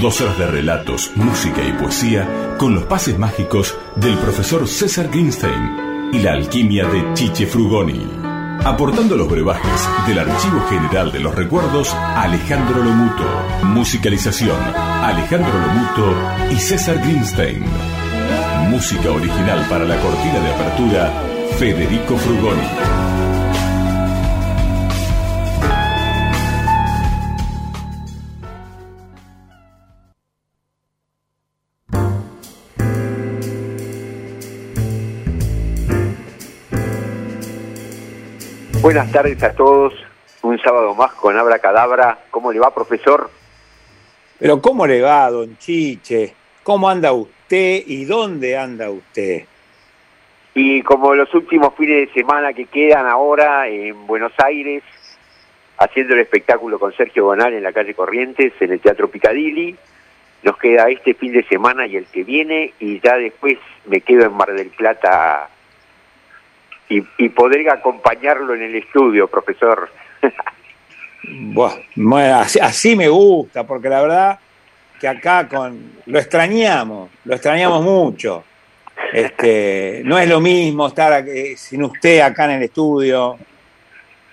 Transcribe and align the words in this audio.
Dos 0.00 0.20
horas 0.20 0.36
de 0.36 0.48
relatos, 0.48 1.12
música 1.14 1.62
y 1.62 1.72
poesía 1.74 2.56
con 2.58 2.74
los 2.74 2.86
pases 2.86 3.16
mágicos 3.16 3.78
del 3.94 4.18
profesor 4.18 4.66
César 4.66 5.08
Greenstein 5.10 6.10
y 6.12 6.18
la 6.18 6.32
alquimia 6.32 6.88
de 6.88 7.14
Chiche 7.14 7.46
Frugoni. 7.46 8.21
Aportando 8.64 9.16
los 9.16 9.28
brebajes 9.28 9.88
del 10.06 10.20
Archivo 10.20 10.60
General 10.68 11.10
de 11.10 11.18
los 11.18 11.34
Recuerdos, 11.34 11.92
Alejandro 11.92 12.80
Lomuto. 12.80 13.24
Musicalización, 13.64 14.56
Alejandro 14.76 15.52
Lomuto 15.52 16.14
y 16.48 16.56
César 16.60 16.98
Greenstein. 16.98 17.64
Música 18.70 19.10
original 19.10 19.66
para 19.68 19.84
la 19.84 19.98
cortina 20.00 20.38
de 20.38 20.54
apertura, 20.54 21.12
Federico 21.58 22.16
Frugoni. 22.16 22.91
Buenas 38.82 39.12
tardes 39.12 39.40
a 39.44 39.54
todos. 39.54 39.94
Un 40.42 40.58
sábado 40.58 40.92
más 40.96 41.12
con 41.12 41.38
Abra 41.38 41.60
Cadabra. 41.60 42.18
¿Cómo 42.32 42.50
le 42.50 42.58
va, 42.58 42.74
profesor? 42.74 43.30
Pero 44.40 44.60
¿cómo 44.60 44.88
le 44.88 45.00
va, 45.00 45.30
don 45.30 45.56
Chiche? 45.56 46.34
¿Cómo 46.64 46.88
anda 46.88 47.12
usted 47.12 47.84
y 47.86 48.04
dónde 48.06 48.58
anda 48.58 48.90
usted? 48.90 49.44
Y 50.54 50.82
como 50.82 51.14
los 51.14 51.32
últimos 51.32 51.76
fines 51.76 52.08
de 52.08 52.12
semana 52.12 52.52
que 52.54 52.64
quedan 52.64 53.06
ahora 53.06 53.68
en 53.68 54.04
Buenos 54.08 54.32
Aires, 54.44 54.82
haciendo 55.78 56.14
el 56.14 56.20
espectáculo 56.20 56.80
con 56.80 56.92
Sergio 56.92 57.26
Bonal 57.26 57.54
en 57.54 57.62
la 57.62 57.72
calle 57.72 57.94
Corrientes, 57.94 58.52
en 58.58 58.72
el 58.72 58.80
Teatro 58.80 59.08
Picadilly, 59.08 59.76
nos 60.42 60.58
queda 60.58 60.90
este 60.90 61.14
fin 61.14 61.32
de 61.32 61.44
semana 61.44 61.86
y 61.86 61.98
el 61.98 62.06
que 62.06 62.24
viene, 62.24 62.74
y 62.80 62.98
ya 62.98 63.16
después 63.16 63.58
me 63.86 64.00
quedo 64.00 64.24
en 64.24 64.32
Mar 64.32 64.52
del 64.52 64.70
Plata 64.70 65.50
y, 66.92 67.06
y 67.18 67.28
poder 67.30 67.68
acompañarlo 67.70 68.54
en 68.54 68.62
el 68.62 68.74
estudio, 68.74 69.26
profesor. 69.28 69.88
Bueno, 71.24 72.36
así, 72.36 72.58
así 72.58 72.96
me 72.96 73.08
gusta, 73.08 73.64
porque 73.64 73.88
la 73.88 74.02
verdad 74.02 74.38
que 75.00 75.08
acá 75.08 75.48
con 75.48 75.92
lo 76.06 76.18
extrañamos, 76.18 77.10
lo 77.24 77.34
extrañamos 77.34 77.82
mucho. 77.82 78.44
Este, 79.12 80.02
no 80.04 80.18
es 80.18 80.28
lo 80.28 80.40
mismo 80.40 80.86
estar 80.86 81.26
eh, 81.26 81.54
sin 81.56 81.82
usted 81.84 82.20
acá 82.20 82.44
en 82.46 82.52
el 82.52 82.62
estudio, 82.64 83.38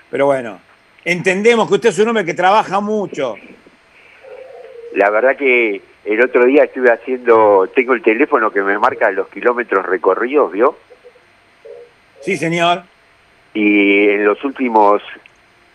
pero 0.09 0.25
bueno, 0.25 0.59
entendemos 1.05 1.67
que 1.67 1.75
usted 1.75 1.89
es 1.89 1.99
un 1.99 2.09
hombre 2.09 2.25
que 2.25 2.33
trabaja 2.33 2.79
mucho. 2.79 3.35
La 4.95 5.09
verdad 5.09 5.35
que 5.37 5.81
el 6.05 6.21
otro 6.21 6.45
día 6.45 6.63
estuve 6.63 6.91
haciendo, 6.91 7.69
tengo 7.75 7.93
el 7.93 8.01
teléfono 8.01 8.51
que 8.51 8.61
me 8.61 8.77
marca 8.79 9.11
los 9.11 9.27
kilómetros 9.29 9.85
recorridos, 9.85 10.51
¿vio? 10.51 10.75
Sí, 12.21 12.37
señor. 12.37 12.83
Y 13.53 14.09
en 14.09 14.25
los 14.25 14.43
últimos 14.43 15.01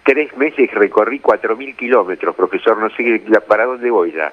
tres 0.04 0.36
meses 0.36 0.70
recorrí 0.72 1.20
4.000 1.20 1.76
kilómetros, 1.76 2.34
profesor, 2.34 2.78
no 2.78 2.90
sé 2.90 3.22
para 3.48 3.64
dónde 3.64 3.90
voy 3.90 4.12
ya. 4.12 4.32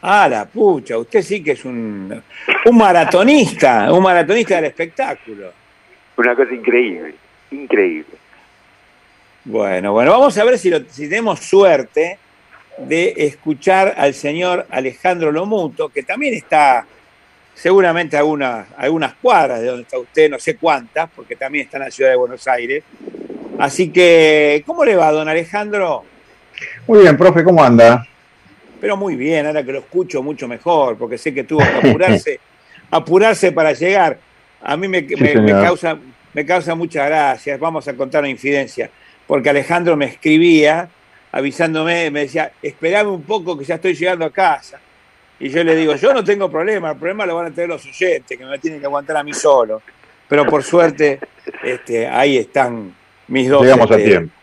Ah, 0.00 0.28
la 0.28 0.46
pucha, 0.46 0.98
usted 0.98 1.22
sí 1.22 1.44
que 1.44 1.52
es 1.52 1.64
un, 1.64 2.22
un 2.64 2.76
maratonista, 2.76 3.92
un 3.92 4.02
maratonista 4.02 4.56
del 4.56 4.64
espectáculo. 4.64 5.52
Una 6.16 6.34
cosa 6.34 6.52
increíble, 6.52 7.14
increíble. 7.52 8.16
Bueno, 9.44 9.92
bueno, 9.92 10.10
vamos 10.10 10.36
a 10.38 10.44
ver 10.44 10.58
si, 10.58 10.70
lo, 10.70 10.80
si 10.88 11.08
tenemos 11.08 11.40
suerte 11.40 12.18
de 12.78 13.14
escuchar 13.16 13.94
al 13.96 14.14
señor 14.14 14.66
Alejandro 14.70 15.30
Lomuto, 15.30 15.88
que 15.88 16.02
también 16.02 16.34
está 16.34 16.84
seguramente 17.54 18.16
a 18.16 18.20
algunas, 18.20 18.66
algunas 18.76 19.14
cuadras 19.14 19.60
de 19.60 19.66
donde 19.66 19.82
está 19.82 19.98
usted, 19.98 20.30
no 20.30 20.38
sé 20.38 20.56
cuántas, 20.56 21.08
porque 21.14 21.36
también 21.36 21.64
está 21.66 21.76
en 21.78 21.84
la 21.84 21.90
ciudad 21.90 22.10
de 22.10 22.16
Buenos 22.16 22.46
Aires. 22.48 22.82
Así 23.58 23.90
que, 23.90 24.62
¿cómo 24.66 24.84
le 24.84 24.96
va, 24.96 25.12
don 25.12 25.28
Alejandro? 25.28 26.04
Muy 26.86 27.00
bien, 27.00 27.16
profe, 27.16 27.44
¿cómo 27.44 27.62
anda? 27.62 28.06
Pero 28.80 28.96
muy 28.96 29.14
bien, 29.14 29.46
ahora 29.46 29.62
que 29.62 29.72
lo 29.72 29.78
escucho 29.80 30.22
mucho 30.22 30.48
mejor, 30.48 30.96
porque 30.96 31.18
sé 31.18 31.32
que 31.32 31.44
tuvo 31.44 31.60
que 31.60 31.88
apurarse, 31.88 32.40
apurarse 32.90 33.52
para 33.52 33.72
llegar. 33.72 34.18
A 34.62 34.76
mí 34.76 34.88
me, 34.88 35.06
Sí, 35.06 35.16
me- 35.16 35.52
causa, 35.52 35.96
me 36.32 36.44
causa 36.46 36.74
muchas 36.74 37.06
gracias. 37.06 37.60
Vamos 37.60 37.86
a 37.86 37.94
contar 37.94 38.20
una 38.22 38.30
infidencia, 38.30 38.90
porque 39.26 39.50
Alejandro 39.50 39.96
me 39.96 40.06
escribía 40.06 40.88
avisándome, 41.30 42.10
me 42.10 42.20
decía, 42.20 42.52
esperame 42.60 43.10
un 43.10 43.22
poco 43.22 43.56
que 43.56 43.64
ya 43.64 43.76
estoy 43.76 43.94
llegando 43.94 44.24
a 44.24 44.30
casa. 44.30 44.78
Y 45.40 45.48
yo 45.48 45.64
le 45.64 45.74
digo, 45.74 45.96
yo 45.96 46.14
no 46.14 46.22
tengo 46.22 46.50
problema, 46.50 46.92
el 46.92 46.96
problema 46.96 47.26
lo 47.26 47.34
van 47.36 47.46
a 47.46 47.50
tener 47.50 47.68
los 47.68 47.84
oyentes, 47.84 48.38
que 48.38 48.44
me 48.44 48.58
tienen 48.58 48.80
que 48.80 48.86
aguantar 48.86 49.16
a 49.16 49.24
mí 49.24 49.32
solo. 49.34 49.82
Pero 50.28 50.46
por 50.46 50.62
suerte, 50.62 51.18
este, 51.62 52.06
ahí 52.06 52.38
están 52.38 52.94
mis 53.28 53.48
dos, 53.48 53.62
Llegamos 53.62 53.90
a 53.90 53.96
este, 53.96 54.08
tiempo. 54.08 54.34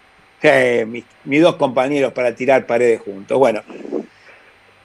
eh, 0.42 0.86
mis, 0.88 1.06
mis 1.24 1.42
dos 1.42 1.56
compañeros 1.56 2.12
para 2.14 2.36
tirar 2.36 2.66
paredes 2.66 3.02
juntos. 3.02 3.38
Bueno, 3.38 3.64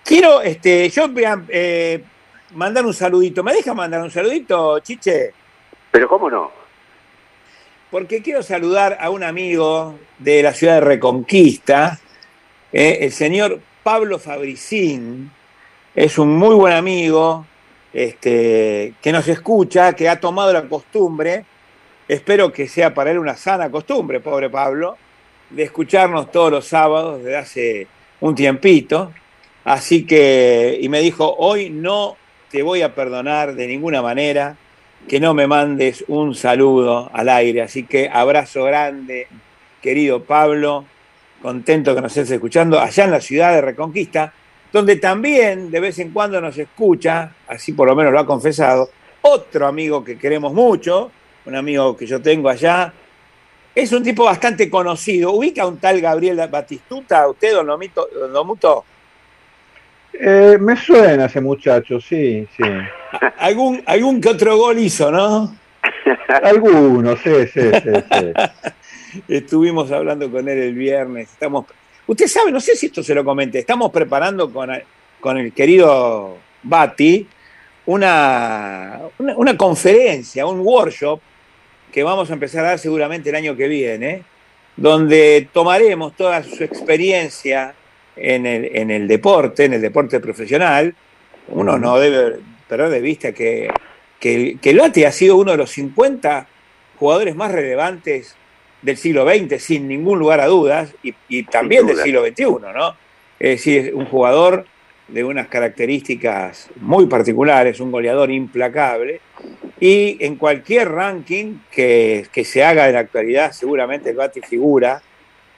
quiero, 0.04 0.41
este, 0.41 0.88
yo 0.88 1.09
voy 1.09 1.25
a 1.25 1.43
eh, 1.48 2.03
mandar 2.53 2.87
un 2.87 2.94
saludito. 2.94 3.43
¿Me 3.43 3.53
deja 3.53 3.75
mandar 3.75 4.00
un 4.03 4.10
saludito, 4.10 4.78
Chiche? 4.81 5.32
Pero 5.91 6.09
cómo 6.09 6.31
no. 6.31 6.50
Porque 7.91 8.22
quiero 8.22 8.43
saludar 8.43 8.98
a 9.00 9.10
un 9.10 9.22
amigo 9.22 9.98
de 10.19 10.43
la 10.43 10.53
ciudad 10.53 10.75
de 10.76 10.81
Reconquista, 10.81 12.00
eh, 12.72 12.98
el 13.03 13.12
señor 13.12 13.60
Pablo 13.82 14.19
Fabricín. 14.19 15.31
Es 15.94 16.19
un 16.19 16.37
muy 16.37 16.56
buen 16.56 16.75
amigo 16.75 17.47
este, 17.93 18.94
que 19.00 19.12
nos 19.12 19.28
escucha, 19.28 19.93
que 19.93 20.09
ha 20.09 20.19
tomado 20.19 20.53
la 20.53 20.69
costumbre, 20.69 21.44
espero 22.09 22.53
que 22.53 22.66
sea 22.66 22.93
para 22.93 23.12
él 23.12 23.19
una 23.19 23.37
sana 23.37 23.71
costumbre, 23.71 24.19
pobre 24.19 24.50
Pablo, 24.50 24.97
de 25.50 25.62
escucharnos 25.62 26.32
todos 26.32 26.50
los 26.50 26.66
sábados 26.66 27.22
desde 27.22 27.37
hace 27.37 27.87
un 28.20 28.35
tiempito. 28.35 29.12
Así 29.62 30.05
que, 30.05 30.76
y 30.81 30.88
me 30.88 30.99
dijo, 30.99 31.32
hoy 31.38 31.70
no 31.70 32.17
te 32.50 32.64
voy 32.64 32.82
a 32.82 32.93
perdonar 32.93 33.55
de 33.55 33.69
ninguna 33.69 34.02
manera 34.02 34.56
que 35.08 35.20
no 35.20 35.32
me 35.32 35.46
mandes 35.46 36.05
un 36.08 36.35
saludo 36.35 37.08
al 37.12 37.29
aire. 37.29 37.62
Así 37.62 37.85
que 37.85 38.11
abrazo 38.12 38.64
grande, 38.64 39.29
querido 39.81 40.25
Pablo, 40.25 40.87
contento 41.41 41.94
que 41.94 42.00
nos 42.00 42.17
estés 42.17 42.32
escuchando 42.32 42.81
allá 42.81 43.05
en 43.05 43.11
la 43.12 43.20
ciudad 43.20 43.52
de 43.52 43.61
Reconquista, 43.61 44.32
donde 44.75 44.97
también 44.97 45.71
de 45.71 45.79
vez 45.79 46.00
en 46.00 46.11
cuando 46.11 46.41
nos 46.41 46.59
escucha, 46.59 47.31
así 47.47 47.75
por 47.75 47.87
lo 47.87 47.94
menos 47.94 48.12
lo 48.12 48.19
ha 48.19 48.26
confesado, 48.26 48.91
otro 49.23 49.69
amigo 49.69 50.03
que 50.03 50.19
queremos 50.19 50.53
mucho, 50.53 51.12
un 51.44 51.55
amigo 51.55 51.97
que 51.97 52.06
yo 52.06 52.21
tengo 52.21 52.49
allá. 52.49 52.93
Es 53.73 53.93
un 53.93 54.03
tipo 54.03 54.25
bastante 54.25 54.69
conocido. 54.69 55.31
¿Ubica 55.31 55.62
a 55.62 55.69
un 55.69 55.79
tal 55.79 56.00
Gabriel 56.00 56.41
Batistuta? 56.50 57.29
¿Usted, 57.29 57.53
don 57.53 57.69
Lomito, 57.69 58.09
don 58.12 58.32
Lomuto? 58.32 58.85
Eh, 60.12 60.59
me 60.61 60.77
suena 60.77 61.27
ese 61.27 61.41
muchacho, 61.41 62.00
sí, 62.00 62.44
sí. 62.56 62.65
Algún, 63.38 63.81
algún 63.87 64.20
que 64.20 64.31
otro 64.31 64.56
gol 64.56 64.81
hizo, 64.81 65.09
¿no? 65.09 65.55
Algunos, 66.43 67.20
sí, 67.20 67.31
sí, 67.47 67.61
sí, 67.61 67.93
sí. 68.11 69.23
Estuvimos 69.29 69.93
hablando 69.93 70.29
con 70.32 70.49
él 70.49 70.59
el 70.59 70.75
viernes. 70.75 71.31
Estamos 71.31 71.67
Usted 72.06 72.27
sabe, 72.27 72.53
no 72.53 72.61
sé 72.61 72.77
si 72.77 72.87
esto 72.87 73.03
se 73.03 73.15
lo 73.15 73.25
comenté, 73.25 73.61
estamos 73.61 73.91
preparando 73.91 74.53
con, 74.53 74.71
con 75.21 75.39
el 75.39 75.53
querido 75.53 76.37
Bati 76.62 77.27
una, 77.87 79.01
una, 79.19 79.37
una 79.37 79.56
conferencia, 79.56 80.47
un 80.47 80.61
workshop 80.61 81.21
que 81.93 82.03
vamos 82.03 82.31
a 82.31 82.35
empezar 82.35 82.65
a 82.65 82.69
dar 82.71 82.79
seguramente 82.79 83.31
el 83.31 83.37
año 83.37 83.56
que 83.56 83.69
viene, 83.69 84.23
donde 84.77 85.49
tomaremos 85.53 86.17
toda 86.17 86.43
su 86.43 86.65
experiencia 86.65 87.75
en 88.17 88.47
el, 88.47 88.77
en 88.77 88.91
el 88.91 89.06
deporte, 89.06 89.65
en 89.65 89.75
el 89.75 89.81
deporte 89.81 90.21
profesional. 90.21 90.95
Uno 91.49 91.79
no 91.79 91.99
debe 91.99 92.41
perder 92.69 92.91
de 92.91 93.01
vista 93.01 93.33
que, 93.33 93.71
que, 94.19 94.59
que 94.61 95.06
ha 95.06 95.12
sido 95.12 95.37
uno 95.37 95.53
de 95.53 95.59
los 95.59 95.71
50 95.71 96.49
jugadores 96.99 97.37
más 97.37 97.53
relevantes 97.53 98.37
del 98.84 98.96
siglo 98.98 99.26
XX, 99.26 99.60
sin 99.60 99.88
ningún 99.88 100.19
lugar 100.19 100.40
a 100.40 100.46
dudas, 100.46 100.94
y, 101.02 101.14
y 101.28 101.42
también 101.44 101.86
del 101.86 101.96
siglo 101.96 102.25
XXI, 102.25 102.44
¿no? 102.44 102.94
Es 103.40 103.64
decir, 103.64 103.94
un 103.94 104.04
jugador 104.04 104.66
de 105.08 105.25
unas 105.25 105.48
características 105.48 106.69
muy 106.76 107.06
particulares, 107.06 107.81
un 107.81 107.90
goleador 107.90 108.31
implacable, 108.31 109.20
y 109.81 110.19
en 110.20 110.36
cualquier 110.36 110.90
ranking 110.90 111.58
que, 111.70 112.26
que 112.31 112.44
se 112.44 112.62
haga 112.62 112.86
en 112.86 112.94
la 112.94 113.00
actualidad, 113.00 113.52
seguramente 113.52 114.10
el 114.10 114.16
Bati 114.16 114.40
figura 114.42 115.02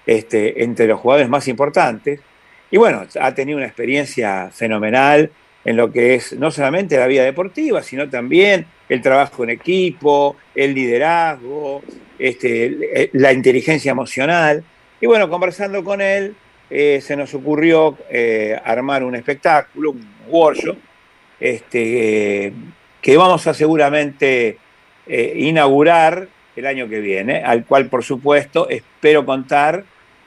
este, 0.07 0.63
entre 0.63 0.87
los 0.87 1.01
jugadores 1.01 1.29
más 1.29 1.49
importantes. 1.49 2.21
Y 2.71 2.79
bueno, 2.79 3.03
ha 3.21 3.35
tenido 3.35 3.59
una 3.59 3.67
experiencia 3.67 4.51
fenomenal 4.53 5.31
en 5.65 5.77
lo 5.77 5.91
que 5.91 6.15
es 6.15 6.33
no 6.33 6.51
solamente 6.51 6.97
la 6.97 7.09
vida 7.09 7.25
deportiva, 7.25 7.83
sino 7.83 8.09
también 8.09 8.67
el 8.89 9.03
trabajo 9.03 9.43
en 9.43 9.51
equipo, 9.51 10.37
el 10.55 10.75
liderazgo, 10.75 11.83
este, 12.19 13.11
la 13.13 13.33
inteligencia 13.33 13.91
emocional. 13.91 14.65
Y 15.01 15.07
bueno, 15.07 15.29
conversando 15.29 15.85
con 15.85 16.01
él, 16.01 16.35
eh, 16.69 17.01
se 17.01 17.17
nos 17.17 17.33
ocurrió 17.35 17.97
eh, 18.11 18.59
armar 18.65 19.05
un 19.05 19.15
espectáculo, 19.15 19.93
un 19.93 20.09
workshop, 20.29 20.77
este, 21.39 22.53
que 23.01 23.17
vamos 23.17 23.47
a 23.47 23.55
seguramente 23.55 24.59
eh, 25.07 25.33
inaugurar 25.37 26.27
el 26.57 26.67
año 26.67 26.89
que 26.89 27.01
viene, 27.01 27.43
al 27.45 27.65
cual 27.65 27.87
por 27.87 28.03
supuesto 28.03 28.69
espero 28.69 29.25
contar 29.25 29.85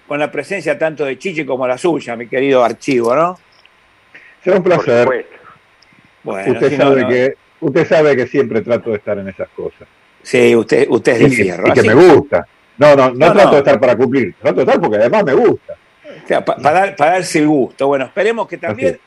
con 0.07 0.19
la 0.19 0.31
presencia 0.31 0.77
tanto 0.77 1.03
de 1.03 1.18
Chichi 1.18 1.45
como 1.45 1.68
la 1.68 1.77
suya, 1.77 2.15
mi 2.15 2.27
querido 2.27 2.63
archivo, 2.63 3.15
¿no? 3.15 3.38
Será 4.44 4.57
un 4.57 4.63
placer. 4.63 5.27
Bueno, 6.24 6.53
usted, 6.53 6.69
si 6.69 6.77
sabe 6.77 7.01
no, 7.01 7.01
no. 7.01 7.09
Que, 7.09 7.33
usted 7.59 7.88
sabe 7.88 8.15
que 8.15 8.27
siempre 8.27 8.62
trato 8.62 8.92
de 8.92 8.97
estar 8.97 9.18
en 9.18 9.27
esas 9.27 9.50
cosas. 9.50 9.88
Sí, 10.21 10.56
usted, 10.56 10.88
usted 10.89 11.13
es 11.13 11.19
de 11.19 11.25
y, 11.27 11.31
fierro. 11.31 11.68
Y 11.68 11.74
que 11.74 11.83
me 11.83 11.94
gusta. 11.94 12.48
No, 12.77 12.95
no, 12.95 13.10
no, 13.10 13.27
no 13.27 13.33
trato 13.33 13.51
de 13.51 13.57
estar 13.57 13.80
para 13.80 13.95
cumplir, 13.98 14.36
trato 14.36 14.56
de 14.57 14.62
estar 14.63 14.80
porque 14.80 14.98
además 14.98 15.24
me 15.24 15.33
gusta. 15.33 15.74
O 16.24 16.27
sea, 16.27 16.45
para, 16.45 16.62
para, 16.62 16.95
para, 16.95 17.12
darse 17.12 17.39
el 17.39 17.48
gusto. 17.48 17.88
Bueno, 17.88 18.06
esperemos 18.06 18.48
que 18.48 18.57
también 18.57 19.00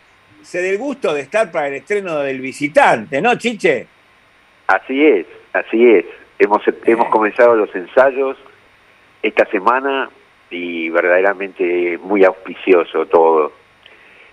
se 0.42 0.60
dé 0.60 0.70
el 0.70 0.78
gusto 0.78 1.14
de 1.14 1.22
estar 1.22 1.50
para 1.50 1.68
el 1.68 1.74
estreno 1.74 2.18
del 2.18 2.40
visitante, 2.40 3.20
¿no, 3.22 3.34
Chiche? 3.36 3.86
Así 4.66 5.04
es, 5.04 5.26
así 5.52 5.90
es. 5.90 6.04
Hemos, 6.38 6.62
hemos 6.84 7.08
comenzado 7.08 7.54
los 7.54 7.74
ensayos 7.74 8.36
esta 9.22 9.46
semana 9.46 10.10
y 10.50 10.90
verdaderamente 10.90 11.98
muy 11.98 12.24
auspicioso 12.24 13.06
todo. 13.06 13.52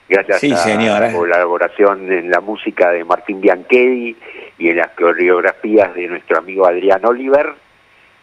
Gracias 0.10 0.40
sí, 0.40 0.52
a 0.52 0.58
señora. 0.58 1.08
la 1.08 1.14
colaboración 1.14 2.12
en 2.12 2.32
la 2.32 2.42
música 2.42 2.92
de 2.92 3.04
Martín 3.04 3.40
Bianchedi 3.40 4.18
y 4.58 4.70
en 4.70 4.78
las 4.78 4.90
coreografías 4.90 5.94
de 5.94 6.08
nuestro 6.08 6.40
amigo 6.40 6.66
Adrián 6.66 7.06
Oliver, 7.06 7.54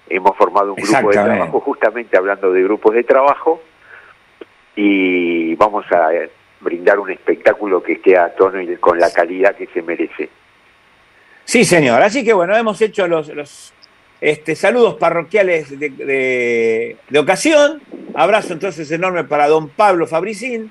hemos 0.08 0.36
formado 0.36 0.74
un 0.74 0.82
grupo 0.82 1.10
de 1.10 1.14
trabajo, 1.14 1.60
justamente 1.60 2.16
hablando 2.16 2.52
de 2.52 2.62
grupos 2.64 2.94
de 2.94 3.04
trabajo, 3.04 3.62
y 4.74 5.54
vamos 5.54 5.86
a 5.92 6.10
brindar 6.60 6.98
un 6.98 7.10
espectáculo 7.10 7.80
que 7.82 7.94
esté 7.94 8.18
a 8.18 8.34
tono 8.34 8.60
y 8.60 8.76
con 8.76 8.98
la 8.98 9.12
calidad 9.12 9.54
que 9.54 9.66
se 9.68 9.80
merece. 9.80 10.28
Sí, 11.44 11.64
señor. 11.64 12.02
Así 12.02 12.24
que 12.24 12.32
bueno, 12.32 12.56
hemos 12.56 12.80
hecho 12.82 13.06
los, 13.06 13.28
los 13.28 13.72
este, 14.20 14.56
saludos 14.56 14.96
parroquiales 14.96 15.78
de, 15.78 15.90
de, 15.90 16.96
de, 17.08 17.18
ocasión. 17.18 17.80
Abrazo 18.14 18.54
entonces 18.54 18.90
enorme 18.90 19.22
para 19.22 19.46
don 19.46 19.68
Pablo 19.68 20.08
Fabricín. 20.08 20.70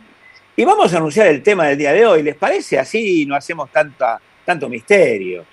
Y 0.58 0.64
vamos 0.64 0.94
a 0.94 0.98
anunciar 0.98 1.28
el 1.28 1.44
tema 1.44 1.68
del 1.68 1.78
día 1.78 1.92
de 1.92 2.06
hoy. 2.06 2.24
¿Les 2.24 2.36
parece? 2.36 2.80
Así 2.80 3.26
no 3.26 3.36
hacemos 3.36 3.70
tanta, 3.72 4.20
tanto 4.46 4.70
misterio. 4.70 5.46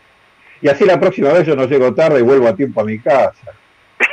Y 0.61 0.69
así 0.69 0.85
la 0.85 0.99
próxima 1.01 1.33
vez 1.33 1.47
yo 1.47 1.57
no 1.57 1.67
llego 1.67 1.93
tarde 1.93 2.21
y 2.21 2.23
vuelvo 2.23 2.47
a 2.47 2.55
tiempo 2.55 2.81
a 2.81 2.85
mi 2.85 2.99
casa. 3.01 3.53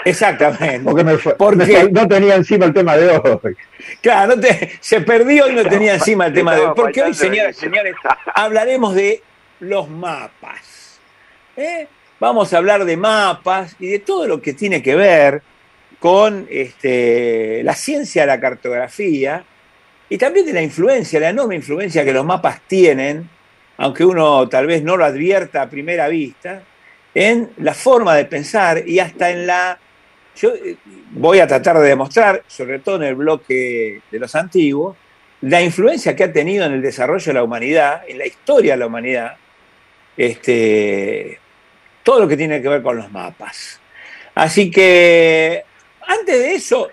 Exactamente. 0.04 0.82
Porque, 0.84 1.04
me 1.04 1.18
fue, 1.18 1.36
Porque 1.36 1.66
me, 1.66 1.92
no 1.92 2.08
tenía 2.08 2.36
encima 2.36 2.66
el 2.66 2.74
tema 2.74 2.98
de 2.98 3.10
hoy. 3.10 3.56
Claro, 4.02 4.36
no 4.36 4.42
te, 4.42 4.72
se 4.80 5.02
perdió 5.02 5.50
y 5.50 5.54
no 5.54 5.64
tenía 5.66 5.94
encima 5.96 6.26
el 6.26 6.34
tema 6.34 6.56
de 6.56 6.62
hoy. 6.62 6.74
Porque 6.76 7.04
hoy, 7.04 7.14
señoras 7.14 7.56
y 7.58 7.60
señores, 7.60 7.96
hablaremos 8.34 8.96
de 8.96 9.22
los 9.60 9.90
mapas. 9.90 11.00
¿eh? 11.56 11.88
Vamos 12.20 12.52
a 12.54 12.58
hablar 12.58 12.86
de 12.86 12.98
mapas 12.98 13.76
y 13.80 13.88
de 13.88 14.00
todo 14.00 14.28
lo 14.28 14.42
que 14.42 14.54
tiene 14.54 14.82
que 14.82 14.96
ver 14.96 15.44
con 16.00 16.48
este, 16.50 17.62
la 17.64 17.76
ciencia 17.76 18.24
de 18.24 18.28
la 18.28 18.40
cartografía 18.40 19.44
y 20.10 20.18
también 20.18 20.46
de 20.46 20.54
la 20.54 20.62
influencia, 20.62 21.20
la 21.20 21.30
enorme 21.30 21.56
influencia 21.56 22.04
que 22.04 22.12
los 22.12 22.26
mapas 22.26 22.62
tienen, 22.68 23.30
aunque 23.78 24.04
uno 24.04 24.50
tal 24.50 24.66
vez 24.68 24.84
no 24.84 24.98
lo 24.98 25.06
advierta 25.06 25.62
a 25.62 25.70
primera 25.70 26.08
vista, 26.08 26.64
en 27.14 27.52
la 27.58 27.74
forma 27.74 28.16
de 28.16 28.26
pensar 28.26 28.88
y 28.88 29.00
hasta 29.00 29.30
en 29.30 29.48
la... 29.48 29.80
Yo 30.36 30.54
voy 31.12 31.40
a 31.40 31.48
tratar 31.48 31.78
de 31.80 31.88
demostrar, 31.88 32.44
sobre 32.48 32.80
todo 32.80 32.96
en 32.98 33.04
el 33.04 33.16
bloque 33.16 34.02
de 34.10 34.20
los 34.20 34.36
antiguos, 34.36 34.96
la 35.42 35.62
influencia 35.62 36.16
que 36.16 36.26
ha 36.26 36.34
tenido 36.34 36.66
en 36.66 36.74
el 36.74 36.82
desarrollo 36.82 37.26
de 37.26 37.34
la 37.34 37.44
humanidad, 37.44 38.02
en 38.08 38.18
la 38.18 38.26
historia 38.26 38.74
de 38.74 38.78
la 38.78 38.88
humanidad, 38.88 39.38
este, 40.18 41.40
todo 42.04 42.22
lo 42.22 42.28
que 42.28 42.38
tiene 42.38 42.62
que 42.62 42.68
ver 42.68 42.82
con 42.82 42.98
los 42.98 43.12
mapas. 43.12 43.80
Así 44.36 44.70
que, 44.72 45.64
antes 46.02 46.40
de 46.40 46.54
eso, 46.54 46.90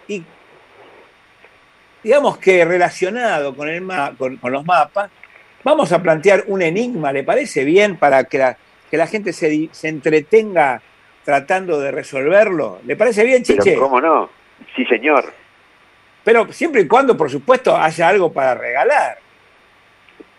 digamos 2.06 2.38
que 2.38 2.64
relacionado 2.64 3.52
con, 3.56 3.68
el 3.68 3.80
ma 3.80 4.12
con, 4.16 4.36
con 4.36 4.52
los 4.52 4.64
mapas, 4.64 5.10
vamos 5.64 5.90
a 5.90 6.00
plantear 6.00 6.44
un 6.46 6.62
enigma, 6.62 7.12
¿le 7.12 7.24
parece 7.24 7.64
bien? 7.64 7.96
Para 7.96 8.22
que 8.22 8.38
la, 8.38 8.56
que 8.88 8.96
la 8.96 9.08
gente 9.08 9.32
se, 9.32 9.68
se, 9.72 9.88
entretenga 9.88 10.80
tratando 11.24 11.80
de 11.80 11.90
resolverlo. 11.90 12.78
¿Le 12.86 12.94
parece 12.94 13.24
bien, 13.24 13.42
Chiche? 13.42 13.72
Pero, 13.72 13.80
¿Cómo 13.80 14.00
no? 14.00 14.30
Sí, 14.76 14.84
señor. 14.84 15.32
Pero 16.22 16.52
siempre 16.52 16.82
y 16.82 16.86
cuando, 16.86 17.16
por 17.16 17.28
supuesto, 17.28 17.76
haya 17.76 18.06
algo 18.06 18.32
para 18.32 18.54
regalar. 18.54 19.18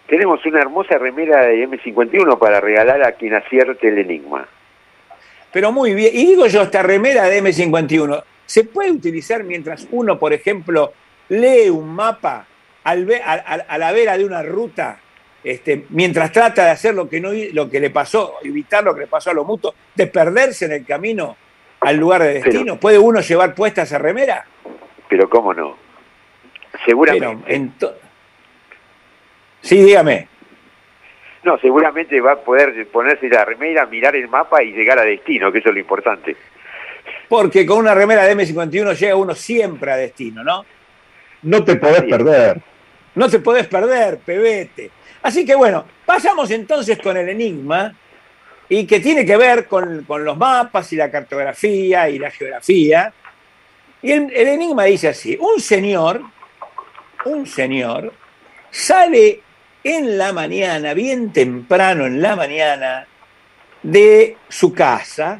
Tenemos 0.07 0.45
una 0.45 0.61
hermosa 0.61 0.97
remera 0.97 1.47
de 1.47 1.67
M51 1.67 2.39
para 2.39 2.61
regalar 2.61 3.03
a 3.03 3.11
quien 3.11 3.33
acierte 3.33 3.89
el 3.89 3.97
enigma. 3.97 4.47
Pero 5.51 5.73
muy 5.73 5.93
bien. 5.93 6.11
Y 6.13 6.27
digo 6.27 6.47
yo, 6.47 6.61
esta 6.61 6.81
remera 6.81 7.25
de 7.25 7.43
M51, 7.43 8.23
¿se 8.45 8.63
puede 8.63 8.91
utilizar 8.91 9.43
mientras 9.43 9.85
uno, 9.91 10.17
por 10.17 10.31
ejemplo, 10.31 10.93
lee 11.29 11.69
un 11.69 11.93
mapa 11.93 12.45
al 12.83 13.05
ver, 13.05 13.21
a, 13.21 13.33
a, 13.33 13.53
a 13.67 13.77
la 13.77 13.91
vera 13.91 14.17
de 14.17 14.25
una 14.25 14.43
ruta 14.43 14.99
este, 15.47 15.85
mientras 15.91 16.31
trata 16.31 16.65
de 16.65 16.71
hacer 16.71 16.93
lo 16.93 17.07
que, 17.07 17.21
no, 17.21 17.29
lo 17.53 17.69
que 17.69 17.79
le 17.79 17.89
pasó, 17.89 18.35
evitar 18.43 18.83
lo 18.83 18.93
que 18.93 19.01
le 19.01 19.07
pasó 19.07 19.29
a 19.29 19.33
lo 19.33 19.45
mutuo, 19.45 19.73
de 19.95 20.07
perderse 20.07 20.65
en 20.65 20.73
el 20.73 20.85
camino 20.85 21.37
al 21.79 21.95
lugar 21.95 22.23
de 22.23 22.33
destino. 22.33 22.63
Pero, 22.65 22.79
¿Puede 22.79 22.99
uno 22.99 23.21
llevar 23.21 23.55
puesta 23.55 23.83
esa 23.83 23.97
remera? 23.97 24.45
Pero 25.07 25.29
cómo 25.29 25.53
no. 25.53 25.77
Seguramente. 26.85 27.75
Pero, 27.79 27.93
sí, 29.61 29.81
dígame. 29.81 30.27
No, 31.43 31.57
seguramente 31.59 32.19
va 32.19 32.33
a 32.33 32.41
poder 32.41 32.85
ponerse 32.87 33.29
la 33.29 33.45
remera, 33.45 33.85
mirar 33.85 34.17
el 34.17 34.27
mapa 34.27 34.61
y 34.63 34.73
llegar 34.73 34.99
a 34.99 35.03
destino, 35.03 35.49
que 35.49 35.59
eso 35.59 35.69
es 35.69 35.75
lo 35.75 35.79
importante. 35.79 36.35
Porque 37.29 37.65
con 37.65 37.77
una 37.77 37.93
remera 37.93 38.25
de 38.25 38.35
M51 38.35 38.97
llega 38.97 39.15
uno 39.15 39.33
siempre 39.33 39.91
a 39.93 39.95
destino, 39.95 40.43
¿no? 40.43 40.65
No 41.43 41.63
te 41.63 41.75
podés 41.75 42.03
perder. 42.03 42.61
No 43.15 43.29
te 43.29 43.39
podés 43.39 43.67
perder, 43.67 44.19
pebete. 44.19 44.91
Así 45.23 45.45
que 45.45 45.55
bueno, 45.55 45.85
pasamos 46.05 46.51
entonces 46.51 46.97
con 46.99 47.17
el 47.17 47.29
enigma 47.29 47.93
y 48.69 48.85
que 48.85 48.99
tiene 48.99 49.25
que 49.25 49.37
ver 49.37 49.67
con, 49.67 50.03
con 50.03 50.23
los 50.23 50.37
mapas 50.37 50.91
y 50.93 50.95
la 50.95 51.09
cartografía 51.09 52.09
y 52.09 52.19
la 52.19 52.31
geografía. 52.31 53.13
Y 54.01 54.11
el, 54.11 54.31
el, 54.33 54.47
enigma 54.47 54.83
dice 54.83 55.09
así, 55.09 55.37
un 55.39 55.59
señor, 55.59 56.21
un 57.25 57.47
señor, 57.47 58.13
sale 58.69 59.41
en 59.83 60.17
la 60.17 60.33
mañana, 60.33 60.93
bien 60.93 61.31
temprano 61.31 62.05
en 62.05 62.21
la 62.21 62.35
mañana, 62.35 63.07
de 63.81 64.37
su 64.49 64.73
casa, 64.73 65.39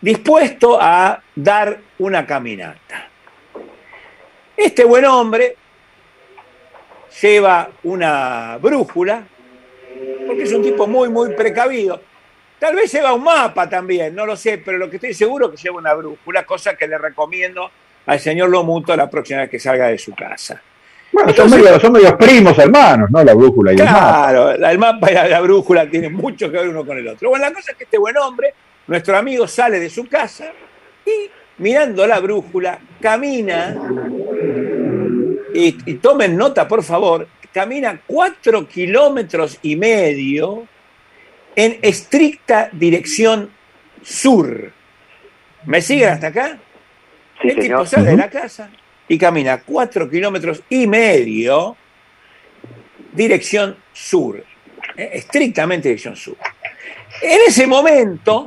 dispuesto 0.00 0.78
a 0.80 1.22
dar 1.34 1.78
una 1.98 2.26
caminata. 2.26 3.09
Este 4.60 4.84
buen 4.84 5.06
hombre 5.06 5.56
lleva 7.22 7.70
una 7.84 8.58
brújula, 8.60 9.26
porque 10.26 10.42
es 10.42 10.52
un 10.52 10.62
tipo 10.62 10.86
muy, 10.86 11.08
muy 11.08 11.32
precavido. 11.32 11.98
Tal 12.58 12.74
vez 12.76 12.92
lleva 12.92 13.14
un 13.14 13.24
mapa 13.24 13.70
también, 13.70 14.14
no 14.14 14.26
lo 14.26 14.36
sé, 14.36 14.58
pero 14.58 14.76
lo 14.76 14.90
que 14.90 14.96
estoy 14.96 15.14
seguro 15.14 15.46
es 15.46 15.52
que 15.52 15.62
lleva 15.62 15.78
una 15.78 15.94
brújula, 15.94 16.44
cosa 16.44 16.76
que 16.76 16.86
le 16.86 16.98
recomiendo 16.98 17.70
al 18.04 18.20
señor 18.20 18.50
Lomuto 18.50 18.94
la 18.94 19.08
próxima 19.08 19.40
vez 19.40 19.50
que 19.50 19.58
salga 19.58 19.86
de 19.86 19.96
su 19.96 20.14
casa. 20.14 20.60
Bueno, 21.10 21.32
son, 21.32 21.50
medios, 21.50 22.12
primos 22.18 22.58
hermanos, 22.58 23.10
¿no? 23.10 23.24
La 23.24 23.32
brújula 23.32 23.72
y 23.72 23.76
el 23.76 23.84
mapa. 23.84 23.98
Claro, 23.98 24.50
el 24.50 24.78
mapa 24.78 25.10
y 25.10 25.14
la, 25.14 25.40
brújula 25.40 25.88
tienen 25.88 26.12
mucho 26.12 26.50
que 26.50 26.58
ver 26.58 26.68
uno 26.68 26.84
con 26.84 26.98
el 26.98 27.08
otro. 27.08 27.30
Bueno, 27.30 27.46
la 27.46 27.52
cosa 27.54 27.72
es 27.72 27.78
que 27.78 27.84
este 27.84 27.96
buen 27.96 28.16
hombre, 28.18 28.52
nuestro 28.88 29.16
amigo, 29.16 29.48
sale 29.48 29.80
de 29.80 29.88
su 29.88 30.06
casa 30.06 30.52
y 31.06 31.30
mirando 31.60 32.06
la 32.06 32.20
brújula, 32.20 32.78
camina, 33.00 33.76
y, 35.54 35.78
y 35.86 35.94
tomen 35.94 36.36
nota, 36.36 36.66
por 36.66 36.82
favor, 36.82 37.28
camina 37.52 38.00
cuatro 38.06 38.66
kilómetros 38.66 39.58
y 39.62 39.76
medio 39.76 40.66
en 41.56 41.78
estricta 41.82 42.70
dirección 42.72 43.50
sur. 44.02 44.72
¿Me 45.66 45.82
siguen 45.82 46.10
hasta 46.10 46.28
acá? 46.28 46.58
Sí, 47.42 47.48
el 47.48 47.58
tipo 47.58 47.84
sale 47.86 48.10
de 48.10 48.16
la 48.16 48.30
casa 48.30 48.70
y 49.08 49.18
camina 49.18 49.62
cuatro 49.62 50.08
kilómetros 50.08 50.62
y 50.68 50.86
medio 50.86 51.76
dirección 53.12 53.76
sur, 53.92 54.44
eh, 54.96 55.10
estrictamente 55.14 55.88
dirección 55.88 56.16
sur. 56.16 56.36
En 57.22 57.40
ese 57.46 57.66
momento 57.66 58.46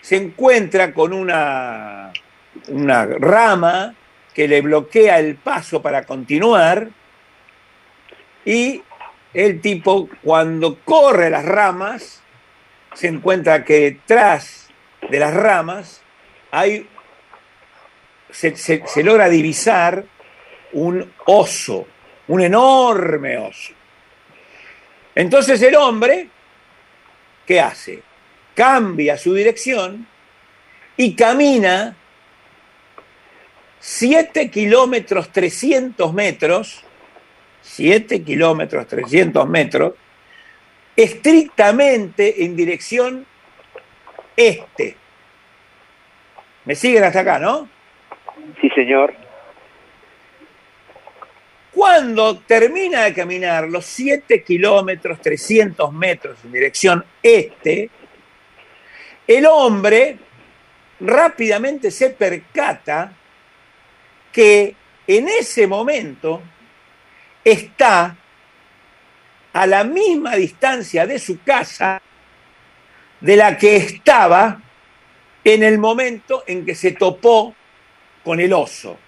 se 0.00 0.16
encuentra 0.16 0.92
con 0.92 1.12
una, 1.12 2.12
una 2.68 3.06
rama 3.06 3.94
que 4.34 4.48
le 4.48 4.60
bloquea 4.60 5.20
el 5.20 5.36
paso 5.36 5.80
para 5.80 6.04
continuar 6.04 6.88
y 8.44 8.82
el 9.32 9.60
tipo 9.60 10.08
cuando 10.22 10.78
corre 10.84 11.30
las 11.30 11.44
ramas 11.44 12.22
se 12.94 13.08
encuentra 13.08 13.64
que 13.64 13.80
detrás 13.80 14.68
de 15.08 15.18
las 15.18 15.34
ramas 15.34 16.02
hay 16.50 16.86
se, 18.30 19.02
logra 19.04 19.28
divisar 19.28 20.04
un 20.72 21.12
oso, 21.26 21.86
un 22.26 22.40
enorme 22.40 23.38
oso. 23.38 23.72
Entonces 25.14 25.62
el 25.62 25.76
hombre, 25.76 26.28
¿qué 27.46 27.60
hace? 27.60 28.02
Cambia 28.54 29.16
su 29.16 29.34
dirección 29.34 30.06
y 30.96 31.14
camina 31.14 31.96
7 33.86 34.50
kilómetros 34.50 35.30
300 35.30 36.14
metros, 36.14 36.82
7 37.60 38.24
kilómetros 38.24 38.86
300 38.86 39.46
metros, 39.46 39.92
estrictamente 40.96 42.46
en 42.46 42.56
dirección 42.56 43.26
este. 44.34 44.96
¿Me 46.64 46.74
siguen 46.74 47.04
hasta 47.04 47.20
acá, 47.20 47.38
no? 47.38 47.68
Sí, 48.58 48.70
señor. 48.70 49.14
Cuando 51.70 52.38
termina 52.38 53.02
de 53.02 53.12
caminar 53.12 53.68
los 53.68 53.84
7 53.84 54.42
kilómetros 54.42 55.20
300 55.20 55.92
metros 55.92 56.38
en 56.42 56.52
dirección 56.52 57.04
este, 57.22 57.90
el 59.26 59.44
hombre 59.44 60.16
rápidamente 61.00 61.90
se 61.90 62.08
percata 62.08 63.18
que 64.34 64.74
en 65.06 65.28
ese 65.28 65.68
momento 65.68 66.42
está 67.44 68.16
a 69.52 69.66
la 69.66 69.84
misma 69.84 70.34
distancia 70.34 71.06
de 71.06 71.20
su 71.20 71.40
casa 71.42 72.02
de 73.20 73.36
la 73.36 73.56
que 73.56 73.76
estaba 73.76 74.60
en 75.44 75.62
el 75.62 75.78
momento 75.78 76.42
en 76.48 76.66
que 76.66 76.74
se 76.74 76.92
topó 76.92 77.54
con 78.24 78.40
el 78.40 78.52
oso. 78.52 78.98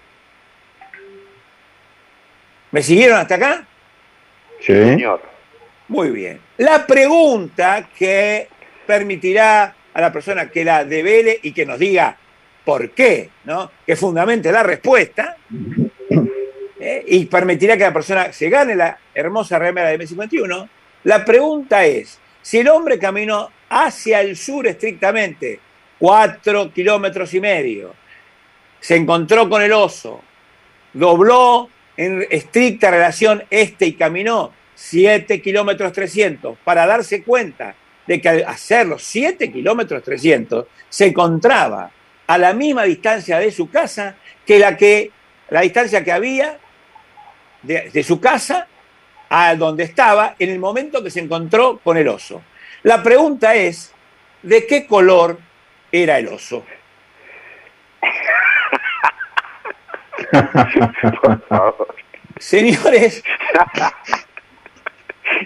¿Me 2.71 2.81
siguieron 2.81 3.19
hasta 3.19 3.35
acá? 3.35 3.67
Sí. 4.61 4.73
Señor. 4.73 5.21
Muy 5.89 6.11
bien. 6.11 6.39
La 6.57 6.87
pregunta 6.87 7.89
que 7.97 8.47
permitirá 8.85 9.75
a 9.93 10.01
la 10.01 10.11
persona 10.13 10.49
que 10.49 10.63
la 10.63 10.85
devele 10.85 11.37
y 11.43 11.51
que 11.51 11.65
nos 11.65 11.79
diga 11.79 12.17
por 12.67 12.89
qué, 12.89 13.29
¿no? 13.45 13.71
que 13.85 13.95
fundamente 13.95 14.51
la 14.51 14.61
respuesta, 14.61 15.37
¿eh? 16.77 17.05
y 17.07 17.25
permitirá 17.27 17.77
que 17.77 17.83
la 17.83 17.93
persona 17.93 18.33
se 18.33 18.49
gane 18.49 18.75
la 18.75 18.99
hermosa 19.15 19.57
remera 19.57 19.87
de 19.87 19.97
M51, 19.97 20.67
la 21.05 21.23
pregunta 21.23 21.85
es, 21.85 22.19
si 22.41 22.57
el 22.57 22.67
hombre 22.67 22.99
caminó 22.99 23.49
hacia 23.69 24.19
el 24.19 24.35
sur 24.35 24.67
estrictamente, 24.67 25.61
cuatro 25.97 26.73
kilómetros 26.73 27.33
y 27.35 27.39
medio, 27.39 27.93
se 28.81 28.97
encontró 28.97 29.47
con 29.47 29.61
el 29.61 29.71
oso, 29.71 30.21
dobló 30.91 31.69
en 31.95 32.27
estricta 32.29 32.91
relación 32.91 33.45
este 33.49 33.85
y 33.85 33.93
caminó 33.93 34.51
7 34.75 35.41
kilómetros 35.41 35.93
300 35.93 36.57
para 36.65 36.85
darse 36.85 37.23
cuenta 37.23 37.75
de 38.05 38.19
que 38.19 38.27
al 38.27 38.43
hacer 38.43 38.87
los 38.87 39.03
7 39.03 39.53
kilómetros 39.53 40.03
300 40.03 40.65
se 40.89 41.05
encontraba 41.05 41.91
a 42.27 42.37
la 42.37 42.53
misma 42.53 42.83
distancia 42.83 43.39
de 43.39 43.51
su 43.51 43.69
casa 43.69 44.15
que 44.45 44.59
la, 44.59 44.77
que, 44.77 45.11
la 45.49 45.61
distancia 45.61 46.03
que 46.03 46.11
había 46.11 46.59
de, 47.63 47.89
de 47.89 48.03
su 48.03 48.19
casa 48.19 48.67
a 49.29 49.55
donde 49.55 49.83
estaba 49.83 50.35
en 50.39 50.49
el 50.49 50.59
momento 50.59 51.03
que 51.03 51.09
se 51.09 51.19
encontró 51.19 51.79
con 51.83 51.97
el 51.97 52.07
oso. 52.07 52.41
La 52.83 53.01
pregunta 53.03 53.55
es, 53.55 53.93
¿de 54.43 54.65
qué 54.65 54.85
color 54.85 55.39
era 55.91 56.19
el 56.19 56.27
oso? 56.27 56.63
Señores, 62.39 63.23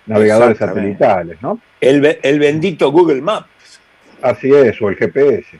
navegadores 0.06 0.58
satelitales, 0.58 1.40
¿no? 1.42 1.60
El, 1.80 2.18
el 2.22 2.38
bendito 2.38 2.90
Google 2.90 3.20
Maps, 3.20 3.80
Así 4.22 4.52
es, 4.52 4.80
o 4.82 4.88
el 4.88 4.96
GPS. 4.96 5.58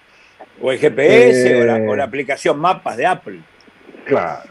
o 0.61 0.73
el 0.73 0.79
GPS, 0.79 1.51
Eh. 1.51 1.63
o, 1.63 1.65
la, 1.65 1.91
o 1.91 1.97
la 1.97 2.05
aplicación 2.05 2.59
Mapas 2.59 2.97
de 2.97 3.07
Apple. 3.07 3.41
Claro. 4.05 4.51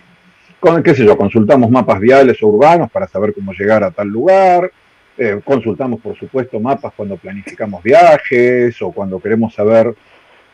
Con, 0.60 0.84
qué 0.84 0.94
sé 0.94 1.06
yo, 1.06 1.18
consultamos 1.18 1.70
mapas 1.72 2.00
viales 2.00 2.42
o 2.44 2.48
urbanos 2.48 2.92
para 2.92 3.08
saber 3.08 3.34
cómo 3.34 3.54
llegar 3.54 3.84
a 3.84 3.92
tal 3.92 4.08
lugar. 4.08 4.72
Eh, 5.18 5.40
consultamos, 5.44 6.00
por 6.02 6.18
supuesto, 6.18 6.60
mapas 6.60 6.94
cuando 6.96 7.18
planificamos 7.18 7.82
viajes 7.84 8.82
o 8.82 8.92
cuando 8.92 9.20
queremos 9.20 9.54
saber 9.54 9.94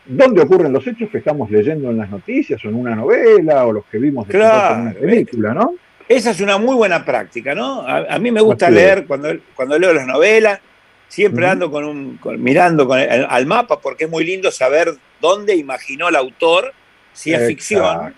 dónde 0.05 0.41
ocurren 0.41 0.71
los 0.73 0.85
hechos 0.85 1.09
que 1.09 1.17
estamos 1.19 1.49
leyendo 1.49 1.89
en 1.89 1.97
las 1.97 2.09
noticias 2.09 2.63
o 2.63 2.69
en 2.69 2.75
una 2.75 2.95
novela 2.95 3.65
o 3.65 3.71
los 3.73 3.85
que 3.85 3.97
vimos 3.97 4.27
Claro. 4.27 4.75
en 4.75 4.81
una 4.81 4.93
película, 4.93 5.53
¿no? 5.53 5.73
Esa 6.07 6.31
es 6.31 6.39
una 6.41 6.59
muy 6.59 6.75
buena 6.75 7.03
práctica, 7.03 7.55
¿no? 7.55 7.81
A, 7.81 8.05
a 8.15 8.19
mí 8.19 8.31
me 8.31 8.41
gusta 8.41 8.67
Así 8.67 8.75
leer 8.75 9.05
cuando, 9.07 9.29
cuando 9.55 9.79
leo 9.79 9.91
las 9.93 10.05
novelas, 10.05 10.59
siempre 11.07 11.47
ando 11.47 11.71
con 11.71 11.83
un, 11.83 12.17
con- 12.17 12.41
mirando 12.41 12.87
con 12.87 12.99
el- 12.99 13.25
al 13.27 13.45
mapa 13.47 13.79
porque 13.79 14.03
es 14.03 14.09
muy 14.11 14.23
lindo 14.23 14.51
saber 14.51 14.93
dónde 15.19 15.55
imaginó 15.55 16.09
el 16.09 16.15
autor, 16.15 16.73
si 17.13 17.33
es 17.33 17.47
ficción 17.47 18.13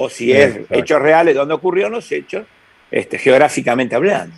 o 0.00 0.08
si 0.08 0.32
es 0.32 0.48
Exacto. 0.56 0.74
hechos 0.74 1.02
reales, 1.02 1.34
dónde 1.34 1.54
ocurrieron 1.54 1.92
los 1.92 2.10
hechos, 2.12 2.46
este, 2.90 3.18
geográficamente 3.18 3.94
hablando. 3.96 4.36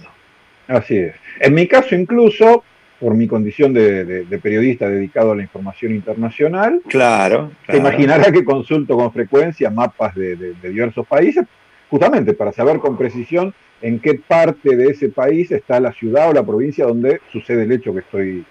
Así 0.68 0.96
es. 0.96 1.14
En 1.40 1.54
mi 1.54 1.66
caso, 1.66 1.94
incluso, 1.94 2.64
por 2.98 3.14
mi 3.14 3.26
condición 3.26 3.72
de, 3.72 4.04
de- 4.04 4.24
de 4.24 4.38
periodista 4.38 4.88
dedicado 4.88 5.32
a 5.32 5.36
la 5.36 5.42
información 5.42 5.92
internacional, 5.94 6.80
Claro. 6.88 7.50
Se 7.66 7.72
claro. 7.72 7.80
imaginará 7.80 8.30
que 8.32 8.44
consulto 8.44 8.96
con 8.96 9.12
frecuencia 9.12 9.70
mapas 9.70 10.14
de, 10.14 10.36
de- 10.36 10.54
de 10.54 10.68
diversos 10.68 11.06
países, 11.06 11.44
justamente 11.88 12.34
para 12.34 12.52
saber 12.52 12.78
con 12.78 12.96
precisión 12.96 13.52
en 13.82 13.98
qué 13.98 14.14
parte 14.14 14.76
de 14.76 14.90
ese 14.90 15.08
país 15.08 15.50
está 15.50 15.80
la 15.80 15.92
ciudad 15.92 16.28
o 16.28 16.32
la 16.32 16.44
provincia 16.44 16.84
donde 16.84 17.20
sucede 17.32 17.62
el 17.64 17.72
hecho 17.72 17.92
que 17.94 18.00
estoy, 18.00 18.44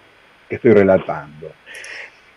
que 0.50 0.56
estoy 0.56 0.74
relatando. 0.74 1.52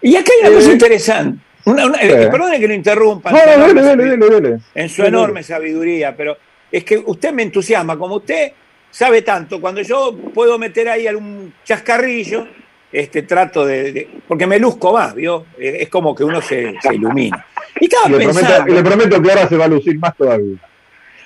Y 0.02 0.14
acá 0.17 0.31
hay 0.35 0.47
una 0.47 0.50
Eh, 0.50 0.59
cosa 0.61 0.73
interesante. 0.73 1.38
Una, 1.64 1.87
una- 1.87 1.99
sí. 1.99 2.07
eh, 2.09 2.28
perdone 2.31 2.59
que 2.61 2.69
lo 2.69 2.75
interrumpa. 2.75 3.31
No, 3.31 3.38
en 3.38 3.45
su 3.45 3.59
no, 3.59 3.64
enorme 3.81 3.83
dele, 4.16 4.28
dele. 4.40 4.59
En 4.75 4.88
su 4.88 5.04
enorme 5.04 5.42
sabiduría, 5.42 6.16
pero 6.16 6.37
es 6.71 6.85
que 6.85 6.99
usted 6.99 7.33
me 7.33 7.42
entusiasma, 7.42 7.97
como 7.99 8.16
usted 8.16 8.52
sabe 8.90 9.23
tanto, 9.23 9.61
cuando 9.61 9.81
yo 9.83 10.16
puedo 10.35 10.59
meter 10.59 10.88
ahí 10.88 11.07
algún 11.07 11.54
chascarrillo, 11.64 12.47
este 12.92 13.23
trato 13.23 13.64
de, 13.64 13.92
de- 13.92 14.09
porque 14.28 14.47
me 14.47 14.59
luzco 14.59 14.92
más, 14.92 15.14
¿vio? 15.14 15.47
Eh, 15.59 15.78
Es 15.81 15.88
como 15.88 16.14
que 16.14 16.25
uno 16.25 16.42
se, 16.42 16.75
se 16.81 16.95
ilumina. 16.95 17.47
Y 17.81 17.85
estaba 17.87 18.09
le, 18.09 18.16
prometo, 18.19 18.38
pensando, 18.40 18.71
y 18.73 18.75
le 18.76 18.83
prometo 18.83 19.23
que 19.23 19.31
ahora 19.31 19.49
se 19.49 19.57
va 19.57 19.64
a 19.64 19.69
lucir 19.69 19.99
más 19.99 20.14
todavía. 20.16 20.57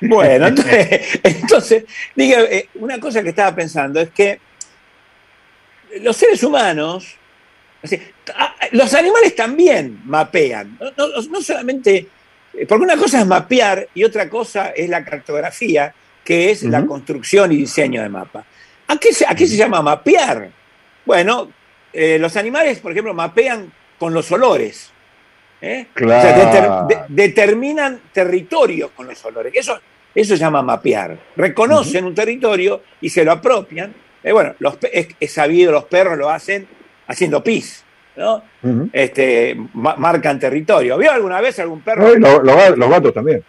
bueno, 0.03 0.47
entonces, 0.49 1.19
entonces 1.25 1.85
diga, 2.15 2.43
eh, 2.43 2.69
una 2.77 3.01
cosa 3.01 3.23
que 3.23 3.31
estaba 3.31 3.53
pensando 3.57 4.01
es 4.01 4.11
que 4.11 4.39
los 6.03 6.17
seres 6.17 6.43
humanos, 6.45 7.17
así, 7.87 8.01
ah, 8.37 8.55
los 8.73 8.93
animales 8.95 9.35
también 9.35 10.01
mapean, 10.05 10.79
no, 10.81 10.91
no- 11.09 11.23
no 11.31 11.41
solamente, 11.41 12.07
eh, 12.55 12.67
porque 12.69 12.85
una 12.85 12.97
cosa 12.97 13.21
es 13.21 13.27
mapear 13.27 13.89
y 13.95 14.05
otra 14.05 14.29
cosa 14.29 14.69
es 14.71 14.89
la 14.89 15.05
cartografía, 15.05 15.95
que 16.25 16.51
es 16.51 16.63
la 16.65 16.85
construcción 16.85 17.53
y 17.53 17.57
diseño 17.57 18.03
de 18.03 18.09
mapa. 18.09 18.45
¿A 18.89 18.97
qué 18.99 19.13
se, 19.13 19.27
a 19.27 19.35
qué 19.35 19.47
se 19.47 19.57
llama 19.57 19.81
mapear? 19.83 20.51
Bueno, 21.05 21.51
eh, 21.93 22.19
los 22.19 22.37
animales, 22.37 22.79
por 22.81 22.93
ejemplo, 22.93 23.15
mapean 23.15 23.73
con 23.99 24.13
los 24.13 24.31
olores. 24.33 24.91
¿eh? 25.61 25.87
O 25.95 25.99
sea, 25.99 26.35
Claro. 26.35 26.43
deter- 26.53 26.87
de- 26.89 27.05
determinan 27.23 28.01
territorios 28.13 28.91
con 28.91 29.07
los 29.07 29.25
olores. 29.25 29.53
Eso, 29.55 29.79
eso 30.15 30.35
se 30.37 30.41
llama 30.41 30.63
mapear. 30.63 31.17
Reconocen 31.37 32.05
un 32.05 32.15
territorio 32.15 32.83
y 33.01 33.09
se 33.09 33.25
lo 33.25 33.33
apropian. 33.33 33.95
Eh, 34.23 34.33
bueno, 34.33 34.55
los 34.59 34.77
pe- 34.77 34.99
es, 34.99 35.09
es 35.21 35.33
sabido, 35.33 35.73
los 35.73 35.85
perros 35.85 36.19
lo 36.19 36.29
hacen 36.29 36.67
haciendo 37.07 37.43
pis, 37.43 37.85
¿no? 38.17 38.43
Este, 38.93 39.57
ma- 39.75 39.97
marcan 39.97 40.39
territorio. 40.39 40.97
¿Vio 40.99 41.11
alguna 41.13 41.41
vez 41.41 41.59
algún 41.59 41.81
perro? 41.81 42.09
No, 42.09 42.15
y 42.15 42.21
lo- 42.21 42.43
lo- 42.43 42.77
los 42.77 42.91
gatos 42.91 43.15
también. 43.15 43.43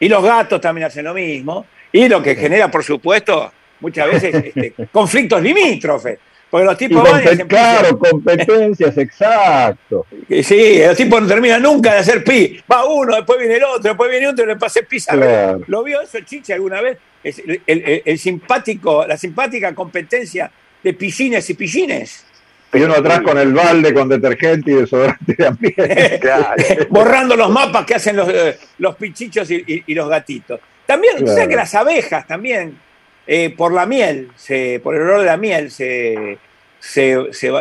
Y 0.00 0.08
los 0.08 0.22
gatos 0.22 0.60
también 0.60 0.86
hacen 0.86 1.04
lo 1.04 1.14
mismo. 1.14 1.66
Y 1.92 2.08
lo 2.08 2.22
que 2.22 2.34
genera, 2.34 2.70
por 2.70 2.82
supuesto, 2.84 3.52
muchas 3.80 4.06
veces 4.10 4.34
este, 4.54 4.74
conflictos 4.90 5.40
limítrofes. 5.42 6.18
Porque 6.50 6.66
los 6.66 6.76
tipos 6.76 7.02
van 7.10 7.22
y 7.22 7.38
claro, 7.44 7.98
competencias, 7.98 8.98
exacto. 8.98 10.04
Sí, 10.42 10.82
los 10.86 10.94
tipos 10.98 11.22
no 11.22 11.26
terminan 11.26 11.62
nunca 11.62 11.94
de 11.94 12.00
hacer 12.00 12.22
pis. 12.22 12.62
Va 12.70 12.84
uno, 12.84 13.16
después 13.16 13.38
viene 13.38 13.56
el 13.56 13.64
otro, 13.64 13.82
después 13.82 14.10
viene 14.10 14.28
otro 14.28 14.44
y 14.44 14.48
le 14.48 14.56
pasa 14.56 14.80
pis 14.86 15.08
a 15.08 15.14
Claro. 15.14 15.60
¿Lo 15.66 15.82
vio 15.82 16.02
eso, 16.02 16.18
Chiche, 16.20 16.52
alguna 16.52 16.82
vez? 16.82 16.98
Es 17.24 17.38
el, 17.38 17.62
el- 17.66 18.02
el 18.04 18.18
simpático, 18.18 19.06
la 19.06 19.16
simpática 19.16 19.74
competencia 19.74 20.50
de 20.82 20.92
piscines 20.92 21.48
y 21.48 21.54
pillines. 21.54 22.26
Y 22.74 22.80
uno 22.82 22.94
atrás 22.94 23.20
con 23.22 23.36
el 23.38 23.52
balde 23.52 23.92
con 23.92 24.08
detergente 24.08 24.70
y 24.70 24.74
desodorante 24.74 25.34
de 25.36 25.46
ambiente. 25.46 26.18
Claro. 26.20 26.54
borrando 26.88 27.36
los 27.36 27.50
mapas 27.50 27.84
que 27.84 27.94
hacen 27.96 28.16
los, 28.16 28.28
eh, 28.28 28.58
los 28.78 28.96
pichichos 28.96 29.50
y, 29.50 29.56
y- 29.66 29.82
y 29.88 29.94
los 29.94 30.08
gatitos. 30.08 30.58
También, 30.86 31.18
Claro. 31.24 31.48
que 31.48 31.56
las 31.56 31.74
abejas 31.74 32.26
también, 32.26 32.78
eh, 33.26 33.54
por 33.56 33.72
la 33.72 33.86
miel, 33.86 34.30
se, 34.36 34.80
por 34.82 34.94
el 34.94 35.02
olor 35.02 35.20
de 35.20 35.26
la 35.26 35.36
miel, 35.36 35.70
se, 35.70 36.38
se, 36.80 37.18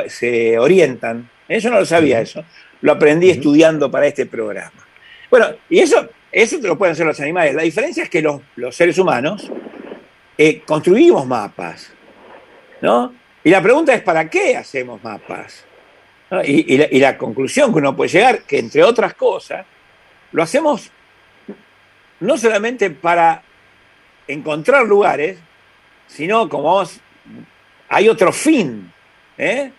se 0.08 0.58
orientan. 0.58 1.30
Eso 1.48 1.70
no 1.70 1.80
lo 1.80 1.86
sabía, 1.86 2.22
eso. 2.22 2.44
Lo 2.82 2.94
aprendí 2.94 3.30
estudiando 3.30 3.92
para 3.92 4.08
este 4.08 4.26
programa. 4.26 4.72
Bueno, 5.30 5.48
y 5.70 5.80
eso, 5.80 6.10
eso 6.32 6.60
te 6.60 6.68
lo 6.68 6.78
pueden 6.78 6.94
hacer 6.94 7.06
los 7.06 7.20
animales. 7.20 7.54
La 7.54 7.62
diferencia 7.64 8.04
es 8.04 8.10
que 8.10 8.22
los, 8.22 8.42
los 8.56 8.76
seres 8.76 8.98
humanos 8.98 9.52
eh, 10.38 10.62
construimos 10.66 11.28
mapas, 11.28 11.92
¿no? 12.82 13.14
Y 13.44 13.50
la 13.50 13.62
pregunta 13.62 13.94
es, 13.94 14.02
¿para 14.02 14.30
qué 14.30 14.56
hacemos 14.56 15.04
mapas? 15.04 15.66
Y, 16.46 17.00
la, 17.00 17.18
conclusión 17.18 17.74
que 17.74 17.80
uno 17.80 17.96
puede 17.96 18.10
llegar, 18.10 18.44
que 18.44 18.60
entre 18.60 18.84
otras 18.84 19.16
cosas, 19.16 19.66
lo 20.32 20.44
hacemos 20.44 20.90
no 22.22 22.38
solamente 22.38 22.90
para 22.90 23.44
encontrar 24.28 24.86
lugares, 24.86 25.40
sino 26.08 26.48
como 26.48 26.82
hay 27.90 28.08
otro 28.08 28.32
fin, 28.32 28.94
¿eh? 29.38 29.72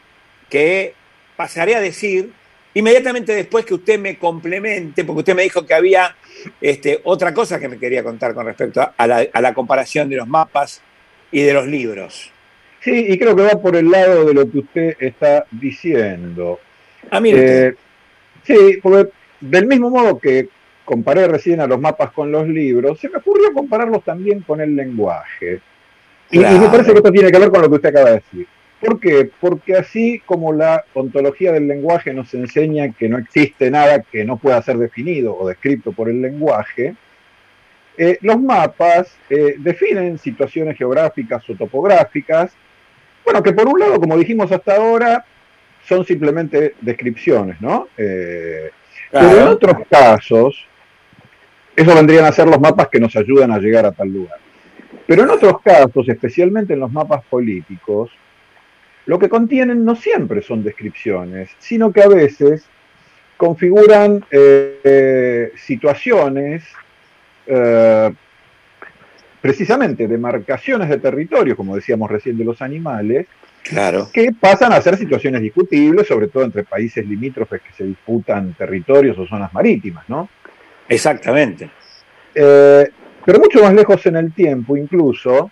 que 0.51 0.95
pasaré 1.37 1.75
a 1.75 1.81
decir 1.81 2.33
inmediatamente 2.75 3.35
después 3.35 3.65
que 3.65 3.75
usted 3.75 3.99
me 3.99 4.19
complemente, 4.19 5.05
porque 5.05 5.21
usted 5.21 5.35
me 5.35 5.45
dijo 5.45 5.65
que 5.65 5.73
había 5.73 6.17
este, 6.61 7.01
otra 7.05 7.33
cosa 7.33 7.59
que 7.59 7.69
me 7.69 7.79
quería 7.79 8.03
contar 8.03 8.35
con 8.35 8.45
respecto 8.45 8.93
a 8.97 9.07
la 9.07 9.55
comparación 9.55 10.11
de 10.11 10.17
los 10.17 10.29
mapas 10.29 10.83
y 11.31 11.41
de 11.41 11.55
los 11.55 11.67
libros. 11.67 12.33
Sí, 12.83 13.07
y 13.09 13.19
creo 13.19 13.37
que 13.37 13.43
va 13.43 13.63
por 13.63 13.77
el 13.77 13.91
lado 13.91 14.25
de 14.25 14.35
lo 14.35 14.51
que 14.51 14.59
usted 14.59 14.97
está 14.99 15.47
diciendo. 15.51 16.59
Ah, 17.11 17.21
mire. 17.21 17.69
Eh, 17.69 17.75
sí, 18.43 18.79
porque 18.83 19.11
del 19.41 19.67
mismo 19.67 19.91
modo 19.91 20.19
que 20.19 20.49
comparé 20.85 21.29
recién 21.29 21.61
a 21.61 21.67
los 21.67 21.81
mapas 21.81 22.11
con 22.11 22.33
los 22.33 22.47
libros, 22.49 22.99
se 22.99 23.09
me 23.09 23.19
ocurrió 23.19 23.53
compararlos 23.53 24.03
también 24.05 24.41
con 24.41 24.61
el 24.61 24.75
lenguaje. 24.75 25.61
Y- 26.31 26.39
me 26.39 26.69
parece 26.69 26.93
que 26.93 26.99
esto 26.99 27.13
tiene 27.13 27.31
que 27.31 27.39
ver 27.39 27.51
con 27.51 27.63
lo 27.63 27.69
que 27.69 27.77
usted 27.77 27.91
acaba 27.91 28.11
de 28.11 28.17
decir. 28.17 28.47
¿Por 28.81 28.99
qué? 28.99 29.31
Porque 29.41 29.77
así 29.77 30.21
como 30.27 30.53
la 30.53 30.85
ontología 30.95 31.53
del 31.53 31.69
lenguaje 31.69 32.13
nos 32.13 32.35
enseña 32.35 32.93
que 32.93 33.09
no 33.09 33.19
existe 33.19 33.71
nada 33.71 34.03
que 34.03 34.25
no 34.25 34.39
pueda 34.39 34.61
ser 34.61 34.77
definido 34.77 35.37
o 35.39 35.47
descrito 35.47 35.93
por 35.93 36.09
el 36.09 36.21
lenguaje, 36.21 36.97
eh, 37.97 38.19
los 38.23 38.41
mapas 38.41 39.17
eh, 39.31 39.55
definen 39.59 40.19
situaciones 40.19 40.77
geográficas 40.77 41.49
o 41.49 41.55
topográficas, 41.55 42.53
bueno, 43.25 43.43
que 43.43 43.53
por 43.53 43.69
un 43.69 43.79
lado, 43.79 44.01
como 44.01 44.17
dijimos 44.17 44.51
hasta 44.53 44.77
ahora, 44.77 45.25
son 45.85 46.05
simplemente 46.05 46.75
descripciones, 46.81 47.61
¿no? 47.61 47.89
Eh, 47.97 48.71
pero 49.11 49.41
en 49.41 49.49
otros 49.49 49.75
casos, 49.91 50.67
eso 51.77 51.95
vendrían 51.95 52.25
a 52.25 52.33
ser 52.33 52.47
los 52.47 52.61
mapas 52.61 52.89
que 52.89 53.01
nos 53.01 53.15
ayudan 53.17 53.51
a 53.51 53.59
llegar 53.59 53.85
a 53.87 53.93
tal 53.93 54.09
lugar. 54.09 54.39
Pero 55.07 55.25
en 55.25 55.31
otros 55.31 55.61
casos, 55.63 56.09
especialmente 56.09 56.75
en 56.75 56.81
los 56.81 56.93
mapas 56.93 57.23
políticos, 57.25 58.11
lo 59.07 59.19
que 59.19 59.29
contienen 59.29 59.85
no 59.85 59.97
siempre 59.97 60.43
son 60.43 60.63
descripciones, 60.63 61.51
sino 61.59 61.93
que 61.93 62.03
a 62.03 62.09
veces 62.09 62.67
configuran 63.37 64.25
eh, 64.31 64.79
eh, 64.85 65.53
situaciones 65.57 66.63
eh, 67.47 68.13
precisamente 69.43 70.07
de 70.09 70.17
marcaciones 70.19 70.89
de 70.89 70.99
territorio, 70.99 71.57
como 71.57 71.75
decíamos 71.77 72.11
recién 72.11 72.39
de 72.39 72.45
los 72.45 72.63
animales, 72.63 73.27
Claro. 73.65 74.09
que 74.13 74.31
pasan 74.33 74.73
a 74.73 74.81
ser 74.81 74.97
situaciones 74.97 75.43
discutibles, 75.43 76.07
sobre 76.07 76.29
todo 76.29 76.45
entre 76.45 76.63
países 76.65 77.07
limítrofes 77.07 77.61
que 77.61 77.73
se 77.73 77.85
disputan 77.85 78.55
territorios 78.55 79.19
o 79.19 79.27
zonas 79.27 79.53
marítimas, 79.53 80.09
¿no? 80.09 80.29
Exactamente. 80.89 81.71
Eh, 82.35 82.89
pero 83.25 83.39
mucho 83.41 83.63
más 83.63 83.75
lejos 83.75 84.05
en 84.07 84.17
el 84.17 84.33
tiempo, 84.33 84.77
incluso, 84.77 85.51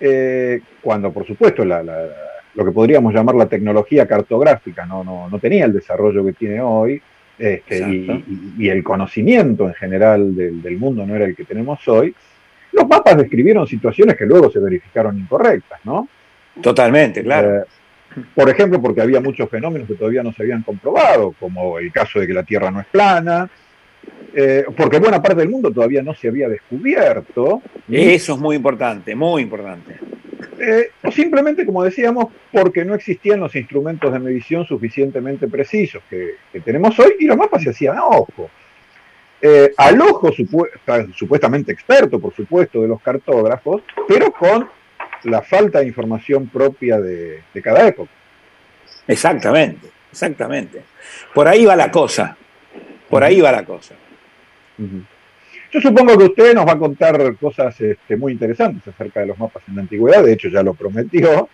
eh, 0.00 0.60
cuando 0.82 1.12
por 1.12 1.26
supuesto 1.26 1.64
la- 1.64 1.82
la- 1.82 2.06
lo 2.54 2.64
que 2.64 2.70
podríamos 2.72 3.12
llamar 3.14 3.34
la 3.34 3.46
tecnología 3.48 4.06
cartográfica 4.06 4.86
no, 4.86 5.04
no, 5.04 5.28
no 5.28 5.38
tenía 5.38 5.64
el 5.64 5.72
desarrollo 5.72 6.24
que 6.24 6.32
tiene 6.32 6.60
hoy, 6.60 7.00
este, 7.38 7.78
y, 7.88 8.00
Exacto. 8.02 8.24
y- 8.30 8.64
y 8.64 8.68
el 8.70 8.82
conocimiento 8.82 9.66
en 9.68 9.74
general 9.74 10.34
del, 10.34 10.62
del 10.62 10.76
mundo 10.78 11.04
no 11.06 11.14
era 11.14 11.24
el 11.26 11.36
que 11.36 11.44
tenemos 11.44 11.86
hoy, 11.88 12.14
los 12.76 12.86
mapas 12.86 13.16
describieron 13.16 13.66
situaciones 13.66 14.16
que 14.16 14.26
luego 14.26 14.50
se 14.50 14.60
verificaron 14.60 15.18
incorrectas, 15.18 15.80
¿no? 15.84 16.08
Totalmente, 16.60 17.22
claro. 17.22 17.56
Eh, 17.56 17.64
por 18.34 18.48
ejemplo, 18.48 18.80
porque 18.80 19.00
había 19.00 19.20
muchos 19.20 19.48
fenómenos 19.48 19.88
que 19.88 19.94
todavía 19.94 20.22
no 20.22 20.32
se 20.32 20.42
habían 20.42 20.62
comprobado, 20.62 21.34
como 21.38 21.78
el 21.78 21.90
caso 21.92 22.20
de 22.20 22.26
que 22.26 22.32
la 22.32 22.44
Tierra 22.44 22.70
no 22.70 22.80
es 22.80 22.86
plana, 22.86 23.48
eh, 24.34 24.64
porque 24.76 24.98
buena 24.98 25.20
parte 25.20 25.40
del 25.40 25.48
mundo 25.48 25.70
todavía 25.70 26.02
no 26.02 26.14
se 26.14 26.28
había 26.28 26.48
descubierto. 26.48 27.62
Eso 27.88 28.34
es 28.34 28.38
muy 28.38 28.56
importante, 28.56 29.14
muy 29.14 29.42
importante. 29.42 29.96
Eh, 30.58 30.90
o 31.02 31.10
simplemente, 31.10 31.66
como 31.66 31.84
decíamos, 31.84 32.26
porque 32.52 32.84
no 32.84 32.94
existían 32.94 33.40
los 33.40 33.54
instrumentos 33.54 34.12
de 34.12 34.18
medición 34.18 34.64
suficientemente 34.64 35.48
precisos 35.48 36.02
que, 36.08 36.36
que 36.52 36.60
tenemos 36.60 36.98
hoy 36.98 37.12
y 37.20 37.26
los 37.26 37.36
mapas 37.36 37.62
se 37.62 37.70
hacían 37.70 37.98
a 37.98 38.06
ojo. 38.06 38.50
Eh, 39.40 39.72
al 39.76 40.00
ojo 40.00 40.32
supu 40.32 40.66
supuestamente 41.14 41.72
experto, 41.72 42.18
por 42.18 42.34
supuesto, 42.34 42.80
de 42.80 42.88
los 42.88 43.00
cartógrafos, 43.02 43.82
pero 44.08 44.32
con 44.32 44.68
la 45.24 45.42
falta 45.42 45.80
de 45.80 45.86
información 45.86 46.48
propia 46.48 47.00
de, 47.00 47.42
de 47.52 47.62
cada 47.62 47.86
época. 47.86 48.10
Exactamente, 49.06 49.88
exactamente. 50.10 50.82
Por 51.34 51.46
ahí 51.46 51.64
va 51.64 51.76
la 51.76 51.90
cosa. 51.90 52.36
Por 53.08 53.22
ahí 53.22 53.40
va 53.40 53.52
la 53.52 53.64
cosa. 53.64 53.94
Yo 55.72 55.80
supongo 55.80 56.16
que 56.18 56.24
usted 56.24 56.54
nos 56.54 56.66
va 56.66 56.72
a 56.72 56.78
contar 56.78 57.36
cosas 57.36 57.80
este, 57.80 58.16
muy 58.16 58.32
interesantes 58.32 58.86
acerca 58.86 59.20
de 59.20 59.26
los 59.26 59.38
mapas 59.38 59.62
en 59.68 59.76
la 59.76 59.82
antigüedad, 59.82 60.22
de 60.22 60.32
hecho 60.32 60.48
ya 60.48 60.62
lo 60.62 60.74
prometió. 60.74 61.48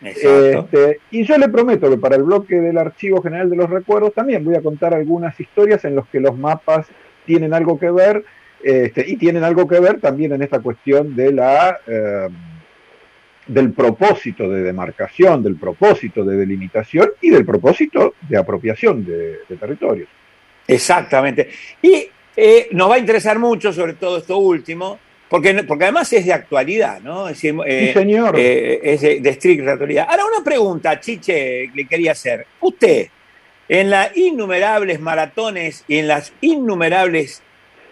Este, 0.00 1.00
y 1.10 1.24
yo 1.24 1.36
le 1.38 1.48
prometo 1.48 1.90
que 1.90 1.98
para 1.98 2.16
el 2.16 2.22
bloque 2.22 2.56
del 2.56 2.78
Archivo 2.78 3.20
General 3.20 3.50
de 3.50 3.56
los 3.56 3.68
Recuerdos 3.68 4.14
también 4.14 4.44
voy 4.44 4.54
a 4.54 4.60
contar 4.60 4.94
algunas 4.94 5.38
historias 5.40 5.84
en 5.84 5.96
las 5.96 6.06
que 6.06 6.20
los 6.20 6.38
mapas 6.38 6.86
tienen 7.26 7.52
algo 7.52 7.78
que 7.78 7.90
ver 7.90 8.24
este, 8.62 9.04
y 9.08 9.16
tienen 9.16 9.42
algo 9.42 9.66
que 9.66 9.80
ver 9.80 10.00
también 10.00 10.32
en 10.32 10.42
esta 10.42 10.60
cuestión 10.60 11.16
de 11.16 11.32
la 11.32 11.78
eh, 11.86 12.28
del 13.48 13.72
propósito 13.72 14.48
de 14.48 14.62
demarcación, 14.62 15.42
del 15.42 15.56
propósito 15.56 16.22
de 16.24 16.36
delimitación 16.36 17.08
y 17.20 17.30
del 17.30 17.44
propósito 17.44 18.14
de 18.28 18.36
apropiación 18.36 19.04
de, 19.04 19.38
de 19.48 19.56
territorios. 19.56 20.08
Exactamente. 20.66 21.48
Y 21.80 22.08
eh, 22.36 22.68
nos 22.72 22.90
va 22.90 22.96
a 22.96 22.98
interesar 22.98 23.38
mucho, 23.38 23.72
sobre 23.72 23.94
todo 23.94 24.18
esto 24.18 24.38
último, 24.38 24.98
porque, 25.28 25.62
porque 25.64 25.84
además 25.84 26.12
es 26.12 26.24
de 26.24 26.32
actualidad, 26.32 27.00
¿no? 27.00 27.28
Es 27.28 27.34
decir, 27.34 27.54
eh, 27.66 27.88
sí, 27.88 27.98
señor. 27.98 28.34
Eh, 28.38 28.80
es 28.82 29.00
de, 29.02 29.20
de, 29.20 29.30
estricta 29.30 29.72
actualidad. 29.72 30.06
Ahora, 30.08 30.24
una 30.24 30.44
pregunta, 30.44 30.98
Chiche, 31.00 31.70
le 31.74 31.86
quería 31.86 32.12
hacer. 32.12 32.46
Usted, 32.60 33.08
en 33.68 33.90
las 33.90 34.16
innumerables 34.16 35.00
maratones 35.00 35.84
y 35.86 35.98
en 35.98 36.08
las 36.08 36.32
innumerables 36.40 37.42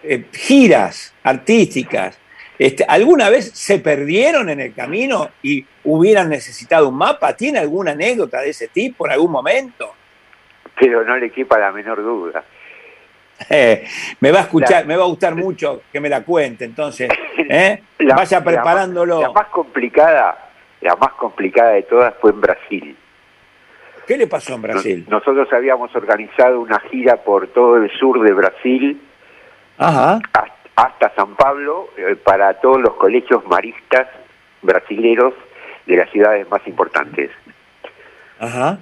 eh, 0.03 0.25
giras 0.33 1.13
artísticas, 1.23 2.19
este, 2.57 2.83
¿alguna 2.85 3.29
vez 3.29 3.51
se 3.53 3.77
perdieron 3.77 4.49
en 4.49 4.59
el 4.59 4.73
camino 4.73 5.29
y 5.43 5.63
hubieran 5.83 6.29
necesitado 6.29 6.89
un 6.89 6.95
mapa? 6.97 7.35
¿Tiene 7.35 7.59
alguna 7.59 7.91
anécdota 7.91 8.41
de 8.41 8.49
ese 8.49 8.67
tipo 8.67 9.05
en 9.05 9.13
algún 9.13 9.31
momento? 9.31 9.93
Pero 10.79 11.03
no 11.03 11.17
le 11.17 11.29
quepa 11.29 11.59
la 11.59 11.71
menor 11.71 12.01
duda. 12.01 12.43
Eh, 13.49 13.85
me 14.19 14.31
va 14.31 14.39
a 14.39 14.41
escuchar, 14.43 14.81
la, 14.81 14.87
me 14.87 14.97
va 14.97 15.03
a 15.03 15.07
gustar 15.07 15.35
mucho 15.35 15.83
que 15.91 15.99
me 15.99 16.09
la 16.09 16.23
cuente, 16.23 16.65
entonces, 16.65 17.09
¿eh? 17.37 17.83
la, 17.99 18.15
vaya 18.15 18.43
preparándolo. 18.43 19.21
La, 19.21 19.27
la, 19.27 19.33
más 19.33 19.47
complicada, 19.47 20.49
la 20.81 20.95
más 20.95 21.13
complicada 21.13 21.71
de 21.71 21.83
todas 21.83 22.15
fue 22.19 22.31
en 22.31 22.41
Brasil. 22.41 22.97
¿Qué 24.07 24.17
le 24.17 24.27
pasó 24.27 24.55
en 24.55 24.61
Brasil? 24.61 25.05
Nos, 25.07 25.21
nosotros 25.21 25.51
habíamos 25.53 25.95
organizado 25.95 26.59
una 26.61 26.79
gira 26.79 27.17
por 27.17 27.47
todo 27.49 27.77
el 27.77 27.91
sur 27.91 28.21
de 28.21 28.33
Brasil, 28.33 29.01
Ajá. 29.77 30.19
Hasta, 30.33 30.47
hasta, 30.75 31.15
San 31.15 31.35
Pablo, 31.35 31.89
eh, 31.97 32.15
para 32.15 32.55
todos 32.55 32.81
los 32.81 32.95
colegios 32.95 33.45
maristas 33.45 34.07
brasileros 34.63 35.35
de 35.85 35.97
las 35.97 36.09
ciudades 36.09 36.49
más 36.49 36.65
importantes. 36.67 37.29
Ajá 38.39 38.79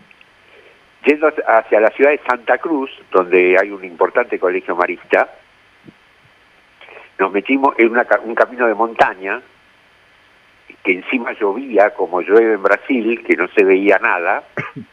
yendo 1.05 1.31
hacia 1.47 1.79
la 1.79 1.89
ciudad 1.91 2.11
de 2.11 2.21
Santa 2.27 2.57
Cruz, 2.57 2.89
donde 3.11 3.57
hay 3.59 3.71
un 3.71 3.83
importante 3.83 4.39
colegio 4.39 4.75
marista, 4.75 5.29
nos 7.17 7.31
metimos 7.31 7.75
en 7.77 7.91
una, 7.91 8.05
un 8.23 8.35
camino 8.35 8.67
de 8.67 8.73
montaña, 8.73 9.41
que 10.83 10.93
encima 10.93 11.33
llovía, 11.33 11.91
como 11.93 12.21
llueve 12.21 12.53
en 12.53 12.63
Brasil, 12.63 13.23
que 13.25 13.35
no 13.35 13.47
se 13.49 13.63
veía 13.63 13.97
nada. 13.99 14.43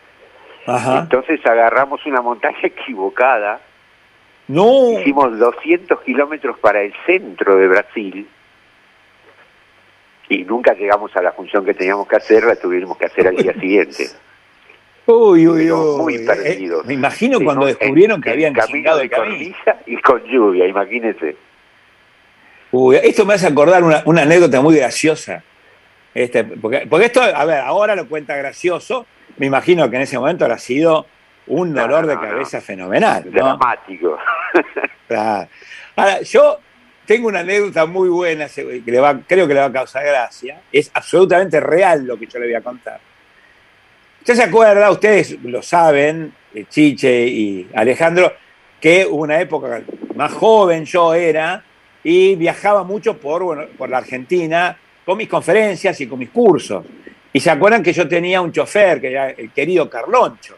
Ajá. 0.67 1.01
Entonces 1.01 1.45
agarramos 1.45 2.05
una 2.07 2.21
montaña 2.21 2.59
equivocada. 2.63 3.61
No. 4.49 5.01
Hicimos 5.01 5.39
200 5.39 6.01
kilómetros 6.03 6.59
para 6.59 6.83
el 6.83 6.93
centro 7.07 7.57
de 7.57 7.69
Brasil 7.69 8.29
y 10.29 10.45
nunca 10.45 10.73
llegamos 10.75 11.15
a 11.17 11.23
la 11.23 11.33
función 11.33 11.65
que 11.65 11.75
teníamos 11.75 12.09
que 12.09 12.17
hacer, 12.17 12.45
la 12.45 12.57
tuvimos 12.57 12.97
que 12.97 13.07
hacer 13.07 13.29
al 13.29 13.37
día 13.37 13.53
siguiente. 13.55 14.07
Uy, 15.07 15.49
uy, 15.49 15.71
uy. 15.71 15.99
Muy 15.99 16.19
perdidos. 16.21 16.85
Eh, 16.85 16.89
me 16.89 16.95
imagino 16.95 17.39
sí, 17.39 17.45
cuando 17.45 17.67
descubrieron 17.67 18.17
en, 18.17 18.23
que 18.23 18.31
habían 18.31 18.55
camino 18.55 18.97
de 18.97 19.11
cornisa 19.11 19.79
y 19.87 19.97
con 19.97 20.23
lluvia, 20.25 20.67
imagínense. 20.67 21.37
Uy, 22.71 22.97
esto 23.03 23.27
me 23.27 23.35
hace 23.35 23.49
acordar 23.49 23.83
una, 23.83 24.03
una 24.07 24.23
anécdota 24.23 24.61
muy 24.61 24.77
graciosa. 24.77 25.43
Este, 26.15 26.45
porque, 26.45 26.87
porque, 26.89 27.07
esto, 27.07 27.23
a 27.23 27.45
ver, 27.45 27.59
ahora 27.59 27.97
lo 27.97 28.07
cuenta 28.07 28.37
gracioso. 28.37 29.07
Me 29.39 29.47
imagino 29.47 29.89
que 29.91 29.97
en 29.97 30.03
ese 30.03 30.19
momento 30.19 30.45
habrá 30.45 30.59
sido 30.59 31.07
un 31.47 31.75
dolor 31.75 32.03
no, 32.03 32.09
de 32.09 32.15
cabeza 32.15 32.59
no. 32.59 32.63
fenomenal. 32.63 33.25
¿no? 33.27 33.31
Dramático. 33.31 34.19
Claro. 35.09 35.47
Ahora, 35.95 36.23
yo 36.23 36.59
tengo 37.05 37.29
una 37.29 37.41
anécdota 37.41 37.85
muy 37.85 38.09
buena, 38.09 38.47
que 38.49 38.83
le 38.87 38.99
va, 38.99 39.21
creo 39.27 39.47
que 39.47 39.53
le 39.53 39.61
va 39.61 39.67
a 39.67 39.73
causar 39.73 40.07
gracia. 40.07 40.63
Es 40.73 40.91
absolutamente 40.95 41.61
real 41.61 42.07
lo 42.07 42.19
que 42.19 42.27
yo 42.27 42.39
le 42.39 42.47
voy 42.47 42.55
a 42.55 42.63
contar. 42.63 42.99
¿Usted 44.23 44.35
se 44.37 44.43
acuerda, 44.45 44.89
ustedes 44.89 45.37
lo 45.43 45.61
saben, 45.63 46.33
eh, 46.55 46.67
Chiche 46.69 47.27
y 47.27 47.69
Alejandro, 47.75 48.33
que 48.81 49.05
hubo 49.05 49.25
una 49.25 49.41
época 49.41 49.83
más 50.15 50.31
joven 50.31 50.85
yo 50.85 51.13
era 51.13 51.65
y 52.05 52.37
viajaba 52.37 52.85
mucho 52.85 53.19
por, 53.19 53.43
bueno, 53.43 53.65
por 53.77 53.91
la 53.91 53.99
Argentina 53.99 54.79
con 55.05 55.19
mis 55.19 55.27
conferencias 55.27 56.01
y 56.03 56.07
con 56.07 56.21
mis 56.21 56.31
cursos. 56.31 56.85
Y 57.33 57.41
se 57.41 57.51
acuerdan 57.51 57.83
que 57.83 57.93
yo 57.93 58.07
tenía 58.07 58.41
un 58.41 58.53
chofer, 58.53 59.01
que 59.01 59.11
era 59.11 59.31
el 59.31 59.51
querido 59.51 59.91
Carloncho. 59.91 60.55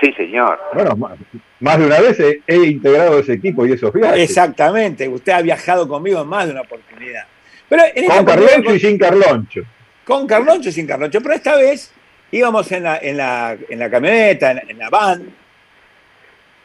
Sí, 0.00 0.12
señor. 0.12 0.56
Bueno, 0.72 0.94
más, 0.94 1.18
más 1.58 1.78
de 1.80 1.86
una 1.86 1.98
vez 1.98 2.20
he, 2.20 2.40
he, 2.46 2.66
integrado 2.66 3.18
ese 3.18 3.32
equipo 3.32 3.66
y 3.66 3.72
esos 3.72 3.92
viajes. 3.92 4.30
Exactamente, 4.30 5.08
usted 5.08 5.32
ha 5.32 5.42
viajado 5.42 5.88
conmigo 5.88 6.22
en 6.22 6.28
más 6.28 6.46
de 6.46 6.52
una 6.52 6.60
oportunidad. 6.60 7.24
Pero 7.68 7.82
en 7.92 8.06
con 8.06 8.24
Carloncho 8.24 8.62
con, 8.62 8.76
y 8.76 8.78
sin 8.78 8.96
Carloncho. 8.96 9.62
Con 10.04 10.26
Carloncho 10.28 10.68
y 10.68 10.72
sin 10.72 10.86
Carloncho, 10.86 11.20
pero 11.20 11.34
esta 11.34 11.56
vez 11.56 11.92
íbamos 12.36 12.70
en 12.72 12.82
la, 12.82 12.98
en 12.98 13.16
la, 13.16 13.56
en 13.68 13.78
la 13.78 13.90
camioneta, 13.90 14.50
en, 14.50 14.70
en 14.70 14.78
la 14.78 14.90
van, 14.90 15.34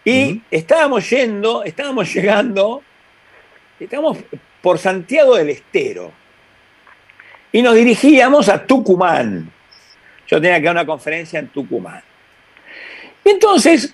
y 0.04 0.24
uh 0.24 0.28
-huh. 0.30 0.42
estábamos 0.52 1.10
yendo, 1.10 1.64
estábamos 1.64 2.14
llegando, 2.14 2.84
estábamos 3.80 4.18
por 4.62 4.78
Santiago 4.78 5.36
del 5.36 5.50
Estero, 5.50 6.12
y 7.52 7.62
nos 7.62 7.76
dirigíamos 7.76 8.50
a 8.50 8.66
Tucumán. 8.66 9.52
Yo 10.28 10.40
tenía 10.40 10.60
que 10.60 10.66
dar 10.66 10.76
una 10.76 10.86
conferencia 10.86 11.40
en 11.40 11.50
Tucumán. 11.50 12.02
Y 13.26 13.30
entonces 13.30 13.94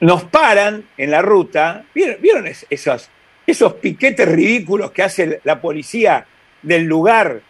nos 0.00 0.24
paran 0.24 0.88
en 0.96 1.10
la 1.10 1.20
ruta, 1.20 1.84
¿vieron, 1.94 2.16
¿vieron 2.20 2.46
esos, 2.46 3.10
esos 3.46 3.74
piquetes 3.74 4.26
ridículos 4.26 4.90
que 4.92 5.02
hace 5.02 5.40
la 5.44 5.60
policía 5.60 6.26
del 6.62 6.84
lugar 6.84 7.42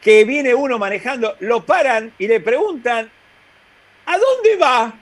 que 0.00 0.24
viene 0.24 0.54
uno 0.54 0.78
manejando, 0.78 1.36
lo 1.40 1.64
paran 1.64 2.12
y 2.18 2.26
le 2.26 2.40
preguntan, 2.40 3.10
¿a 4.06 4.18
dónde 4.18 4.56
va? 4.56 4.94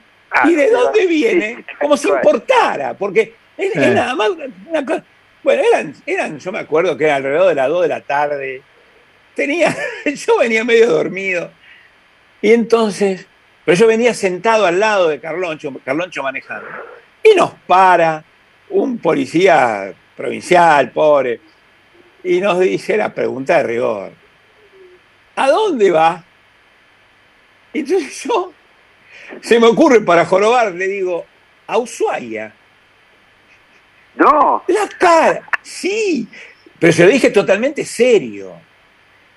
¿Y 0.45 0.55
de 0.55 0.69
dónde 0.69 1.07
viene? 1.07 1.65
Como 1.79 1.97
si 1.97 2.09
importara, 2.09 2.93
porque 2.93 3.33
es, 3.57 3.75
es 3.75 3.93
nada 3.93 4.15
más 4.15 4.29
una 4.67 4.85
cosa. 4.85 5.03
Bueno, 5.41 5.63
eran, 5.63 5.95
eran, 6.05 6.39
yo 6.39 6.51
me 6.51 6.59
acuerdo 6.59 6.97
que 6.97 7.05
era 7.05 7.15
alrededor 7.15 7.49
de 7.49 7.55
las 7.55 7.69
2 7.69 7.81
de 7.83 7.87
la 7.87 8.01
tarde. 8.01 8.61
Tenía, 9.35 9.75
yo 10.05 10.37
venía 10.37 10.63
medio 10.63 10.89
dormido. 10.89 11.51
Y 12.41 12.51
entonces, 12.53 13.25
pero 13.65 13.77
yo 13.77 13.87
venía 13.87 14.13
sentado 14.13 14.65
al 14.65 14.79
lado 14.79 15.07
de 15.07 15.19
Carloncho, 15.19 15.73
Carloncho 15.83 16.23
manejando. 16.23 16.67
Y 17.23 17.35
nos 17.35 17.51
para 17.67 18.23
un 18.69 18.97
policía 18.97 19.93
provincial, 20.15 20.91
pobre, 20.91 21.39
y 22.23 22.41
nos 22.41 22.59
dice 22.59 22.97
la 22.97 23.13
pregunta 23.13 23.57
de 23.57 23.63
rigor. 23.63 24.18
¿A 25.35 25.49
dónde 25.49 25.91
va? 25.91 26.23
Entonces 27.73 28.23
yo, 28.23 28.53
se 29.41 29.59
me 29.59 29.67
ocurre 29.67 30.01
para 30.01 30.25
jorobar, 30.25 30.73
le 30.73 30.87
digo, 30.87 31.25
a 31.67 31.77
Ushuaia. 31.77 32.53
No. 34.15 34.63
La 34.67 34.87
cara, 34.97 35.49
sí, 35.61 36.27
pero 36.79 36.93
se 36.93 37.05
lo 37.05 37.11
dije 37.11 37.29
totalmente 37.29 37.85
serio. 37.85 38.53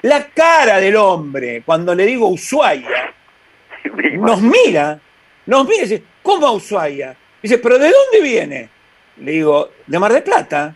La 0.03 0.27
cara 0.29 0.79
del 0.81 0.97
hombre, 0.97 1.63
cuando 1.65 1.95
le 1.95 2.07
digo 2.07 2.29
Ushuaia, 2.29 3.15
nos 4.15 4.41
mira, 4.41 5.01
nos 5.47 5.65
mira 5.65 5.79
y 5.79 5.89
dice, 5.89 6.03
¿cómo 6.23 6.47
a 6.47 6.53
Ushuaia? 6.53 7.17
Dice, 7.41 7.59
¿pero 7.59 7.79
de 7.79 7.91
dónde 7.91 8.21
viene? 8.21 8.69
Le 9.19 9.33
digo, 9.33 9.71
de 9.87 9.99
Mar 9.99 10.13
del 10.13 10.23
Plata. 10.23 10.75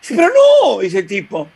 Dice, 0.00 0.14
pero 0.14 0.28
no, 0.28 0.80
dice 0.80 0.98
el 0.98 1.06
tipo, 1.06 1.48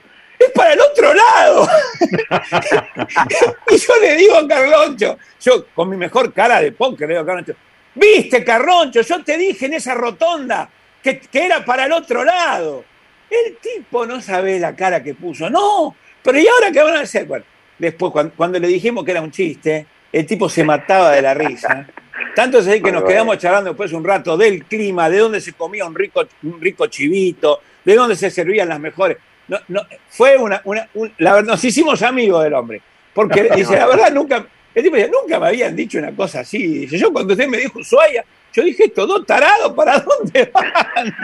es 0.46 0.52
para 0.52 0.72
el 0.72 0.80
otro 0.80 1.14
lado. 1.14 1.68
y 3.70 3.76
yo 3.76 3.92
le 4.00 4.16
digo 4.16 4.36
a 4.36 4.48
Carloncho, 4.48 5.18
yo 5.40 5.66
con 5.74 5.88
mi 5.88 5.96
mejor 5.96 6.32
cara 6.32 6.60
de 6.60 6.72
póker 6.72 7.08
le 7.08 7.14
digo 7.14 7.22
a 7.22 7.26
Carloncho, 7.26 7.54
viste 7.94 8.44
Carloncho, 8.44 9.00
yo 9.02 9.22
te 9.24 9.36
dije 9.36 9.66
en 9.66 9.74
esa 9.74 9.94
rotonda 9.94 10.68
que, 11.02 11.18
que 11.20 11.44
era 11.44 11.64
para 11.64 11.86
el 11.86 11.92
otro 11.92 12.24
lado. 12.24 12.84
El 13.30 13.56
tipo 13.56 14.06
no 14.06 14.20
sabe 14.20 14.58
la 14.60 14.76
cara 14.76 15.02
que 15.02 15.14
puso, 15.14 15.50
no, 15.50 15.96
pero 16.22 16.38
¿y 16.38 16.46
ahora 16.46 16.70
qué 16.70 16.82
van 16.82 16.96
a 16.96 17.00
hacer? 17.00 17.26
Bueno, 17.26 17.44
después 17.78 18.12
cuando, 18.12 18.34
cuando 18.36 18.58
le 18.58 18.68
dijimos 18.68 19.04
que 19.04 19.10
era 19.10 19.20
un 19.20 19.30
chiste, 19.30 19.86
el 20.12 20.26
tipo 20.26 20.48
se 20.48 20.62
mataba 20.62 21.10
de 21.10 21.22
la 21.22 21.34
risa. 21.34 21.86
Tanto 22.34 22.58
es 22.58 22.66
así 22.66 22.80
que 22.80 22.92
nos 22.92 23.04
quedamos 23.04 23.38
charlando 23.38 23.70
después 23.70 23.92
un 23.92 24.04
rato 24.04 24.36
del 24.36 24.64
clima, 24.64 25.10
de 25.10 25.18
dónde 25.18 25.40
se 25.40 25.52
comía 25.52 25.84
un 25.84 25.94
rico, 25.94 26.24
un 26.44 26.60
rico 26.60 26.86
chivito, 26.86 27.60
de 27.84 27.94
dónde 27.94 28.16
se 28.16 28.30
servían 28.30 28.68
las 28.68 28.80
mejores. 28.80 29.18
No, 29.48 29.58
no, 29.68 29.82
fue 30.08 30.36
una, 30.36 30.60
una 30.64 30.88
un- 30.94 31.12
la 31.18 31.34
verdad, 31.34 31.50
nos 31.52 31.64
hicimos 31.64 32.02
amigos 32.02 32.42
del 32.44 32.54
hombre. 32.54 32.80
Porque 33.12 33.42
dice, 33.56 33.76
la 33.76 33.86
verdad, 33.86 34.10
nunca, 34.12 34.44
el 34.74 34.82
tipo 34.82 34.96
dice, 34.96 35.10
nunca 35.10 35.38
me 35.38 35.48
habían 35.48 35.74
dicho 35.76 35.98
una 35.98 36.12
cosa 36.12 36.40
así. 36.40 36.66
Dice, 36.80 36.98
yo 36.98 37.12
cuando 37.12 37.34
usted 37.34 37.46
me 37.48 37.58
dijo 37.58 37.78
Ushuaia, 37.78 38.24
yo 38.52 38.62
dije, 38.62 38.84
estos 38.84 39.08
dos 39.08 39.26
tarados, 39.26 39.72
¿para 39.74 39.98
dónde 39.98 40.50
van? 40.52 41.14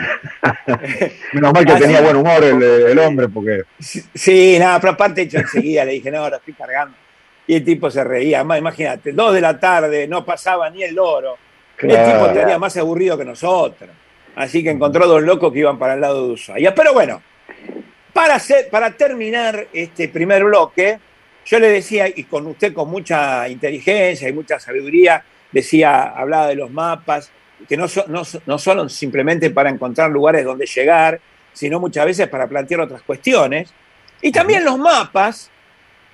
Menos 1.33 1.53
mal 1.53 1.65
que 1.65 1.71
Así- 1.71 1.81
tenía 1.83 2.01
buen 2.01 2.15
humor 2.17 2.43
el, 2.43 2.61
el 2.61 2.99
hombre, 2.99 3.27
porque 3.29 3.63
Sí, 3.79 4.01
Sí, 4.13 4.57
nada, 4.59 4.79
pero 4.79 4.93
aparte 4.93 5.27
yo 5.27 5.39
enseguida 5.39 5.85
le 5.85 5.93
dije, 5.93 6.11
no, 6.11 6.19
ahora 6.19 6.37
estoy 6.37 6.53
cargando. 6.53 6.95
Y 7.47 7.55
el 7.55 7.65
tipo 7.65 7.89
se 7.89 8.03
reía. 8.03 8.43
Más, 8.43 8.59
imagínate, 8.59 9.11
dos 9.13 9.33
de 9.33 9.41
la 9.41 9.59
tarde, 9.59 10.07
no 10.07 10.23
pasaba 10.25 10.69
ni 10.69 10.83
el 10.83 10.93
loro. 10.95 11.37
El 11.77 11.89
tipo 11.89 11.95
Claro. 12.01 12.27
estaría 12.27 12.59
más 12.59 12.77
aburrido 12.77 13.17
que 13.17 13.25
nosotros. 13.25 13.89
Así 14.35 14.63
que 14.63 14.69
encontró 14.69 15.07
dos 15.07 15.23
locos 15.23 15.51
que 15.51 15.59
iban 15.59 15.79
para 15.79 15.95
el 15.95 16.01
lado 16.01 16.27
de 16.27 16.33
Ushuaia. 16.33 16.73
Pero 16.75 16.93
bueno, 16.93 17.21
para, 18.13 18.35
hacer, 18.35 18.69
para 18.69 18.91
terminar 18.91 19.67
este 19.73 20.09
primer 20.09 20.43
bloque, 20.43 20.99
yo 21.45 21.59
le 21.59 21.69
decía, 21.69 22.07
y 22.07 22.23
con 22.25 22.45
usted 22.47 22.73
con 22.73 22.89
mucha 22.89 23.47
inteligencia 23.49 24.29
y 24.29 24.33
mucha 24.33 24.59
sabiduría, 24.59 25.23
decía, 25.51 26.03
hablaba 26.03 26.47
de 26.47 26.55
los 26.55 26.71
mapas, 26.71 27.31
que 27.67 27.77
no, 27.77 27.87
so- 27.87 28.05
no, 28.07 28.23
no 28.45 28.57
son 28.57 28.89
simplemente 28.89 29.49
para 29.49 29.69
encontrar 29.69 30.09
lugares 30.11 30.43
donde 30.45 30.65
llegar, 30.65 31.19
sino 31.53 31.79
muchas 31.79 32.05
veces 32.05 32.27
para 32.27 32.47
plantear 32.47 32.81
otras 32.81 33.01
cuestiones. 33.01 33.73
Y 34.21 34.31
también 34.31 34.63
los 34.63 34.77
mapas 34.77 35.49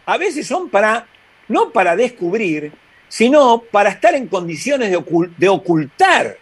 a 0.05 0.17
veces 0.17 0.47
son 0.47 0.69
para, 0.69 1.05
no 1.47 1.71
para 1.71 1.95
descubrir, 1.95 2.71
sino 3.09 3.63
para 3.71 3.89
estar 3.89 4.15
en 4.15 4.27
condiciones 4.27 4.89
de, 4.91 5.03
de 5.37 5.49
ocultar 5.49 6.37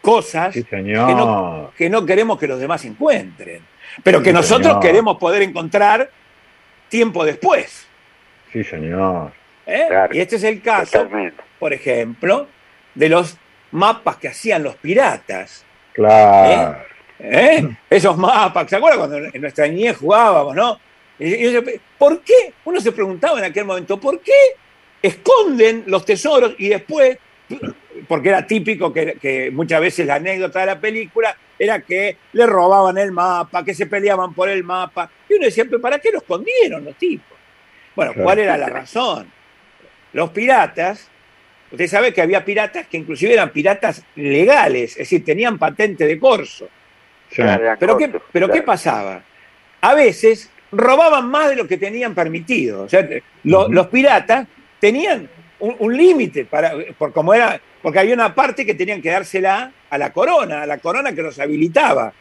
cosas 0.00 0.54
sí, 0.54 0.64
que 0.64 0.70
señor. 0.70 1.10
no, 1.16 1.72
que 1.76 1.90
no 1.90 2.04
queremos 2.06 2.38
que 2.38 2.46
los 2.46 2.60
demás 2.60 2.84
encuentren, 2.84 3.62
pero 4.02 4.22
que 4.22 4.30
Sí, 4.30 4.34
nosotros 4.34 4.66
señor. 4.68 4.80
queremos 4.82 5.18
poder 5.18 5.42
encontrar 5.42 6.10
tiempo 6.88 7.24
después. 7.24 7.86
Sí, 8.52 8.64
señor. 8.64 9.32
¿eh? 9.66 9.84
Claro, 9.88 10.14
y 10.14 10.20
este 10.20 10.36
es 10.36 10.44
el 10.44 10.62
caso, 10.62 10.98
Totalmente. 11.02 11.42
por 11.58 11.72
ejemplo, 11.72 12.46
de 12.94 13.08
los 13.08 13.36
mapas 13.72 14.16
que 14.16 14.28
hacían 14.28 14.62
los 14.62 14.76
piratas. 14.76 15.64
Claro. 15.92 16.78
¿eh? 17.18 17.68
Esos 17.90 18.16
mapas, 18.16 18.68
¿se 18.70 18.76
acuerdan 18.76 18.98
cuando 19.00 19.16
en 19.18 19.40
nuestra 19.40 19.66
niñez 19.66 19.96
jugábamos, 19.98 20.54
no? 20.54 20.80
Y- 21.18 21.34
y 21.46 21.52
yo- 21.52 21.60
¿Por 21.98 22.20
qué? 22.22 22.52
Uno 22.64 22.80
se 22.80 22.92
preguntaba 22.92 23.38
en 23.40 23.44
aquel 23.46 23.64
momento, 23.64 23.98
¿por 24.00 24.20
qué 24.20 24.32
esconden 25.02 25.84
los 25.86 26.04
tesoros 26.04 26.54
y 26.58 26.68
después, 26.68 27.18
porque 28.06 28.28
era 28.30 28.46
típico 28.46 28.92
que, 28.92 29.14
que 29.20 29.50
muchas 29.50 29.80
veces 29.80 30.06
la 30.06 30.14
anécdota 30.16 30.60
de 30.60 30.66
la 30.66 30.80
película 30.80 31.36
era 31.58 31.80
que 31.80 32.16
le 32.32 32.46
robaban 32.46 32.96
el 32.98 33.10
mapa, 33.12 33.64
que 33.64 33.74
se 33.74 33.86
peleaban 33.86 34.32
por 34.34 34.48
el 34.48 34.62
mapa, 34.64 35.10
y 35.28 35.34
uno 35.34 35.44
decía, 35.46 35.64
¿pero 35.64 35.80
para 35.80 35.98
qué 35.98 36.10
lo 36.12 36.18
escondieron 36.18 36.84
los 36.84 36.94
tipos? 36.96 37.36
Bueno. 37.96 38.12
¿cuál 38.14 38.38
era 38.38 38.56
la 38.56 38.68
razón? 38.68 39.30
Los 40.12 40.30
piratas, 40.30 41.08
usted 41.72 41.86
sabe 41.88 42.14
que 42.14 42.22
había 42.22 42.44
piratas 42.44 42.86
que 42.86 42.96
inclusive 42.96 43.32
eran 43.34 43.50
piratas 43.50 44.04
legales, 44.14 44.92
es 44.92 44.98
decir, 44.98 45.24
tenían 45.24 45.58
patente 45.58 46.06
de 46.06 46.18
corso. 46.18 46.68
Claro, 47.30 47.62
eran 47.64 47.76
Pero, 47.78 47.96
¿qué, 47.98 48.04
cortos, 48.10 48.28
pero 48.32 48.46
¿qué 48.46 48.52
claro. 48.52 48.66
pasaba? 48.66 49.22
A 49.80 49.94
veces 49.94 50.50
robaban 50.72 51.28
más 51.28 51.50
de 51.50 51.56
lo 51.56 51.66
que 51.66 51.76
tenían 51.76 52.14
permitido. 52.14 52.82
O 52.84 52.88
sea, 52.88 53.06
lo- 53.44 53.68
los 53.68 53.86
piratas 53.88 54.46
tenían 54.80 55.28
un, 55.58 55.76
un 55.78 55.96
límite 55.96 56.44
para, 56.44 56.72
por 56.96 57.12
como 57.12 57.34
era, 57.34 57.60
porque 57.82 57.98
había 57.98 58.14
una 58.14 58.34
parte 58.34 58.64
que 58.64 58.74
tenían 58.74 59.02
que 59.02 59.10
dársela 59.10 59.72
a 59.90 59.98
la 59.98 60.12
corona, 60.12 60.62
a 60.62 60.66
la 60.66 60.78
corona 60.78 61.12
que 61.12 61.22
los 61.22 61.38
habilitaba. 61.38 62.12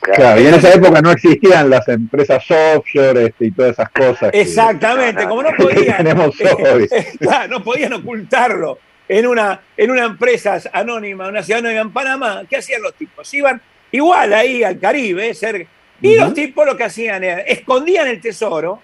Claro, 0.00 0.40
y 0.40 0.46
en 0.48 0.54
esa 0.54 0.72
época 0.74 1.00
no 1.00 1.12
existían 1.12 1.70
las 1.70 1.86
empresas 1.88 2.44
offshore 2.50 3.26
este, 3.26 3.44
y 3.46 3.50
todas 3.52 3.72
esas 3.72 3.88
cosas. 3.90 4.32
que- 4.32 4.40
Exactamente, 4.40 5.28
como 5.28 5.42
no 5.44 5.50
podían, 5.56 6.06
hoy. 6.18 6.88
Claro, 7.20 7.48
no 7.48 7.62
podían 7.62 7.92
ocultarlo 7.92 8.78
en 9.08 9.26
una, 9.28 9.60
en 9.76 9.90
una 9.92 10.04
empresa 10.04 10.58
anónima, 10.72 11.28
una 11.28 11.42
ciudad 11.42 11.60
anónima 11.60 11.82
en 11.82 11.92
Panamá. 11.92 12.42
¿Qué 12.50 12.56
hacían 12.56 12.82
los 12.82 12.94
tipos? 12.94 13.32
Iban 13.32 13.60
igual 13.92 14.32
ahí 14.32 14.64
al 14.64 14.80
Caribe, 14.80 15.32
cerca, 15.34 15.70
y 16.00 16.16
los 16.16 16.34
tipos 16.34 16.66
lo 16.66 16.76
que 16.76 16.82
hacían 16.84 17.22
era, 17.22 17.40
escondían 17.42 18.08
el 18.08 18.20
tesoro. 18.20 18.80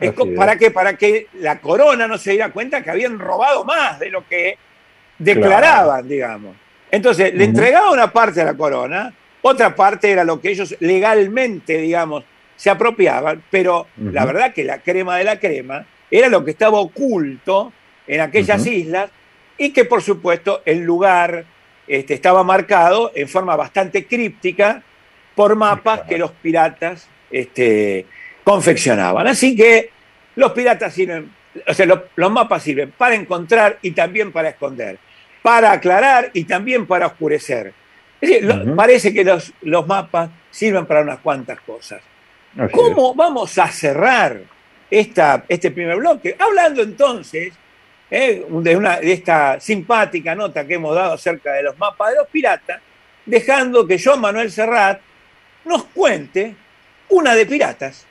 Esco-. 0.00 0.34
¿Para 0.34 0.56
qué? 0.56 0.70
Para 0.70 0.96
que 0.96 1.26
la 1.34 1.58
corona 1.58 2.06
no 2.08 2.16
se 2.16 2.30
diera 2.30 2.50
cuenta 2.50 2.82
que 2.82 2.90
habían 2.90 3.18
robado 3.18 3.62
más 3.64 3.98
de 3.98 4.08
lo 4.10 4.26
que 4.26 4.56
declaraban, 5.18 6.08
digamos. 6.08 6.56
Entonces, 6.90 7.34
le 7.34 7.44
Ujú. 7.44 7.50
entregaban 7.50 7.92
una 7.92 8.12
parte 8.12 8.40
a 8.40 8.44
la 8.44 8.54
corona, 8.54 9.12
otra 9.42 9.74
parte 9.74 10.10
era 10.10 10.24
lo 10.24 10.40
que 10.40 10.50
ellos 10.50 10.74
legalmente, 10.80 11.78
digamos, 11.78 12.24
se 12.56 12.70
apropiaban, 12.70 13.42
pero 13.50 13.86
la 13.96 14.24
verdad 14.24 14.54
que 14.54 14.64
la 14.64 14.78
crema 14.78 15.18
de 15.18 15.24
la 15.24 15.38
crema 15.38 15.84
era 16.10 16.28
lo 16.28 16.44
que 16.44 16.52
estaba 16.52 16.78
oculto 16.78 17.72
en 18.06 18.20
aquellas 18.20 18.66
islas 18.66 19.10
y 19.58 19.70
que, 19.72 19.84
por 19.84 20.02
supuesto, 20.02 20.62
el 20.64 20.80
lugar 20.82 21.44
este, 21.86 22.14
estaba 22.14 22.42
marcado 22.44 23.12
en 23.14 23.28
forma 23.28 23.56
bastante 23.56 24.06
críptica 24.06 24.82
por 25.34 25.54
mapas 25.54 26.02
que 26.02 26.16
los 26.16 26.30
piratas 26.30 27.08
este, 27.30 28.06
confeccionaban. 28.42 29.26
Así 29.26 29.54
que 29.54 29.90
los 30.34 30.52
piratas 30.52 30.94
sirven, 30.94 31.30
o 31.66 31.74
sea, 31.74 31.84
los, 31.84 32.00
los 32.16 32.30
mapas 32.32 32.62
sirven 32.62 32.92
para 32.96 33.14
encontrar 33.14 33.78
y 33.82 33.90
también 33.90 34.32
para 34.32 34.48
esconder, 34.48 34.98
para 35.46 35.70
aclarar 35.70 36.30
y 36.32 36.42
también 36.42 36.86
para 36.88 37.06
oscurecer. 37.06 37.72
Es 38.20 38.28
decir, 38.30 38.44
lo- 38.44 38.74
parece 38.74 39.14
que 39.14 39.22
los, 39.22 39.52
los 39.62 39.86
mapas 39.86 40.28
sirven 40.50 40.86
para 40.86 41.02
unas 41.02 41.20
cuantas 41.20 41.60
cosas. 41.60 42.00
Así 42.58 42.72
¿Cómo 42.72 43.14
vamos 43.14 43.56
a 43.58 43.68
cerrar 43.68 44.40
esta, 44.90 45.44
este 45.48 45.70
primer 45.70 45.98
bloque? 45.98 46.34
Hablando 46.36 46.82
entonces 46.82 47.54
eh, 48.10 48.44
de, 48.48 48.76
una, 48.76 48.98
de 48.98 49.12
esta 49.12 49.60
simpática 49.60 50.34
nota 50.34 50.66
que 50.66 50.74
hemos 50.74 50.94
dado 50.96 51.12
acerca 51.12 51.52
de 51.52 51.62
los 51.62 51.78
mapas 51.78 52.10
de 52.10 52.16
los 52.16 52.26
piratas, 52.26 52.80
dejando 53.24 53.86
que 53.86 54.02
Joan 54.02 54.20
Manuel 54.20 54.50
Serrat 54.50 55.00
nos 55.64 55.84
cuente 55.84 56.56
una 57.10 57.36
de 57.36 57.46
piratas. 57.46 58.05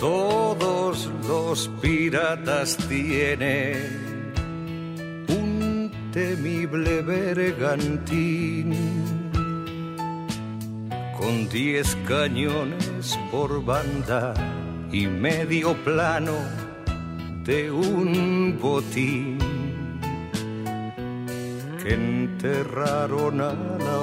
Todos 0.00 1.10
los 1.28 1.68
piratas 1.82 2.78
tienen 2.88 4.32
un 5.28 5.92
temible 6.10 7.02
bergantín 7.02 8.74
con 11.18 11.46
diez 11.50 11.94
cañones 12.08 13.18
por 13.30 13.62
banda 13.62 14.32
y 14.90 15.06
medio 15.06 15.74
plano 15.84 16.32
de 17.44 17.70
un 17.70 18.58
botín 18.58 19.38
que 21.82 21.92
enterraron 21.92 23.42
a 23.42 23.52
la 23.52 23.98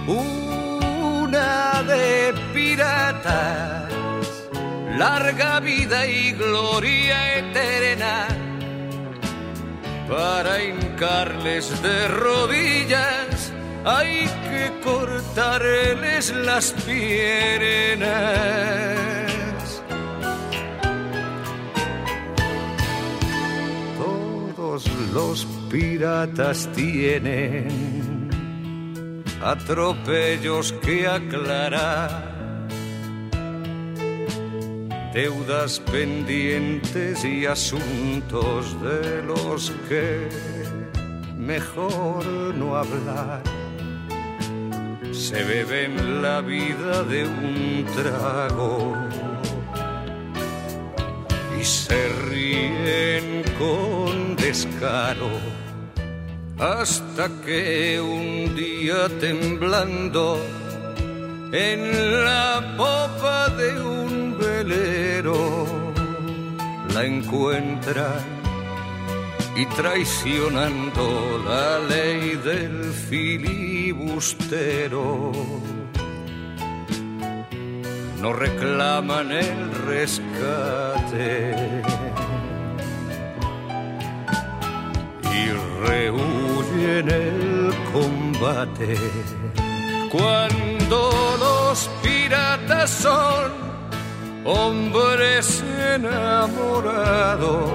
una 0.08 1.84
de 1.84 2.34
piratas, 2.54 3.92
larga 4.98 5.60
vida 5.60 6.06
y 6.06 6.34
gloria 6.34 7.38
eterna 7.38 8.41
para 10.08 10.64
hincarles 10.64 11.82
de 11.82 12.08
rodillas 12.08 13.52
hay 13.84 14.28
que 14.50 14.72
cortarles 14.84 16.34
las 16.36 16.72
piernas. 16.86 18.12
Todos 23.98 24.88
los 25.14 25.46
piratas 25.70 26.70
tienen 26.76 28.30
atropellos 29.42 30.74
que 30.74 31.08
aclarar. 31.08 32.31
Deudas 35.14 35.82
pendientes 35.92 37.26
y 37.26 37.46
asuntos 37.46 38.82
de 38.82 39.22
los 39.24 39.74
que 39.90 40.30
mejor 41.38 42.26
no 42.56 42.78
hablar. 42.78 43.44
Se 45.12 45.44
beben 45.44 46.22
la 46.22 46.40
vida 46.40 47.04
de 47.04 47.26
un 47.26 47.86
trago 47.94 48.96
y 51.60 51.64
se 51.66 52.08
ríen 52.30 53.44
con 53.60 54.38
descaro 54.38 55.30
hasta 56.58 57.28
que 57.46 58.00
un 58.00 58.56
día 58.56 59.10
temblando 59.20 60.40
en 61.52 62.24
la 62.24 62.76
popa 62.78 63.50
de 63.50 63.82
un 63.82 64.31
velero 64.42 65.66
la 66.94 67.06
encuentran 67.06 68.42
y 69.56 69.66
traicionando 69.68 71.42
la 71.46 71.80
ley 71.80 72.36
del 72.44 72.92
filibustero. 73.10 75.32
No 78.22 78.34
reclaman 78.34 79.32
el 79.32 79.72
rescate 79.88 81.56
y 85.34 85.50
rehuyen 85.88 87.10
el 87.10 87.74
combate. 87.92 88.96
Cuando 90.12 91.38
los 91.40 91.90
piratas 92.04 92.90
son 92.90 93.71
hombres 94.46 95.64
enamorados 95.94 97.70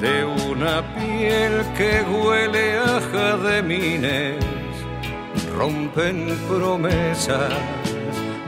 de 0.00 0.24
una 0.24 0.82
piel 0.94 1.62
que 1.76 2.02
huele 2.02 2.78
a 2.78 3.00
jademines, 3.12 4.44
rompen 5.56 6.38
promesas 6.48 7.52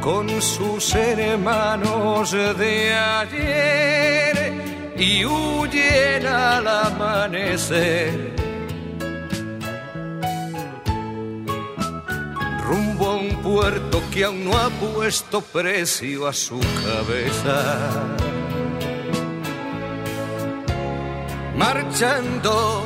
con 0.01 0.29
sus 0.41 0.95
hermanos 0.95 2.33
de 2.33 2.95
ayer 2.95 4.53
y 4.97 5.25
huyen 5.25 6.27
al 6.27 6.67
amanecer. 6.67 8.42
Un 13.03 13.43
puerto 13.43 14.01
que 14.13 14.25
aún 14.25 14.45
no 14.45 14.57
ha 14.57 14.71
puesto 14.71 15.41
precio 15.41 16.29
a 16.29 16.33
su 16.33 16.61
cabeza 16.87 17.59
marchando 21.57 22.85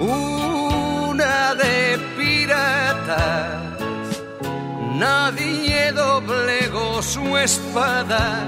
una 0.00 1.54
de 1.54 1.98
piratas. 2.16 3.78
Nadie 4.96 5.92
doblegó 5.92 7.02
su 7.02 7.36
espada 7.36 8.44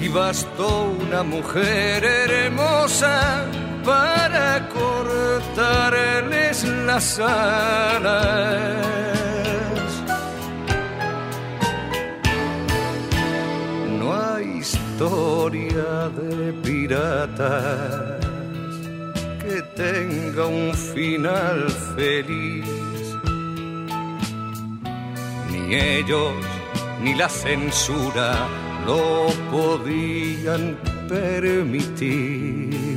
y 0.00 0.08
bastó 0.08 0.92
una 1.06 1.22
mujer 1.22 2.04
hermosa 2.04 3.44
para 3.84 4.68
cortarles 4.68 6.64
las 6.64 7.18
alas. 7.18 8.84
historia 14.94 16.08
de 16.10 16.52
piratas 16.62 18.24
que 19.42 19.60
tenga 19.74 20.46
un 20.46 20.72
final 20.72 21.68
feliz. 21.96 22.64
Ni 25.50 25.74
ellos 25.74 26.32
ni 27.02 27.14
la 27.14 27.28
censura 27.28 28.46
lo 28.86 29.26
podían 29.50 30.76
permitir. 31.08 32.93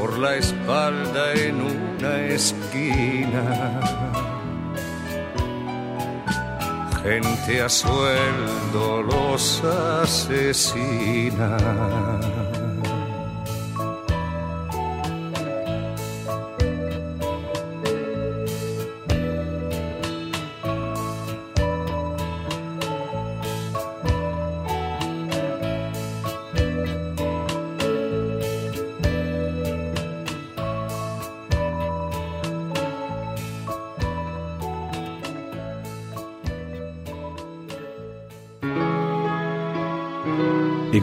Por 0.00 0.18
la 0.18 0.36
espalda 0.36 1.34
en 1.34 1.60
una 1.60 2.16
esquina 2.22 3.80
gente 7.02 7.62
a 7.62 7.68
sueldo 7.68 9.02
los 9.02 9.62
asesina. 9.64 11.56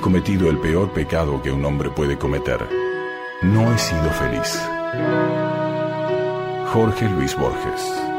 Cometido 0.08 0.50
el 0.50 0.58
peor 0.60 0.90
pecado 0.94 1.42
que 1.42 1.52
un 1.52 1.66
hombre 1.66 1.90
puede 1.90 2.18
cometer. 2.18 2.66
No 3.42 3.74
he 3.74 3.78
sido 3.78 4.10
feliz. 4.12 4.58
Jorge 6.72 7.10
Luis 7.10 7.36
Borges. 7.36 8.17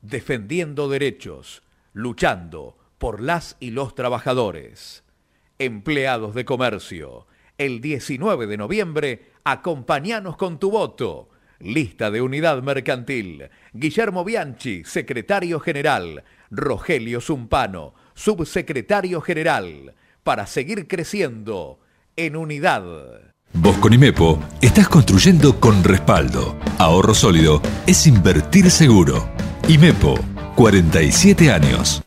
defendiendo 0.03 0.89
derechos, 0.89 1.63
luchando 1.93 2.77
por 2.99 3.21
las 3.21 3.57
y 3.61 3.71
los 3.71 3.95
trabajadores. 3.95 5.05
Empleados 5.59 6.35
de 6.35 6.45
comercio, 6.45 7.27
el 7.59 7.81
19 7.81 8.47
de 8.47 8.57
noviembre, 8.57 9.33
acompáñanos 9.45 10.37
con 10.37 10.59
tu 10.59 10.71
voto. 10.71 11.29
Lista 11.59 12.11
de 12.11 12.23
unidad 12.23 12.63
mercantil. 12.63 13.51
Guillermo 13.75 14.25
Bianchi, 14.25 14.83
secretario 14.85 15.61
general. 15.61 16.25
Rogelio 16.51 17.21
Zumpano, 17.21 17.95
subsecretario 18.15 19.21
general. 19.21 19.95
Para 20.23 20.47
seguir 20.47 20.89
creciendo 20.89 21.81
en 22.17 22.37
unidad. 22.37 22.83
Vos 23.53 23.77
con 23.79 23.93
IMEPO 23.93 24.39
estás 24.63 24.89
construyendo 24.89 25.61
con 25.61 25.85
respaldo. 25.85 26.57
Ahorro 26.79 27.15
sólido 27.15 27.61
es 27.87 28.07
invertir 28.07 28.71
seguro. 28.71 29.29
IMEPO, 29.71 30.19
47 30.57 31.53
años. 31.53 32.03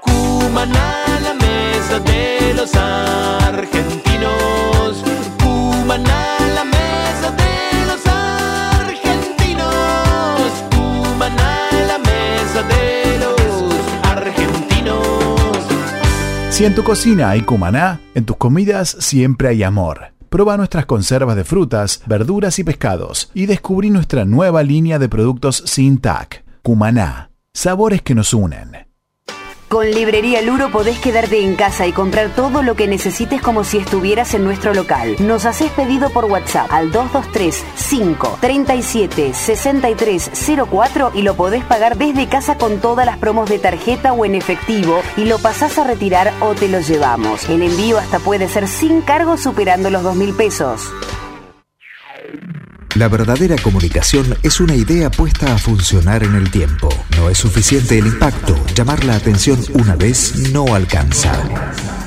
Cumaná, 0.00 1.18
la 1.20 1.34
mesa 1.34 1.98
de 1.98 2.54
los 2.54 2.72
argentinos. 2.76 4.32
Cumaná, 5.42 6.38
la 6.54 6.62
mesa 6.62 7.32
de 7.32 7.86
los 7.88 8.06
argentinos. 8.86 9.66
Cumaná, 10.70 11.68
la 11.88 11.98
mesa 11.98 12.62
de 12.62 13.18
los 13.18 13.74
argentinos. 14.04 15.66
Si 16.50 16.64
en 16.64 16.76
tu 16.76 16.84
cocina 16.84 17.30
hay 17.30 17.40
cumaná, 17.40 17.98
en 18.14 18.24
tus 18.24 18.36
comidas 18.36 18.96
siempre 19.00 19.48
hay 19.48 19.64
amor. 19.64 20.13
Proba 20.34 20.56
nuestras 20.56 20.84
conservas 20.86 21.36
de 21.36 21.44
frutas, 21.44 22.02
verduras 22.06 22.58
y 22.58 22.64
pescados 22.64 23.30
y 23.34 23.46
descubrí 23.46 23.90
nuestra 23.90 24.24
nueva 24.24 24.64
línea 24.64 24.98
de 24.98 25.08
productos 25.08 25.62
sin 25.64 25.98
TAC. 25.98 26.42
Cumaná. 26.60 27.30
Sabores 27.52 28.02
que 28.02 28.16
nos 28.16 28.34
unen. 28.34 28.84
Con 29.74 29.90
Librería 29.90 30.40
Luro 30.40 30.70
podés 30.70 31.00
quedarte 31.00 31.42
en 31.42 31.56
casa 31.56 31.84
y 31.84 31.92
comprar 31.92 32.28
todo 32.28 32.62
lo 32.62 32.76
que 32.76 32.86
necesites 32.86 33.42
como 33.42 33.64
si 33.64 33.78
estuvieras 33.78 34.32
en 34.34 34.44
nuestro 34.44 34.72
local. 34.72 35.16
Nos 35.18 35.46
haces 35.46 35.68
pedido 35.72 36.10
por 36.10 36.26
WhatsApp 36.26 36.70
al 36.70 36.92
223 36.92 37.64
5 37.74 38.38
37 38.40 39.34
6304 39.34 41.10
y 41.16 41.22
lo 41.22 41.34
podés 41.34 41.64
pagar 41.64 41.98
desde 41.98 42.28
casa 42.28 42.56
con 42.56 42.78
todas 42.78 43.04
las 43.04 43.18
promos 43.18 43.50
de 43.50 43.58
tarjeta 43.58 44.12
o 44.12 44.24
en 44.24 44.36
efectivo 44.36 45.02
y 45.16 45.24
lo 45.24 45.40
pasás 45.40 45.76
a 45.76 45.82
retirar 45.82 46.32
o 46.38 46.54
te 46.54 46.68
lo 46.68 46.78
llevamos. 46.78 47.48
El 47.48 47.64
envío 47.64 47.98
hasta 47.98 48.20
puede 48.20 48.46
ser 48.46 48.68
sin 48.68 49.00
cargo 49.00 49.36
superando 49.36 49.90
los 49.90 50.04
2 50.04 50.14
mil 50.14 50.34
pesos. 50.34 50.88
La 52.94 53.08
verdadera 53.08 53.56
comunicación 53.56 54.36
es 54.44 54.60
una 54.60 54.76
idea 54.76 55.10
puesta 55.10 55.52
a 55.52 55.58
funcionar 55.58 56.22
en 56.22 56.36
el 56.36 56.48
tiempo. 56.52 56.88
No 57.16 57.28
es 57.28 57.38
suficiente 57.38 57.98
el 57.98 58.06
impacto. 58.06 58.54
Llamar 58.72 59.02
la 59.02 59.16
atención 59.16 59.58
una 59.74 59.96
vez 59.96 60.52
no 60.52 60.72
alcanza. 60.76 62.03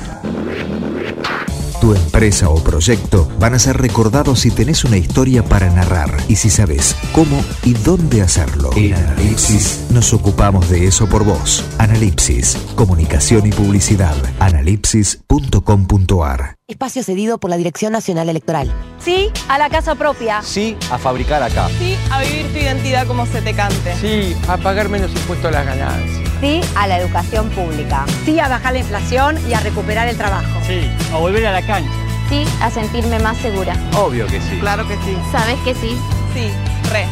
Tu 1.88 1.94
empresa 1.94 2.50
o 2.50 2.62
proyecto 2.62 3.26
van 3.38 3.54
a 3.54 3.58
ser 3.58 3.78
recordados 3.78 4.40
si 4.40 4.50
tenés 4.50 4.84
una 4.84 4.98
historia 4.98 5.42
para 5.42 5.70
narrar 5.70 6.14
y 6.28 6.36
si 6.36 6.50
sabes 6.50 6.94
cómo 7.12 7.42
y 7.64 7.72
dónde 7.72 8.20
hacerlo. 8.20 8.68
En 8.76 8.92
Analipsis 8.92 9.86
nos 9.88 10.12
ocupamos 10.12 10.68
de 10.68 10.86
eso 10.86 11.08
por 11.08 11.24
vos. 11.24 11.64
Analipsis, 11.78 12.58
comunicación 12.74 13.46
y 13.46 13.52
publicidad. 13.52 14.14
Analipsis.com.ar 14.38 16.56
Espacio 16.66 17.02
cedido 17.02 17.38
por 17.38 17.48
la 17.48 17.56
Dirección 17.56 17.94
Nacional 17.94 18.28
Electoral. 18.28 18.70
Sí 18.98 19.30
a 19.48 19.56
la 19.56 19.70
casa 19.70 19.94
propia. 19.94 20.42
Sí 20.42 20.76
a 20.90 20.98
fabricar 20.98 21.42
acá. 21.42 21.70
Sí 21.78 21.96
a 22.10 22.20
vivir 22.20 22.52
tu 22.52 22.58
identidad 22.58 23.06
como 23.06 23.24
se 23.24 23.40
te 23.40 23.54
cante. 23.54 23.96
Sí 23.96 24.36
a 24.46 24.58
pagar 24.58 24.90
menos 24.90 25.10
impuestos 25.12 25.46
a 25.46 25.52
las 25.52 25.64
ganancias. 25.64 26.27
Sí 26.40 26.60
a 26.76 26.86
la 26.86 26.98
educación 26.98 27.50
pública. 27.50 28.06
Sí 28.24 28.38
a 28.38 28.48
bajar 28.48 28.72
la 28.72 28.78
inflación 28.78 29.36
y 29.48 29.54
a 29.54 29.60
recuperar 29.60 30.06
el 30.06 30.16
trabajo. 30.16 30.60
Sí 30.66 30.88
a 31.12 31.18
volver 31.18 31.44
a 31.46 31.52
la 31.52 31.66
cancha. 31.66 31.90
Sí 32.28 32.44
a 32.62 32.70
sentirme 32.70 33.18
más 33.18 33.36
segura. 33.38 33.74
Obvio 33.96 34.26
que 34.26 34.40
sí. 34.40 34.58
Claro 34.60 34.86
que 34.86 34.94
sí. 34.96 35.16
¿Sabes 35.32 35.56
que 35.64 35.74
sí? 35.74 35.96
Sí, 36.34 36.50
re. 36.92 37.06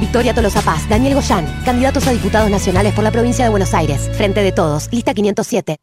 Victoria 0.00 0.34
Tolosa 0.34 0.62
Paz, 0.62 0.88
Daniel 0.88 1.14
Goyán, 1.14 1.46
candidatos 1.64 2.06
a 2.06 2.12
diputados 2.12 2.50
nacionales 2.50 2.94
por 2.94 3.04
la 3.04 3.10
provincia 3.10 3.44
de 3.44 3.50
Buenos 3.50 3.74
Aires. 3.74 4.10
Frente 4.16 4.42
de 4.42 4.52
todos, 4.52 4.88
lista 4.92 5.12
507. 5.12 5.78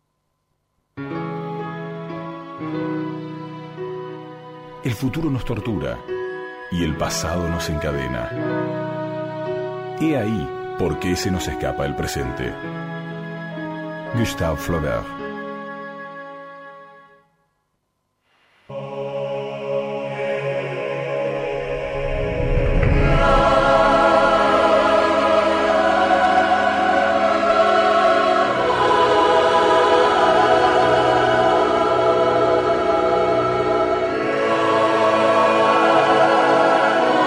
El 4.84 4.94
futuro 4.96 5.30
nos 5.30 5.46
tortura 5.46 6.00
y 6.72 6.84
el 6.84 6.96
pasado 6.98 7.48
nos 7.48 7.70
encadena. 7.70 8.32
He 10.00 10.18
ahí 10.18 10.61
por 10.78 11.00
qué 11.00 11.16
se 11.16 11.32
nos 11.32 11.48
escapa 11.48 11.86
el 11.86 11.96
presente. 11.96 12.54
Gustave 14.16 14.58
Flaubert. 14.58 15.06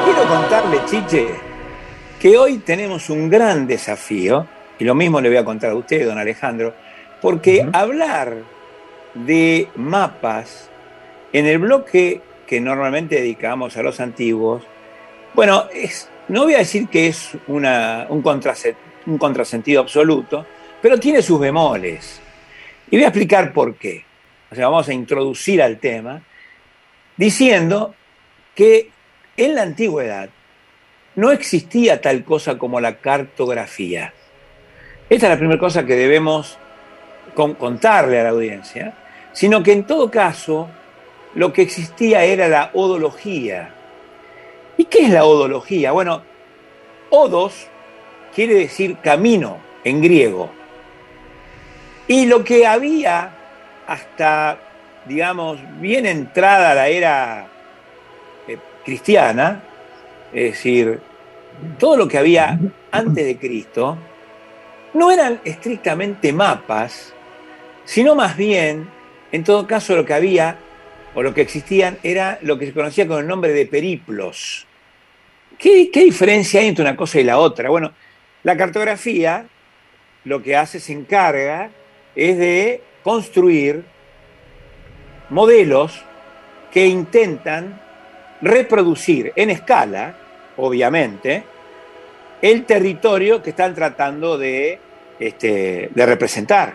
Quiero 0.05 0.29
contarle, 0.29 0.85
Chiche, 0.87 1.44
que 2.25 2.39
hoy 2.39 2.57
tenemos 2.57 3.11
un 3.11 3.29
gran 3.29 3.67
desafío, 3.67 4.47
y 4.79 4.85
lo 4.85 4.95
mismo 4.95 5.21
le 5.21 5.29
voy 5.29 5.37
a 5.37 5.45
contar 5.45 5.73
a 5.73 5.75
usted, 5.75 6.07
don 6.07 6.17
Alejandro, 6.17 6.73
porque 7.21 7.69
hablar 7.75 8.37
de 9.13 9.69
mapas 9.77 10.71
en 11.35 11.45
el 11.45 11.59
bloque 11.59 12.23
que 12.47 12.63
normalmente 12.63 13.17
dedicamos 13.17 13.77
a 13.77 13.83
los 13.83 14.01
antiguos, 14.01 14.63
bueno, 15.35 15.67
es, 15.75 16.09
no 16.29 16.45
voy 16.45 16.55
a 16.55 16.61
decir 16.61 16.89
que 16.89 17.09
es 17.09 17.33
una, 17.47 18.07
un, 18.09 18.23
contrase- 18.23 18.75
un 19.05 19.19
contrasentido 19.19 19.83
absoluto, 19.83 20.47
pero 20.81 20.99
tiene 20.99 21.21
sus 21.21 21.39
bemoles. 21.39 22.23
Y 22.91 22.97
voy 22.97 23.05
a 23.05 23.09
explicar 23.09 23.53
por 23.53 23.75
qué. 23.75 24.03
O 24.51 24.55
sea, 24.55 24.69
vamos 24.69 24.89
a 24.89 24.95
introducir 24.95 25.61
al 25.61 25.77
tema 25.77 26.23
diciendo 27.19 27.95
que 28.55 28.89
en 29.37 29.55
la 29.57 29.61
antigüedad 29.61 30.31
no 31.17 31.31
existía 31.31 32.01
tal 32.01 32.25
cosa 32.25 32.59
como 32.59 32.81
la 32.81 32.97
cartografía. 32.97 34.13
Esta 35.09 35.27
es 35.27 35.31
la 35.31 35.39
primera 35.39 35.61
cosa 35.61 35.85
que 35.85 35.95
debemos 35.95 36.59
con- 37.35 37.55
contarle 37.55 38.21
a 38.21 38.25
la 38.25 38.31
audiencia, 38.31 38.95
sino 39.33 39.63
que 39.63 39.73
en 39.73 39.85
todo 39.85 40.11
caso 40.11 40.69
lo 41.35 41.53
que 41.53 41.63
existía 41.63 42.25
era 42.25 42.49
la 42.49 42.71
odología. 42.75 43.71
¿Y 44.77 44.85
qué 44.85 45.05
es 45.05 45.11
la 45.11 45.25
odología? 45.25 45.93
Bueno, 45.93 46.23
odos 47.11 47.69
quiere 48.35 48.55
decir 48.55 48.97
camino 49.03 49.59
en 49.85 50.01
griego. 50.03 50.51
Y 52.09 52.27
lo 52.27 52.45
que 52.45 52.67
había 52.67 53.31
hasta, 53.87 54.59
digamos, 55.07 55.59
bien 55.81 56.07
entrada 56.07 56.75
la 56.75 56.89
era 56.89 57.47
eh, 58.49 58.59
cristiana, 58.85 59.63
es 60.35 60.53
decir, 60.53 61.01
todo 61.79 61.97
lo 61.97 62.09
que 62.09 62.19
había 62.19 62.59
antes 62.91 63.25
de 63.25 63.37
Cristo, 63.39 63.97
no 64.93 65.11
eran 65.11 65.41
estrictamente 65.45 66.33
mapas, 66.33 67.13
sino 67.85 68.15
más 68.15 68.37
bien, 68.37 68.89
en 69.33 69.45
todo 69.45 69.67
caso, 69.67 69.97
lo 69.97 70.05
que 70.05 70.15
había 70.15 70.59
o 71.15 71.23
lo 71.23 71.33
que 71.33 71.43
existían 71.43 71.99
era 72.03 72.39
lo 72.43 72.59
que 72.59 72.67
se 72.67 72.73
conocía 72.73 73.07
con 73.07 73.21
el 73.21 73.27
nombre 73.27 73.53
de 73.53 73.67
periplos. 73.67 74.67
¿Qué, 75.59 75.89
diferencia 75.93 76.61
hay 76.61 76.69
entre 76.69 76.85
una 76.85 76.97
cosa 76.97 77.21
y 77.21 77.25
la 77.25 77.39
otra? 77.39 77.71
Bueno, 77.71 77.93
la 78.43 78.57
cartografía 78.57 79.47
lo 80.25 80.43
que 80.43 80.57
hace, 80.57 80.81
se 80.81 80.93
encarga, 80.93 81.71
es 82.17 82.39
de 82.39 82.83
construir 83.03 83.85
modelos 85.31 86.03
que 86.73 86.87
intentan 86.87 87.81
reproducir 88.41 89.33
en 89.37 89.51
escala, 89.51 90.17
obviamente, 90.57 91.45
el 92.43 92.65
territorio 92.65 93.43
que 93.43 93.51
están 93.51 93.75
tratando 93.75 94.37
de, 94.39 94.79
este, 95.19 95.89
de 95.95 96.07
representar. 96.07 96.75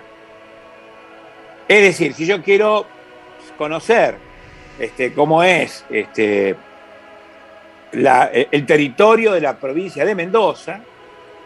Es 1.68 1.82
decir, 1.84 2.14
si 2.14 2.26
yo 2.26 2.42
quiero 2.42 2.86
conocer 3.58 4.16
este, 4.80 5.14
cómo 5.14 5.44
es 5.44 5.86
este, 5.90 6.56
el 7.92 8.66
territorio 8.66 9.34
de 9.34 9.42
la 9.42 9.58
provincia 9.58 10.06
de 10.06 10.16
Mendoza, 10.16 10.82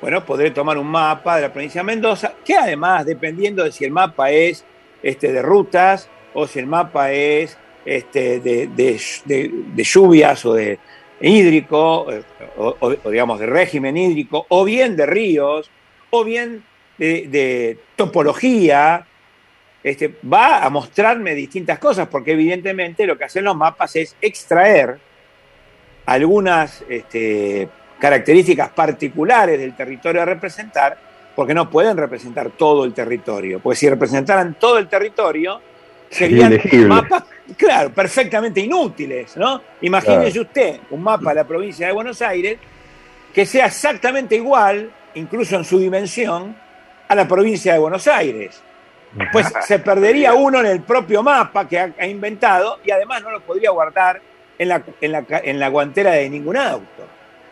bueno, 0.02 0.24
podré 0.26 0.52
tomar 0.52 0.78
un 0.78 0.88
mapa 0.88 1.38
de 1.38 1.44
la 1.44 1.54
provincia 1.54 1.82
de 1.82 1.86
Mendoza, 1.86 2.34
que 2.44 2.56
además, 2.56 3.06
dependiendo 3.06 3.64
de 3.64 3.72
si 3.72 3.86
el 3.86 3.92
mapa 3.92 4.32
es 4.32 4.64
este, 5.02 5.32
de 5.32 5.42
rutas 5.42 6.10
o 6.34 6.46
si 6.48 6.60
el 6.60 6.68
mapa 6.68 7.12
es 7.12 7.58
este, 7.86 8.40
de- 8.40 8.68
de 8.68 9.84
lluvias 9.84 10.46
o 10.46 10.54
de 10.54 10.80
hídrico, 11.24 12.06
o, 12.58 12.76
o- 12.80 12.96
o 13.04 13.10
digamos 13.10 13.40
de 13.40 13.46
régimen 13.48 13.96
hídrico, 13.98 14.46
o 14.50 14.64
bien 14.66 14.96
de 14.96 15.06
ríos, 15.06 15.70
o 16.12 16.24
bien 16.24 16.64
de, 16.98 17.28
de 17.28 17.78
topología, 17.96 19.06
este, 19.84 20.14
va 20.32 20.64
a 20.64 20.70
mostrarme 20.70 21.34
distintas 21.34 21.80
cosas, 21.80 22.08
porque 22.08 22.34
evidentemente 22.34 23.06
lo 23.08 23.18
que 23.18 23.24
hacen 23.24 23.44
los 23.46 23.56
mapas 23.56 23.96
es 23.96 24.16
extraer 24.22 24.98
algunas 26.06 26.84
este, 26.90 27.68
características 28.00 28.70
particulares 28.70 29.60
del 29.60 29.76
territorio 29.76 30.22
a 30.22 30.26
representar, 30.26 30.98
porque 31.36 31.54
no 31.54 31.70
pueden 31.70 31.98
representar 31.98 32.52
todo 32.52 32.84
el 32.84 32.94
territorio, 32.94 33.60
porque 33.60 33.78
si 33.78 33.90
representaran 33.90 34.56
todo 34.60 34.78
el 34.78 34.88
territorio, 34.88 35.62
serían 36.10 36.52
mapas, 36.88 37.24
claro, 37.58 37.92
perfectamente 37.92 38.60
inútiles, 38.62 39.36
¿no? 39.38 39.62
Imagínese 39.82 40.32
Claro. 40.32 40.42
usted 40.48 40.80
un 40.92 41.04
mapa 41.04 41.30
de 41.30 41.36
la 41.36 41.44
provincia 41.44 41.88
de 41.88 41.94
Buenos 41.94 42.22
Aires 42.22 42.58
que 43.34 43.46
sea 43.46 43.66
exactamente 43.68 44.36
igual, 44.36 44.92
incluso 45.16 45.56
en 45.56 45.64
su 45.66 45.80
dimensión, 45.80 46.56
a 47.08 47.16
la 47.16 47.28
provincia 47.28 47.74
de 47.74 47.80
Buenos 47.80 48.08
Aires. 48.08 48.62
Pues 49.32 49.52
se 49.68 49.80
perdería 49.80 50.34
uno 50.34 50.60
en 50.60 50.68
el 50.68 50.82
propio 50.82 51.22
mapa 51.24 51.68
que 51.68 51.80
ha, 51.80 51.94
ha 52.00 52.08
inventado 52.08 52.80
y 52.84 52.92
además 52.92 53.22
no 53.24 53.32
lo 53.32 53.42
podría 53.42 53.72
guardar 53.72 54.22
en 54.58 54.70
la, 54.70 54.84
en 55.02 55.12
la 55.12 55.26
en 55.44 55.60
la 55.60 55.68
guantera 55.70 56.12
de 56.12 56.30
ningún 56.30 56.58
auto. 56.58 57.04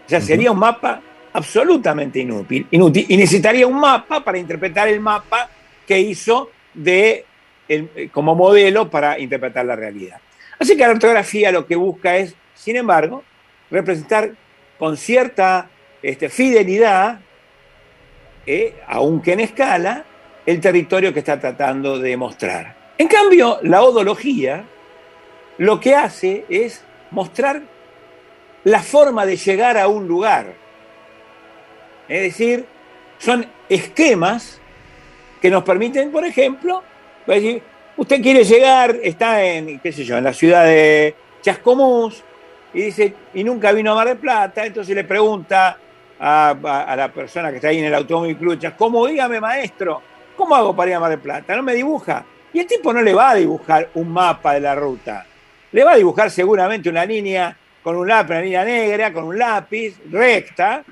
O 0.05 0.09
sea, 0.09 0.21
sería 0.21 0.51
un 0.51 0.59
mapa 0.59 1.01
absolutamente 1.33 2.19
inútil, 2.19 2.67
inútil 2.71 3.05
y 3.07 3.17
necesitaría 3.17 3.65
un 3.65 3.79
mapa 3.79 4.23
para 4.23 4.37
interpretar 4.37 4.87
el 4.87 4.99
mapa 4.99 5.49
que 5.87 5.99
hizo 5.99 6.49
de 6.73 7.25
eh, 7.73 8.09
como 8.11 8.35
modelo 8.35 8.89
para 8.89 9.17
interpretar 9.17 9.65
la 9.65 9.77
realidad. 9.77 10.19
Así 10.59 10.75
que 10.75 10.83
la 10.83 10.91
ortografía 10.91 11.53
lo 11.53 11.65
que 11.65 11.77
busca 11.77 12.17
es, 12.17 12.35
sin 12.53 12.75
embargo, 12.75 13.23
representar 13.69 14.31
con 14.77 14.97
cierta 14.97 15.69
este, 16.03 16.27
fidelidad, 16.27 17.21
eh, 18.45 18.75
aunque 18.87 19.31
en 19.31 19.39
escala, 19.39 20.03
el 20.45 20.59
territorio 20.59 21.13
que 21.13 21.19
está 21.19 21.39
tratando 21.39 21.97
de 21.97 22.17
mostrar. 22.17 22.75
En 22.97 23.07
cambio, 23.07 23.59
la 23.63 23.83
odología 23.83 24.65
lo 25.57 25.79
que 25.79 25.95
hace 25.95 26.43
es 26.49 26.83
mostrar 27.11 27.61
la 28.65 28.83
forma 28.83 29.25
de 29.25 29.37
llegar 29.37 29.77
a 29.77 29.87
un 29.87 30.09
lugar. 30.09 30.53
Es 32.09 32.21
decir, 32.21 32.65
son 33.17 33.45
esquemas 33.69 34.59
que 35.41 35.49
nos 35.49 35.63
permiten, 35.63 36.11
por 36.11 36.25
ejemplo, 36.25 36.83
usted 37.97 38.21
quiere 38.21 38.43
llegar, 38.43 38.97
está 39.03 39.43
en, 39.43 39.79
qué 39.79 39.91
sé 39.91 40.03
yo, 40.03 40.17
en 40.17 40.23
la 40.23 40.33
ciudad 40.33 40.65
de 40.65 41.15
Chascomús, 41.41 42.23
y 42.73 42.83
dice, 42.83 43.13
y 43.33 43.43
nunca 43.43 43.71
vino 43.71 43.91
a 43.91 43.95
Mar 43.95 44.07
del 44.07 44.17
Plata, 44.17 44.65
entonces 44.65 44.95
le 44.95 45.03
pregunta 45.03 45.77
a 46.19 46.95
la 46.95 47.11
persona 47.11 47.49
que 47.49 47.55
está 47.55 47.69
ahí 47.69 47.79
en 47.79 47.85
el 47.85 47.95
Automóvil 47.95 48.37
Club 48.37 48.53
de 48.53 48.59
Chascomús, 48.59 49.09
dígame 49.09 49.39
maestro, 49.39 50.01
¿cómo 50.35 50.55
hago 50.55 50.75
para 50.75 50.91
ir 50.91 50.95
a 50.95 50.99
Mar 50.99 51.09
del 51.09 51.19
Plata? 51.19 51.55
No 51.55 51.63
me 51.63 51.73
dibuja. 51.73 52.25
Y 52.53 52.59
el 52.59 52.67
tipo 52.67 52.91
no 52.93 53.01
le 53.01 53.13
va 53.13 53.31
a 53.31 53.35
dibujar 53.35 53.89
un 53.95 54.09
mapa 54.09 54.53
de 54.53 54.59
la 54.59 54.75
ruta, 54.75 55.25
le 55.71 55.83
va 55.83 55.93
a 55.93 55.95
dibujar 55.95 56.29
seguramente 56.29 56.89
una 56.89 57.05
línea 57.05 57.55
con 57.81 57.95
un 57.95 58.07
lápiz, 58.07 58.31
una 58.31 58.41
línea 58.41 58.65
negra, 58.65 59.13
con 59.13 59.23
un 59.23 59.37
lápiz, 59.37 59.99
recta, 60.09 60.83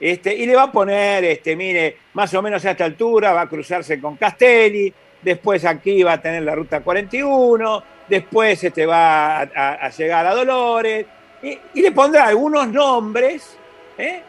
este, 0.00 0.34
y 0.34 0.46
le 0.46 0.56
va 0.56 0.64
a 0.64 0.72
poner, 0.72 1.22
este, 1.24 1.54
mire, 1.54 1.98
más 2.14 2.32
o 2.34 2.42
menos 2.42 2.64
a 2.64 2.72
esta 2.72 2.84
altura 2.84 3.32
va 3.32 3.42
a 3.42 3.48
cruzarse 3.48 4.00
con 4.00 4.16
Castelli, 4.16 4.92
después 5.22 5.64
aquí 5.64 6.02
va 6.02 6.14
a 6.14 6.20
tener 6.20 6.42
la 6.42 6.54
ruta 6.54 6.80
41, 6.80 7.82
después 8.08 8.62
este, 8.62 8.86
va 8.86 9.40
a, 9.40 9.88
llegar 9.90 10.26
a 10.26 10.34
Dolores, 10.34 11.06
y, 11.42 11.58
y 11.74 11.82
le 11.82 11.92
pondrá 11.92 12.26
algunos 12.26 12.68
nombres, 12.68 13.56
¿eh? 13.98 14.22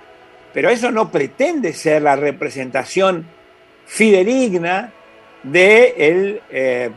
pero 0.53 0.69
eso 0.69 0.91
no 0.91 1.09
pretende 1.09 1.73
ser 1.73 2.01
la 2.01 2.15
representación 2.15 3.25
fidedigna 3.85 4.91
de 5.43 5.93
el, 5.97 6.41
eh, 6.49 6.89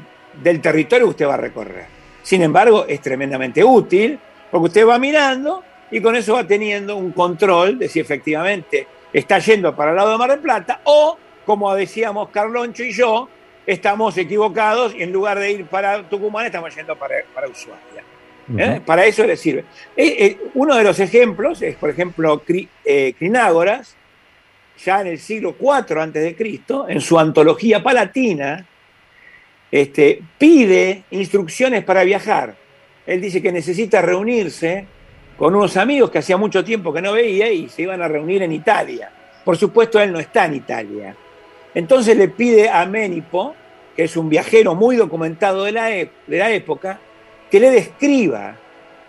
del 0.43 0.61
territorio 0.61 1.07
que 1.07 1.11
usted 1.11 1.27
va 1.27 1.35
a 1.35 1.39
recorrer. 1.39 1.87
Sin 2.23 2.43
embargo, 2.43 2.87
es 2.89 3.01
tremendamente 3.01 3.65
útil 3.65 4.19
porque 4.51 4.67
usted 4.67 4.87
va 4.87 4.99
mirando 4.99 5.63
y 5.91 6.01
con 6.01 6.17
eso 6.17 6.35
va 6.35 6.47
teniendo 6.47 6.97
un 6.97 7.13
control 7.13 7.79
de 7.79 7.89
si 7.89 8.01
efectivamente 8.01 8.87
está 9.13 9.39
yendo 9.39 9.75
para 9.75 9.91
el 9.91 9.97
lado 9.97 10.13
de 10.13 10.19
Mar 10.19 10.31
del 10.31 10.41
Plata 10.41 10.81
o, 10.85 11.17
como 11.45 11.75
decíamos 11.75 12.29
Carloncho 12.31 12.83
y 12.83 12.93
yo, 12.93 13.29
estamos 13.67 14.17
equivocados 14.17 14.95
y 14.95 15.03
en 15.03 15.13
lugar 15.13 15.39
de 15.39 15.51
ir 15.51 15.67
para 15.67 16.03
Tucumán 16.09 16.47
estamos 16.47 16.75
yendo 16.75 16.97
para, 16.97 17.17
para 17.35 17.49
Ushuaia. 17.49 18.05
¿eh? 18.57 18.81
Para 18.85 19.05
eso 19.07 19.25
le 19.27 19.37
sirve. 19.37 19.65
Eh, 19.97 20.17
eh, 20.19 20.39
uno 20.55 20.77
de 20.77 20.85
los 20.85 21.01
ejemplos 21.01 21.63
es, 21.63 21.75
por 21.77 21.91
ejemplo, 21.91 22.43
Cri- 22.47 22.69
Crinágoras, 23.19 23.97
ya 24.85 25.01
en 25.01 25.09
el 25.09 25.19
siglo 25.19 25.57
IV 25.59 25.99
antes 26.01 26.23
de 26.23 26.37
Cristo, 26.37 26.87
en 26.89 27.01
su 27.01 27.19
antología 27.19 27.83
palatina, 27.83 28.65
este, 29.71 30.23
pide 30.39 31.03
instrucciones 31.11 31.83
para 31.83 32.05
viajar. 32.05 32.55
Él 33.07 33.21
dice 33.21 33.43
que 33.43 33.51
necesita 33.51 34.01
reunirse 34.01 34.87
con 35.37 35.55
unos 35.55 35.77
amigos 35.77 36.11
que 36.11 36.19
hacía 36.19 36.37
mucho 36.37 36.65
tiempo 36.65 36.93
que 36.93 37.03
no 37.03 37.13
veía 37.13 37.51
y 37.51 37.69
se 37.69 37.83
iban 37.83 38.01
a 38.01 38.09
reunir 38.09 38.43
en 38.43 38.53
Italia. 38.53 39.11
Por 39.45 39.57
supuesto, 39.57 40.01
él 40.01 40.13
no 40.13 40.19
está 40.21 40.47
en 40.47 40.55
Italia. 40.55 41.17
Entonces 41.77 42.17
le 42.17 42.29
pide 42.29 42.71
a 42.71 42.87
Ménipo, 42.87 43.55
que 43.95 44.05
es 44.05 44.17
un 44.17 44.31
viajero 44.31 44.75
muy 44.75 44.97
documentado 44.97 45.65
de 45.65 45.73
la, 45.73 46.51
época, 46.51 46.99
que 47.51 47.61
le 47.61 47.71
describa 47.71 48.57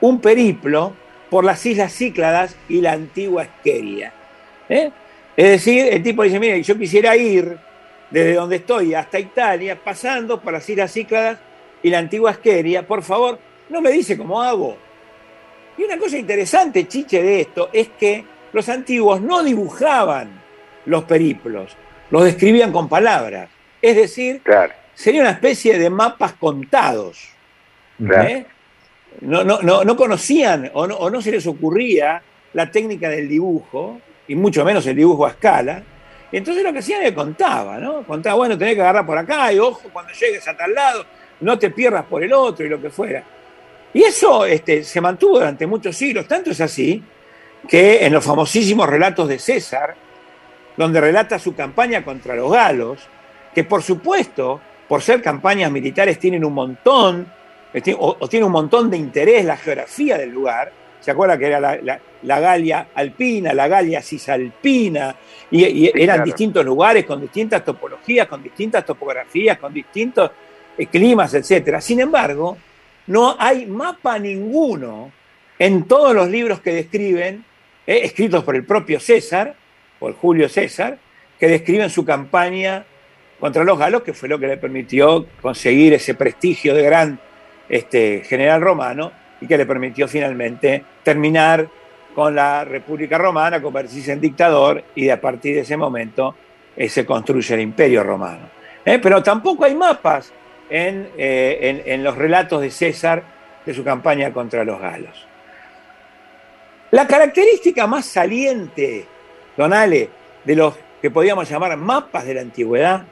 un 0.02 0.20
periplo 0.20 0.92
por 1.30 1.46
las 1.46 1.66
Islas 1.66 1.94
Cícladas 1.94 2.58
y 2.68 2.82
la 2.82 2.92
antigua 2.92 3.44
Esqueria. 3.44 4.12
¿eh? 4.68 4.92
Es 5.38 5.50
decir, 5.50 5.88
el 5.90 6.04
tipo 6.04 6.24
dice, 6.24 6.42
mire, 6.42 6.62
yo 6.62 6.78
quisiera 6.78 7.16
ir 7.16 7.58
desde 8.12 8.34
donde 8.34 8.58
estoy 8.58 8.94
hasta 8.94 9.18
Italia, 9.18 9.80
pasando 9.82 10.42
por 10.42 10.52
las 10.52 10.70
Islas 10.70 10.92
Cícladas 10.92 11.40
y 11.82 11.90
la 11.90 12.00
antigua 12.00 12.32
Esqueria, 12.32 12.86
por 12.86 13.02
favor, 13.02 13.40
no 13.70 13.80
me 13.80 13.92
dice 13.92 14.18
cómo 14.18 14.42
hago. 14.42 14.76
Y 15.78 15.84
una 15.84 15.98
cosa 15.98 16.18
interesante, 16.18 16.86
chiche, 16.86 17.24
de 17.24 17.40
esto, 17.40 17.70
es 17.72 17.88
que 17.98 18.26
los 18.52 18.68
antiguos 18.68 19.22
no 19.22 19.42
dibujaban 19.42 20.42
los 20.86 21.06
periplos, 21.06 21.78
los 22.10 22.24
describían 22.24 22.72
con 22.72 22.88
palabras. 22.90 23.50
Es 23.82 23.96
decir, 23.96 24.42
sería 24.94 25.22
una 25.22 25.32
especie 25.32 25.78
de 25.78 25.90
mapas 25.90 26.34
contados. 26.34 27.30
Claro. 27.98 28.28
¿eh? 28.28 28.46
No, 29.22 29.44
no, 29.44 29.62
no, 29.62 29.84
no 29.84 29.96
conocían 29.96 30.70
o 30.74 30.86
no, 30.86 30.96
o 30.96 31.10
no 31.10 31.22
se 31.22 31.32
les 31.32 31.48
ocurría 31.48 32.22
la 32.54 32.70
técnica 32.70 33.10
del 33.10 33.28
dibujo, 33.28 34.00
y 34.28 34.36
mucho 34.36 34.64
menos 34.66 34.86
el 34.88 34.96
dibujo 34.96 35.26
a 35.26 35.30
escala. 35.30 35.84
Entonces 36.32 36.64
lo 36.64 36.74
que 36.74 36.80
hacían 36.80 37.02
es 37.02 37.10
que 37.10 37.16
contaba, 37.16 37.78
¿no? 37.78 38.04
Contaba, 38.04 38.36
bueno, 38.36 38.58
tenés 38.58 38.76
que 38.76 38.82
agarrar 38.82 39.06
por 39.06 39.18
acá, 39.18 39.52
y 39.54 39.60
ojo, 39.60 39.90
cuando 39.92 40.12
llegues 40.14 40.48
a 40.48 40.56
tal 40.56 40.74
lado, 40.74 41.06
no 41.40 41.58
te 41.58 41.70
pierdas 41.70 42.06
por 42.06 42.24
el 42.24 42.34
otro 42.34 42.66
y 42.66 42.70
lo 42.70 42.82
que 42.82 42.90
fuera. 42.90 43.24
Y 43.94 44.04
eso 44.04 44.46
este, 44.46 44.84
se 44.84 45.00
mantuvo 45.00 45.40
durante 45.40 45.66
muchos 45.66 45.96
siglos, 45.96 46.28
tanto 46.28 46.52
es 46.52 46.60
así 46.62 47.02
que 47.68 48.06
en 48.06 48.14
los 48.14 48.24
famosísimos 48.24 48.88
relatos 48.88 49.28
de 49.28 49.40
César, 49.40 49.96
donde 50.78 51.02
relata 51.02 51.40
su 51.40 51.54
campaña 51.56 52.04
contra 52.06 52.36
los 52.36 52.52
galos, 52.52 53.00
que 53.54 53.64
por 53.64 53.82
supuesto, 53.84 54.62
por 54.88 55.02
ser 55.02 55.22
campañas 55.22 55.72
militares, 55.72 56.20
tienen 56.20 56.46
un 56.46 56.54
montón, 56.54 57.28
este, 57.74 57.94
o, 57.94 58.16
o 58.20 58.28
tiene 58.30 58.46
un 58.46 58.52
montón 58.52 58.90
de 58.90 58.98
interés 58.98 59.44
la 59.44 59.58
geografía 59.58 60.18
del 60.18 60.30
lugar. 60.30 60.72
¿Se 61.02 61.12
acuerda 61.12 61.38
que 61.38 61.48
era 61.48 61.60
la, 61.60 61.76
la- 61.78 62.00
la 62.24 62.40
Galia 62.40 62.88
alpina, 62.96 63.54
la 63.54 63.68
Galia 63.68 64.02
cisalpina? 64.02 65.16
Y, 65.52 65.64
y 65.66 65.88
eran 65.88 66.18
claro. 66.18 66.24
distintos 66.26 66.66
lugares 66.66 67.06
con 67.06 67.22
distintas 67.22 67.64
topologías, 67.64 68.28
con 68.28 68.42
distintas 68.44 68.86
topografías, 68.86 69.58
con 69.58 69.74
distintos 69.74 70.32
eh, 70.78 70.86
climas, 70.88 71.34
etc. 71.34 71.80
Sin 71.80 72.00
embargo, 72.00 72.58
no 73.08 73.36
hay 73.40 73.66
mapa 73.66 74.20
ninguno 74.20 75.12
en 75.60 75.86
todos 75.86 76.14
los 76.14 76.28
libros 76.30 76.60
que 76.62 76.72
describen, 76.74 77.44
eh, 77.86 78.02
escritos 78.04 78.44
por 78.44 78.56
el 78.56 78.66
propio 78.66 79.00
César, 79.00 79.56
por 80.00 80.14
Julio 80.16 80.48
César, 80.50 80.98
que 81.40 81.48
describen 81.48 81.90
su 81.90 82.04
campaña 82.06 82.86
contra 83.40 83.64
los 83.64 83.78
galos, 83.78 84.02
que 84.04 84.14
fue 84.14 84.28
lo 84.30 84.40
que 84.40 84.48
le 84.48 84.58
permitió 84.58 85.26
conseguir 85.42 85.94
ese 85.94 86.16
prestigio 86.16 86.74
de 86.74 86.84
gran 86.84 87.20
este, 87.70 88.24
general 88.26 88.62
romano 88.62 89.12
y 89.40 89.48
que 89.48 89.58
le 89.58 89.66
permitió 89.66 90.08
finalmente 90.08 90.84
terminar 91.04 91.68
con 92.16 92.34
la 92.34 92.66
República 92.66 93.18
Romana, 93.20 93.62
convertirse 93.62 94.12
en 94.12 94.20
dictador 94.22 94.84
y 94.96 95.10
a 95.10 95.22
partir 95.22 95.54
de 95.54 95.62
ese 95.62 95.78
momento 95.78 96.36
eh, 96.76 96.90
se 96.90 97.06
construye 97.06 97.54
el 97.54 97.62
Imperio 97.62 98.02
Romano. 98.04 98.50
¿Eh? 98.84 98.98
Pero 99.00 99.22
tampoco 99.22 99.66
hay 99.66 99.76
mapas 99.76 100.34
eh, 100.70 101.58
en- 101.62 101.84
en 101.86 102.04
los 102.04 102.18
relatos 102.18 102.62
de 102.62 102.72
César 102.72 103.22
de 103.66 103.74
su 103.74 103.84
campaña 103.84 104.34
contra 104.34 104.64
los 104.64 104.80
galos. 104.82 105.28
La 106.92 107.06
característica 107.06 107.86
más 107.86 108.06
saliente, 108.06 109.06
De 109.58 110.56
los 110.56 110.76
que 111.02 111.10
podíamos 111.12 111.50
llamar 111.50 111.76
mapas 111.78 112.26
de 112.26 112.34
la 112.36 112.42
antigüedad, 112.42 113.04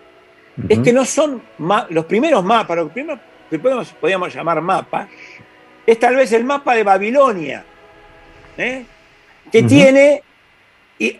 es 0.70 0.80
que 0.80 0.93
no 0.93 1.04
son 1.04 1.41
los 1.89 2.06
primeros 2.06 2.43
mapas, 2.43 2.78
los 2.78 2.91
primeros 2.91 3.20
que 3.50 3.60
podemos, 3.60 3.89
podíamos 4.00 4.34
llamar 4.34 4.62
mapas, 4.62 5.10
es 5.86 6.00
tal 6.00 6.16
vez 6.16 6.32
el 6.32 6.43
mapa 6.46 6.76
de 6.76 6.84
Babilonia, 6.84 7.64
¿eh? 8.58 8.86
que 9.52 9.64
tiene 9.64 10.24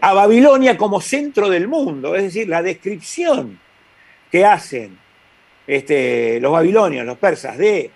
a 0.02 0.14
Babilonia 0.14 0.78
como 0.78 1.02
centro 1.02 1.50
del 1.50 1.68
mundo, 1.68 2.16
es 2.16 2.24
decir, 2.24 2.48
la 2.48 2.62
descripción 2.64 3.60
que 4.32 4.46
hacen 4.46 4.98
este, 5.68 6.40
los 6.40 6.52
babilonios, 6.54 7.06
los 7.06 7.18
persas, 7.18 7.58
de 7.58 7.92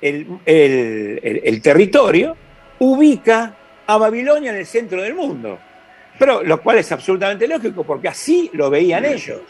el, 0.00 0.26
el- 0.44 1.20
el- 1.22 1.40
el 1.44 1.62
territorio, 1.62 2.36
ubica 2.80 3.54
a 3.86 3.96
Babilonia 3.96 4.50
en 4.50 4.58
el 4.58 4.66
centro 4.66 5.00
del 5.00 5.14
mundo. 5.14 5.58
Pero 6.22 6.40
lo 6.44 6.62
cual 6.62 6.78
es 6.78 6.92
absolutamente 6.92 7.48
lógico, 7.48 7.82
porque 7.82 8.06
así 8.06 8.48
lo 8.52 8.70
veían 8.70 9.04
ellos. 9.04 9.40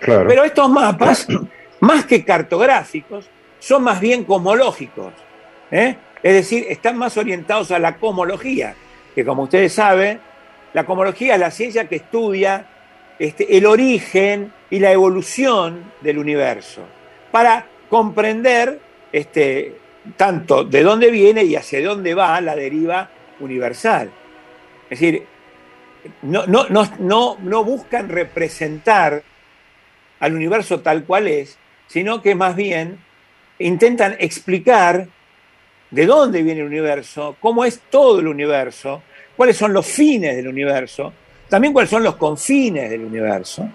Claro. 0.00 0.26
Pero 0.26 0.42
estos 0.42 0.70
mapas, 0.70 1.28
más 1.80 2.06
que 2.06 2.24
cartográficos, 2.24 3.28
son 3.58 3.82
más 3.82 4.00
bien 4.00 4.24
cosmológicos. 4.24 5.12
¿eh? 5.70 5.96
Es 6.22 6.32
decir, 6.32 6.64
están 6.70 6.96
más 6.96 7.18
orientados 7.18 7.72
a 7.72 7.78
la 7.78 7.96
cosmología, 7.96 8.74
que 9.14 9.22
como 9.22 9.42
ustedes 9.42 9.74
saben, 9.74 10.18
la 10.72 10.86
cosmología 10.86 11.34
es 11.34 11.40
la 11.40 11.50
ciencia 11.50 11.86
que 11.86 11.96
estudia 11.96 12.64
este, 13.18 13.58
el 13.58 13.66
origen 13.66 14.50
y 14.70 14.78
la 14.78 14.92
evolución 14.92 15.92
del 16.00 16.16
universo, 16.16 16.80
para 17.30 17.66
comprender 17.90 18.80
este, 19.12 19.74
tanto 20.16 20.64
de 20.64 20.82
dónde 20.82 21.10
viene 21.10 21.44
y 21.44 21.54
hacia 21.54 21.86
dónde 21.86 22.14
va 22.14 22.40
la 22.40 22.56
deriva 22.56 23.10
universal. 23.40 24.10
Es 24.88 25.00
decir, 25.00 25.26
no, 26.22 26.46
no, 26.46 26.66
no, 26.68 27.36
no, 27.40 27.64
buscan 27.64 28.08
representar 28.08 29.22
al 30.20 30.34
universo 30.34 30.80
tal 30.80 31.04
cual 31.04 31.28
es, 31.28 31.58
sino 31.86 32.22
que 32.22 32.34
más 32.34 32.56
bien 32.56 32.98
intentan 33.58 34.16
explicar 34.18 35.08
de 35.90 36.06
dónde 36.06 36.42
viene 36.42 36.60
el 36.60 36.66
universo, 36.66 37.36
cómo 37.40 37.64
es 37.64 37.80
todo 37.90 38.20
el 38.20 38.28
universo, 38.28 39.02
cuáles 39.36 39.56
son 39.56 39.72
los 39.72 39.86
fines 39.86 40.36
del 40.36 40.48
universo, 40.48 41.12
también 41.48 41.72
cuáles 41.72 41.90
son 41.90 42.02
los 42.02 42.16
confines 42.16 42.90
del 42.90 43.04
universo. 43.04 43.68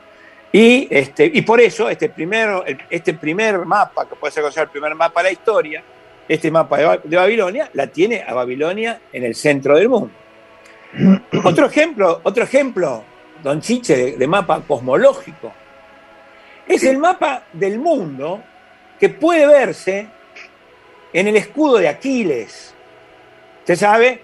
Y, 0.51 0.87
este, 0.91 1.25
y 1.33 1.41
por 1.41 1.59
eso 1.59 1.89
este 1.89 2.09
primer, 2.09 2.77
este 2.89 3.15
primer 3.15 3.65
mapa, 3.65 4.07
que 4.07 4.15
puede 4.15 4.31
ser 4.31 4.43
considerado 4.43 4.69
el 4.69 4.71
primer 4.71 4.95
mapa 4.95 5.21
de 5.21 5.29
la 5.29 5.33
historia, 5.33 5.83
este 6.27 6.51
mapa 6.51 6.99
de 7.03 7.17
Babilonia, 7.17 7.69
la 7.73 7.87
tiene 7.87 8.23
a 8.25 8.33
Babilonia 8.33 9.01
en 9.11 9.23
el 9.23 9.33
centro 9.33 9.75
del 9.75 9.89
mundo. 9.89 10.22
Otro 11.43 11.65
ejemplo, 11.65 12.21
otro 12.23 12.43
ejemplo, 12.43 13.03
don 13.41 13.61
Chiche, 13.61 13.95
de, 13.95 14.17
de 14.17 14.27
mapa 14.27 14.61
cosmológico, 14.67 15.51
es 16.67 16.83
el 16.83 16.97
mapa 16.97 17.43
del 17.53 17.79
mundo 17.79 18.41
que 18.99 19.09
puede 19.09 19.47
verse 19.47 20.07
en 21.11 21.27
el 21.27 21.35
escudo 21.35 21.77
de 21.77 21.87
Aquiles. 21.87 22.73
Usted 23.59 23.75
sabe, 23.75 24.21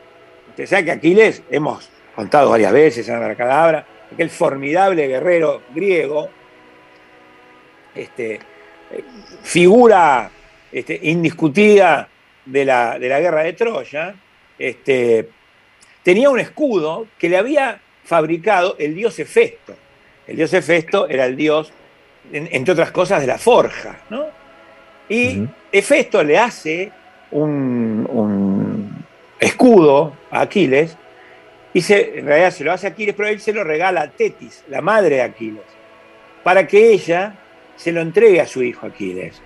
usted 0.49 0.65
sabe 0.65 0.85
que 0.85 0.91
Aquiles, 0.91 1.43
hemos 1.49 1.89
contado 2.15 2.49
varias 2.49 2.71
veces 2.71 3.07
en 3.09 3.19
la 3.19 3.35
cadabra, 3.35 3.85
aquel 4.11 4.29
formidable 4.29 5.07
guerrero 5.07 5.63
griego, 5.73 6.29
este, 7.95 8.39
figura 9.43 10.29
este, 10.71 10.99
indiscutida 11.03 12.07
de 12.45 12.65
la, 12.65 12.99
de 12.99 13.09
la 13.09 13.19
guerra 13.19 13.43
de 13.43 13.53
Troya, 13.53 14.15
este, 14.57 15.29
tenía 16.09 16.31
un 16.31 16.39
escudo 16.39 17.05
que 17.19 17.29
le 17.29 17.37
había 17.37 17.79
fabricado 18.03 18.75
el 18.79 18.95
dios 18.95 19.19
Hefesto. 19.19 19.75
El 20.25 20.37
dios 20.37 20.51
Hefesto 20.51 21.07
era 21.07 21.25
el 21.25 21.35
dios, 21.35 21.71
en- 22.33 22.49
entre 22.51 22.71
otras 22.71 22.89
cosas, 22.89 23.21
de 23.21 23.27
la 23.27 23.37
forja. 23.37 23.99
¿no? 24.09 24.25
Y 25.07 25.43
Hefesto 25.71 26.23
le 26.23 26.39
hace 26.39 26.91
un, 27.29 28.07
un 28.11 29.05
escudo 29.39 30.13
a 30.31 30.41
Aquiles, 30.41 30.97
y 31.75 31.81
se, 31.81 32.17
en 32.17 32.25
realidad 32.25 32.49
se 32.49 32.63
lo 32.63 32.71
hace 32.71 32.87
a 32.87 32.89
Aquiles, 32.89 33.13
pero 33.15 33.29
él 33.29 33.39
se 33.39 33.53
lo 33.53 33.63
regala 33.63 34.01
a 34.01 34.09
Tetis, 34.09 34.63
la 34.67 34.81
madre 34.81 35.17
de 35.17 35.21
Aquiles, 35.21 35.61
para 36.43 36.65
que 36.65 36.91
ella 36.91 37.35
se 37.75 37.91
lo 37.91 38.01
entregue 38.01 38.41
a 38.41 38.47
su 38.47 38.63
hijo 38.63 38.87
Aquiles. 38.87 39.39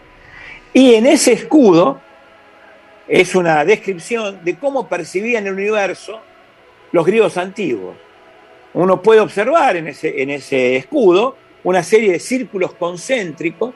Y 0.72 0.94
en 0.96 1.08
ese 1.08 1.34
escudo 1.34 2.00
es 3.10 3.36
una 3.36 3.66
descripción 3.66 4.40
de 4.46 4.56
cómo 4.56 4.88
percibían 4.88 5.46
el 5.46 5.56
universo 5.56 6.22
los 6.94 7.06
griegos 7.06 7.38
antiguos. 7.38 7.96
Uno 8.74 9.02
puede 9.02 9.20
observar 9.20 9.76
en 9.76 9.88
ese, 9.88 10.22
en 10.22 10.30
ese 10.30 10.78
escudo 10.78 11.36
una 11.66 11.84
serie 11.84 12.14
de 12.14 12.20
círculos 12.20 12.74
concéntricos 12.74 13.74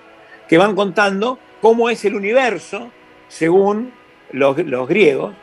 que 0.47 0.57
van 0.57 0.75
contando 0.75 1.37
cómo 1.61 1.89
es 1.89 2.05
el 2.05 2.15
universo 2.15 2.89
según 3.27 3.91
los, 4.31 4.57
los 4.59 4.87
griegos. 4.87 5.35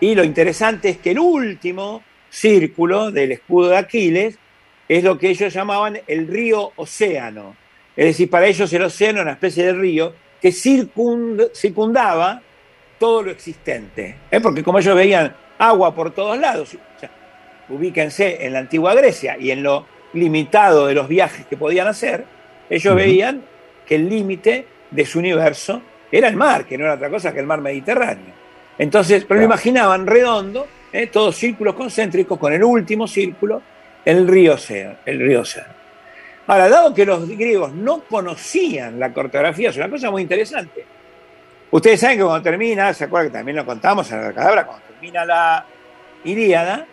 Y 0.00 0.14
lo 0.14 0.24
interesante 0.24 0.90
es 0.90 0.98
que 0.98 1.12
el 1.12 1.18
último 1.18 2.02
círculo 2.28 3.10
del 3.10 3.32
escudo 3.32 3.70
de 3.70 3.78
Aquiles 3.78 4.38
es 4.88 5.04
lo 5.04 5.18
que 5.18 5.30
ellos 5.30 5.52
llamaban 5.52 5.98
el 6.06 6.26
río 6.26 6.72
océano. 6.76 7.56
Es 7.96 8.06
decir, 8.06 8.30
para 8.30 8.46
ellos 8.46 8.72
el 8.72 8.82
océano 8.82 9.18
era 9.18 9.22
una 9.22 9.32
especie 9.32 9.66
de 9.66 9.72
río 9.72 10.14
que 10.40 10.50
circund- 10.50 11.50
circundaba 11.54 12.40
todo 12.98 13.22
lo 13.22 13.30
existente. 13.30 14.16
¿eh? 14.30 14.40
Porque 14.40 14.62
como 14.62 14.78
ellos 14.78 14.94
veían 14.94 15.34
agua 15.58 15.94
por 15.94 16.12
todos 16.12 16.38
lados, 16.38 16.76
ubíquense 17.70 18.44
en 18.44 18.52
la 18.52 18.60
antigua 18.60 18.94
Grecia 18.94 19.36
y 19.38 19.50
en 19.50 19.62
lo 19.62 19.86
limitado 20.12 20.86
de 20.86 20.94
los 20.94 21.08
viajes 21.08 21.46
que 21.46 21.56
podían 21.56 21.86
hacer, 21.86 22.24
ellos 22.68 22.94
veían 22.94 23.42
que 23.86 23.94
el 23.96 24.08
límite 24.08 24.66
de 24.90 25.06
su 25.06 25.18
universo 25.18 25.82
era 26.10 26.28
el 26.28 26.36
mar, 26.36 26.64
que 26.64 26.76
no 26.76 26.84
era 26.84 26.94
otra 26.94 27.10
cosa 27.10 27.32
que 27.32 27.40
el 27.40 27.46
mar 27.46 27.60
Mediterráneo. 27.60 28.34
Entonces, 28.78 29.24
pero 29.26 29.40
lo 29.40 29.46
imaginaban 29.46 30.06
redondo, 30.06 30.66
¿eh? 30.92 31.06
todos 31.08 31.36
círculos 31.36 31.74
concéntricos, 31.74 32.38
con 32.38 32.52
el 32.52 32.64
último 32.64 33.06
círculo, 33.06 33.62
el 34.04 34.26
río 34.26 34.54
Océano. 34.54 34.96
El 35.04 35.20
río 35.20 35.40
Océano. 35.42 35.74
Ahora, 36.46 36.68
dado 36.68 36.94
que 36.94 37.04
los 37.04 37.28
griegos 37.28 37.72
no 37.72 38.00
conocían 38.00 38.98
la 38.98 39.12
cartografía, 39.12 39.70
es 39.70 39.76
una 39.76 39.88
cosa 39.88 40.10
muy 40.10 40.22
interesante. 40.22 40.84
Ustedes 41.70 42.00
saben 42.00 42.18
que 42.18 42.24
cuando 42.24 42.42
termina, 42.42 42.92
¿se 42.92 43.04
acuerdan 43.04 43.30
que 43.30 43.38
también 43.38 43.56
lo 43.56 43.64
contamos 43.66 44.10
en 44.10 44.22
la 44.22 44.32
cadabra? 44.32 44.66
Cuando 44.66 44.84
termina 44.86 45.24
la 45.24 45.64
Ilíada, 46.24 46.86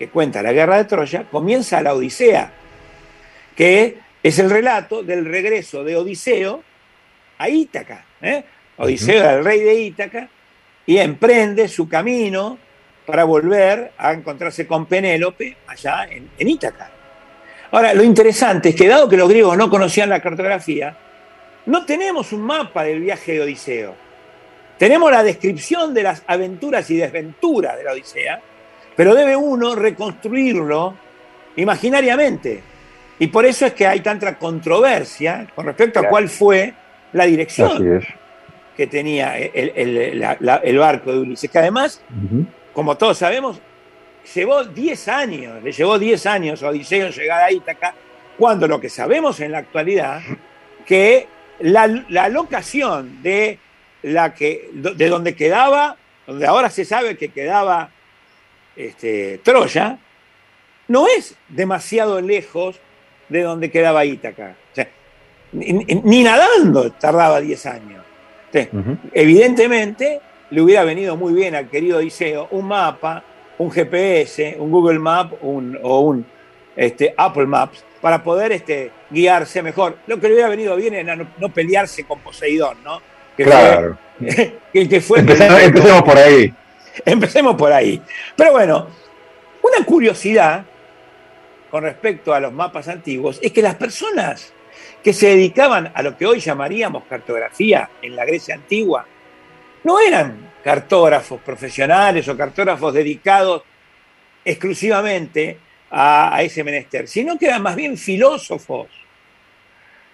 que 0.00 0.08
cuenta 0.08 0.42
la 0.42 0.54
guerra 0.54 0.78
de 0.78 0.86
Troya, 0.86 1.24
comienza 1.30 1.82
la 1.82 1.92
Odisea, 1.92 2.50
que 3.54 3.98
es 4.22 4.38
el 4.38 4.48
relato 4.48 5.02
del 5.02 5.26
regreso 5.26 5.84
de 5.84 5.94
Odiseo 5.94 6.62
a 7.36 7.50
Ítaca. 7.50 8.06
¿eh? 8.22 8.42
Odiseo 8.78 9.20
era 9.20 9.34
el 9.34 9.44
rey 9.44 9.60
de 9.60 9.74
Ítaca 9.74 10.26
y 10.86 10.96
emprende 10.96 11.68
su 11.68 11.86
camino 11.86 12.56
para 13.04 13.24
volver 13.24 13.92
a 13.98 14.14
encontrarse 14.14 14.66
con 14.66 14.86
Penélope 14.86 15.58
allá 15.66 16.06
en, 16.10 16.30
en 16.38 16.48
Ítaca. 16.48 16.90
Ahora, 17.70 17.92
lo 17.92 18.02
interesante 18.02 18.70
es 18.70 18.76
que 18.76 18.88
dado 18.88 19.06
que 19.06 19.18
los 19.18 19.28
griegos 19.28 19.58
no 19.58 19.68
conocían 19.68 20.08
la 20.08 20.22
cartografía, 20.22 20.96
no 21.66 21.84
tenemos 21.84 22.32
un 22.32 22.40
mapa 22.40 22.84
del 22.84 23.00
viaje 23.00 23.32
de 23.32 23.42
Odiseo. 23.42 23.94
Tenemos 24.78 25.12
la 25.12 25.22
descripción 25.22 25.92
de 25.92 26.04
las 26.04 26.22
aventuras 26.26 26.88
y 26.90 26.96
desventuras 26.96 27.76
de 27.76 27.84
la 27.84 27.92
Odisea, 27.92 28.40
pero 29.00 29.14
debe 29.14 29.34
uno 29.34 29.74
reconstruirlo 29.74 30.94
imaginariamente. 31.56 32.60
Y 33.18 33.28
por 33.28 33.46
eso 33.46 33.64
es 33.64 33.72
que 33.72 33.86
hay 33.86 34.00
tanta 34.00 34.36
controversia 34.38 35.46
con 35.54 35.64
respecto 35.64 36.00
a 36.00 36.02
Claro. 36.02 36.10
cuál 36.10 36.28
fue 36.28 36.74
la 37.14 37.24
dirección 37.24 38.02
que 38.76 38.86
tenía 38.86 39.38
el, 39.38 39.72
el- 39.74 40.20
la- 40.20 40.36
la- 40.40 40.56
el 40.56 40.76
barco 40.76 41.12
de 41.12 41.18
Ulises, 41.20 41.50
que 41.50 41.58
además, 41.58 42.02
como 42.74 42.98
todos 42.98 43.16
sabemos, 43.16 43.58
llevó 44.34 44.64
10 44.64 45.08
años, 45.08 45.62
le 45.62 45.72
llevó 45.72 45.98
10 45.98 46.26
años 46.26 46.62
a 46.62 46.68
Odiseo 46.68 47.08
llegar 47.08 47.42
a 47.42 47.50
Ítaca, 47.50 47.94
cuando 48.36 48.68
lo 48.68 48.78
que 48.82 48.90
sabemos 48.90 49.40
en 49.40 49.52
la 49.52 49.58
actualidad, 49.60 50.20
que 50.84 51.26
la, 51.60 51.86
la 52.10 52.28
locación 52.28 53.22
de, 53.22 53.58
la 54.02 54.34
que, 54.34 54.68
de 54.74 55.08
donde 55.08 55.34
quedaba, 55.34 55.96
donde 56.26 56.46
ahora 56.46 56.68
se 56.68 56.84
sabe 56.84 57.16
que 57.16 57.30
quedaba 57.30 57.88
este, 58.76 59.38
Troya, 59.44 59.98
no 60.88 61.06
es 61.06 61.34
demasiado 61.48 62.20
lejos 62.20 62.80
de 63.28 63.42
donde 63.42 63.70
quedaba 63.70 64.04
Ítaca. 64.04 64.56
O 64.72 64.74
sea, 64.74 64.88
ni, 65.52 66.22
nadando 66.22 66.90
tardaba 66.92 67.40
10 67.40 67.66
años. 67.66 68.04
Entonces, 68.52 68.96
Evidentemente, 69.12 70.20
le 70.50 70.60
hubiera 70.60 70.82
venido 70.84 71.16
muy 71.16 71.32
bien 71.32 71.54
al 71.54 71.68
querido 71.68 71.98
Odiseo 71.98 72.48
un 72.50 72.66
mapa 72.68 73.24
un 73.58 73.70
GPS, 73.70 74.56
un 74.58 74.70
Google 74.70 74.98
Map 74.98 75.32
un- 75.42 75.78
o 75.82 76.00
un 76.00 76.24
este, 76.74 77.12
Apple 77.16 77.44
Maps 77.46 77.84
para 78.00 78.22
poder 78.22 78.52
este, 78.52 78.90
guiarse 79.10 79.62
mejor. 79.62 79.98
Lo 80.06 80.18
que 80.18 80.28
le 80.28 80.32
hubiera 80.34 80.48
venido 80.48 80.74
bien 80.76 80.94
era 80.94 81.14
no, 81.14 81.26
no 81.38 81.48
pelearse 81.50 82.04
con 82.04 82.20
Poseidón, 82.20 82.78
¿no? 82.82 83.02
Que 83.36 83.44
Claro. 83.44 83.98
fue- 84.18 84.54
que, 84.72 84.88
que 84.88 85.00
fue 85.02 85.18
Empecemos, 85.20 85.60
empecemos 85.62 86.02
por 86.02 86.16
ahí. 86.16 86.54
Empecemos 87.04 87.56
por 87.56 87.72
ahí. 87.72 88.00
Pero 88.36 88.52
bueno, 88.52 88.88
una 89.62 89.84
curiosidad 89.84 90.64
con 91.70 91.84
respecto 91.84 92.34
a 92.34 92.40
los 92.40 92.52
mapas 92.52 92.88
antiguos 92.88 93.38
es 93.42 93.52
que 93.52 93.62
las 93.62 93.76
personas 93.76 94.52
que 95.02 95.12
se 95.12 95.28
dedicaban 95.28 95.92
a 95.94 96.02
lo 96.02 96.16
que 96.16 96.26
hoy 96.26 96.40
llamaríamos 96.40 97.04
cartografía 97.04 97.88
en 98.02 98.16
la 98.16 98.24
Grecia 98.24 98.54
antigua 98.54 99.06
no 99.84 99.98
eran 99.98 100.50
cartógrafos 100.62 101.40
profesionales 101.40 102.28
o 102.28 102.36
cartógrafos 102.36 102.92
dedicados 102.92 103.62
exclusivamente 104.44 105.58
a, 105.90 106.42
ese 106.42 106.62
menester, 106.62 107.08
sino 107.08 107.38
que 107.38 107.46
eran 107.46 107.62
más 107.62 107.76
bien 107.76 107.96
filósofos. 107.96 108.88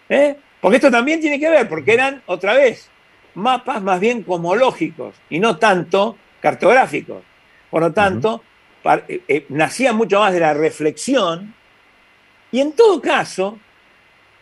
¿Eh? 0.09 0.37
Porque 0.61 0.77
esto 0.77 0.91
también 0.91 1.21
tiene 1.21 1.39
que 1.39 1.51
ver, 1.51 1.69
porque 1.69 1.95
eran, 1.95 2.23
otra 2.27 2.55
vez, 2.55 2.89
mapas 3.35 3.83
más 3.83 4.01
bien 4.01 4.23
cosmológicos 4.23 5.15
y 5.29 5.39
no 5.39 5.57
tanto 5.59 6.17
cartográficos. 6.41 7.23
Por 7.71 7.83
lo 7.83 7.93
tanto, 7.93 8.43
eh, 9.09 9.21
eh, 9.29 9.47
nacían 9.49 9.97
mucho 9.97 10.21
más 10.21 10.33
de 10.33 10.41
la 10.41 10.55
reflexión 10.55 11.55
y 12.51 12.61
en 12.61 12.73
todo 12.73 13.01
caso, 13.01 13.59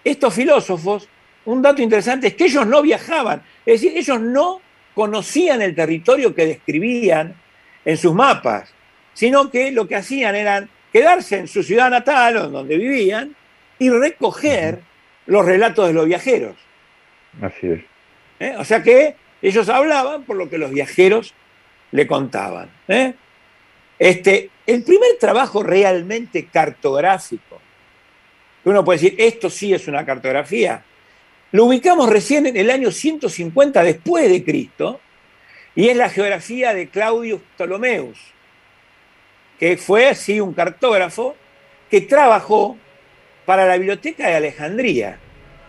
estos 0.05 0.34
filósofos, 0.34 1.09
un 1.47 1.62
dato 1.62 1.82
interesante 1.82 2.28
es 2.28 2.34
que 2.34 2.45
ellos 2.45 2.66
no 2.66 2.82
viajaban, 2.82 3.42
es 3.66 3.80
decir, 3.80 3.97
ellos 3.97 4.20
no 4.20 4.61
conocían 4.95 5.62
el 5.62 5.74
territorio 5.74 6.34
que 6.34 6.47
describían 6.47 7.34
en 7.84 7.97
sus 7.97 8.14
mapas, 8.14 8.72
sino 9.14 9.51
que 9.51 9.72
lo 9.72 9.88
que 9.88 9.97
hacían 9.97 10.34
era 10.34 10.68
quedarse 10.92 11.38
en 11.38 11.49
su 11.49 11.62
ciudad 11.62 11.90
natal, 11.90 12.36
o 12.36 12.49
donde 12.49 12.76
vivían, 12.76 13.34
y 13.78 13.90
recoger 13.90 14.80
los 15.26 15.45
relatos 15.45 15.88
de 15.88 15.95
los 15.95 16.07
viajeros. 16.07 16.57
Así 17.42 17.66
es. 17.66 17.80
¿eh? 18.38 18.55
O 18.59 18.64
sea 18.64 18.82
que 18.82 19.16
ellos 19.42 19.68
hablaban 19.68 20.22
por 20.22 20.36
lo 20.36 20.49
que 20.49 20.59
los 20.59 20.70
viajeros 20.70 21.34
le 21.95 22.09
contaban. 22.09 22.68
¿eh? 22.88 23.14
Este, 23.97 24.51
el 24.66 24.82
primer 24.82 25.16
trabajo 25.20 25.62
realmente 25.62 26.47
cartográfico, 26.47 27.61
que 28.62 28.68
uno 28.68 28.84
puede 28.84 28.99
decir, 28.99 29.14
esto 29.16 29.49
sí 29.49 29.72
es 29.72 29.86
una 29.86 30.05
cartografía, 30.05 30.82
lo 31.53 31.66
ubicamos 31.66 32.11
recién 32.11 32.47
en 32.47 32.57
el 32.57 32.70
año 32.70 32.90
150 32.90 33.84
después 33.84 34.28
de 34.28 34.42
Cristo, 34.42 35.01
y 35.76 35.88
es 35.88 35.97
la 35.97 36.09
geografía 36.09 36.74
de 36.74 36.88
Claudius 36.88 37.40
Ptolomeus, 37.57 38.18
que 39.61 39.76
fue 39.76 40.09
así 40.09 40.40
un 40.40 40.53
cartógrafo 40.53 41.36
que 41.88 42.01
trabajó 42.01 42.76
para 43.45 43.66
la 43.66 43.76
biblioteca 43.76 44.26
de 44.26 44.34
Alejandría, 44.34 45.16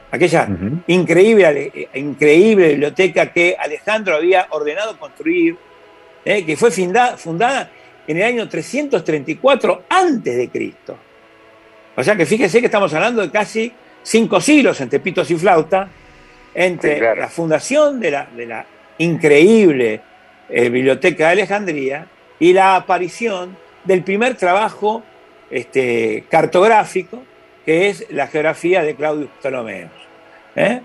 aquella 0.09 0.49
increíble, 0.87 1.71
eh, 1.71 1.89
increíble 1.93 2.69
biblioteca 2.69 3.31
que 3.31 3.55
Alejandro 3.59 4.15
había 4.15 4.47
ordenado 4.49 4.97
construir, 4.97 5.55
eh, 6.25 6.43
que 6.43 6.57
fue 6.57 6.71
fundada 6.71 7.69
en 8.07 8.17
el 8.17 8.23
año 8.23 8.49
334 8.49 9.83
antes 9.89 10.35
de 10.35 10.49
Cristo. 10.49 10.97
O 11.95 12.03
sea 12.03 12.15
que 12.15 12.25
fíjese 12.25 12.59
que 12.59 12.65
estamos 12.65 12.93
hablando 12.93 13.21
de 13.21 13.31
casi 13.31 13.71
cinco 14.03 14.41
siglos 14.41 14.81
entre 14.81 14.99
pitos 14.99 15.29
y 15.31 15.35
flauta, 15.37 15.87
entre 16.53 16.93
Sí, 16.95 16.99
claro. 16.99 17.21
la 17.21 17.27
fundación 17.27 17.99
de 17.99 18.11
la, 18.11 18.27
de 18.35 18.45
la 18.45 18.65
increíble 18.97 20.01
eh, 20.49 20.69
biblioteca 20.69 21.27
de 21.27 21.31
Alejandría 21.31 22.07
y 22.39 22.53
la 22.53 22.75
aparición 22.75 23.57
del 23.83 24.03
primer 24.03 24.35
trabajo 24.35 25.03
este, 25.49 26.25
cartográfico, 26.29 27.23
que 27.65 27.89
es 27.89 28.05
la 28.11 28.27
geografía 28.27 28.83
de 28.83 28.95
Claudius 28.95 29.29
Ptolomeus. 29.41 29.91
¿eh? 30.55 30.81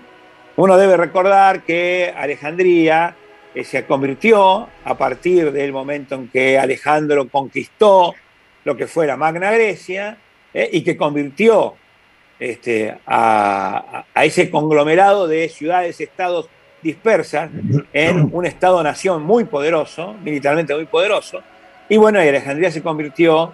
Uno 0.55 0.77
debe 0.77 0.97
recordar 0.97 1.61
que 1.63 2.13
Alejandría 2.15 3.15
eh, 3.53 3.63
se 3.63 3.85
convirtió 3.85 4.67
a 4.83 4.97
partir 4.97 5.51
del 5.51 5.71
momento 5.71 6.15
en 6.15 6.29
que 6.29 6.57
Alejandro 6.57 7.27
conquistó 7.27 8.13
lo 8.63 8.77
que 8.77 8.87
fue 8.87 9.07
la 9.07 9.17
Magna 9.17 9.51
Grecia 9.51 10.17
¿eh? 10.53 10.69
y 10.71 10.83
que 10.83 10.95
convirtió 10.95 11.75
este, 12.39 12.97
a, 13.05 14.05
ese 14.15 14.49
conglomerado 14.49 15.27
de 15.27 15.49
ciudades-estados 15.49 16.49
dispersas 16.81 17.51
en 17.93 18.29
un 18.31 18.45
Estado-nación 18.45 19.21
muy 19.21 19.43
poderoso, 19.43 20.15
militarmente 20.23 20.73
muy 20.73 20.85
poderoso. 20.85 21.41
Y 21.89 21.97
bueno, 21.97 22.23
y 22.23 22.27
Alejandría 22.27 22.71
se 22.71 22.81
convirtió 22.81 23.53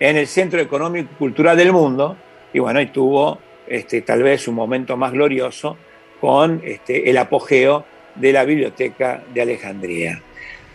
en 0.00 0.16
el 0.16 0.26
centro 0.26 0.60
económico 0.60 1.10
y 1.12 1.16
cultural 1.16 1.56
del 1.56 1.72
mundo, 1.72 2.16
y 2.54 2.58
bueno, 2.60 2.80
y 2.80 2.86
tuvo 2.86 3.38
este, 3.66 4.00
tal 4.02 4.22
vez 4.22 4.48
un 4.48 4.54
momento 4.54 4.96
más 4.96 5.12
glorioso 5.12 5.76
con 6.20 6.62
este, 6.64 7.10
el 7.10 7.18
apogeo 7.18 7.84
de 8.14 8.32
la 8.32 8.44
biblioteca 8.44 9.22
de 9.32 9.42
Alejandría. 9.42 10.20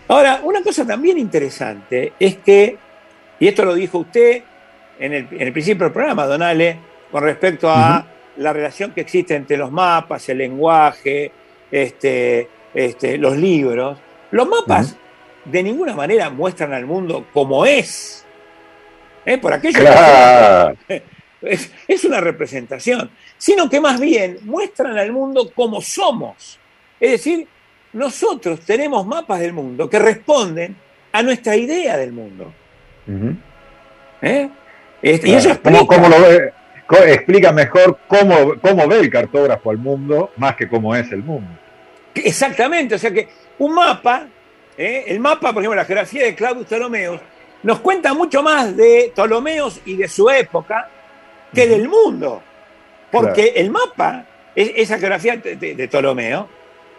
Ahora, 0.08 0.42
una 0.44 0.62
cosa 0.62 0.86
también 0.86 1.18
interesante 1.18 2.14
es 2.20 2.38
que, 2.38 2.78
y 3.40 3.48
esto 3.48 3.66
lo 3.66 3.74
dijo 3.76 4.00
usted 4.00 4.42
en 5.00 5.14
el, 5.14 5.28
en 5.32 5.42
el 5.42 5.52
principio 5.54 5.86
del 5.86 5.94
programa, 5.94 6.26
Donale, 6.26 6.78
con 7.12 7.24
respecto 7.24 7.70
a 7.70 8.06
la 8.38 8.54
relación 8.54 8.92
que 8.92 9.02
existe 9.02 9.36
entre 9.36 9.58
los 9.58 9.72
mapas, 9.72 10.28
el 10.30 10.38
lenguaje, 10.40 11.32
este, 11.72 12.48
este, 12.74 13.18
los 13.18 13.36
libros. 13.38 13.98
Los 14.32 14.48
mapas 14.48 14.96
de 15.46 15.64
ninguna 15.64 15.96
manera 15.96 16.30
muestran 16.30 16.74
al 16.74 16.86
mundo 16.86 17.26
como 17.34 17.66
es. 17.66 18.26
¿eh? 19.26 19.38
Por 19.38 19.54
aquello 19.54 19.80
que- 20.88 21.04
es, 21.42 21.72
es 21.88 22.06
una 22.06 22.20
representación, 22.22 23.10
sino 23.38 23.70
que 23.70 23.80
más 23.80 24.00
bien 24.00 24.40
muestran 24.44 24.98
al 24.98 25.12
mundo 25.12 25.52
como 25.54 25.82
somos. 25.82 26.60
Es 27.00 27.12
decir, 27.12 27.48
nosotros 27.94 28.62
tenemos 28.62 29.06
mapas 29.06 29.40
del 29.40 29.54
mundo 29.54 29.90
que 29.90 30.00
responden 30.00 30.76
a 31.12 31.24
nuestra 31.24 31.56
idea 31.56 31.98
del 31.98 32.12
mundo. 32.12 32.54
¿eh? 34.22 34.50
Este, 35.02 35.30
y 35.30 35.34
eso 35.34 35.50
Claro. 35.50 35.62
¿Cómo, 35.64 35.78
explica- 35.78 35.96
cómo 35.96 36.10
lo 36.10 36.22
ve? 36.28 36.54
Explica 37.14 37.52
mejor 37.52 38.00
cómo, 38.08 38.54
cómo 38.62 38.88
ve 38.88 39.00
el 39.00 39.10
cartógrafo 39.10 39.72
al 39.72 39.78
mundo 39.78 40.32
más 40.38 40.56
que 40.56 40.68
cómo 40.70 40.96
es 40.96 41.12
el 41.12 41.22
mundo. 41.24 41.50
Exactamente, 42.16 42.96
o 42.96 42.98
sea 42.98 43.12
que 43.12 43.28
un 43.60 43.74
mapa, 43.76 44.28
¿eh? 44.78 45.04
el 45.08 45.20
mapa, 45.20 45.52
por 45.54 45.62
ejemplo, 45.62 45.76
la 45.76 45.86
geografía 45.86 46.24
de 46.24 46.34
Claudius 46.36 46.66
Ptolomeus, 46.66 47.20
nos 47.64 47.80
cuenta 47.80 48.14
mucho 48.14 48.42
más 48.42 48.76
de 48.76 49.12
Ptolomeos 49.14 49.82
y 49.86 49.98
de 49.98 50.08
su 50.08 50.30
época 50.30 50.90
que 51.54 51.68
del 51.68 51.88
mundo. 51.90 52.42
Porque 53.12 53.54
el 53.58 53.70
mapa, 53.70 54.26
es- 54.56 54.72
esa 54.76 54.98
geografía 54.98 55.38
de, 55.38 55.56
de- 55.58 55.76
de 55.76 55.88
Ptolomeo, 55.88 56.48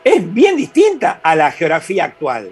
es 0.08 0.34
bien 0.34 0.56
distinta 0.56 1.20
a 1.22 1.34
la 1.36 1.50
geografía 1.52 2.04
actual. 2.04 2.50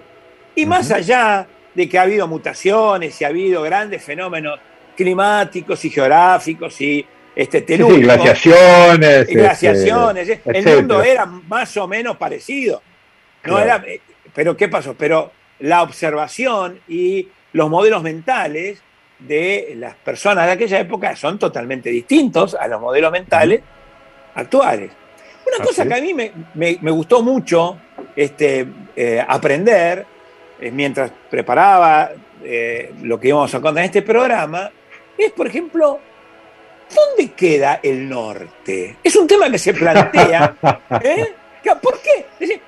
Y 0.55 0.65
más 0.65 0.91
allá 0.91 1.47
de 1.73 1.87
que 1.87 1.99
ha 1.99 2.03
habido 2.03 2.27
mutaciones 2.27 3.19
y 3.21 3.25
ha 3.25 3.27
habido 3.27 3.61
grandes 3.61 4.03
fenómenos 4.03 4.59
climáticos 4.95 5.83
y 5.85 5.89
geográficos 5.91 6.79
y 6.81 7.05
este, 7.35 7.59
Sí, 7.59 7.65
sí, 7.67 7.67
telúricos, 7.67 8.01
glaciaciones. 8.01 9.29
y 9.29 9.33
glaciaciones. 9.35 10.29
este, 10.29 10.49
el 10.49 10.55
etcétera. 10.55 10.75
mundo 10.77 11.03
era 11.03 11.25
más 11.25 11.77
o 11.77 11.87
menos 11.87 12.17
parecido. 12.17 12.81
No 13.43 13.53
Claro. 13.55 13.63
era, 13.63 13.83
eh, 13.87 14.01
pero 14.33 14.57
¿qué 14.57 14.67
pasó? 14.67 14.95
Pero 14.95 15.31
la 15.59 15.83
observación 15.83 16.79
y 16.87 17.27
los 17.53 17.69
modelos 17.69 18.01
mentales 18.01 18.81
de 19.19 19.73
las 19.77 19.95
personas 19.95 20.47
de 20.47 20.53
aquella 20.53 20.79
época 20.79 21.15
son 21.15 21.37
totalmente 21.37 21.89
distintos 21.91 22.55
a 22.55 22.67
los 22.67 22.81
modelos 22.81 23.11
mentales 23.11 23.61
actuales. 24.35 24.91
Una 25.47 25.63
cosa 25.65 25.85
que 25.87 25.93
a 25.93 26.01
mí 26.01 26.13
me, 26.13 26.31
me- 26.55 26.77
me 26.81 26.91
gustó 26.91 27.21
mucho 27.23 27.77
este, 28.15 28.67
eh, 28.95 29.23
aprender 29.27 30.05
eh, 30.59 30.71
mientras 30.71 31.11
preparaba 31.29 32.11
eh, 32.43 32.91
lo 33.03 33.19
que 33.19 33.29
íbamos 33.29 33.53
a 33.55 33.61
contar 33.61 33.83
en 33.83 33.85
este 33.85 34.01
programa 34.01 34.69
es, 35.17 35.31
por 35.31 35.47
ejemplo, 35.47 35.99
¿dónde 36.93 37.31
queda 37.33 37.79
el 37.81 38.07
norte? 38.09 38.97
Es 39.03 39.15
un 39.15 39.25
tema 39.27 39.49
que 39.49 39.57
se 39.57 39.73
plantea. 39.73 40.55
¿Por 41.81 41.99
qué? 42.01 42.25
Decir, 42.39 42.61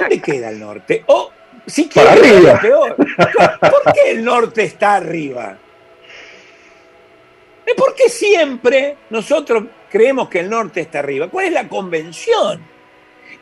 ¿Dónde 0.00 0.20
queda 0.20 0.50
el 0.50 0.60
norte? 0.60 1.02
O, 1.06 1.30
si 1.66 1.84
Para 1.84 2.14
quiere, 2.14 2.28
arriba. 2.50 2.60
peor, 2.60 2.96
¿por 2.96 3.92
qué 3.94 4.10
el 4.12 4.24
norte 4.24 4.64
está 4.64 4.94
arriba? 4.96 5.56
¿Por 7.76 7.94
qué 7.94 8.08
siempre 8.08 8.96
nosotros 9.10 9.64
creemos 9.90 10.28
que 10.28 10.40
el 10.40 10.48
norte 10.50 10.80
está 10.80 11.00
arriba? 11.00 11.28
¿Cuál 11.28 11.46
es 11.46 11.52
la 11.52 11.68
convención? 11.68 12.60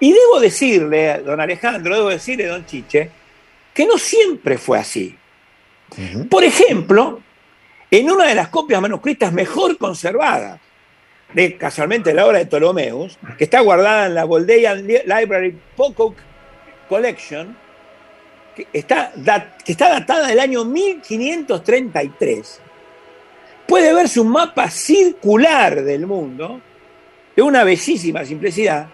Y 0.01 0.13
debo 0.13 0.41
decirle, 0.41 1.19
don 1.23 1.41
Alejandro, 1.41 1.95
debo 1.97 2.09
decirle, 2.09 2.47
don 2.47 2.65
Chiche, 2.67 3.11
que 3.75 3.87
no 3.87 3.99
siempre 3.99 4.59
fue 4.59 4.79
así. 4.79 5.17
Por 6.31 6.45
ejemplo, 6.45 7.21
en 7.91 8.11
una 8.11 8.27
de 8.27 8.35
las 8.35 8.49
copias 8.49 8.81
manuscritas 8.81 9.33
mejor 9.33 9.77
conservadas, 9.79 10.61
de 11.35 11.57
casualmente 11.59 12.15
la 12.15 12.27
obra 12.27 12.39
de 12.39 12.47
Ptolomeus, 12.47 13.19
que 13.37 13.45
está 13.45 13.61
guardada 13.61 14.07
en 14.07 14.15
la 14.15 14.25
Bodleian 14.25 14.87
Li- 14.87 15.03
Library 15.05 15.59
Pocock 15.77 16.17
Collection, 16.89 17.57
que 18.57 18.67
está, 18.73 19.13
dat- 19.15 19.57
que 19.65 19.73
está 19.73 19.89
datada 19.91 20.27
del 20.29 20.41
año 20.41 20.65
1533, 20.65 22.61
puede 23.69 23.93
verse 23.93 24.19
un 24.19 24.29
mapa 24.29 24.71
circular 24.71 25.85
del 25.85 26.07
mundo 26.07 26.59
de 27.37 27.43
una 27.43 27.63
bellísima 27.65 28.25
simplicidad, 28.25 28.89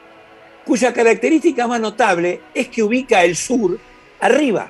cuya 0.66 0.92
característica 0.92 1.68
más 1.68 1.80
notable 1.80 2.40
es 2.52 2.68
que 2.68 2.82
ubica 2.82 3.22
el 3.22 3.36
sur 3.36 3.78
arriba. 4.20 4.68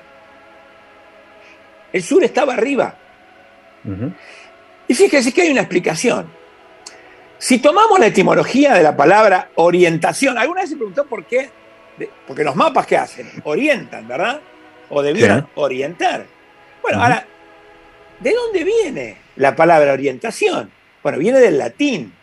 El 1.91 2.03
sur 2.03 2.23
estaba 2.23 2.53
arriba. 2.53 2.95
Y 4.87 4.93
fíjese 4.93 5.33
que 5.33 5.41
hay 5.41 5.51
una 5.51 5.61
explicación. 5.61 6.27
Si 7.39 7.57
tomamos 7.57 7.99
la 7.99 8.05
etimología 8.05 8.75
de 8.75 8.83
la 8.83 8.95
palabra 8.95 9.49
orientación, 9.55 10.37
alguna 10.37 10.61
vez 10.61 10.69
se 10.69 10.75
preguntó 10.75 11.05
por 11.05 11.25
qué, 11.25 11.49
porque 12.27 12.43
los 12.43 12.55
mapas 12.55 12.85
que 12.85 12.95
hacen 12.95 13.29
orientan, 13.43 14.07
¿verdad? 14.07 14.39
O 14.89 15.01
debieran 15.01 15.47
orientar. 15.55 16.25
Bueno, 16.81 17.01
ahora, 17.01 17.25
¿de 18.19 18.31
dónde 18.31 18.63
viene 18.63 19.24
la 19.35 19.55
palabra 19.55 19.93
orientación? 19.93 20.71
Bueno, 21.03 21.17
viene 21.17 21.39
del 21.39 21.57
latín. 21.57 22.13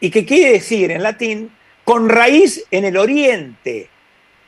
¿Y 0.00 0.10
qué 0.10 0.24
quiere 0.24 0.52
decir 0.52 0.90
en 0.90 1.02
latín? 1.02 1.50
Con 1.84 2.08
raíz 2.08 2.64
en 2.70 2.84
el 2.84 2.96
oriente. 2.96 3.88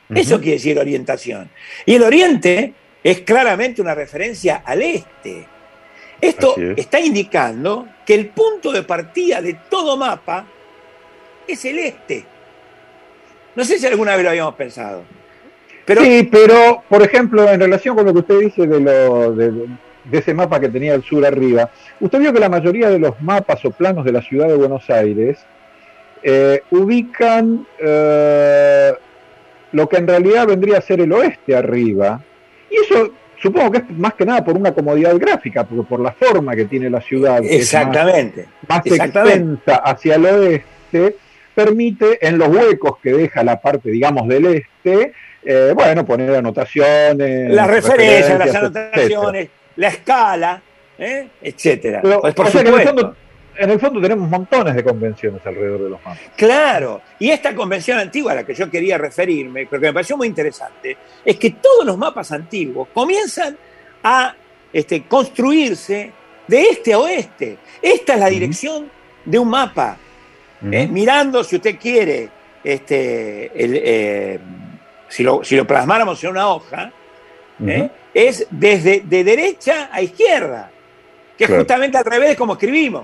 Eso 0.09 0.39
quiere 0.39 0.53
decir 0.53 0.79
orientación. 0.79 1.49
Y 1.85 1.95
el 1.95 2.03
oriente 2.03 2.73
es 3.03 3.21
claramente 3.21 3.81
una 3.81 3.93
referencia 3.93 4.63
al 4.65 4.81
este. 4.81 5.45
Esto 6.19 6.55
es. 6.57 6.77
está 6.77 6.99
indicando 6.99 7.87
que 8.05 8.15
el 8.15 8.27
punto 8.27 8.71
de 8.71 8.83
partida 8.83 9.41
de 9.41 9.53
todo 9.69 9.97
mapa 9.97 10.47
es 11.47 11.63
el 11.65 11.79
este. 11.79 12.25
No 13.55 13.63
sé 13.65 13.79
si 13.79 13.85
alguna 13.85 14.15
vez 14.15 14.23
lo 14.23 14.29
habíamos 14.29 14.55
pensado. 14.55 15.03
Pero, 15.85 16.03
sí, 16.03 16.27
pero, 16.29 16.83
por 16.89 17.01
ejemplo, 17.01 17.49
en 17.49 17.59
relación 17.59 17.95
con 17.95 18.05
lo 18.05 18.13
que 18.13 18.19
usted 18.19 18.39
dice 18.39 18.67
de, 18.67 18.79
lo, 18.79 19.33
de, 19.33 19.67
de 20.09 20.17
ese 20.19 20.33
mapa 20.33 20.59
que 20.59 20.69
tenía 20.69 20.93
el 20.93 21.03
sur 21.03 21.25
arriba, 21.25 21.69
usted 21.99 22.19
vio 22.19 22.33
que 22.33 22.39
la 22.39 22.49
mayoría 22.49 22.89
de 22.89 22.99
los 22.99 23.19
mapas 23.21 23.63
o 23.65 23.71
planos 23.71 24.05
de 24.05 24.11
la 24.11 24.21
ciudad 24.21 24.47
de 24.47 24.55
Buenos 24.55 24.89
Aires 24.89 25.37
eh, 26.23 26.61
ubican 26.71 27.65
eh, 27.79 28.93
lo 29.71 29.87
que 29.89 29.97
en 29.97 30.07
realidad 30.07 30.47
vendría 30.47 30.77
a 30.77 30.81
ser 30.81 31.01
el 31.01 31.11
oeste 31.11 31.55
arriba. 31.55 32.21
Y 32.69 32.75
eso 32.83 33.11
supongo 33.41 33.71
que 33.71 33.77
es 33.79 33.89
más 33.91 34.13
que 34.15 34.25
nada 34.25 34.43
por 34.43 34.55
una 34.57 34.73
comodidad 34.73 35.15
gráfica, 35.17 35.63
porque 35.63 35.87
por 35.87 35.99
la 35.99 36.11
forma 36.11 36.55
que 36.55 36.65
tiene 36.65 36.89
la 36.89 37.01
ciudad, 37.01 37.41
que 37.41 37.47
es 37.57 37.73
más- 37.73 37.83
exactamente. 37.83 38.45
más 38.67 38.85
exactamente. 38.85 39.37
extensa 39.39 39.75
hacia 39.77 40.15
el 40.15 40.25
oeste, 40.25 41.15
permite 41.53 42.25
en 42.25 42.37
los 42.37 42.49
huecos 42.49 42.97
que 43.01 43.13
deja 43.13 43.43
la 43.43 43.59
parte, 43.59 43.89
digamos, 43.89 44.27
del 44.27 44.45
este, 44.45 45.13
eh, 45.43 45.71
bueno, 45.73 46.05
poner 46.05 46.35
anotaciones. 46.35 47.51
Las 47.51 47.67
referencias, 47.67 48.37
las 48.37 48.53
etcétera. 48.53 49.47
La 49.77 49.87
escala, 49.87 50.61
¿eh? 50.97 51.29
etcétera. 51.41 52.01
Pero, 52.03 52.21
Pues, 52.21 52.33
por 52.33 52.47
o 52.47 52.49
sea 52.51 52.63
que 52.63 52.69
en 52.69 52.79
el, 52.79 52.87
fondo, 52.87 53.15
en 53.57 53.69
el 53.69 53.79
fondo 53.79 54.01
tenemos 54.01 54.29
montones 54.29 54.75
de 54.75 54.83
convenciones 54.83 55.45
alrededor 55.45 55.83
de 55.83 55.89
los 55.91 55.99
mapas. 55.99 56.19
Claro, 56.35 57.01
y 57.19 57.29
esta 57.29 57.55
convención 57.55 57.97
antigua 57.97 58.33
a 58.33 58.35
la 58.35 58.45
que 58.45 58.53
yo 58.53 58.69
quería 58.69 58.97
referirme, 58.97 59.65
pero 59.67 59.81
que 59.81 59.87
me 59.87 59.93
pareció 59.93 60.17
muy 60.17 60.27
interesante, 60.27 60.97
es 61.23 61.37
que 61.37 61.51
todos 61.51 61.85
los 61.85 61.97
mapas 61.97 62.31
antiguos 62.31 62.89
comienzan 62.93 63.57
a 64.03 64.35
este, 64.73 65.03
construirse 65.03 66.11
de 66.47 66.61
este 66.61 66.93
a 66.93 66.99
oeste. 66.99 67.57
Esta 67.81 68.13
es 68.13 68.19
la 68.19 68.29
dirección 68.29 68.89
de 69.25 69.39
un 69.39 69.49
mapa. 69.49 69.97
¿eh? 70.71 70.87
Mirando, 70.87 71.43
si 71.43 71.57
usted 71.57 71.77
quiere, 71.79 72.29
este, 72.63 73.51
el, 73.63 73.81
eh, 73.83 74.39
si, 75.07 75.23
lo, 75.23 75.43
si 75.43 75.55
lo 75.55 75.65
plasmáramos 75.65 76.23
en 76.23 76.29
una 76.31 76.47
hoja, 76.47 76.91
¿eh? 77.65 77.89
Es 78.17 78.47
desde 78.49 79.01
de 79.01 79.23
derecha 79.23 79.89
a 79.91 80.01
izquierda, 80.01 80.71
que 81.37 81.43
es 81.43 81.51
justamente 81.51 81.99
al 81.99 82.05
revés 82.05 82.29
de 82.29 82.35
como 82.35 82.53
escribimos. 82.53 83.03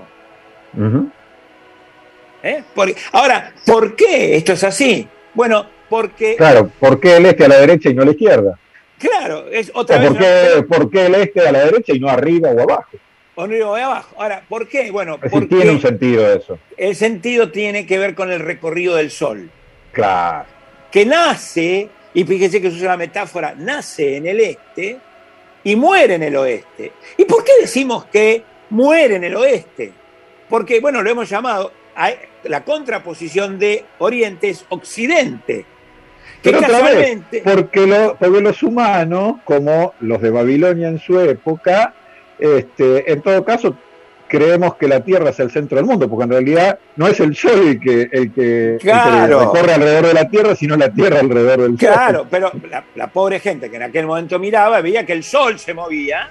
¿eh? 2.42 2.62
Porque- 2.74 2.96
ahora, 3.12 3.52
¿por 3.64 3.94
qué 3.96 4.36
esto 4.36 4.52
es 4.54 4.64
así? 4.64 5.06
Bueno, 5.34 5.66
porque, 5.88 6.34
Claro, 6.36 6.68
¿por 6.80 6.98
qué 7.00 7.16
el 7.16 7.26
este 7.26 7.44
a 7.44 7.48
la 7.48 7.58
derecha 7.58 7.90
y 7.90 7.94
no 7.94 8.02
a 8.02 8.06
la 8.06 8.10
izquierda? 8.10 8.58
claro, 8.98 9.46
es 9.50 9.70
¿O 9.74 9.80
otra 9.80 9.98
vez. 9.98 10.08
por 10.08 10.18
qué, 10.18 10.62
por 10.68 10.90
qué 10.90 11.06
el 11.06 11.14
este 11.14 11.46
a 11.46 11.52
la 11.52 11.64
derecha 11.64 11.92
y 11.94 12.00
no 12.00 12.08
arriba 12.08 12.50
o 12.50 12.60
abajo? 12.60 12.90
o 13.36 13.46
no 13.46 13.74
abajo. 13.74 14.14
Ahora, 14.18 14.42
¿por 14.48 14.68
qué? 14.68 14.90
Bueno, 14.92 15.18
porque 15.18 15.46
tiene 15.46 15.70
un 15.72 15.80
sentido 15.80 16.32
eso. 16.32 16.58
el 16.76 16.94
sentido 16.96 17.50
tiene 17.50 17.84
que 17.86 17.98
ver 17.98 18.14
con 18.14 18.30
el 18.32 18.40
recorrido 18.40 18.96
del 18.96 19.10
sol, 19.10 19.50
Claro. 19.92 20.46
que 20.90 21.04
nace, 21.06 21.88
y 22.14 22.24
fíjese 22.24 22.60
que 22.60 22.68
usa 22.68 22.88
la 22.90 22.96
metáfora, 22.96 23.54
nace 23.56 24.16
en 24.16 24.26
el 24.26 24.40
este 24.40 24.98
y 25.64 25.76
muere 25.76 26.14
en 26.14 26.22
el 26.22 26.36
oeste. 26.36 26.92
¿Y 27.16 27.24
por 27.24 27.42
qué 27.44 27.52
decimos 27.60 28.04
que 28.06 28.42
muere 28.70 29.16
en 29.16 29.24
el 29.24 29.34
oeste? 29.36 29.92
Porque, 30.48 30.80
bueno, 30.80 31.02
lo 31.02 31.10
hemos 31.10 31.28
llamado, 31.28 31.72
la 32.44 32.64
contraposición 32.64 33.58
de 33.58 33.84
oriente 33.98 34.48
es 34.50 34.64
occidente. 34.68 35.64
Que 36.42 36.50
Pero 36.50 36.58
otra 36.58 36.68
vez, 36.68 36.78
casualmente, 36.84 37.42
porque, 37.42 37.86
lo- 37.86 38.16
porque 38.16 38.40
los 38.42 38.62
humanos, 38.62 39.36
como 39.44 39.94
los 40.00 40.20
de 40.20 40.30
Babilonia 40.30 40.88
en 40.88 40.98
su 40.98 41.18
época, 41.18 41.94
este, 42.38 43.10
en 43.10 43.22
todo 43.22 43.42
caso, 43.44 43.76
creemos 44.36 44.74
que 44.76 44.88
la 44.88 45.00
Tierra 45.00 45.30
es 45.30 45.38
el 45.40 45.50
centro 45.50 45.76
del 45.76 45.84
mundo, 45.86 46.08
porque 46.08 46.24
en 46.24 46.30
realidad 46.30 46.78
no 46.96 47.06
es 47.06 47.20
el 47.20 47.34
Sol 47.36 47.68
el 47.68 47.80
que, 47.80 48.08
el 48.10 48.32
que, 48.32 48.70
el 48.72 48.78
que 48.78 48.78
Claro. 48.78 49.40
recorre 49.40 49.72
alrededor 49.74 50.06
de 50.08 50.14
la 50.14 50.28
Tierra, 50.28 50.54
sino 50.56 50.76
la 50.76 50.90
Tierra 50.92 51.20
alrededor 51.20 51.60
del 51.62 51.70
Sol. 51.70 51.78
Claro, 51.78 52.26
pero 52.30 52.50
la, 52.68 52.84
la 52.96 53.06
pobre 53.08 53.38
gente 53.40 53.70
que 53.70 53.76
en 53.76 53.82
aquel 53.84 54.06
momento 54.06 54.38
miraba 54.38 54.80
veía 54.80 55.06
que 55.06 55.12
el 55.12 55.22
sol 55.22 55.58
se 55.58 55.72
movía 55.74 56.28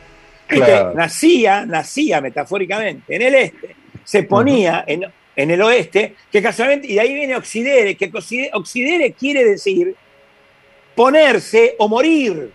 y 0.49 0.55
Claro. 0.55 0.91
que 0.91 0.97
nacía, 0.97 1.65
nacía 1.65 2.19
metafóricamente 2.21 3.15
en 3.15 3.21
el 3.21 3.35
este, 3.35 3.75
se 4.03 4.23
ponía 4.23 4.83
en, 4.85 5.05
en 5.35 5.51
el 5.51 5.61
oeste, 5.61 6.15
que 6.31 6.41
casualmente, 6.41 6.87
y 6.87 6.95
de 6.95 6.99
ahí 7.01 7.13
viene 7.13 7.35
Occidere, 7.35 7.95
que 7.95 8.11
Occidere, 8.53 9.13
quiere 9.13 9.45
decir 9.45 9.95
ponerse 10.95 11.75
o 11.79 11.87
morir. 11.87 12.51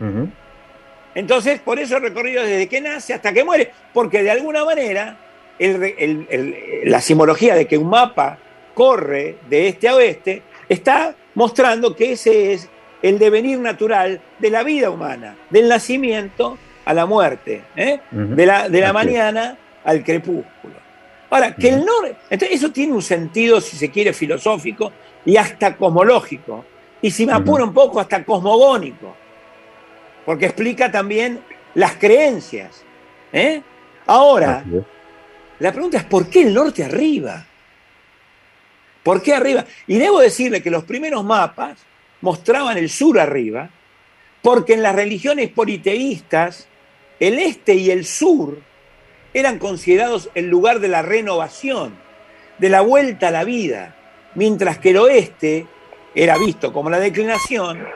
Ujú. 0.00 0.28
Entonces, 1.16 1.58
por 1.60 1.78
eso 1.78 1.96
el 1.96 2.02
recorrido 2.02 2.42
es 2.42 2.48
desde 2.50 2.68
que 2.68 2.80
nace 2.80 3.14
hasta 3.14 3.32
que 3.32 3.42
muere, 3.42 3.72
porque 3.94 4.22
de 4.22 4.30
alguna 4.30 4.64
manera 4.66 5.16
el 5.58 5.80
re- 5.80 5.94
el- 5.98 6.26
el- 6.28 6.90
la 6.90 7.00
simbología 7.00 7.54
de 7.54 7.66
que 7.66 7.78
un 7.78 7.88
mapa 7.88 8.36
corre 8.74 9.38
de 9.48 9.68
este 9.68 9.88
a 9.88 9.94
oeste 9.96 10.42
está 10.68 11.14
mostrando 11.34 11.96
que 11.96 12.12
ese 12.12 12.52
es 12.52 12.68
el 13.00 13.18
devenir 13.18 13.58
natural 13.58 14.20
de 14.38 14.50
la 14.50 14.62
vida 14.62 14.90
humana, 14.90 15.36
del 15.48 15.68
nacimiento 15.68 16.58
a 16.84 16.92
la 16.92 17.06
muerte, 17.06 17.62
¿eh? 17.76 17.98
De 18.10 18.44
la, 18.44 18.68
de 18.68 18.80
la 18.82 18.92
mañana 18.92 19.56
al 19.84 20.04
crepúsculo. 20.04 20.74
Ahora, 21.30 21.54
que 21.56 21.70
el 21.70 21.84
norte, 21.84 22.14
entonces 22.28 22.58
eso 22.58 22.70
tiene 22.72 22.92
un 22.92 23.02
sentido, 23.02 23.60
si 23.62 23.76
se 23.78 23.90
quiere, 23.90 24.12
filosófico 24.12 24.92
y 25.24 25.36
hasta 25.38 25.74
cosmológico, 25.76 26.64
y 27.00 27.10
si 27.10 27.24
me 27.24 27.32
Ujú. 27.32 27.40
apura 27.42 27.64
un 27.64 27.72
poco, 27.72 28.00
hasta 28.00 28.22
cosmogónico 28.22 29.16
porque 30.26 30.46
explica 30.46 30.90
también 30.90 31.40
las 31.74 31.94
creencias. 31.94 32.82
¿eh? 33.32 33.62
Ahora, 34.06 34.64
la 35.60 35.72
pregunta 35.72 35.98
es, 35.98 36.04
¿por 36.04 36.28
qué 36.28 36.42
el 36.42 36.52
norte 36.52 36.84
arriba? 36.84 37.46
¿Por 39.04 39.22
qué 39.22 39.34
arriba? 39.34 39.64
Y 39.86 39.96
debo 39.96 40.18
decirle 40.18 40.62
que 40.62 40.70
los 40.70 40.84
primeros 40.84 41.24
mapas 41.24 41.78
mostraban 42.20 42.76
el 42.76 42.90
sur 42.90 43.20
arriba, 43.20 43.70
porque 44.42 44.74
en 44.74 44.82
las 44.82 44.96
religiones 44.96 45.48
politeístas, 45.48 46.66
el 47.20 47.38
este 47.38 47.74
y 47.74 47.90
el 47.92 48.04
sur 48.04 48.58
eran 49.32 49.58
considerados 49.58 50.28
el 50.34 50.48
lugar 50.48 50.80
de 50.80 50.88
la 50.88 51.02
renovación, 51.02 51.94
de 52.58 52.68
la 52.68 52.80
vuelta 52.80 53.28
a 53.28 53.32
la 53.32 53.44
vida, 53.44 53.94
mientras 54.34 54.78
que 54.78 54.90
el 54.90 54.96
oeste 54.96 55.66
era 56.16 56.36
visto 56.36 56.72
como 56.72 56.90
la 56.90 56.98
declinación 56.98 57.86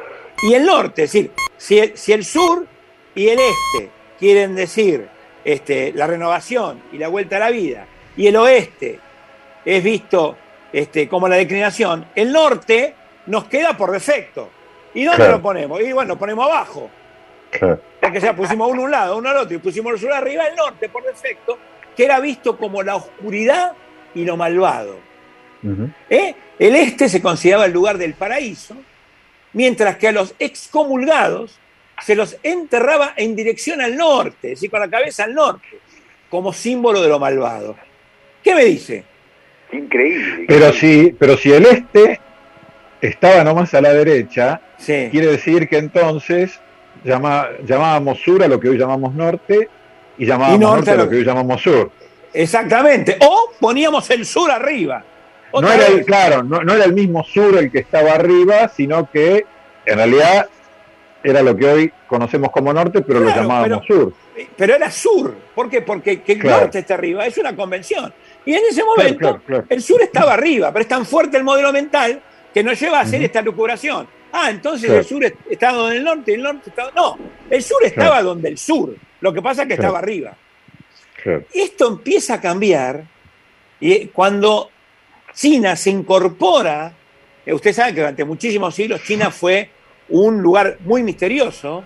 y 0.42 0.54
el 0.54 0.64
norte, 0.66 1.04
es 1.04 1.12
decir, 1.12 1.30
si 1.56 1.78
el, 1.78 1.96
si 1.96 2.12
el 2.12 2.24
sur 2.24 2.66
y 3.14 3.28
el 3.28 3.38
este 3.38 3.90
quieren 4.18 4.54
decir 4.54 5.08
este, 5.44 5.92
la 5.94 6.06
renovación 6.06 6.82
y 6.92 6.98
la 6.98 7.08
vuelta 7.08 7.36
a 7.36 7.40
la 7.40 7.50
vida, 7.50 7.86
y 8.16 8.26
el 8.26 8.36
oeste 8.36 8.98
es 9.64 9.82
visto 9.82 10.36
este, 10.72 11.08
como 11.08 11.28
la 11.28 11.36
declinación, 11.36 12.06
el 12.14 12.32
norte 12.32 12.94
nos 13.26 13.44
queda 13.44 13.76
por 13.76 13.90
defecto. 13.90 14.50
¿Y 14.94 15.04
dónde 15.04 15.18
Claro. 15.18 15.32
lo 15.36 15.42
ponemos? 15.42 15.80
Y 15.80 15.92
bueno, 15.92 16.14
lo 16.14 16.18
ponemos 16.18 16.46
abajo. 16.46 16.90
Claro. 17.50 17.80
Porque 18.00 18.20
pusimos 18.32 18.70
uno 18.70 18.82
a 18.82 18.84
un 18.84 18.90
lado, 18.90 19.16
uno 19.18 19.28
al 19.28 19.36
otro, 19.38 19.54
y 19.56 19.58
pusimos 19.58 19.92
el 19.94 20.00
sur 20.00 20.12
arriba, 20.12 20.46
el 20.46 20.56
norte 20.56 20.88
por 20.88 21.04
defecto, 21.04 21.58
que 21.96 22.04
era 22.04 22.18
visto 22.20 22.56
como 22.56 22.82
la 22.82 22.96
oscuridad 22.96 23.72
y 24.14 24.24
lo 24.24 24.36
malvado. 24.36 24.96
¿eh? 26.08 26.34
El 26.58 26.76
este 26.76 27.08
se 27.08 27.20
consideraba 27.20 27.66
el 27.66 27.72
lugar 27.72 27.98
del 27.98 28.14
paraíso, 28.14 28.74
mientras 29.52 29.96
que 29.96 30.08
a 30.08 30.12
los 30.12 30.34
excomulgados 30.38 31.58
se 32.02 32.14
los 32.14 32.36
enterraba 32.42 33.12
en 33.16 33.36
dirección 33.36 33.80
al 33.80 33.96
norte, 33.96 34.52
es 34.52 34.58
decir, 34.58 34.70
con 34.70 34.80
la 34.80 34.88
cabeza 34.88 35.24
al 35.24 35.34
norte, 35.34 35.68
como 36.28 36.52
símbolo 36.52 37.02
de 37.02 37.08
lo 37.08 37.18
malvado. 37.18 37.76
¿Qué 38.42 38.54
me 38.54 38.64
dice? 38.64 39.04
Increíble. 39.72 40.44
Pero 40.48 40.72
si, 40.72 41.14
pero 41.18 41.36
si 41.36 41.52
el 41.52 41.66
este 41.66 42.20
estaba 43.00 43.44
nomás 43.44 43.72
a 43.74 43.80
la 43.80 43.92
derecha, 43.92 44.60
quiere 44.84 45.26
decir 45.26 45.68
que 45.68 45.78
entonces 45.78 46.58
llama, 47.04 47.48
llamábamos 47.66 48.18
sur 48.20 48.42
a 48.42 48.48
lo 48.48 48.58
que 48.58 48.68
hoy 48.68 48.78
llamamos 48.78 49.14
norte 49.14 49.68
y 50.18 50.26
llamábamos 50.26 50.56
Y 50.56 50.60
norte 50.60 50.76
norte, 50.76 50.90
a 50.90 50.96
lo 50.96 51.08
que 51.08 51.16
hoy 51.16 51.24
llamamos 51.24 51.62
sur. 51.62 51.90
Exactamente. 52.32 53.16
O 53.20 53.52
poníamos 53.58 54.08
el 54.10 54.24
sur 54.24 54.50
arriba. 54.50 55.04
No 55.52 55.72
era 55.72 55.86
el, 55.86 56.04
claro, 56.04 56.42
no, 56.42 56.62
no 56.62 56.74
era 56.74 56.84
el 56.84 56.92
mismo 56.92 57.24
sur 57.24 57.56
el 57.58 57.70
que 57.72 57.78
estaba 57.80 58.12
arriba, 58.12 58.68
sino 58.68 59.10
que 59.10 59.44
en 59.86 59.96
realidad 59.96 60.48
era 61.22 61.42
lo 61.42 61.56
que 61.56 61.66
hoy 61.66 61.92
conocemos 62.06 62.50
como 62.50 62.72
norte, 62.72 63.02
pero 63.02 63.20
lo 63.20 63.28
llamábamos 63.30 63.82
pero- 63.86 64.02
sur. 64.02 64.12
Pero 64.56 64.74
era 64.74 64.90
sur. 64.90 65.34
¿Por 65.54 65.68
qué? 65.68 65.82
Porque 65.82 66.22
que 66.22 66.32
el 66.32 66.38
Claro. 66.38 66.60
norte 66.62 66.78
está 66.78 66.94
arriba. 66.94 67.26
Es 67.26 67.36
una 67.36 67.54
convención. 67.54 68.12
Y 68.46 68.54
en 68.54 68.62
ese 68.70 68.82
momento 68.82 69.38
claro, 69.44 69.64
el 69.68 69.82
sur 69.82 70.00
estaba 70.00 70.32
arriba, 70.34 70.72
pero 70.72 70.82
es 70.82 70.88
tan 70.88 71.04
fuerte 71.04 71.36
el 71.36 71.44
modelo 71.44 71.72
mental 71.72 72.22
que 72.54 72.62
nos 72.62 72.80
lleva 72.80 72.98
a 72.98 73.02
hacer 73.02 73.22
esta 73.22 73.42
lucubración. 73.42 74.08
Ah, 74.32 74.48
entonces 74.50 74.88
el 74.88 75.04
sur 75.04 75.22
est- 75.24 75.36
estaba 75.50 75.76
donde 75.78 75.96
el 75.98 76.04
norte 76.04 76.30
y 76.30 76.34
el 76.36 76.42
norte 76.42 76.70
estaba... 76.70 76.90
No, 76.96 77.18
el 77.50 77.62
sur 77.62 77.84
estaba 77.84 78.22
donde 78.22 78.48
el 78.48 78.56
sur. 78.56 78.94
Lo 79.20 79.32
que 79.34 79.42
pasa 79.42 79.62
es 79.62 79.68
que 79.68 79.74
estaba 79.74 79.98
arriba. 79.98 80.34
Esto 81.52 81.88
empieza 81.88 82.34
a 82.34 82.40
cambiar 82.40 83.04
y 83.78 84.06
cuando 84.06 84.70
China 85.40 85.74
se 85.74 85.88
incorpora, 85.88 86.92
eh, 87.46 87.54
usted 87.54 87.72
sabe 87.72 87.94
que 87.94 88.00
durante 88.00 88.24
muchísimos 88.26 88.74
siglos 88.74 89.02
China 89.04 89.30
fue 89.30 89.70
un 90.10 90.42
lugar 90.42 90.76
muy 90.84 91.02
misterioso, 91.02 91.82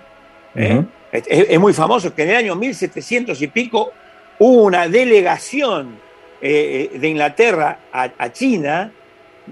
¿eh? 0.57 0.83
Es, 1.13 1.23
es- 1.29 1.47
es 1.51 1.61
muy 1.61 1.73
famoso 1.73 2.13
que 2.13 2.25
en 2.25 2.31
el 2.31 2.37
año 2.37 2.57
1700 2.57 3.41
y 3.41 3.47
pico 3.47 3.93
hubo 4.41 4.63
una 4.65 4.89
delegación 4.89 5.97
eh, 6.43 6.91
de 6.99 7.09
Inglaterra 7.09 7.79
a, 7.93 8.11
a 8.19 8.33
China 8.33 8.91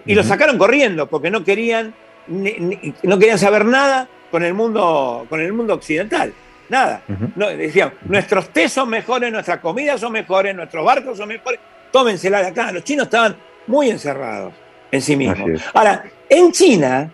y 0.05 0.15
lo 0.17 0.25
sacaron 0.25 0.59
corriendo 0.59 1.07
porque 1.09 1.31
no 1.31 1.45
querían, 1.45 1.95
ni- 2.27 2.55
ni- 2.59 2.95
no 3.05 3.19
querían 3.21 3.39
saber 3.39 3.65
nada 3.65 4.09
con 4.33 4.43
el 4.43 4.55
mundo, 4.55 5.27
con 5.29 5.41
el 5.41 5.53
mundo 5.53 5.75
occidental. 5.75 6.33
Nada. 6.69 7.03
No, 7.37 7.47
decían, 7.49 7.93
nuestros 8.07 8.49
tés 8.49 8.73
son 8.73 8.89
mejores, 8.89 9.31
nuestras 9.31 9.59
comidas 9.61 10.01
son 10.01 10.11
mejores, 10.13 10.57
nuestros 10.57 10.85
barcos 10.85 11.17
son 11.19 11.29
mejores, 11.29 11.61
tómensela 11.93 12.41
de 12.41 12.47
acá. 12.49 12.73
Los 12.73 12.83
chinos 12.83 13.05
estaban 13.05 13.37
muy 13.67 13.91
encerrados 13.91 14.53
en 14.91 15.03
sí 15.03 15.17
mismos. 15.17 15.39
Ahora, 15.75 16.05
en 16.29 16.53
China, 16.53 17.11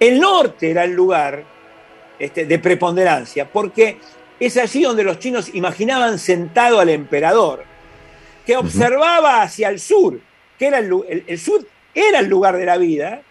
el 0.00 0.20
norte 0.20 0.70
era 0.70 0.84
el 0.84 0.92
lugar 0.92 1.42
este, 2.18 2.46
de 2.46 2.58
preponderancia, 2.58 3.46
porque 3.50 3.98
es 4.40 4.56
allí 4.56 4.82
donde 4.82 5.04
los 5.04 5.18
chinos 5.18 5.54
imaginaban 5.54 6.18
sentado 6.18 6.80
al 6.80 6.88
emperador, 6.88 7.64
que 8.46 8.56
observaba 8.56 9.42
hacia 9.42 9.68
el 9.68 9.80
sur, 9.80 10.20
que 10.58 10.66
era 10.66 10.78
el, 10.78 10.88
lu- 10.88 11.04
el- 11.08 11.24
el 11.26 11.38
sur 11.38 11.66
era 11.94 12.18
el 12.20 12.26
lugar 12.26 12.56
de 12.56 12.66
la 12.66 12.76
vida, 12.76 13.22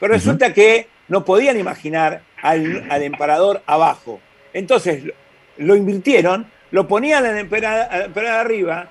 pero 0.00 0.14
resulta 0.14 0.52
que 0.52 0.88
no 1.08 1.24
podían 1.24 1.58
imaginar 1.58 2.22
al, 2.42 2.86
al 2.90 3.02
emperador 3.02 3.62
abajo. 3.66 4.20
Entonces 4.52 5.04
lo, 5.04 5.12
lo 5.58 5.76
invirtieron, 5.76 6.46
lo 6.70 6.86
ponían 6.88 7.24
al 7.24 7.38
emperador, 7.38 7.86
al 7.90 8.02
emperador 8.02 8.40
arriba, 8.46 8.88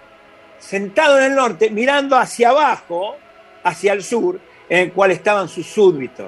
sentado 0.59 1.17
en 1.19 1.25
el 1.25 1.35
norte, 1.35 1.69
mirando 1.69 2.15
hacia 2.17 2.49
abajo, 2.49 3.15
hacia 3.63 3.93
el 3.93 4.03
sur, 4.03 4.39
en 4.69 4.79
el 4.79 4.91
cual 4.91 5.11
estaban 5.11 5.47
sus 5.47 5.65
súbditos. 5.67 6.27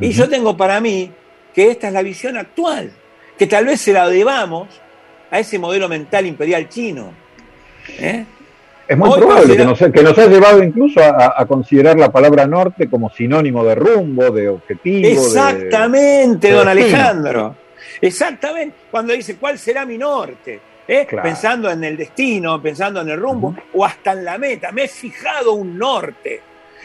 Y 0.00 0.10
yo 0.10 0.28
tengo 0.28 0.56
para 0.56 0.80
mí 0.80 1.10
que 1.54 1.70
esta 1.70 1.88
es 1.88 1.92
la 1.92 2.02
visión 2.02 2.36
actual, 2.36 2.90
que 3.36 3.46
tal 3.46 3.66
vez 3.66 3.80
se 3.80 3.92
la 3.92 4.08
debamos 4.08 4.68
a 5.30 5.38
ese 5.38 5.58
modelo 5.58 5.88
mental 5.88 6.26
imperial 6.26 6.68
chino. 6.68 7.12
¿eh? 7.98 8.24
Es 8.86 8.96
muy 8.96 9.10
Hoy 9.10 9.18
probable 9.20 9.56
que 9.56 9.64
nos, 9.64 9.78
que 9.78 10.02
nos 10.02 10.16
ha 10.18 10.26
llevado 10.26 10.62
incluso 10.62 11.00
a, 11.00 11.34
a 11.36 11.44
considerar 11.46 11.98
la 11.98 12.10
palabra 12.10 12.46
norte 12.46 12.88
como 12.88 13.10
sinónimo 13.10 13.62
de 13.64 13.74
rumbo, 13.74 14.30
de 14.30 14.48
objetivo. 14.48 15.08
de- 15.08 15.12
Exactamente, 15.12 16.48
de 16.48 16.52
don 16.54 16.66
destino. 16.66 16.86
Alejandro. 16.96 17.56
Exactamente. 18.00 18.74
Cuando 18.90 19.12
dice, 19.12 19.36
¿cuál 19.36 19.58
será 19.58 19.84
mi 19.84 19.98
norte? 19.98 20.60
¿Eh? 20.88 21.06
Claro. 21.06 21.22
Pensando 21.22 21.70
en 21.70 21.84
el 21.84 21.96
destino, 21.98 22.60
pensando 22.62 23.02
en 23.02 23.10
el 23.10 23.20
rumbo, 23.20 23.54
o 23.74 23.84
hasta 23.84 24.12
en 24.12 24.24
la 24.24 24.38
meta. 24.38 24.72
Me 24.72 24.84
he 24.84 24.88
fijado 24.88 25.52
un 25.52 25.78
norte. 25.78 26.40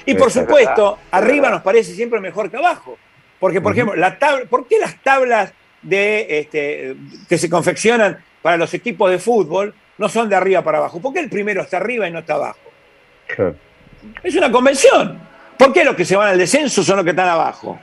Y 0.05 0.13
por 0.15 0.27
Es 0.27 0.33
supuesto, 0.33 0.91
verdad, 0.91 1.07
arriba 1.11 1.49
nos 1.49 1.61
parece 1.61 1.93
siempre 1.93 2.19
mejor 2.19 2.51
que 2.51 2.57
abajo. 2.57 2.97
Porque, 3.39 3.61
por 3.61 3.71
ejemplo, 3.71 3.95
la 3.95 4.19
tabla, 4.19 4.45
¿por 4.49 4.67
qué 4.67 4.77
las 4.79 5.01
tablas 5.01 5.53
de, 5.81 6.39
este, 6.39 6.95
que 7.29 7.37
se 7.37 7.49
confeccionan 7.49 8.21
para 8.41 8.57
los 8.57 8.73
equipos 8.73 9.09
de 9.09 9.19
fútbol 9.19 9.73
no 9.97 10.09
son 10.09 10.27
de 10.27 10.35
arriba 10.35 10.61
para 10.61 10.79
abajo? 10.79 10.99
¿Por 10.99 11.13
qué 11.13 11.21
el 11.21 11.29
primero 11.29 11.61
está 11.61 11.77
arriba 11.77 12.07
y 12.07 12.11
no 12.11 12.19
está 12.19 12.33
abajo? 12.33 12.59
Claro. 13.27 13.55
Es 14.21 14.35
una 14.35 14.51
convención. 14.51 15.17
¿Por 15.57 15.71
qué 15.71 15.85
los 15.85 15.95
que 15.95 16.03
se 16.03 16.17
van 16.17 16.29
al 16.29 16.37
descenso 16.37 16.83
son 16.83 16.97
los 16.97 17.05
que 17.05 17.11
están 17.11 17.29
abajo? 17.29 17.79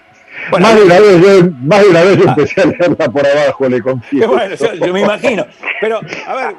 Bueno, 0.50 0.66
más, 0.66 0.76
de 0.76 0.82
una 0.84 1.00
vez 1.00 1.20
yo, 1.20 1.50
más 1.62 1.80
de 1.82 1.88
una 1.88 2.02
vez 2.02 2.18
empecé 2.26 2.60
a 2.60 2.64
leerla 2.66 3.08
por 3.08 3.26
abajo, 3.26 3.68
le 3.68 3.80
confieso. 3.82 4.28
bueno, 4.32 4.54
yo, 4.54 4.74
yo 4.74 4.92
me 4.92 5.00
imagino. 5.00 5.46
Pero, 5.80 6.00
a 6.26 6.34
ver, 6.34 6.54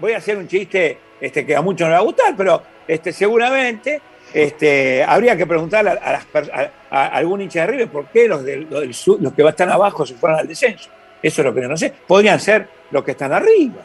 voy 0.00 0.12
a 0.12 0.18
hacer 0.18 0.36
un 0.36 0.46
chiste 0.48 0.98
este, 1.20 1.44
que 1.46 1.56
a 1.56 1.62
muchos 1.62 1.86
no 1.88 1.92
va 1.94 1.98
a 1.98 2.02
gustar, 2.02 2.34
pero 2.36 2.62
este, 2.86 3.12
seguramente 3.12 4.00
este, 4.32 5.02
habría 5.04 5.36
que 5.36 5.46
preguntarle 5.46 5.90
a, 5.90 6.12
las 6.12 6.26
a- 6.52 6.70
a 6.90 7.06
algún 7.08 7.40
hincha 7.40 7.60
de 7.62 7.66
River 7.68 7.88
por 7.88 8.06
qué 8.06 8.28
los, 8.28 8.44
del, 8.44 8.66
los, 8.70 8.80
del 8.80 8.94
sur- 8.94 9.18
los 9.20 9.32
que 9.32 9.42
están 9.46 9.70
abajo 9.70 10.04
se 10.06 10.14
fueron 10.14 10.38
al 10.38 10.48
descenso. 10.48 10.90
Eso 11.22 11.40
es 11.42 11.44
lo 11.46 11.54
que 11.54 11.62
yo 11.62 11.68
no 11.68 11.76
sé. 11.76 11.92
Podrían 12.06 12.38
ser 12.38 12.68
los 12.90 13.02
que 13.02 13.12
están 13.12 13.32
arriba. 13.32 13.82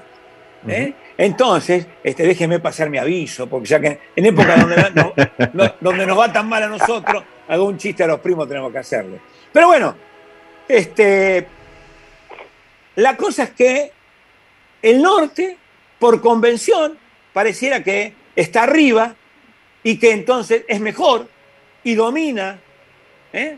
¿eh? 0.67 0.93
Entonces, 1.17 1.87
este, 2.03 2.23
déjeme 2.23 2.59
pasar 2.59 2.89
mi 2.89 2.97
aviso, 2.97 3.47
porque 3.47 3.67
ya 3.67 3.79
que 3.79 3.99
en 4.15 4.25
época 4.25 4.55
donde, 4.57 4.75
no- 4.93 5.13
no- 5.53 5.73
donde 5.79 6.05
nos 6.05 6.19
va 6.19 6.31
tan 6.31 6.47
mal 6.47 6.61
a 6.63 6.67
nosotros, 6.67 7.23
algún 7.47 7.77
chiste 7.77 8.03
a 8.03 8.07
los 8.07 8.19
primos 8.19 8.47
tenemos 8.47 8.71
que 8.71 8.77
hacerle. 8.79 9.19
Pero 9.51 9.67
bueno, 9.67 9.95
este, 10.67 11.47
la 12.95 13.17
cosa 13.17 13.43
es 13.43 13.49
que 13.51 13.91
el 14.81 15.01
norte, 15.01 15.57
por 15.99 16.21
convención, 16.21 16.97
pareciera 17.33 17.83
que 17.83 18.13
está 18.35 18.63
arriba 18.63 19.15
y 19.83 19.97
que 19.99 20.11
entonces 20.11 20.63
es 20.67 20.79
mejor 20.79 21.27
y 21.83 21.95
domina. 21.95 22.59
¿eh? 23.33 23.57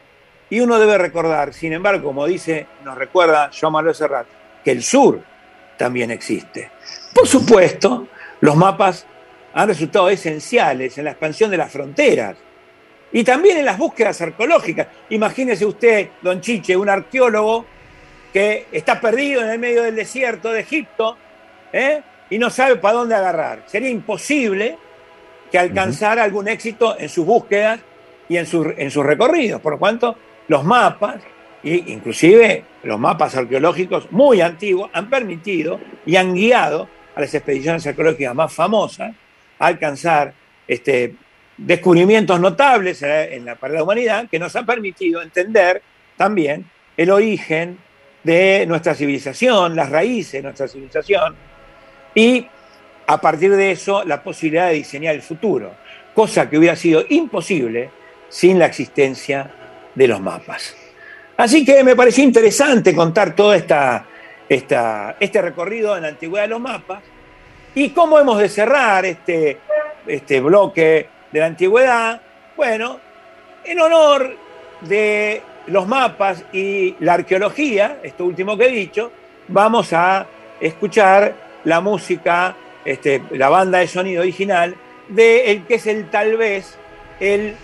Y 0.49 0.59
uno 0.59 0.79
debe 0.79 0.97
recordar, 0.97 1.53
sin 1.53 1.73
embargo, 1.73 2.03
como 2.03 2.25
dice, 2.25 2.67
nos 2.83 2.97
recuerda 2.97 3.51
Joan 3.57 3.73
Manuel 3.73 3.95
Serrat, 3.95 4.27
que 4.63 4.71
el 4.71 4.83
sur 4.83 5.21
también 5.77 6.11
existe. 6.11 6.71
Por 7.13 7.27
supuesto, 7.27 8.07
los 8.41 8.55
mapas 8.55 9.05
han 9.53 9.67
resultado 9.67 10.09
esenciales 10.09 10.97
en 10.97 11.05
la 11.05 11.11
expansión 11.11 11.51
de 11.51 11.57
las 11.57 11.71
fronteras 11.71 12.37
y 13.13 13.23
también 13.23 13.57
en 13.59 13.65
las 13.65 13.77
búsquedas 13.77 14.19
arqueológicas. 14.21 14.87
Imagínese 15.09 15.65
usted, 15.65 16.09
don 16.21 16.41
Chiche, 16.41 16.75
un 16.75 16.89
arqueólogo 16.89 17.65
que 18.33 18.65
está 18.71 18.99
perdido 18.99 19.41
en 19.43 19.51
el 19.51 19.59
medio 19.59 19.83
del 19.83 19.95
desierto 19.95 20.51
de 20.51 20.61
Egipto 20.61 21.15
¿eh? 21.71 22.01
y 22.29 22.39
no 22.39 22.49
sabe 22.49 22.77
para 22.77 22.95
dónde 22.95 23.13
agarrar. 23.15 23.63
Sería 23.67 23.89
imposible 23.89 24.77
que 25.51 25.59
alcanzara 25.59 26.23
algún 26.23 26.47
éxito 26.47 26.97
en 26.99 27.07
sus 27.09 27.25
búsquedas 27.25 27.79
y 28.27 28.37
en, 28.37 28.47
sus- 28.47 28.73
en 28.75 28.89
sus 28.89 29.05
recorridos. 29.05 29.61
Por 29.61 29.73
lo 29.73 29.79
cuanto, 29.79 30.17
los 30.47 30.63
mapas, 30.63 31.17
e 31.63 31.75
inclusive 31.87 32.63
los 32.81 32.99
mapas 32.99 33.35
arqueológicos 33.35 34.11
muy 34.11 34.41
antiguos, 34.41 34.89
han 34.93 35.09
permitido 35.11 35.79
y 36.05 36.15
han 36.15 36.33
guiado 36.33 36.89
a 37.15 37.21
las 37.21 37.31
expediciones 37.35 37.85
arqueológicas 37.85 38.33
más 38.33 38.51
famosas 38.51 39.13
a 39.59 39.65
alcanzar 39.67 40.33
este, 40.67 41.13
descubrimientos 41.57 42.39
notables 42.39 43.01
en 43.03 43.09
la, 43.09 43.23
en 43.25 43.45
la- 43.45 43.55
para 43.55 43.73
la 43.75 43.83
humanidad 43.83 44.27
que 44.29 44.39
nos 44.39 44.55
han 44.55 44.65
permitido 44.65 45.21
entender 45.21 45.81
también 46.17 46.65
el 46.97 47.11
origen 47.11 47.77
de 48.23 48.65
nuestra 48.67 48.95
civilización, 48.95 49.75
las 49.75 49.89
raíces 49.89 50.33
de 50.33 50.41
nuestra 50.43 50.67
civilización 50.67 51.35
y 52.15 52.47
a 53.05 53.19
partir 53.19 53.51
de 53.55 53.71
eso 53.71 54.03
la 54.05 54.23
posibilidad 54.23 54.67
de 54.69 54.75
diseñar 54.75 55.13
el 55.15 55.21
futuro, 55.21 55.73
cosa 56.13 56.49
que 56.49 56.57
hubiera 56.57 56.75
sido 56.75 57.03
imposible 57.09 57.89
sin 58.29 58.57
la 58.59 58.65
existencia 58.67 59.51
de 59.93 60.07
los 60.07 60.21
mapas. 60.21 60.75
Así 61.35 61.65
que 61.65 61.83
me 61.83 61.95
pareció 61.95 62.23
interesante 62.23 62.95
contar 62.95 63.35
todo 63.35 63.53
esta, 63.53 64.05
esta- 64.47 65.17
este 65.19 65.41
recorrido 65.41 65.95
en 65.97 66.03
la 66.03 66.09
antigüedad 66.09 66.43
de 66.45 66.49
los 66.49 66.61
mapas 66.61 67.03
y 67.75 67.89
cómo 67.89 68.19
hemos 68.19 68.37
de 68.37 68.49
cerrar 68.49 69.05
este, 69.05 69.57
este 70.07 70.39
bloque 70.39 71.07
de 71.33 71.39
la 71.39 71.47
antigüedad. 71.47 72.21
Bueno, 72.55 72.99
en 73.65 73.79
honor 73.79 74.37
de 74.81 75.41
los 75.67 75.87
mapas 75.87 76.45
y 76.53 76.95
la 76.99 77.15
arqueología, 77.15 77.99
esto 78.03 78.23
último 78.25 78.57
que 78.57 78.67
he 78.67 78.71
dicho, 78.71 79.11
vamos 79.47 79.91
a 79.93 80.27
escuchar 80.61 81.33
la 81.63 81.81
música, 81.81 82.55
este, 82.85 83.21
la 83.31 83.49
banda 83.49 83.79
de 83.79 83.87
sonido 83.87 84.21
original 84.21 84.75
de 85.09 85.51
el 85.51 85.65
que 85.65 85.75
es 85.75 85.87
el 85.87 86.09
tal 86.09 86.37
vez 86.37 86.77
el 87.19 87.55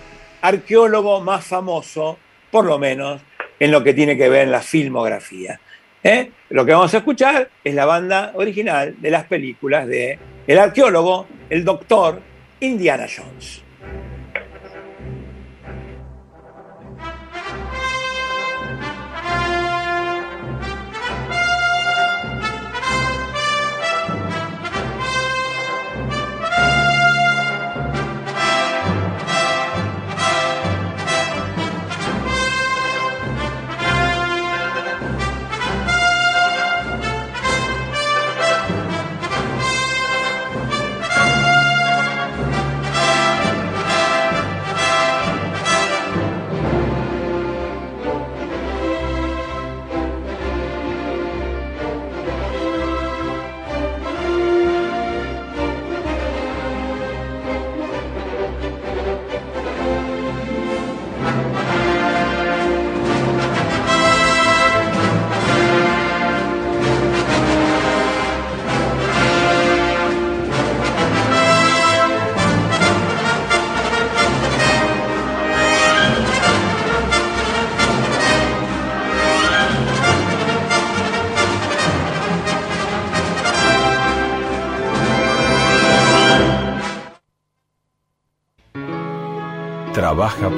arqueólogo 0.41 1.21
más 1.21 1.45
famoso, 1.45 2.17
por 2.51 2.65
lo 2.65 2.79
menos 2.79 3.21
en 3.59 3.71
lo 3.71 3.83
que 3.83 3.93
tiene 3.93 4.17
que 4.17 4.29
ver 4.29 4.43
en 4.43 4.51
la 4.51 4.61
filmografía. 4.61 5.59
¿eh? 6.03 6.31
Lo 6.49 6.65
que 6.65 6.71
vamos 6.71 6.93
a 6.93 6.97
escuchar 6.97 7.49
es 7.63 7.75
la 7.75 7.85
banda 7.85 8.31
original 8.35 8.95
de 8.99 9.11
las 9.11 9.25
películas 9.25 9.85
de 9.87 10.17
el 10.47 10.57
arqueólogo, 10.57 11.27
el 11.49 11.63
doctor 11.63 12.21
Indiana 12.61 13.07
Jones. 13.07 13.61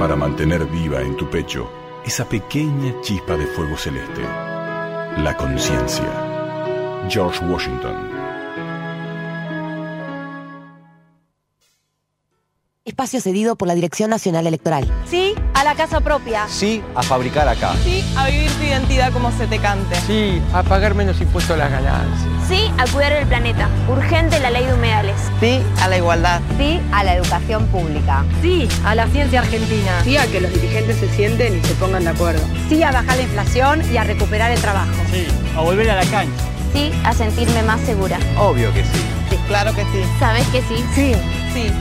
Para 0.02 0.16
mantener 0.16 0.66
viva 0.66 1.00
en 1.00 1.16
tu 1.16 1.30
pecho 1.30 1.70
esa 2.04 2.26
pequeña 2.28 2.92
chispa 3.04 3.38
de 3.38 3.46
fuego 3.46 3.78
celeste, 3.78 4.24
la 5.18 5.38
conciencia. 5.38 6.08
George 7.08 7.46
Washington. 7.46 7.94
Espacio 12.84 13.22
cedido 13.22 13.56
por 13.56 13.68
la 13.68 13.76
Dirección 13.76 14.10
Nacional 14.10 14.48
Electoral. 14.48 14.92
Sí 15.06 15.36
a 15.54 15.64
la 15.64 15.76
casa 15.76 16.00
propia. 16.02 16.48
Sí 16.48 16.82
a 16.96 17.04
fabricar 17.04 17.48
acá. 17.48 17.76
Sí 17.84 18.04
a 18.18 18.28
vivir 18.28 18.50
tu 18.54 18.64
identidad 18.64 19.14
como 19.14 19.32
se 19.32 19.46
te 19.46 19.60
cante. 19.60 19.98
Sí 20.08 20.42
a 20.52 20.64
pagar 20.64 20.96
menos 20.96 21.22
impuestos 21.22 21.54
a 21.54 21.58
las 21.58 21.70
ganancias. 21.70 22.31
Sí 22.52 22.70
a 22.78 22.86
cuidar 22.92 23.14
el 23.14 23.26
planeta. 23.28 23.70
Urgente 23.88 24.38
la 24.42 24.52
ley 24.52 24.66
de 24.66 24.74
humedales. 24.74 25.16
Sí 25.40 25.62
a 25.82 25.88
la 25.88 25.96
igualdad. 25.96 26.42
Sí 26.58 26.82
a 26.92 27.02
la 27.06 27.16
educación 27.16 27.66
pública. 27.68 28.26
Sí 28.42 28.68
a 28.84 28.94
la 28.94 29.08
ciencia 29.08 29.40
argentina. 29.40 30.04
Sí 30.04 30.18
a 30.18 30.28
que 30.28 30.42
los 30.42 30.54
dirigentes 30.54 30.98
se 30.98 31.08
sienten 31.16 31.58
y 31.58 31.62
se 31.62 31.74
pongan 31.76 32.04
de 32.04 32.10
acuerdo. 32.10 32.42
Sí 32.68 32.84
a 32.84 32.92
bajar 32.92 33.16
la 33.16 33.24
inflación 33.24 33.82
y 33.94 33.96
a 33.96 34.04
recuperar 34.04 34.52
el 34.52 34.60
trabajo. 34.60 34.92
Sí 35.14 35.28
a 35.56 35.62
volver 35.62 35.90
a 35.92 35.96
la 35.96 36.06
cancha. 36.12 36.44
Sí 36.74 36.92
a 37.06 37.14
sentirme 37.14 37.64
más 37.64 37.80
segura. 37.82 38.20
Obvio 38.38 38.74
que 38.74 38.84
sí. 38.84 39.02
Sí, 39.30 39.38
claro 39.48 39.74
que 39.74 39.84
sí. 39.84 40.04
¿Sabes 40.20 40.46
que 40.48 40.62
sí? 40.64 40.84
Sí. 40.94 41.14
Sí. 41.54 41.72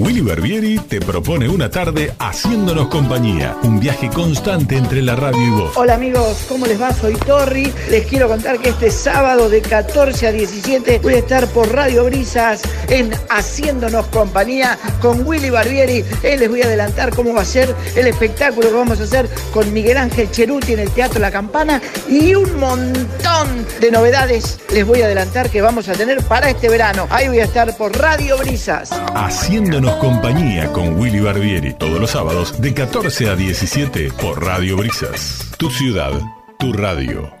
Willy 0.00 0.22
Barbieri 0.22 0.78
te 0.78 0.98
propone 0.98 1.46
una 1.46 1.68
tarde 1.68 2.14
haciéndonos 2.18 2.88
compañía, 2.88 3.54
un 3.64 3.78
viaje 3.78 4.08
constante 4.08 4.78
entre 4.78 5.02
la 5.02 5.14
radio 5.14 5.46
y 5.46 5.50
vos. 5.50 5.76
Hola 5.76 5.92
amigos, 5.92 6.46
¿cómo 6.48 6.64
les 6.64 6.80
va? 6.80 6.90
Soy 6.94 7.12
Torri. 7.16 7.70
Les 7.90 8.06
quiero 8.06 8.26
contar 8.26 8.58
que 8.60 8.70
este 8.70 8.90
sábado 8.90 9.50
de 9.50 9.60
14 9.60 10.28
a 10.28 10.32
17 10.32 11.00
voy 11.00 11.14
a 11.14 11.18
estar 11.18 11.46
por 11.48 11.70
Radio 11.74 12.06
Brisas 12.06 12.62
en 12.88 13.10
Haciéndonos 13.28 14.06
Compañía 14.06 14.78
con 15.02 15.26
Willy 15.26 15.50
Barbieri. 15.50 16.02
Él 16.22 16.40
les 16.40 16.48
voy 16.48 16.62
a 16.62 16.64
adelantar 16.64 17.14
cómo 17.14 17.34
va 17.34 17.42
a 17.42 17.44
ser 17.44 17.74
el 17.94 18.06
espectáculo 18.06 18.68
que 18.68 18.76
vamos 18.76 19.00
a 19.00 19.04
hacer 19.04 19.28
con 19.52 19.70
Miguel 19.70 19.98
Ángel 19.98 20.30
Cheruti 20.30 20.72
en 20.72 20.78
el 20.78 20.90
Teatro 20.92 21.20
La 21.20 21.30
Campana 21.30 21.82
y 22.08 22.34
un 22.34 22.58
montón 22.58 23.66
de 23.78 23.90
novedades 23.90 24.60
les 24.72 24.86
voy 24.86 25.02
a 25.02 25.04
adelantar 25.04 25.50
que 25.50 25.60
vamos 25.60 25.90
a 25.90 25.92
tener 25.92 26.22
para 26.22 26.48
este 26.48 26.70
verano. 26.70 27.06
Ahí 27.10 27.28
voy 27.28 27.40
a 27.40 27.44
estar 27.44 27.76
por 27.76 27.94
Radio 27.98 28.38
Brisas. 28.38 28.92
Haciéndonos 29.14 29.89
compañía 29.98 30.72
con 30.72 30.98
Willy 30.98 31.20
Barbieri 31.20 31.72
todos 31.74 32.00
los 32.00 32.10
sábados 32.10 32.60
de 32.60 32.74
14 32.74 33.28
a 33.30 33.36
17 33.36 34.12
por 34.12 34.44
Radio 34.44 34.76
Brisas. 34.76 35.50
Tu 35.58 35.70
ciudad, 35.70 36.12
tu 36.58 36.72
radio. 36.72 37.39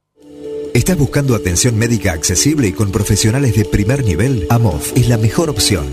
¿Estás 0.74 0.98
buscando 0.98 1.34
atención 1.34 1.76
médica 1.76 2.12
accesible 2.12 2.68
y 2.68 2.72
con 2.72 2.92
profesionales 2.92 3.56
de 3.56 3.64
primer 3.64 4.04
nivel? 4.04 4.46
AMOF 4.50 4.92
es 4.96 5.08
la 5.08 5.16
mejor 5.16 5.48
opción. 5.48 5.86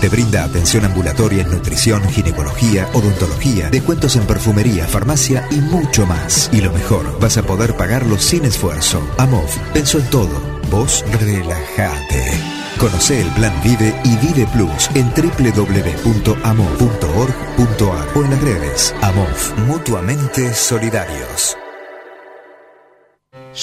Te 0.00 0.08
brinda 0.08 0.44
atención 0.44 0.84
ambulatoria 0.84 1.42
en 1.42 1.50
nutrición, 1.50 2.08
ginecología, 2.08 2.88
odontología, 2.92 3.68
descuentos 3.68 4.14
en 4.14 4.24
perfumería, 4.26 4.86
farmacia 4.86 5.44
y 5.50 5.56
mucho 5.56 6.06
más. 6.06 6.48
Y 6.52 6.60
lo 6.60 6.72
mejor, 6.72 7.18
vas 7.18 7.36
a 7.36 7.42
poder 7.42 7.74
pagarlo 7.74 8.16
sin 8.16 8.44
esfuerzo. 8.44 9.02
AMOF 9.18 9.58
pensó 9.72 9.98
en 9.98 10.08
todo. 10.08 10.40
Vos 10.70 11.04
relajate. 11.20 12.30
Conoce 12.78 13.22
el 13.22 13.28
plan 13.30 13.52
Vive 13.64 13.92
y 14.04 14.16
Vive 14.18 14.46
Plus 14.52 14.88
en 14.94 15.10
www.amov.org.ar 15.10 18.08
o 18.14 18.24
en 18.24 18.30
las 18.30 18.40
redes. 18.40 18.94
AMOF, 19.02 19.58
mutuamente 19.66 20.54
solidarios. 20.54 21.56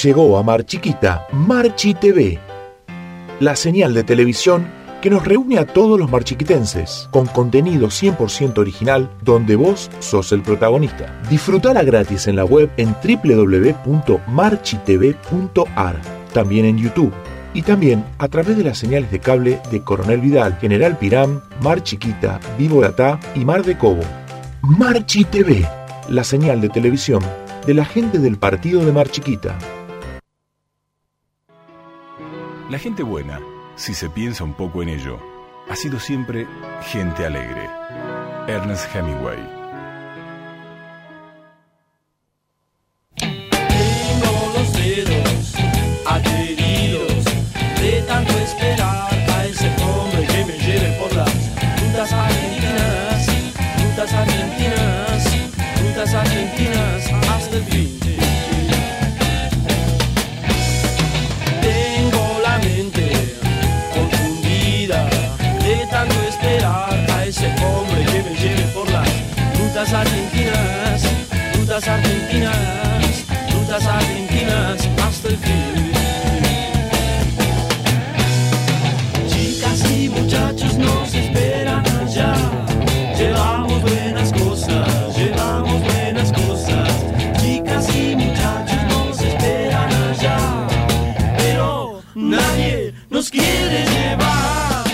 Llegó 0.04 0.38
a 0.38 0.44
Mar 0.44 0.66
Chiquita 0.66 1.28
Marchi 1.32 1.94
TV, 1.94 2.38
la 3.40 3.56
señal 3.56 3.94
de 3.94 4.04
televisión 4.04 4.85
que 5.06 5.12
nos 5.12 5.24
reúne 5.24 5.60
a 5.60 5.68
todos 5.68 6.00
los 6.00 6.10
marchiquitenses, 6.10 7.08
con 7.12 7.28
contenido 7.28 7.90
100% 7.90 8.58
original 8.58 9.12
donde 9.22 9.56
vos 9.56 9.92
sos 10.00 10.32
el 10.32 10.42
protagonista. 10.42 11.22
Disfrutala 11.30 11.84
gratis 11.84 12.26
en 12.26 12.38
la 12.38 12.44
web 12.44 12.72
en 12.78 12.96
www.marchitv.ar, 13.04 16.02
también 16.34 16.66
en 16.66 16.80
YouTube 16.80 17.14
y 17.54 17.62
también 17.62 18.04
a 18.18 18.28
través 18.30 18.58
de 18.58 18.64
las 18.64 18.80
señales 18.80 19.12
de 19.12 19.20
cable 19.20 19.62
de 19.70 19.84
Coronel 19.84 20.22
Vidal, 20.22 20.58
General 20.58 20.98
Piram, 20.98 21.40
Mar 21.62 21.84
Chiquita, 21.84 22.40
Vivo 22.58 22.82
y 23.36 23.46
Mar 23.46 23.64
de 23.64 23.78
Cobo. 23.78 24.02
Marchi 24.64 25.24
TV, 25.24 25.70
la 26.10 26.24
señal 26.24 26.62
de 26.62 26.70
televisión 26.70 27.22
de 27.68 27.76
la 27.76 27.86
gente 27.86 28.18
del 28.18 28.38
partido 28.38 28.84
de 28.84 28.92
Mar 28.92 29.10
Chiquita. 29.10 29.56
La 32.72 32.80
gente 32.80 33.04
buena, 33.04 33.40
si 33.76 33.94
se 33.94 34.10
piensa 34.10 34.44
un 34.44 34.54
poco 34.54 34.82
en 34.82 34.90
ello, 34.90 35.20
ha 35.70 35.76
sido 35.76 36.00
siempre 36.00 36.48
gente 36.84 37.26
alegre. 37.26 37.70
Ernest 38.48 38.94
Hemingway. 38.96 39.40
Tengo 43.18 44.54
los 44.56 44.74
dedos 44.74 45.54
de 47.82 48.02
tanto 48.08 48.38
argentinas, 71.84 73.26
rutas 73.52 73.86
argentinas 73.86 74.88
hasta 75.06 75.28
el 75.28 75.38
fin. 75.38 75.92
Chicas 79.28 79.92
y 79.92 80.08
muchachos 80.08 80.78
nos 80.78 81.14
esperan 81.14 81.84
allá, 81.86 82.34
llevamos 83.18 83.82
buenas 83.82 84.32
cosas, 84.32 85.18
llevamos 85.18 85.84
buenas 85.84 86.32
cosas. 86.32 86.90
Chicas 87.42 87.94
y 87.94 88.16
muchachos 88.16 88.84
nos 88.88 89.22
esperan 89.22 89.94
allá, 90.12 90.68
pero 91.38 92.02
nadie 92.16 92.94
nos 93.10 93.30
quiere 93.30 93.84
llevar. 93.84 94.86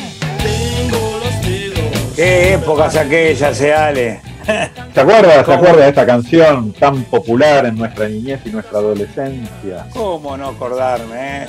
Tengo 0.41 1.19
los 1.23 1.41
dedos. 1.45 2.15
¿Qué 2.15 2.53
épocas 2.55 2.95
aquellas, 2.95 3.55
se 3.55 3.71
ale? 3.71 4.30
¿Se 4.45 4.99
acuerda, 5.01 5.43
¿Se 5.45 5.53
acuerda 5.53 5.83
de 5.83 5.89
esta 5.89 6.05
canción 6.05 6.73
tan 6.73 7.03
popular 7.03 7.65
en 7.65 7.75
nuestra 7.75 8.07
niñez 8.07 8.39
y 8.45 8.49
nuestra 8.49 8.79
adolescencia? 8.79 9.85
¿Cómo 9.93 10.35
no 10.37 10.49
acordarme, 10.49 11.43
eh? 11.43 11.47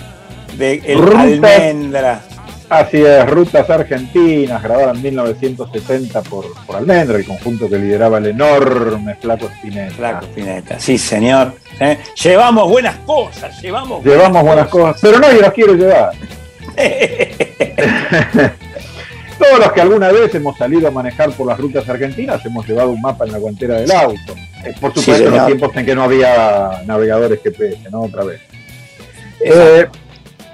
De 0.57 0.83
El 0.85 0.99
Rutas- 0.99 1.21
Almendra. 1.21 2.21
Así 2.69 3.03
es, 3.03 3.29
Rutas 3.29 3.69
Argentinas, 3.69 4.63
grabada 4.63 4.93
en 4.93 5.03
1970 5.03 6.23
por, 6.23 6.47
por 6.65 6.77
Almendra, 6.77 7.19
el 7.19 7.27
conjunto 7.27 7.69
que 7.69 7.77
lideraba 7.79 8.17
el 8.19 8.27
enorme 8.29 9.15
Flaco 9.17 9.47
Spinetta. 9.47 9.95
Flaco 9.95 10.25
Spinetta, 10.27 10.81
sí 10.81 10.97
señor. 10.97 11.53
¿eh? 11.81 11.99
Llevamos 12.23 12.69
buenas 12.71 12.97
cosas, 13.05 13.61
llevamos 13.61 14.03
Llevamos 14.03 14.43
buenas 14.43 14.69
cosas, 14.69 14.99
pero 15.03 15.19
nadie 15.19 15.41
las 15.41 15.53
quiere 15.53 15.75
llevar. 15.75 16.13
Todos 19.43 19.59
los 19.59 19.73
que 19.73 19.81
alguna 19.81 20.13
vez 20.13 20.35
hemos 20.35 20.57
salido 20.57 20.89
a 20.89 20.91
manejar 20.91 21.31
por 21.33 21.47
las 21.47 21.59
rutas 21.59 21.89
argentinas 21.89 22.45
hemos 22.47 22.67
llevado 22.67 22.91
un 22.91 23.01
mapa 23.01 23.25
en 23.27 23.33
la 23.33 23.39
guantera 23.39 23.77
del 23.81 23.91
auto. 23.93 24.35
Eh, 24.65 24.75
por 24.81 24.93
Sí, 24.95 25.01
supuesto, 25.01 25.29
en 25.29 25.37
los 25.37 25.47
tiempos 25.47 25.71
en 25.77 25.87
que 25.87 25.95
no 25.95 26.03
había 26.05 26.83
navegadores 26.87 27.41
GPS, 27.43 27.91
¿no? 27.91 28.03
Otra 28.03 28.25
vez. 28.25 28.41
Eh, 29.41 29.87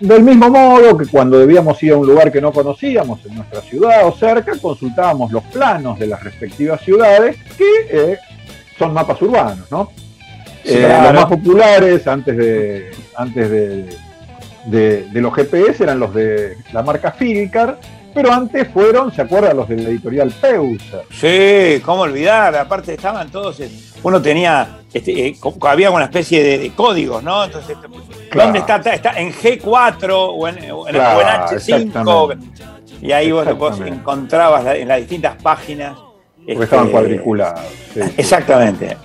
del 0.01 0.23
mismo 0.23 0.49
modo 0.49 0.97
que 0.97 1.07
cuando 1.07 1.39
debíamos 1.39 1.83
ir 1.83 1.93
a 1.93 1.97
un 1.97 2.07
lugar 2.07 2.31
que 2.33 2.41
no 2.41 2.53
conocíamos 2.53 3.19
en 3.27 3.35
nuestra 3.35 3.61
ciudad 3.63 4.07
o 4.07 4.13
cerca, 4.13 4.53
consultábamos 4.61 5.33
los 5.33 5.43
planos 5.45 5.99
de 5.99 6.07
las 6.07 6.23
respectivas 6.23 6.81
ciudades, 6.81 7.37
que 7.57 7.65
eh, 7.91 8.19
son 8.79 8.95
mapas 8.95 9.21
urbanos, 9.23 9.71
¿no? 9.71 9.91
Eh, 10.65 10.79
claro. 10.79 11.05
Los 11.05 11.15
más 11.15 11.25
populares 11.27 12.07
antes 12.07 12.37
de 12.37 12.91
antes 13.17 13.51
de, 13.51 13.89
de- 14.67 15.03
de 15.11 15.21
los 15.21 15.35
GPS 15.35 15.83
eran 15.83 15.99
los 15.99 16.15
de 16.15 16.57
la 16.73 16.83
marca 16.83 17.11
Filcar, 17.13 17.79
pero 18.15 18.33
antes 18.33 18.69
fueron, 18.69 19.13
¿se 19.13 19.23
acuerdan? 19.23 19.57
Los 19.57 19.69
de 19.69 19.77
la 19.77 19.89
editorial 19.91 20.31
Peusa. 20.41 21.03
Sí, 21.11 21.81
cómo 21.85 22.03
olvidar, 22.03 22.55
aparte 22.57 22.95
estaban 22.95 23.29
todos, 23.31 23.59
eh, 23.61 23.69
uno 24.03 24.21
tenía, 24.23 24.79
este, 24.93 25.29
eh, 25.29 25.37
había 25.63 25.91
una 25.91 26.05
especie 26.05 26.43
de, 26.43 26.59
de 26.59 26.71
códigos, 26.73 27.23
¿no? 27.23 27.45
Entonces, 27.45 27.77
Claro. 28.31 28.53
¿dónde 28.53 28.59
está? 28.61 28.77
está? 28.93 29.19
En 29.21 29.33
G4 29.33 30.11
o 30.13 30.49
en, 30.49 30.71
o 30.71 30.87
en- 30.89 30.95
Claro, 30.95 31.19
o 31.19 31.23
en 31.23 31.27
H5. 31.29 31.55
exactamente. 31.57 32.47
Y 33.01 33.13
ahí 33.13 33.31
vos, 33.31 33.57
vos 33.57 33.81
encontrabas 33.81 34.65
la- 34.65 34.77
en 34.77 34.89
las 34.89 34.99
distintas 34.99 35.41
páginas. 35.43 35.97
Porque 35.97 36.53
este, 36.53 36.65
estaban 36.65 36.89
cuadriculados. 36.91 37.61
sí. 37.95 38.01
Exactamente, 38.17 38.97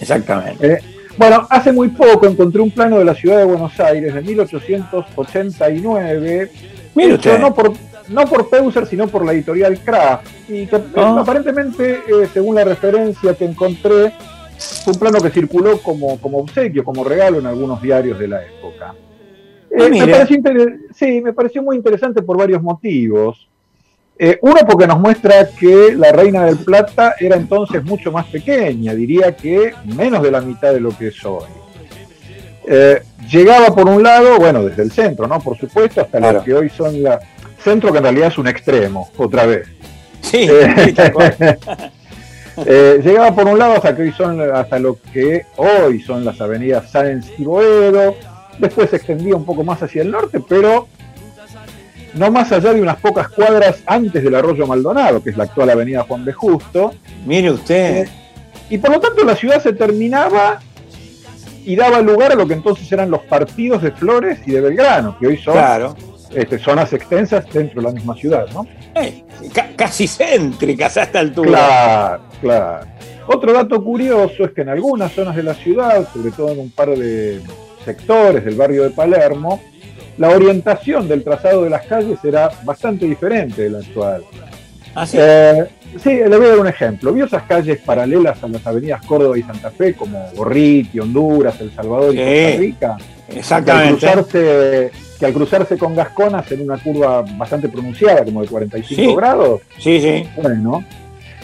exactamente. 0.00 0.72
Eh, 0.74 0.78
bueno, 1.16 1.46
hace 1.48 1.72
muy 1.72 1.88
poco 1.88 2.26
encontré 2.26 2.60
un 2.60 2.70
plano 2.72 2.98
de 2.98 3.04
la 3.04 3.14
ciudad 3.14 3.38
de 3.38 3.44
Buenos 3.44 3.78
Aires 3.78 4.12
de 4.14 4.20
1889, 4.22 6.50
Mire 6.94 7.14
usted. 7.14 7.38
no 7.38 7.54
por, 7.54 7.72
no 8.08 8.24
por 8.26 8.48
Peuser, 8.50 8.86
sino 8.86 9.06
por 9.08 9.24
la 9.24 9.32
editorial 9.32 9.78
Kraft, 9.80 10.26
y 10.48 10.66
que 10.66 10.76
eh, 10.76 10.82
Ah. 10.96 11.18
aparentemente, 11.20 12.00
eh, 12.06 12.28
según 12.32 12.54
la 12.56 12.64
referencia 12.64 13.34
que 13.34 13.44
encontré, 13.44 14.12
fue 14.84 14.92
un 14.92 14.98
plano 14.98 15.20
que 15.20 15.30
circuló 15.30 15.78
como, 15.78 16.18
como 16.20 16.38
obsequio, 16.38 16.84
como 16.84 17.02
regalo 17.04 17.38
en 17.38 17.46
algunos 17.46 17.80
diarios 17.82 18.18
de 18.18 18.28
la 18.28 18.42
época. 18.42 18.94
Eh, 19.70 19.76
Ah, 19.76 19.82
me 19.84 19.90
mire. 19.90 20.12
pareció 20.12 20.36
sí, 20.94 21.20
me 21.20 21.32
pareció 21.32 21.62
muy 21.62 21.76
interesante 21.76 22.22
por 22.22 22.36
varios 22.38 22.62
motivos. 22.62 23.48
Eh, 24.16 24.38
uno 24.42 24.60
porque 24.68 24.86
nos 24.86 25.00
muestra 25.00 25.48
que 25.58 25.92
la 25.96 26.12
Reina 26.12 26.44
del 26.44 26.58
Plata 26.58 27.16
era 27.18 27.34
entonces 27.34 27.82
mucho 27.82 28.12
más 28.12 28.26
pequeña, 28.26 28.94
diría 28.94 29.34
que 29.34 29.72
menos 29.96 30.22
de 30.22 30.30
la 30.30 30.40
mitad 30.40 30.72
de 30.72 30.78
lo 30.78 30.96
que 30.96 31.08
es 31.08 31.24
hoy. 31.24 31.46
Eh, 32.66 33.02
llegaba 33.28 33.74
por 33.74 33.88
un 33.88 34.02
lado, 34.02 34.38
bueno, 34.38 34.62
desde 34.64 34.84
el 34.84 34.92
centro, 34.92 35.26
¿no? 35.26 35.40
Por 35.40 35.58
supuesto, 35.58 36.00
hasta 36.00 36.18
Claro. 36.18 36.38
lo 36.38 36.44
que 36.44 36.54
hoy 36.54 36.68
son 36.70 37.02
la... 37.02 37.18
Centro 37.64 37.90
que 37.90 37.98
en 37.98 38.04
realidad 38.04 38.28
es 38.28 38.38
un 38.38 38.46
extremo, 38.46 39.10
otra 39.16 39.46
vez. 39.46 39.66
Sí, 40.20 40.46
Eh. 40.48 41.58
Eh, 42.66 43.00
llegaba 43.02 43.34
por 43.34 43.48
un 43.48 43.58
lado 43.58 43.74
hasta 43.74 43.96
que 43.96 44.02
hoy 44.02 44.12
son 44.12 44.40
hasta 44.40 44.78
lo 44.78 44.96
que 45.12 45.44
hoy 45.56 46.00
son 46.00 46.24
las 46.24 46.40
avenidas 46.40 46.88
Sáenz 46.88 47.26
y 47.36 47.42
Boedo, 47.42 48.14
después 48.60 48.90
se 48.90 48.96
extendía 48.96 49.34
un 49.34 49.44
poco 49.44 49.64
más 49.64 49.82
hacia 49.82 50.02
el 50.02 50.12
norte, 50.12 50.38
pero 50.48 50.86
no 52.14 52.30
más 52.30 52.52
allá 52.52 52.72
de 52.72 52.80
unas 52.80 52.96
pocas 52.98 53.28
cuadras 53.28 53.82
antes 53.86 54.22
del 54.22 54.36
arroyo 54.36 54.68
Maldonado, 54.68 55.20
que 55.20 55.30
es 55.30 55.36
la 55.36 55.44
actual 55.44 55.70
avenida 55.70 56.04
Juan 56.04 56.24
B. 56.24 56.32
Justo, 56.32 56.94
Mire 57.26 57.50
usted. 57.50 58.06
y 58.70 58.78
por 58.78 58.90
lo 58.92 59.00
tanto 59.00 59.24
la 59.24 59.34
ciudad 59.34 59.60
se 59.60 59.72
terminaba 59.72 60.60
y 61.64 61.74
daba 61.74 62.00
lugar 62.02 62.30
a 62.30 62.34
lo 62.36 62.46
que 62.46 62.54
entonces 62.54 62.90
eran 62.92 63.10
los 63.10 63.22
partidos 63.22 63.82
de 63.82 63.90
Flores 63.90 64.38
y 64.46 64.52
de 64.52 64.60
Belgrano, 64.60 65.18
que 65.18 65.26
hoy 65.26 65.38
son 65.38 65.54
Claro. 65.54 65.96
Este, 66.34 66.58
zonas 66.58 66.92
extensas 66.92 67.44
dentro 67.52 67.80
de 67.80 67.88
la 67.88 67.92
misma 67.94 68.14
ciudad, 68.14 68.46
¿no? 68.52 68.66
Eh, 68.94 69.24
ca- 69.52 69.70
casi 69.76 70.06
céntricas 70.06 70.96
a 70.96 71.02
esta 71.04 71.20
altura. 71.20 71.50
Claro, 71.50 72.22
claro. 72.40 72.86
Otro 73.26 73.52
dato 73.52 73.82
curioso 73.82 74.44
es 74.44 74.50
que 74.52 74.62
en 74.62 74.68
algunas 74.68 75.12
zonas 75.12 75.34
de 75.36 75.42
la 75.42 75.54
ciudad, 75.54 76.06
sobre 76.12 76.30
todo 76.30 76.50
en 76.52 76.58
un 76.60 76.70
par 76.70 76.90
de 76.90 77.40
sectores 77.84 78.44
del 78.44 78.54
barrio 78.54 78.82
de 78.84 78.90
Palermo, 78.90 79.62
la 80.18 80.28
orientación 80.30 81.08
del 81.08 81.24
trazado 81.24 81.64
de 81.64 81.70
las 81.70 81.86
calles 81.86 82.18
era 82.22 82.50
bastante 82.64 83.06
diferente 83.06 83.62
de 83.62 83.70
la 83.70 83.78
actual. 83.78 84.22
Ah, 84.94 85.06
sí. 85.06 85.16
Eh, 85.20 85.64
sí, 86.02 86.10
le 86.10 86.28
voy 86.36 86.46
a 86.46 86.50
dar 86.50 86.58
un 86.60 86.68
ejemplo. 86.68 87.12
¿Vio 87.12 87.24
esas 87.24 87.42
calles 87.44 87.78
paralelas 87.84 88.42
a 88.44 88.48
las 88.48 88.64
avenidas 88.66 89.04
Córdoba 89.06 89.36
y 89.36 89.42
Santa 89.42 89.70
Fe, 89.72 89.94
como 89.94 90.24
Gorriti, 90.36 91.00
Honduras, 91.00 91.60
El 91.60 91.74
Salvador 91.74 92.14
y 92.14 92.18
Sí, 92.18 92.24
Costa 92.44 92.58
Rica? 92.58 92.96
Exactamente. 93.34 94.06
Al, 94.06 94.14
cruzarse, 94.24 94.90
que 95.18 95.26
al 95.26 95.32
cruzarse 95.32 95.78
con 95.78 95.94
Gascón 95.94 96.34
hacen 96.34 96.60
una 96.62 96.76
curva 96.78 97.22
bastante 97.36 97.68
pronunciada, 97.68 98.24
como 98.24 98.42
de 98.42 98.48
45 98.48 99.00
Sí. 99.02 99.14
grados. 99.16 99.60
Sí, 99.78 100.00
sí. 100.00 100.28
Bueno, 100.36 100.84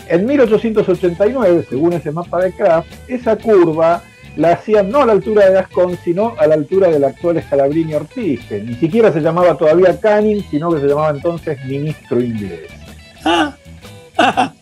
en 0.09 0.27
1889, 0.27 1.67
según 1.69 1.93
ese 1.93 2.11
mapa 2.11 2.43
de 2.43 2.53
Kraft, 2.53 2.89
esa 3.09 3.37
curva 3.37 4.03
la 4.37 4.53
hacían 4.53 4.91
no 4.91 5.03
a 5.03 5.07
la 5.07 5.13
altura 5.13 5.47
de 5.47 5.55
Gascón, 5.55 5.99
sino 6.05 6.35
a 6.39 6.47
la 6.47 6.55
altura 6.55 6.89
del 6.89 7.05
actual 7.05 7.43
Scalabrini 7.43 7.95
Ortiz, 7.95 8.41
que 8.49 8.61
ni 8.61 8.75
siquiera 8.75 9.13
se 9.13 9.21
llamaba 9.21 9.57
todavía 9.57 9.99
Canning, 10.01 10.45
sino 10.51 10.71
que 10.73 10.81
se 10.81 10.87
llamaba 10.87 11.11
entonces 11.11 11.65
ministro 11.65 12.21
inglés. 12.21 12.69
Ah, 13.25 13.55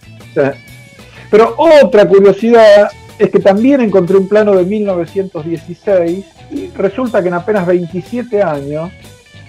Pero 1.30 1.54
otra 1.56 2.06
curiosidad 2.08 2.90
es 3.18 3.30
que 3.30 3.38
también 3.40 3.80
encontré 3.80 4.16
un 4.16 4.28
plano 4.28 4.54
de 4.54 4.64
1916 4.64 6.24
y 6.50 6.68
resulta 6.76 7.22
que 7.22 7.28
en 7.28 7.34
apenas 7.34 7.66
27 7.66 8.42
años 8.42 8.90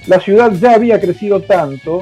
la 0.07 0.19
ciudad 0.19 0.51
ya 0.53 0.73
había 0.75 0.99
crecido 0.99 1.41
tanto 1.41 2.01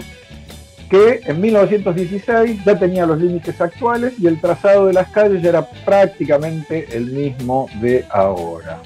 que 0.90 1.20
en 1.26 1.42
1916 1.42 2.64
ya 2.66 2.80
tenía 2.80 3.06
los 3.06 3.20
límites 3.20 3.60
actuales 3.60 4.14
y 4.20 4.28
el 4.28 4.40
trazado 4.40 4.86
de 4.88 4.94
las 4.94 5.10
calles 5.10 5.42
ya 5.42 5.50
era 5.50 5.68
prácticamente 5.86 6.88
el 6.92 7.08
mismo 7.08 7.68
de 7.82 8.06
ahora. 8.10 8.80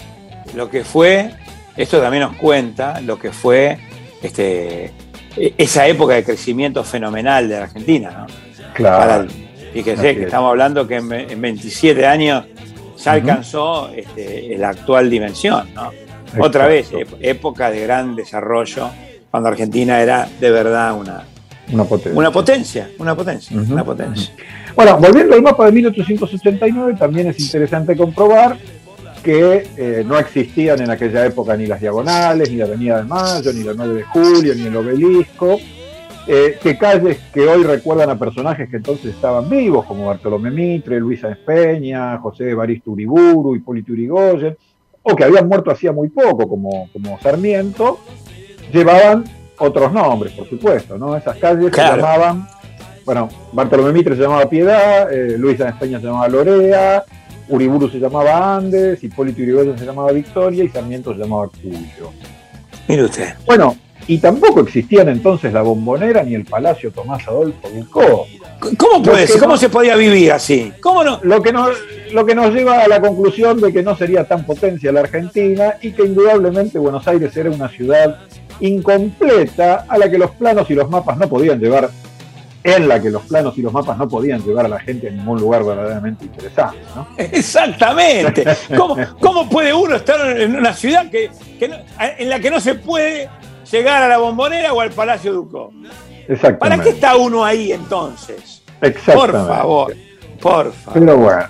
lo 0.56 0.70
que 0.70 0.84
fue, 0.84 1.30
esto 1.78 2.02
también 2.02 2.24
nos 2.24 2.36
cuenta 2.38 3.00
lo 3.02 3.20
que 3.20 3.32
fue 3.32 3.78
este, 4.24 4.86
e- 5.38 5.54
esa 5.58 5.88
época 5.88 6.16
de 6.16 6.24
crecimiento 6.24 6.84
fenomenal 6.84 7.48
de 7.48 7.56
la 7.58 7.64
Argentina, 7.64 8.26
¿no? 8.28 8.74
Claro. 8.74 8.98
Para- 9.28 9.42
Así 9.72 9.84
que 9.84 9.92
es. 9.94 10.18
estamos 10.18 10.50
hablando 10.50 10.86
que 10.88 10.96
en, 10.96 11.12
en 11.14 11.40
27 11.40 12.06
años 12.06 12.46
ya 13.04 13.12
alcanzó 13.14 13.90
este, 13.96 14.56
la 14.58 14.70
actual 14.70 15.10
dimensión, 15.10 15.68
¿no? 15.74 15.92
Otra 16.40 16.68
vez, 16.68 16.92
ép- 16.94 17.18
época 17.22 17.70
de 17.72 17.82
gran 17.82 18.16
desarrollo, 18.16 18.90
cuando 19.30 19.50
Argentina 19.50 20.02
era 20.02 20.28
de 20.40 20.50
verdad 20.52 20.94
una, 20.98 21.24
Una 21.74 21.84
potencia. 21.84 22.18
una 22.20 22.32
potencia, 22.32 22.90
una 23.00 23.16
potencia, 23.16 23.58
Ujú. 23.58 23.74
una 23.74 23.84
potencia. 23.84 24.34
Bueno, 24.76 24.98
volviendo 24.98 25.36
al 25.36 25.42
mapa 25.42 25.66
de 25.66 25.72
1889, 25.74 26.96
también 26.98 27.28
es 27.28 27.40
interesante 27.40 27.96
comprobar 27.98 28.58
que 29.24 29.68
eh, 29.78 30.04
no 30.06 30.18
existían 30.18 30.82
en 30.82 30.90
aquella 30.90 31.26
época 31.26 31.56
ni 31.56 31.68
las 31.68 31.80
diagonales, 31.82 32.50
ni 32.50 32.58
la 32.58 32.66
Avenida 32.66 32.98
de 32.98 33.04
Mayo, 33.04 33.54
ni 33.54 33.64
la 33.64 33.74
9 33.74 33.94
de 33.96 34.04
Julio, 34.04 34.56
ni 34.56 34.66
el 34.68 34.76
obelisco, 34.76 35.60
eh, 36.34 36.58
que 36.64 36.78
calles 36.78 37.18
que 37.34 37.42
hoy 37.42 37.62
recuerdan 37.64 38.10
a 38.10 38.18
personajes 38.18 38.70
que 38.70 38.78
entonces 38.78 39.14
estaban 39.14 39.50
vivos, 39.50 39.86
como 39.86 40.06
Bartolomé 40.06 40.50
Mitre, 40.50 40.98
Luisa 40.98 41.30
Espeña, 41.30 42.18
José 42.20 42.52
Evaristo 42.52 42.92
Uriburu, 42.92 43.54
Hipólito 43.54 43.92
Urigoyen, 43.92 44.56
o 45.04 45.14
que 45.14 45.26
habían 45.26 45.50
muerto 45.50 45.72
hacía 45.72 45.92
muy 45.92 46.08
poco, 46.08 46.48
como, 46.48 46.90
como 46.94 47.20
Sarmiento, 47.20 48.00
llevaban 48.72 49.26
otros 49.58 49.92
nombres, 49.92 50.32
por 50.32 50.48
supuesto, 50.48 50.98
¿no? 50.98 51.18
Esas 51.18 51.36
calles 51.36 51.70
Claro. 51.70 51.96
se 51.96 52.02
llamaban, 52.02 52.48
bueno, 53.04 53.28
Bartolomé 53.52 53.92
Mitre 53.92 54.16
se 54.16 54.22
llamaba 54.22 54.46
Piedad, 54.50 55.12
eh, 55.12 55.38
Luisa 55.38 55.68
Espeña 55.68 56.00
se 56.00 56.06
llamaba 56.06 56.30
Lorea, 56.30 57.04
Uriburu 57.50 57.90
se 57.90 58.00
llamaba 58.00 58.56
Andes, 58.56 59.04
Hipólito 59.04 59.42
Yrigoyen 59.42 59.78
se 59.78 59.86
llamaba 59.86 60.14
Victoria 60.14 60.64
y 60.64 60.70
Sarmiento 60.70 61.12
se 61.14 61.20
llamaba 61.20 61.50
Cuyo. 61.50 62.12
Mire 62.88 63.04
usted. 63.04 63.34
Bueno, 63.46 63.76
y 64.14 64.18
tampoco 64.18 64.60
existían 64.60 65.08
entonces 65.08 65.54
la 65.54 65.62
bombonera 65.62 66.22
ni 66.24 66.36
el 66.36 66.44
Palacio 66.44 66.92
Tomás 66.92 67.26
Adolfo 67.28 67.70
Ducó. 67.70 68.26
¿Cómo 68.78 69.02
puede 69.02 69.26
ser? 69.26 69.40
¿Cómo 69.40 69.54
no- 69.54 69.58
se 69.58 69.70
podía 69.70 69.96
vivir 69.96 70.34
así? 70.34 70.74
¿Cómo 70.82 71.02
no? 71.04 71.20
Lo 71.24 71.42
que, 71.42 71.54
nos, 71.54 71.70
lo 72.12 72.26
que 72.26 72.36
nos 72.36 72.54
lleva 72.54 72.82
a 72.82 72.88
la 72.90 73.00
conclusión 73.00 73.62
de 73.62 73.72
que 73.72 73.82
no 73.84 73.96
sería 73.96 74.26
tan 74.26 74.46
potencia 74.46 74.92
la 74.92 75.00
Argentina 75.00 75.76
y 75.82 75.92
que 75.94 76.04
indudablemente 76.04 76.78
Buenos 76.78 77.08
Aires 77.08 77.36
era 77.38 77.50
una 77.52 77.70
ciudad 77.70 78.18
incompleta 78.60 79.86
a 79.88 79.98
la 79.98 80.10
que 80.12 80.18
los 80.18 80.32
planos 80.32 80.70
y 80.70 80.74
los 80.76 80.90
mapas 80.90 81.18
no 81.18 81.30
podían 81.30 81.60
llevar, 81.60 81.90
en 82.64 82.88
la 82.88 83.02
que 83.02 83.10
los 83.10 83.24
planos 83.24 83.58
y 83.58 83.62
los 83.62 83.72
mapas 83.74 83.98
no 83.98 84.08
podían 84.10 84.44
llevar 84.44 84.66
a 84.66 84.70
la 84.70 84.80
gente 84.80 85.08
a 85.08 85.12
ningún 85.12 85.40
lugar 85.40 85.64
verdaderamente 85.64 86.26
interesante. 86.26 86.78
¿no? 86.96 87.08
Exactamente. 87.18 88.44
¿Cómo, 88.76 88.98
cómo 89.20 89.50
puede 89.50 89.74
uno 89.74 89.96
estar 89.96 90.38
en 90.38 90.56
una 90.56 90.74
ciudad 90.74 91.10
que, 91.10 91.32
que 91.58 91.68
no- 91.70 91.78
en 92.18 92.30
la 92.30 92.40
que 92.40 92.52
no 92.52 92.60
se 92.60 92.76
puede 92.76 93.30
llegar 93.72 94.04
a 94.04 94.08
la 94.08 94.18
bombonera 94.18 94.74
o 94.74 94.82
al 94.82 94.92
Palacio 94.92 95.34
Ducó? 95.34 95.72
Exactamente. 96.28 96.58
¿Para 96.60 96.82
qué 96.82 96.90
está 96.90 97.16
uno 97.16 97.44
ahí 97.44 97.72
entonces? 97.72 98.64
Exactamente. 98.82 99.14
Por 99.14 99.48
favor, 99.48 99.96
por 100.40 100.74
favor. 100.74 101.00
Pero 101.00 101.18
bueno. 101.18 101.46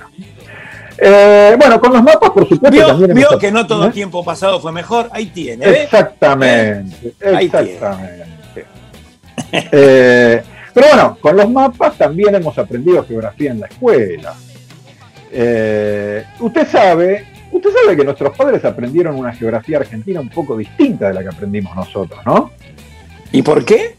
Eh, 1.03 1.56
bueno, 1.57 1.80
con 1.81 1.93
los 1.93 2.03
mapas, 2.03 2.30
por 2.30 2.43
supuesto, 2.48 2.69
¿Vio, 2.69 2.88
también 2.88 3.14
vio 3.15 3.39
que 3.39 3.52
no 3.52 3.65
todo 3.65 3.88
¿Eh? 3.88 3.91
tiempo 3.91 4.23
pasado 4.23 4.60
fue 4.60 4.72
mejor? 4.72 5.10
Ahí 5.11 5.27
tiene. 5.27 5.65
¿ve? 5.65 5.84
Exactamente, 5.84 7.14
Ahí 7.26 7.49
tiene. 7.49 7.72
exactamente. 7.73 8.65
Eh, 9.52 10.43
pero 10.73 10.88
bueno, 10.88 11.18
con 11.19 11.35
los 11.35 11.49
mapas 11.49 11.98
también 11.98 12.35
hemos 12.35 12.57
aprendido 12.57 13.03
geografía 13.06 13.52
en 13.52 13.60
la 13.61 13.68
escuela. 13.68 14.34
Eh, 15.31 16.23
usted 16.39 16.68
sabe, 16.68 17.27
usted 17.52 17.69
sabe 17.84 17.98
que 17.98 18.03
nuestros 18.03 18.36
padres 18.36 18.64
aprendieron 18.65 19.15
una 19.15 19.34
geografía 19.34 19.78
argentina 19.78 20.19
un 20.19 20.30
poco 20.30 20.57
distinta 20.57 21.07
de 21.07 21.14
la 21.14 21.22
que 21.22 21.30
aprendimos 21.30 21.76
nosotros, 21.76 22.19
¿no? 22.26 22.52
¿Y 23.32 23.41
por 23.41 23.64
qué? 23.65 23.95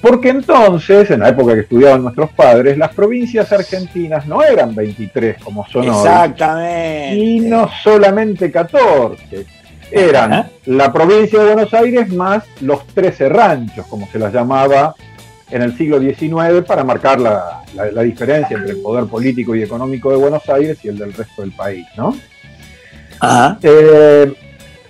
Porque 0.00 0.28
entonces, 0.28 1.10
en 1.10 1.20
la 1.20 1.30
época 1.30 1.54
que 1.54 1.60
estudiaban 1.60 2.02
nuestros 2.02 2.30
padres, 2.30 2.76
las 2.78 2.92
provincias 2.94 3.50
argentinas 3.52 4.26
no 4.26 4.42
eran 4.42 4.74
23 4.74 5.42
como 5.42 5.66
son 5.66 5.88
hoy, 5.88 5.96
Exactamente. 5.96 7.14
y 7.16 7.40
no 7.40 7.68
solamente 7.82 8.50
14. 8.50 9.46
Eran 9.90 10.32
Ajá. 10.32 10.50
la 10.66 10.92
provincia 10.92 11.38
de 11.40 11.54
Buenos 11.54 11.72
Aires 11.74 12.12
más 12.12 12.44
los 12.60 12.86
13 12.88 13.28
ranchos, 13.28 13.86
como 13.86 14.06
se 14.08 14.18
las 14.18 14.32
llamaba 14.32 14.94
en 15.50 15.62
el 15.62 15.76
siglo 15.76 16.00
XIX, 16.00 16.64
para 16.66 16.82
marcar 16.84 17.20
la, 17.20 17.62
la- 17.74 17.90
la 17.92 18.02
diferencia 18.02 18.56
entre 18.56 18.72
el 18.72 18.82
poder 18.82 19.04
político 19.06 19.54
y 19.54 19.62
económico 19.62 20.10
de 20.10 20.16
Buenos 20.16 20.48
Aires 20.48 20.78
y 20.84 20.88
el 20.88 20.98
del 20.98 21.12
resto 21.12 21.42
del 21.42 21.52
país, 21.52 21.86
¿no? 21.96 22.16
Ajá. 23.20 23.58
Eh, 23.62 24.32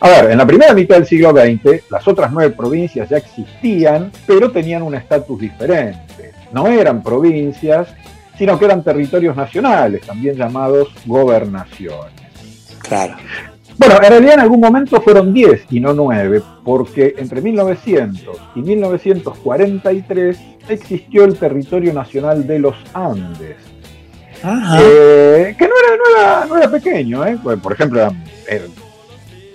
a 0.00 0.08
ver, 0.08 0.30
en 0.32 0.38
la 0.38 0.46
primera 0.46 0.74
mitad 0.74 0.96
del 0.96 1.06
siglo 1.06 1.30
XX, 1.32 1.90
las 1.90 2.06
otras 2.08 2.30
nueve 2.32 2.54
provincias 2.56 3.08
ya 3.08 3.16
existían, 3.18 4.10
pero 4.26 4.50
tenían 4.50 4.82
un 4.82 4.94
estatus 4.94 5.40
diferente. 5.40 6.32
No 6.52 6.66
eran 6.68 7.02
provincias, 7.02 7.88
sino 8.36 8.58
que 8.58 8.66
eran 8.66 8.82
territorios 8.82 9.34
nacionales, 9.36 10.02
también 10.06 10.36
llamados 10.36 10.88
gobernaciones. 11.06 12.12
Claro. 12.80 13.16
Bueno, 13.78 13.97
en 14.03 14.09
realidad 14.11 14.35
en 14.35 14.40
algún 14.40 14.61
momento 14.61 15.01
fueron 15.03 15.35
10 15.35 15.66
y 15.70 15.81
no 15.81 15.93
9, 15.93 16.43
porque 16.65 17.15
entre 17.19 17.40
1900 17.43 18.36
y 18.55 18.61
1943 18.62 20.39
existió 20.69 21.24
el 21.24 21.36
territorio 21.36 21.93
nacional 21.93 22.47
de 22.47 22.59
los 22.59 22.74
Andes, 22.94 23.57
Ajá. 24.43 24.78
eh, 24.82 25.55
que 25.59 25.69
no 25.69 25.74
era, 25.78 25.97
no 25.97 26.19
era- 26.19 26.47
no 26.47 26.57
era 26.57 26.70
pequeño, 26.70 27.27
¿eh? 27.27 27.36
Por 27.62 27.73
ejemplo, 27.73 28.01
era, 28.01 28.12
era 28.48 28.65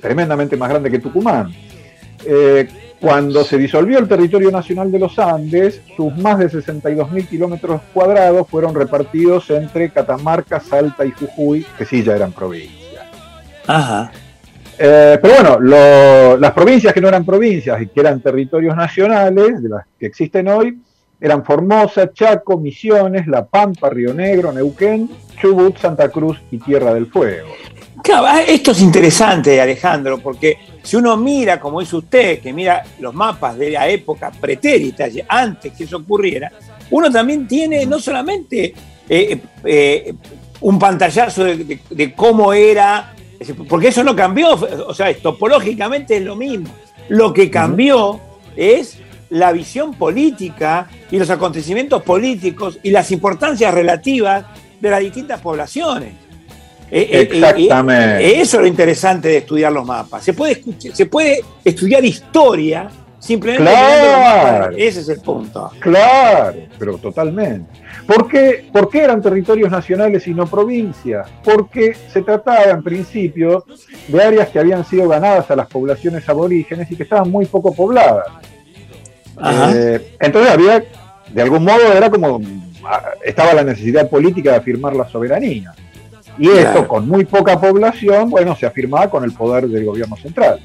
tremendamente 0.02 0.56
más 0.56 0.70
grande 0.70 0.92
que 0.92 1.00
Tucumán. 1.00 1.52
Eh, 2.26 2.68
cuando 3.00 3.44
se 3.44 3.58
disolvió 3.58 3.98
el 3.98 4.08
territorio 4.08 4.52
nacional 4.52 4.92
de 4.92 5.00
los 5.00 5.18
Andes, 5.18 5.82
sus 5.98 6.16
más 6.18 6.38
de 6.38 6.50
62.000 6.50 7.28
kilómetros 7.28 7.82
cuadrados 7.94 8.48
fueron 8.48 8.76
repartidos 8.76 9.50
entre 9.50 9.90
Catamarca, 9.90 10.60
Salta 10.60 11.04
y 11.06 11.12
Jujuy, 11.12 11.66
que 11.80 11.86
sí 11.86 12.04
ya 12.04 12.16
eran 12.16 12.32
provincias. 12.32 12.81
Ajá. 13.68 14.12
Eh, 14.78 15.20
pero 15.22 15.36
bueno, 15.36 15.60
lo- 15.60 16.38
las 16.38 16.52
provincias 16.54 16.94
que 16.94 17.02
no 17.02 17.08
eran 17.08 17.24
provincias 17.26 17.82
y 17.82 17.88
que 17.88 18.00
eran 18.00 18.20
territorios 18.22 18.76
nacionales, 18.76 19.62
de 19.62 19.70
las 19.70 19.86
que 20.00 20.08
existen 20.08 20.48
hoy, 20.48 20.80
eran 21.20 21.46
Formosa, 21.46 22.12
Chaco, 22.12 22.58
Misiones, 22.58 23.28
La 23.28 23.46
Pampa, 23.46 23.90
Río 23.92 24.12
Negro, 24.14 24.52
Neuquén, 24.52 25.08
Chubut, 25.40 25.78
Santa 25.78 26.10
Cruz 26.10 26.40
y 26.50 26.58
Tierra 26.58 26.94
del 26.96 27.06
Fuego. 27.08 27.50
Claro, 28.04 28.26
ah, 28.28 28.42
esto 28.42 28.72
es 28.72 28.82
interesante, 28.82 29.62
Alejandro, 29.62 30.18
porque 30.18 30.58
si 30.82 30.96
uno 30.96 31.16
mira, 31.18 31.60
como 31.60 31.80
dice 31.82 31.98
usted, 31.98 32.40
que 32.40 32.52
mira 32.52 32.82
los 33.00 33.14
mapas 33.14 33.56
de 33.60 33.70
la 33.70 33.88
época 33.88 34.32
pretérita, 34.32 35.06
antes 35.28 35.74
que 35.74 35.84
eso 35.84 35.98
ocurriera, 35.98 36.52
uno 36.90 37.12
también 37.12 37.48
tiene 37.48 37.86
no 37.86 38.00
solamente 38.00 38.74
eh, 39.08 39.40
eh, 39.64 40.14
un 40.62 40.80
pantallazo 40.80 41.44
de, 41.44 41.58
de- 41.58 41.80
de 41.92 42.14
cómo 42.16 42.52
era, 42.54 43.14
es 43.16 43.21
porque 43.68 43.88
eso 43.90 44.04
no 44.04 44.16
cambió, 44.16 44.54
o 44.88 44.94
sea, 44.94 45.14
topológicamente 45.16 46.18
es 46.18 46.24
lo 46.24 46.36
mismo. 46.36 46.70
Lo 47.10 47.34
que 47.34 47.50
cambió 47.50 48.20
es 48.56 48.98
la 49.30 49.52
visión 49.52 49.94
política 49.94 50.90
y 51.10 51.18
los 51.18 51.30
acontecimientos 51.30 52.04
políticos 52.04 52.80
y 52.84 52.92
las 52.92 53.12
importancias 53.12 53.74
relativas 53.74 54.46
de 54.80 54.90
las 54.90 55.00
distintas 55.00 55.40
poblaciones. 55.42 56.14
Eh, 56.94 57.08
eh, 57.10 57.22
eh, 57.22 57.30
Exactamente. 57.32 58.42
eso 58.42 58.58
es 58.58 58.62
lo 58.62 58.68
interesante 58.68 59.30
de 59.30 59.38
estudiar 59.38 59.72
los 59.72 59.86
mapas. 59.86 60.24
Se 60.24 60.34
puede, 60.34 60.62
escuch- 60.62 60.94
se 60.94 61.06
puede 61.06 61.42
estudiar 61.64 62.04
historia 62.04 62.90
simplemente 63.22 63.64
Claro. 63.72 64.76
Ese 64.76 65.00
es 65.00 65.10
el 65.10 65.22
punto. 65.22 65.72
Claro, 65.80 66.58
pero 66.78 66.98
totalmente. 66.98 67.70
¿Por 68.06 68.28
qué, 68.28 68.68
por 68.74 68.90
qué 68.90 69.04
eran 69.04 69.22
territorios 69.22 69.72
nacionales 69.72 70.28
y 70.28 70.34
no 70.34 70.48
provincias? 70.48 71.28
Porque 71.44 71.96
se 72.12 72.24
trataba 72.24 72.64
en 72.72 72.84
principio 72.84 73.64
de 74.08 74.22
áreas 74.22 74.50
que 74.50 74.60
habían 74.60 74.84
sido 74.84 75.08
ganadas 75.08 75.50
a 75.52 75.56
las 75.56 75.68
poblaciones 75.68 76.28
aborígenes 76.28 76.92
y 76.92 76.96
que 76.96 77.04
estaban 77.04 77.30
muy 77.30 77.46
poco 77.46 77.74
pobladas. 77.74 78.26
Ajá. 79.38 79.72
Eh, 79.76 80.16
entonces 80.20 80.52
había, 80.52 80.84
de 81.32 81.42
algún 81.42 81.64
modo, 81.64 81.94
era 81.94 82.10
como, 82.10 82.42
ah, 82.84 83.12
estaba 83.24 83.54
la 83.54 83.64
necesidad 83.64 84.10
política 84.10 84.52
de 84.52 84.58
afirmar 84.58 84.96
la 84.96 85.08
soberanía. 85.08 85.74
Y 86.38 86.48
esto, 86.48 86.72
Claro. 86.72 86.88
con 86.88 87.08
muy 87.08 87.26
poca 87.26 87.60
población, 87.60 88.30
bueno, 88.30 88.56
se 88.56 88.66
afirmaba 88.66 89.10
con 89.10 89.24
el 89.24 89.34
poder 89.34 89.68
del 89.68 89.86
gobierno 89.86 90.16
central. 90.18 90.60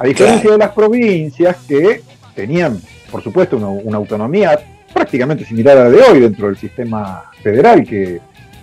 A 0.00 0.04
diferencia 0.06 0.40
Claro. 0.42 0.58
de 0.58 0.64
las 0.64 0.74
provincias 0.74 1.56
que 1.68 2.02
tenían, 2.34 2.80
por 3.10 3.22
supuesto, 3.22 3.56
una, 3.56 3.68
una 3.68 3.96
autonomía 3.98 4.58
prácticamente 4.92 5.44
similar 5.44 5.76
a 5.78 5.84
la 5.84 5.90
de 5.90 6.02
hoy 6.02 6.20
dentro 6.20 6.46
del 6.48 6.56
sistema 6.56 7.30
federal 7.42 7.84
que, 7.84 8.20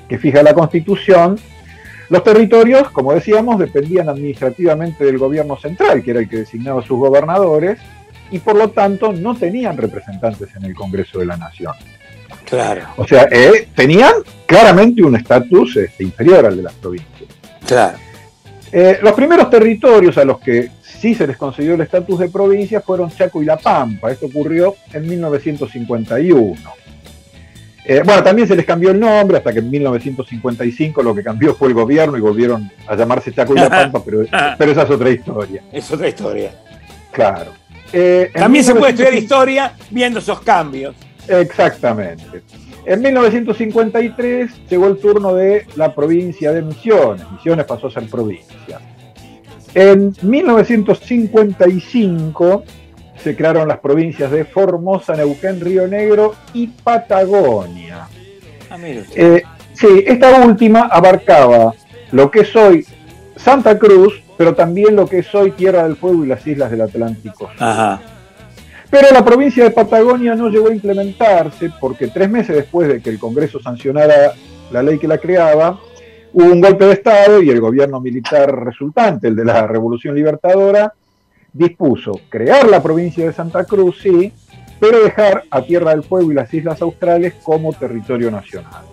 que 0.10 0.18
fija 0.18 0.44
la 0.44 0.54
Constitución, 0.54 1.38
los 2.10 2.24
territorios, 2.24 2.90
como 2.92 3.14
decíamos, 3.14 3.60
dependían 3.60 4.10
administrativamente 4.10 5.06
del 5.06 5.18
gobierno 5.18 5.58
central, 5.58 6.02
que 6.04 6.12
era 6.12 6.20
el 6.22 6.28
que 6.30 6.38
designaba 6.38 6.82
sus 6.82 6.98
gobernadores, 6.98 7.78
y 8.32 8.40
por 8.40 8.56
lo 8.56 8.70
tanto 8.72 9.14
no 9.14 9.36
tenían 9.36 9.78
representantes 9.78 10.50
en 10.56 10.66
el 10.66 10.74
Congreso 10.74 11.20
de 11.20 11.26
la 11.28 11.38
Nación. 11.38 11.74
Claro, 12.46 12.82
O 12.98 13.06
sea, 13.08 13.28
eh, 13.32 13.68
tenían 13.76 14.14
claramente 14.46 15.04
un 15.04 15.16
estatus 15.16 15.76
este, 15.78 16.04
inferior 16.04 16.46
al 16.46 16.58
de 16.58 16.64
las 16.64 16.74
provincias. 16.74 17.30
claro. 17.66 17.98
Eh, 18.70 19.00
los 19.02 19.14
primeros 19.14 19.50
territorios 19.50 20.18
a 20.18 20.26
los 20.26 20.40
que 20.40 20.70
sí 21.00 21.16
se 21.16 21.28
les 21.28 21.38
concedió 21.38 21.76
el 21.76 21.82
estatus 21.82 22.20
de 22.20 22.30
provincia 22.30 22.82
fueron 22.82 23.10
Chaco 23.12 23.42
y 23.42 23.46
La 23.46 23.58
Pampa. 23.58 24.12
Esto 24.12 24.28
ocurrió 24.28 24.76
en 24.94 25.08
1951. 25.08 26.56
Eh, 27.90 28.02
bueno, 28.04 28.22
también 28.22 28.48
se 28.48 28.56
les 28.56 28.66
cambió 28.66 28.92
el 28.92 29.00
nombre 29.00 29.38
hasta 29.38 29.54
que 29.54 29.60
en 29.60 29.70
1955 29.70 31.02
lo 31.02 31.16
que 31.16 31.24
cambió 31.24 31.56
fue 31.56 31.70
el 31.70 31.74
gobierno 31.74 32.18
y 32.18 32.22
volvieron 32.22 32.70
a 32.86 32.96
llamarse 32.96 33.32
Chaco 33.32 33.54
y 33.54 33.60
La 33.60 33.70
Pampa, 33.70 34.02
pero, 34.04 34.26
pero 34.58 34.72
esa 34.72 34.84
es 34.84 34.90
otra 34.90 35.10
historia. 35.10 35.64
Es 35.72 35.90
otra 35.90 36.10
historia. 36.10 36.52
Claro. 37.12 37.52
Eh, 37.94 38.30
También 38.34 38.66
se 38.66 38.76
puede 38.76 38.92
1950 38.92 39.04
estudiar 39.04 39.24
historia 39.24 39.74
viendo 39.90 40.20
esos 40.20 40.42
cambios. 40.42 40.96
Exactamente. 41.28 42.44
En 42.86 43.02
1953 43.02 44.68
llegó 44.70 44.88
el 44.88 44.98
turno 44.98 45.34
de 45.34 45.66
la 45.76 45.94
provincia 45.94 46.52
de 46.52 46.62
Misiones. 46.62 47.30
Misiones 47.32 47.66
pasó 47.66 47.88
a 47.88 47.92
ser 47.92 48.10
provincia. 48.10 48.80
En 49.74 50.16
1955 50.22 52.64
se 53.18 53.36
crearon 53.36 53.68
las 53.68 53.80
provincias 53.80 54.32
de 54.32 54.46
Formosa, 54.46 55.16
Neuquén, 55.16 55.60
Río 55.60 55.88
Negro 55.88 56.36
y 56.54 56.68
Patagonia. 56.68 58.08
Ah. 58.70 58.78
Eh, 58.80 59.42
sí, 59.74 60.04
esta 60.06 60.46
última 60.46 60.90
abarcaba 60.92 61.74
lo 62.12 62.32
que 62.32 62.42
es 62.42 62.56
hoy 62.56 62.86
Santa 63.36 63.78
Cruz, 63.78 64.22
pero 64.38 64.56
también 64.56 64.96
lo 64.96 65.08
que 65.08 65.20
es 65.20 65.36
hoy 65.36 65.52
Tierra 65.52 65.84
del 65.84 65.96
Fuego 65.96 66.24
y 66.24 66.28
las 66.28 66.46
islas 66.46 66.72
del 66.72 66.82
Atlántico. 66.82 67.50
Ajá. 67.60 68.00
Pero 68.90 69.10
la 69.12 69.26
provincia 69.26 69.64
de 69.64 69.72
Patagonia 69.72 70.36
no 70.36 70.50
llegó 70.50 70.70
a 70.70 70.74
implementarse 70.74 71.72
porque 71.80 72.08
tres 72.08 72.30
meses 72.30 72.56
después 72.56 72.88
de 72.88 73.02
que 73.02 73.10
el 73.10 73.20
Congreso 73.20 73.62
sancionara 73.62 74.34
la 74.72 74.82
ley 74.82 74.98
que 74.98 75.08
la 75.08 75.18
creaba, 75.18 75.80
hubo 76.38 76.54
un 76.54 76.62
golpe 76.62 76.86
de 76.86 76.94
Estado 76.94 77.42
y 77.42 77.50
el 77.50 77.60
gobierno 77.60 78.00
militar 78.00 78.64
resultante, 78.64 79.28
el 79.28 79.36
de 79.36 79.44
la 79.44 79.66
Revolución 79.66 80.14
Libertadora, 80.14 80.94
dispuso 81.52 82.12
crear 82.30 82.68
la 82.70 82.84
provincia 82.84 83.26
de 83.26 83.34
Santa 83.34 83.64
Cruz, 83.64 83.98
sí, 84.04 84.32
pero 84.80 85.04
dejar 85.04 85.46
a 85.50 85.64
Tierra 85.64 85.92
del 85.92 86.04
Fuego 86.04 86.32
y 86.32 86.36
las 86.36 86.54
Islas 86.54 86.80
Australes 86.84 87.34
como 87.42 87.74
territorio 87.74 88.30
nacional. 88.30 88.84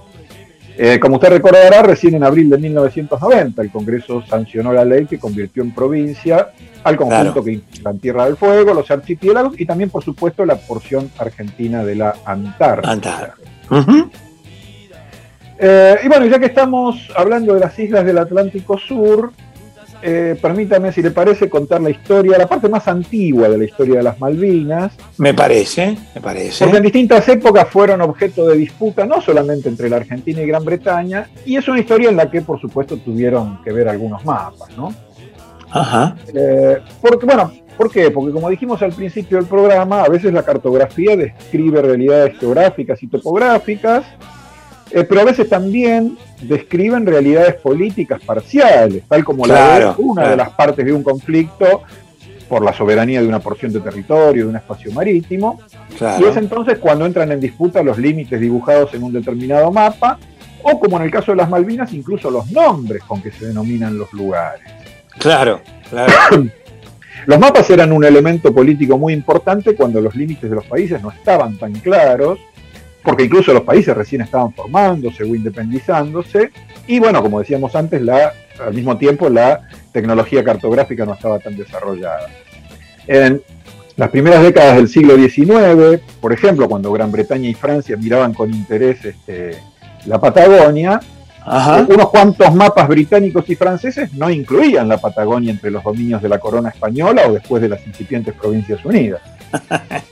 Eh, 0.78 0.98
como 0.98 1.16
usted 1.16 1.28
recordará, 1.28 1.82
recién 1.82 2.14
en 2.14 2.24
abril 2.24 2.48
de 2.48 2.56
1990 2.56 3.60
el 3.60 3.70
Congreso 3.70 4.22
sancionó 4.26 4.72
la 4.72 4.86
ley 4.86 5.04
que 5.04 5.18
convirtió 5.18 5.62
en 5.62 5.74
provincia 5.74 6.48
al 6.82 6.96
conjunto 6.96 7.24
Claro. 7.24 7.44
que 7.44 7.52
integra 7.52 7.92
Tierra 7.92 8.24
del 8.24 8.36
Fuego, 8.38 8.72
los 8.72 8.90
archipiélagos 8.90 9.60
y 9.60 9.66
también, 9.66 9.90
por 9.90 10.02
supuesto, 10.02 10.46
la 10.46 10.56
porción 10.56 11.10
argentina 11.18 11.84
de 11.84 11.94
la 11.94 12.14
Antártida. 12.24 12.90
Antártida. 12.90 13.34
Eh, 15.66 15.96
y 16.04 16.08
bueno, 16.08 16.26
ya 16.26 16.38
que 16.38 16.44
estamos 16.44 17.10
hablando 17.16 17.54
de 17.54 17.60
las 17.60 17.78
islas 17.78 18.04
del 18.04 18.18
Atlántico 18.18 18.76
Sur, 18.76 19.32
eh, 20.02 20.36
permítame, 20.42 20.92
si 20.92 21.00
le 21.00 21.10
parece, 21.10 21.48
contar 21.48 21.80
la 21.80 21.88
historia, 21.88 22.36
la 22.36 22.46
parte 22.46 22.68
más 22.68 22.86
antigua 22.86 23.48
de 23.48 23.56
la 23.56 23.64
historia 23.64 23.96
de 23.96 24.02
las 24.02 24.20
Malvinas. 24.20 24.92
Me 25.16 25.32
parece, 25.32 25.96
me 26.14 26.20
parece. 26.20 26.62
Porque 26.62 26.76
en 26.76 26.82
distintas 26.82 27.26
épocas 27.30 27.66
fueron 27.70 28.02
objeto 28.02 28.46
de 28.46 28.58
disputa, 28.58 29.06
no 29.06 29.22
solamente 29.22 29.70
entre 29.70 29.88
la 29.88 29.96
Argentina 29.96 30.42
y 30.42 30.46
Gran 30.46 30.66
Bretaña, 30.66 31.30
y 31.46 31.56
es 31.56 31.66
una 31.66 31.80
historia 31.80 32.10
en 32.10 32.18
la 32.18 32.30
que, 32.30 32.42
por 32.42 32.60
supuesto, 32.60 32.98
tuvieron 32.98 33.62
que 33.64 33.72
ver 33.72 33.88
algunos 33.88 34.22
mapas, 34.22 34.68
¿no? 34.76 34.92
Ajá. 35.70 36.14
Eh, 36.34 36.76
porque, 37.00 37.24
bueno, 37.24 37.50
¿por 37.78 37.90
qué? 37.90 38.10
Porque 38.10 38.32
como 38.32 38.50
dijimos 38.50 38.82
al 38.82 38.92
principio 38.92 39.38
del 39.38 39.46
programa, 39.46 40.02
a 40.02 40.10
veces 40.10 40.30
la 40.30 40.42
cartografía 40.42 41.16
describe 41.16 41.80
realidades 41.80 42.38
geográficas 42.38 43.02
y 43.02 43.06
topográficas, 43.06 44.04
eh, 44.94 45.02
pero 45.02 45.22
a 45.22 45.24
veces 45.24 45.48
también 45.48 46.16
describen 46.40 47.04
realidades 47.04 47.54
políticas 47.56 48.20
parciales, 48.24 49.02
tal 49.08 49.24
como 49.24 49.44
la 49.44 49.80
de 49.80 49.86
una 49.98 50.22
claro. 50.22 50.30
de 50.30 50.36
las 50.36 50.50
partes 50.50 50.84
de 50.84 50.92
un 50.92 51.02
conflicto 51.02 51.82
por 52.48 52.62
la 52.62 52.72
soberanía 52.72 53.20
de 53.20 53.26
una 53.26 53.40
porción 53.40 53.72
de 53.72 53.80
territorio, 53.80 54.44
de 54.44 54.50
un 54.50 54.56
espacio 54.56 54.92
marítimo, 54.92 55.60
Claro. 55.98 56.24
y 56.24 56.28
es 56.28 56.36
entonces 56.36 56.78
cuando 56.78 57.06
entran 57.06 57.32
en 57.32 57.40
disputa 57.40 57.82
los 57.82 57.98
límites 57.98 58.40
dibujados 58.40 58.94
en 58.94 59.02
un 59.02 59.12
determinado 59.12 59.72
mapa, 59.72 60.18
o 60.62 60.78
como 60.78 60.96
en 60.98 61.02
el 61.02 61.10
caso 61.10 61.32
de 61.32 61.38
las 61.38 61.50
Malvinas, 61.50 61.92
incluso 61.92 62.30
los 62.30 62.50
nombres 62.52 63.02
con 63.02 63.20
que 63.20 63.32
se 63.32 63.46
denominan 63.46 63.98
los 63.98 64.12
lugares. 64.12 64.62
Claro, 65.18 65.60
claro. 65.90 66.12
Los 67.26 67.38
mapas 67.38 67.70
eran 67.70 67.90
un 67.92 68.04
elemento 68.04 68.52
político 68.52 68.98
muy 68.98 69.14
importante 69.14 69.74
cuando 69.74 69.98
los 69.98 70.14
límites 70.14 70.50
de 70.50 70.56
los 70.56 70.66
países 70.66 71.00
no 71.00 71.10
estaban 71.10 71.56
tan 71.56 71.72
claros, 71.72 72.38
porque 73.04 73.24
incluso 73.24 73.52
los 73.52 73.62
países 73.62 73.94
recién 73.94 74.22
estaban 74.22 74.52
formándose 74.52 75.22
o 75.22 75.26
independizándose, 75.26 76.50
y 76.86 76.98
bueno, 76.98 77.22
como 77.22 77.38
decíamos 77.38 77.76
antes, 77.76 78.00
la, 78.00 78.32
al 78.58 78.72
mismo 78.74 78.96
tiempo 78.96 79.28
la 79.28 79.68
tecnología 79.92 80.42
cartográfica 80.42 81.04
no 81.04 81.12
estaba 81.14 81.38
tan 81.38 81.54
desarrollada. 81.56 82.28
En 83.06 83.42
las 83.96 84.08
primeras 84.08 84.42
décadas 84.42 84.76
del 84.76 84.88
siglo 84.88 85.16
XIX, 85.16 86.00
por 86.20 86.32
ejemplo, 86.32 86.68
cuando 86.68 86.90
Gran 86.90 87.12
Bretaña 87.12 87.48
y 87.48 87.54
Francia 87.54 87.96
miraban 87.96 88.32
con 88.32 88.52
interés 88.52 89.04
este, 89.04 89.58
la 90.06 90.18
Patagonia, 90.18 90.98
Ajá. 91.44 91.86
unos 91.86 92.08
cuantos 92.08 92.54
mapas 92.54 92.88
británicos 92.88 93.48
y 93.50 93.54
franceses 93.54 94.14
no 94.14 94.30
incluían 94.30 94.88
la 94.88 94.96
Patagonia 94.96 95.50
entre 95.50 95.70
los 95.70 95.84
dominios 95.84 96.22
de 96.22 96.28
la 96.30 96.38
corona 96.38 96.70
española 96.70 97.24
o 97.28 97.34
después 97.34 97.62
de 97.62 97.68
las 97.68 97.86
incipientes 97.86 98.34
provincias 98.34 98.84
unidas. 98.84 99.20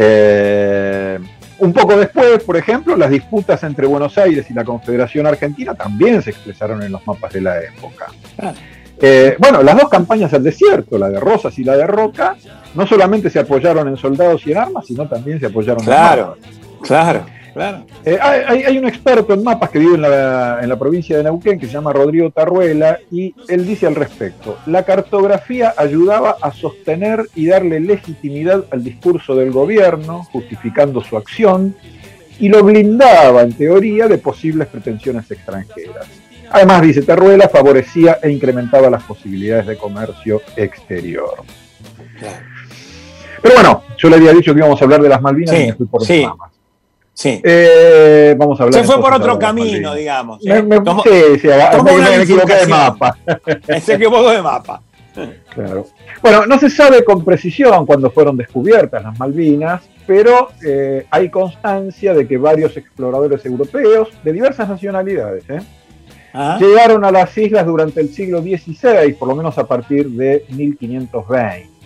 Eh, 0.00 1.18
un 1.58 1.72
poco 1.72 1.96
después, 1.96 2.42
por 2.44 2.56
ejemplo, 2.56 2.96
las 2.96 3.10
disputas 3.10 3.62
entre 3.64 3.86
Buenos 3.86 4.16
Aires 4.18 4.46
y 4.50 4.54
la 4.54 4.64
Confederación 4.64 5.26
Argentina 5.26 5.74
también 5.74 6.22
se 6.22 6.30
expresaron 6.30 6.82
en 6.82 6.92
los 6.92 7.06
mapas 7.06 7.32
de 7.32 7.40
la 7.40 7.58
época. 7.60 8.06
Eh, 9.00 9.36
bueno, 9.38 9.62
las 9.62 9.76
dos 9.76 9.88
campañas 9.88 10.32
al 10.34 10.42
desierto, 10.42 10.98
la 10.98 11.08
de 11.08 11.20
Rosas 11.20 11.56
y 11.58 11.64
la 11.64 11.76
de 11.76 11.86
Roca, 11.86 12.36
no 12.74 12.86
solamente 12.86 13.30
se 13.30 13.38
apoyaron 13.38 13.86
en 13.88 13.96
soldados 13.96 14.44
y 14.46 14.52
en 14.52 14.58
armas, 14.58 14.86
sino 14.86 15.08
también 15.08 15.38
se 15.38 15.46
apoyaron 15.46 15.84
Claro, 15.84 16.36
en 16.36 16.40
mapas. 16.42 16.88
claro, 16.88 17.26
claro. 17.58 17.86
Eh, 18.04 18.18
hay, 18.20 18.78
un 18.78 18.86
experto 18.86 19.34
en 19.34 19.42
mapas 19.42 19.70
que 19.70 19.78
vive 19.78 19.96
en 19.96 20.02
la, 20.02 20.60
en 20.62 20.68
la 20.68 20.78
provincia 20.78 21.16
de 21.16 21.24
Neuquén 21.24 21.58
que 21.58 21.66
se 21.66 21.72
llama 21.72 21.92
Rodrigo 21.92 22.30
Tarruela 22.30 22.98
y 23.10 23.34
él 23.48 23.66
dice 23.66 23.86
al 23.86 23.94
respecto, 23.94 24.58
la 24.66 24.84
cartografía 24.84 25.74
ayudaba 25.76 26.36
a 26.40 26.52
sostener 26.52 27.28
y 27.34 27.46
darle 27.46 27.80
legitimidad 27.80 28.64
al 28.70 28.84
discurso 28.84 29.34
del 29.34 29.50
gobierno, 29.50 30.24
justificando 30.30 31.02
su 31.02 31.16
acción, 31.16 31.74
y 32.38 32.48
lo 32.48 32.62
blindaba 32.62 33.42
en 33.42 33.52
teoría 33.52 34.06
de 34.06 34.18
posibles 34.18 34.68
pretensiones 34.68 35.30
extranjeras. 35.30 36.06
Además, 36.50 36.82
dice 36.82 37.02
Tarruela, 37.02 37.48
favorecía 37.48 38.18
e 38.22 38.30
incrementaba 38.30 38.88
las 38.88 39.02
posibilidades 39.02 39.66
de 39.66 39.76
comercio 39.76 40.40
exterior. 40.56 41.42
Pero 43.42 43.54
bueno, 43.54 43.82
yo 43.96 44.08
le 44.08 44.16
había 44.16 44.32
dicho 44.32 44.52
que 44.52 44.60
íbamos 44.60 44.80
a 44.80 44.84
hablar 44.84 45.02
de 45.02 45.08
las 45.08 45.20
Malvinas 45.20 45.54
y 45.54 45.66
me 45.66 45.74
fui 45.74 45.86
por 45.86 46.04
sí. 46.04 46.24
ramas. 46.24 46.57
Sí. 47.18 47.40
Eh, 47.42 48.36
vamos 48.38 48.60
a 48.60 48.62
hablar 48.62 48.80
Se 48.80 48.86
fue 48.86 49.00
por 49.00 49.12
otro 49.12 49.36
camino, 49.40 49.92
digamos. 49.92 50.40
Me- 50.44 50.58
¿eh? 50.58 50.62
me- 50.62 50.78
Tomó- 50.80 51.02
sí, 51.02 51.40
sí, 51.40 51.50
aga- 51.50 51.72
tomó 51.72 51.82
me- 51.90 51.96
una 51.96 52.10
me 52.10 52.22
equivoqué 52.22 52.54
de 52.54 52.66
mapa. 52.68 53.16
Se 53.82 53.94
equivocó 53.94 54.30
de 54.30 54.40
mapa. 54.40 54.82
Claro. 55.52 55.86
Bueno, 56.22 56.46
no 56.46 56.60
se 56.60 56.70
sabe 56.70 57.02
con 57.02 57.24
precisión 57.24 57.86
cuándo 57.86 58.08
fueron 58.12 58.36
descubiertas 58.36 59.02
las 59.02 59.18
Malvinas, 59.18 59.82
pero 60.06 60.50
eh, 60.64 61.06
hay 61.10 61.28
constancia 61.28 62.14
de 62.14 62.28
que 62.28 62.38
varios 62.38 62.76
exploradores 62.76 63.44
europeos 63.44 64.10
de 64.22 64.32
diversas 64.32 64.68
nacionalidades 64.68 65.42
¿eh? 65.50 65.58
Ah. 66.32 66.56
llegaron 66.60 67.04
a 67.04 67.10
las 67.10 67.36
islas 67.36 67.66
durante 67.66 68.00
el 68.00 68.10
siglo 68.10 68.40
XVI, 68.42 69.12
por 69.18 69.26
lo 69.26 69.34
menos 69.34 69.58
a 69.58 69.66
partir 69.66 70.08
de 70.10 70.44
1520. 70.50 71.77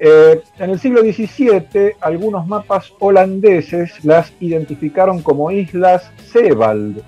Eh, 0.00 0.42
en 0.58 0.70
el 0.70 0.78
siglo 0.80 1.00
XVII, 1.02 1.92
algunos 2.00 2.46
mapas 2.46 2.92
holandeses 2.98 4.04
las 4.04 4.32
identificaron 4.40 5.22
como 5.22 5.50
islas 5.50 6.10
Sebald, 6.32 7.00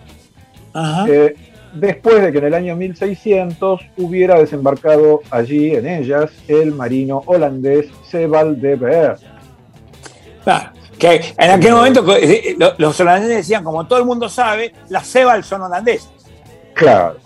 eh, 1.08 1.34
después 1.74 2.22
de 2.22 2.32
que 2.32 2.38
en 2.38 2.44
el 2.44 2.54
año 2.54 2.76
1600 2.76 3.80
hubiera 3.96 4.38
desembarcado 4.38 5.20
allí, 5.30 5.74
en 5.74 5.86
ellas, 5.86 6.30
el 6.48 6.72
marino 6.72 7.22
holandés 7.26 7.86
Sebald 8.08 8.58
de 8.60 8.76
Beer. 8.76 9.16
Claro. 10.44 10.70
Que 10.98 11.20
en 11.36 11.50
aquel 11.50 11.72
momento 11.74 12.16
eh, 12.16 12.56
lo- 12.58 12.72
los 12.78 12.98
holandeses 13.00 13.36
decían, 13.38 13.62
como 13.64 13.86
todo 13.86 13.98
el 13.98 14.06
mundo 14.06 14.28
sabe, 14.30 14.72
las 14.88 15.06
Sebal 15.06 15.44
son 15.44 15.60
holandesas. 15.62 16.10
Claro. 16.72 17.16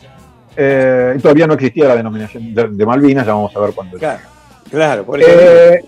Eh, 0.57 1.17
todavía 1.23 1.47
no 1.47 1.55
existía 1.55 1.87
la 1.87 1.95
denominación 1.97 2.53
de, 2.53 2.67
de 2.69 2.87
Malvinas, 2.87 3.25
ya 3.25 3.33
vamos 3.35 3.55
a 3.55 3.61
ver 3.61 3.71
cuándo. 3.73 3.97
Claro, 3.99 4.21
claro, 4.71 5.05
por. 5.05 5.21
Eh, 5.23 5.85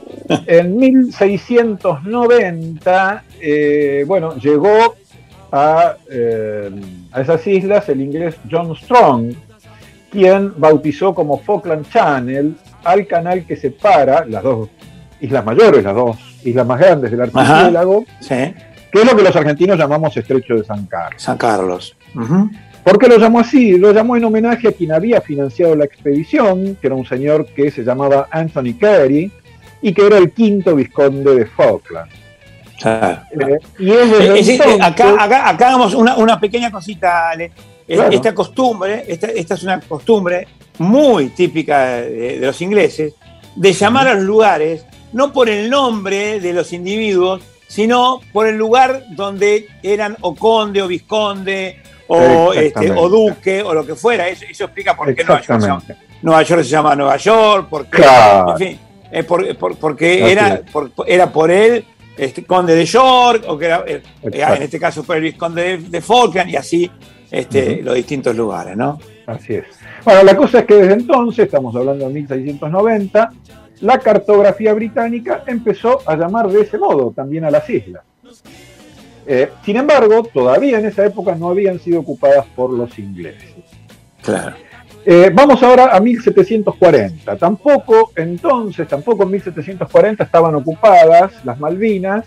en 0.46 0.76
1690, 0.76 3.24
eh, 3.40 4.04
bueno, 4.06 4.36
llegó 4.36 4.94
a, 5.50 5.96
eh, 6.10 6.70
a 7.12 7.20
esas 7.20 7.46
islas 7.46 7.88
el 7.88 8.00
inglés 8.00 8.36
John 8.50 8.74
Strong, 8.76 9.34
quien 10.10 10.52
bautizó 10.56 11.14
como 11.14 11.38
Falkland 11.38 11.88
Channel 11.90 12.54
al 12.84 13.06
canal 13.06 13.44
que 13.46 13.56
separa 13.56 14.24
las 14.26 14.42
dos 14.42 14.68
islas 15.20 15.44
mayores, 15.44 15.84
las 15.84 15.94
dos 15.94 16.16
islas 16.44 16.66
más 16.66 16.80
grandes 16.80 17.10
del 17.10 17.20
archipiélago, 17.22 18.04
Sí. 18.20 18.54
que 18.90 19.00
es 19.00 19.04
lo 19.04 19.16
que 19.16 19.22
los 19.22 19.34
argentinos 19.36 19.78
llamamos 19.78 20.16
Estrecho 20.16 20.54
de 20.54 20.64
San 20.64 20.86
Carlos. 20.86 21.22
San 21.22 21.36
Carlos. 21.38 21.96
¿Por 22.84 22.98
qué 22.98 23.06
lo 23.08 23.16
llamó 23.18 23.40
así? 23.40 23.78
Lo 23.78 23.92
llamó 23.92 24.16
en 24.16 24.24
homenaje 24.24 24.68
a 24.68 24.72
quien 24.72 24.92
había 24.92 25.20
financiado 25.20 25.76
la 25.76 25.84
expedición, 25.84 26.76
que 26.80 26.86
era 26.88 26.96
un 26.96 27.06
señor 27.06 27.46
que 27.46 27.70
se 27.70 27.82
llamaba 27.84 28.28
Anthony 28.30 28.74
Carey 28.78 29.30
y 29.80 29.92
que 29.94 30.06
era 30.06 30.18
el 30.18 30.32
quinto 30.32 30.74
vizconde 30.74 31.34
de 31.34 31.46
Falkland. 31.46 32.10
Claro. 32.80 33.22
Eh, 33.32 33.58
y 33.78 33.90
es 33.92 34.10
desde 34.10 34.24
Eh, 34.24 34.34
eh, 34.34 34.38
entonces- 34.52 34.80
acá, 34.80 35.14
acá, 35.24 35.48
acá 35.48 35.68
hagamos 35.68 35.94
una, 35.94 36.16
una 36.16 36.40
pequeña 36.40 36.70
cosita, 36.72 37.30
Ale. 37.30 37.52
Claro. 37.86 38.10
Esta 38.12 38.34
costumbre, 38.34 39.04
esta, 39.06 39.26
esta 39.28 39.54
es 39.54 39.62
una 39.62 39.80
costumbre 39.80 40.48
muy 40.78 41.28
típica 41.28 41.96
de, 42.00 42.38
de 42.38 42.46
los 42.46 42.60
ingleses, 42.62 43.14
de 43.54 43.72
llamar 43.72 44.08
a 44.08 44.14
los 44.14 44.24
lugares 44.24 44.86
no 45.12 45.32
por 45.32 45.48
el 45.50 45.68
nombre 45.68 46.40
de 46.40 46.52
los 46.54 46.72
individuos, 46.72 47.42
sino 47.68 48.20
por 48.32 48.46
el 48.46 48.56
lugar 48.56 49.04
donde 49.10 49.66
eran 49.82 50.16
o 50.22 50.34
conde 50.34 50.80
o 50.82 50.88
vizconde 50.88 51.76
o, 52.08 52.52
este, 52.52 52.90
o 52.90 53.08
duque 53.08 53.62
o 53.62 53.72
lo 53.74 53.84
que 53.86 53.94
fuera. 53.94 54.28
Eso, 54.28 54.44
eso 54.48 54.64
explica 54.64 54.94
por 54.96 55.14
qué 55.14 55.24
Nueva 55.24 55.40
York, 55.42 55.60
se 55.60 55.66
llama. 55.66 55.82
Nueva 56.22 56.42
York 56.42 56.62
se 56.62 56.68
llama 56.68 56.94
Nueva 56.96 57.16
York, 57.16 57.66
porque, 57.70 57.90
Claro. 58.02 58.52
en 58.52 58.56
fin, 58.58 58.78
eh, 59.10 59.22
por- 59.24 59.56
por- 59.56 59.76
porque 59.76 60.30
era 60.32 60.60
por, 60.72 60.90
era 61.06 61.30
por 61.32 61.50
él 61.50 61.84
este, 62.16 62.44
conde 62.44 62.74
de 62.74 62.84
York, 62.84 63.44
o 63.48 63.56
que 63.58 63.64
era, 63.66 63.84
eh, 63.86 64.02
en 64.22 64.62
este 64.62 64.78
caso 64.78 65.02
por 65.02 65.16
el 65.16 65.22
vizconde 65.22 65.62
de, 65.62 65.78
de 65.78 66.00
Falkland, 66.00 66.50
y 66.50 66.56
así 66.56 66.90
este, 67.30 67.82
los 67.82 67.94
distintos 67.94 68.36
lugares, 68.36 68.76
¿no? 68.76 68.98
Así 69.26 69.54
es. 69.54 69.64
Bueno, 70.04 70.22
la 70.24 70.36
cosa 70.36 70.60
es 70.60 70.66
que 70.66 70.74
desde 70.74 70.92
entonces, 70.94 71.46
estamos 71.46 71.74
hablando 71.74 72.06
de 72.08 72.12
1690, 72.14 73.30
la 73.80 73.98
cartografía 73.98 74.74
británica 74.74 75.42
empezó 75.46 76.00
a 76.06 76.14
llamar 76.16 76.48
de 76.48 76.60
ese 76.60 76.76
modo 76.78 77.12
también 77.16 77.44
a 77.44 77.50
las 77.50 77.68
islas. 77.70 78.02
Eh, 79.26 79.50
sin 79.64 79.76
embargo, 79.76 80.24
todavía 80.24 80.78
en 80.78 80.86
esa 80.86 81.06
época 81.06 81.34
no 81.34 81.50
habían 81.50 81.78
sido 81.78 82.00
ocupadas 82.00 82.46
por 82.56 82.70
los 82.70 82.98
ingleses. 82.98 83.54
Claro. 84.22 84.56
Eh, 85.04 85.30
vamos 85.34 85.62
ahora 85.62 85.94
a 85.94 86.00
1740. 86.00 87.36
Tampoco 87.36 88.12
entonces, 88.14 88.86
tampoco 88.86 89.24
en 89.24 89.30
1740 89.32 90.24
estaban 90.24 90.54
ocupadas 90.54 91.44
las 91.44 91.58
Malvinas, 91.58 92.24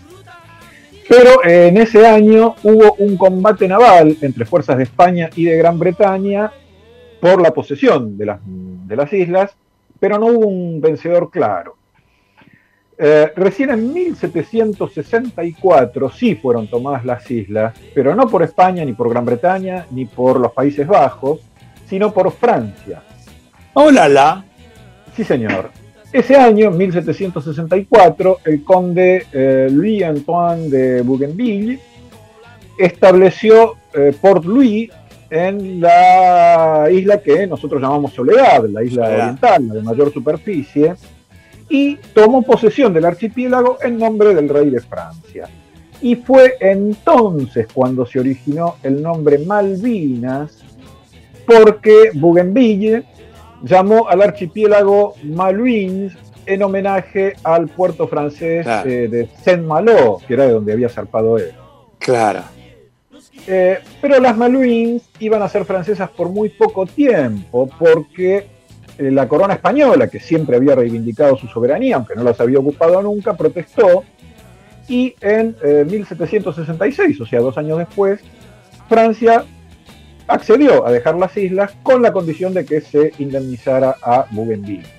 Pero 1.08 1.42
eh, 1.44 1.68
en 1.68 1.76
ese 1.76 2.06
año 2.06 2.56
hubo 2.64 2.94
un 2.98 3.16
combate 3.16 3.68
naval 3.68 4.16
entre 4.20 4.44
fuerzas 4.44 4.76
de 4.76 4.82
España 4.82 5.30
y 5.36 5.44
de 5.44 5.56
Gran 5.56 5.78
Bretaña 5.78 6.50
por 7.20 7.40
la 7.40 7.52
posesión 7.54 8.18
de 8.18 8.26
las, 8.26 8.40
de 8.44 8.96
las 8.96 9.12
islas, 9.12 9.56
pero 10.00 10.18
no 10.18 10.26
hubo 10.26 10.46
un 10.48 10.80
vencedor 10.80 11.30
claro. 11.30 11.75
Eh, 12.98 13.30
recién 13.36 13.70
en 13.70 13.92
1764 13.92 16.10
sí 16.10 16.34
fueron 16.34 16.66
tomadas 16.66 17.04
las 17.04 17.30
islas, 17.30 17.74
pero 17.94 18.14
no 18.14 18.26
por 18.26 18.42
España, 18.42 18.84
ni 18.84 18.94
por 18.94 19.10
Gran 19.10 19.26
Bretaña, 19.26 19.86
ni 19.90 20.06
por 20.06 20.40
los 20.40 20.52
Países 20.52 20.86
Bajos, 20.86 21.40
sino 21.86 22.12
por 22.12 22.32
Francia. 22.32 23.02
¡Hola, 23.74 24.08
la! 24.08 24.44
Sí, 25.14 25.24
señor. 25.24 25.70
Ese 26.12 26.36
año, 26.36 26.70
1764, 26.70 28.38
el 28.44 28.64
conde 28.64 29.26
eh, 29.32 29.68
Louis 29.70 30.02
Antoine 30.02 30.68
de 30.70 31.02
Bougainville 31.02 31.78
estableció 32.78 33.74
eh, 33.92 34.14
Port 34.18 34.44
Louis 34.44 34.90
en 35.28 35.80
la 35.80 36.86
isla 36.90 37.20
que 37.20 37.46
nosotros 37.46 37.82
llamamos 37.82 38.14
Soledad, 38.14 38.64
la 38.68 38.82
isla 38.82 39.04
Soledad. 39.04 39.22
oriental, 39.24 39.68
la 39.68 39.74
de 39.74 39.82
mayor 39.82 40.12
superficie, 40.12 40.94
y 41.68 41.96
tomó 42.14 42.42
posesión 42.42 42.92
del 42.94 43.04
archipiélago 43.04 43.78
en 43.82 43.98
nombre 43.98 44.34
del 44.34 44.48
rey 44.48 44.70
de 44.70 44.80
Francia. 44.80 45.48
Y 46.00 46.14
fue 46.16 46.54
entonces 46.60 47.66
cuando 47.72 48.04
se 48.06 48.20
originó 48.20 48.76
el 48.82 49.02
nombre 49.02 49.38
Malvinas, 49.38 50.62
porque 51.46 52.10
Bougainville 52.14 53.04
llamó 53.62 54.08
al 54.08 54.22
archipiélago 54.22 55.14
Malouines 55.24 56.12
en 56.44 56.62
homenaje 56.62 57.34
al 57.42 57.66
puerto 57.68 58.06
francés 58.06 58.64
Claro. 58.64 58.88
eh, 58.90 59.08
de 59.08 59.28
Saint-Malo, 59.42 60.18
que 60.26 60.34
era 60.34 60.46
de 60.46 60.52
donde 60.52 60.72
había 60.72 60.88
zarpado 60.88 61.38
él. 61.38 61.52
Claro. 61.98 62.42
Eh, 63.48 63.78
pero 64.00 64.20
las 64.20 64.36
Malouines 64.36 65.02
iban 65.18 65.42
a 65.42 65.48
ser 65.48 65.64
francesas 65.64 66.10
por 66.10 66.28
muy 66.28 66.48
poco 66.50 66.84
tiempo, 66.86 67.68
porque 67.78 68.46
la 68.98 69.28
corona 69.28 69.54
española, 69.54 70.08
que 70.08 70.20
siempre 70.20 70.56
había 70.56 70.74
reivindicado 70.74 71.36
su 71.36 71.46
soberanía, 71.48 71.96
aunque 71.96 72.14
no 72.14 72.22
las 72.22 72.40
había 72.40 72.58
ocupado 72.58 73.02
nunca, 73.02 73.34
protestó 73.34 74.04
y 74.88 75.14
en 75.20 75.56
eh, 75.62 75.84
1766, 75.88 77.20
o 77.20 77.26
sea, 77.26 77.40
dos 77.40 77.58
años 77.58 77.78
después, 77.78 78.20
Francia 78.88 79.44
accedió 80.28 80.86
a 80.86 80.92
dejar 80.92 81.16
las 81.16 81.36
islas 81.36 81.72
con 81.82 82.02
la 82.02 82.12
condición 82.12 82.54
de 82.54 82.64
que 82.64 82.80
se 82.80 83.12
indemnizara 83.18 83.96
a 84.02 84.26
Bougainville. 84.30 84.95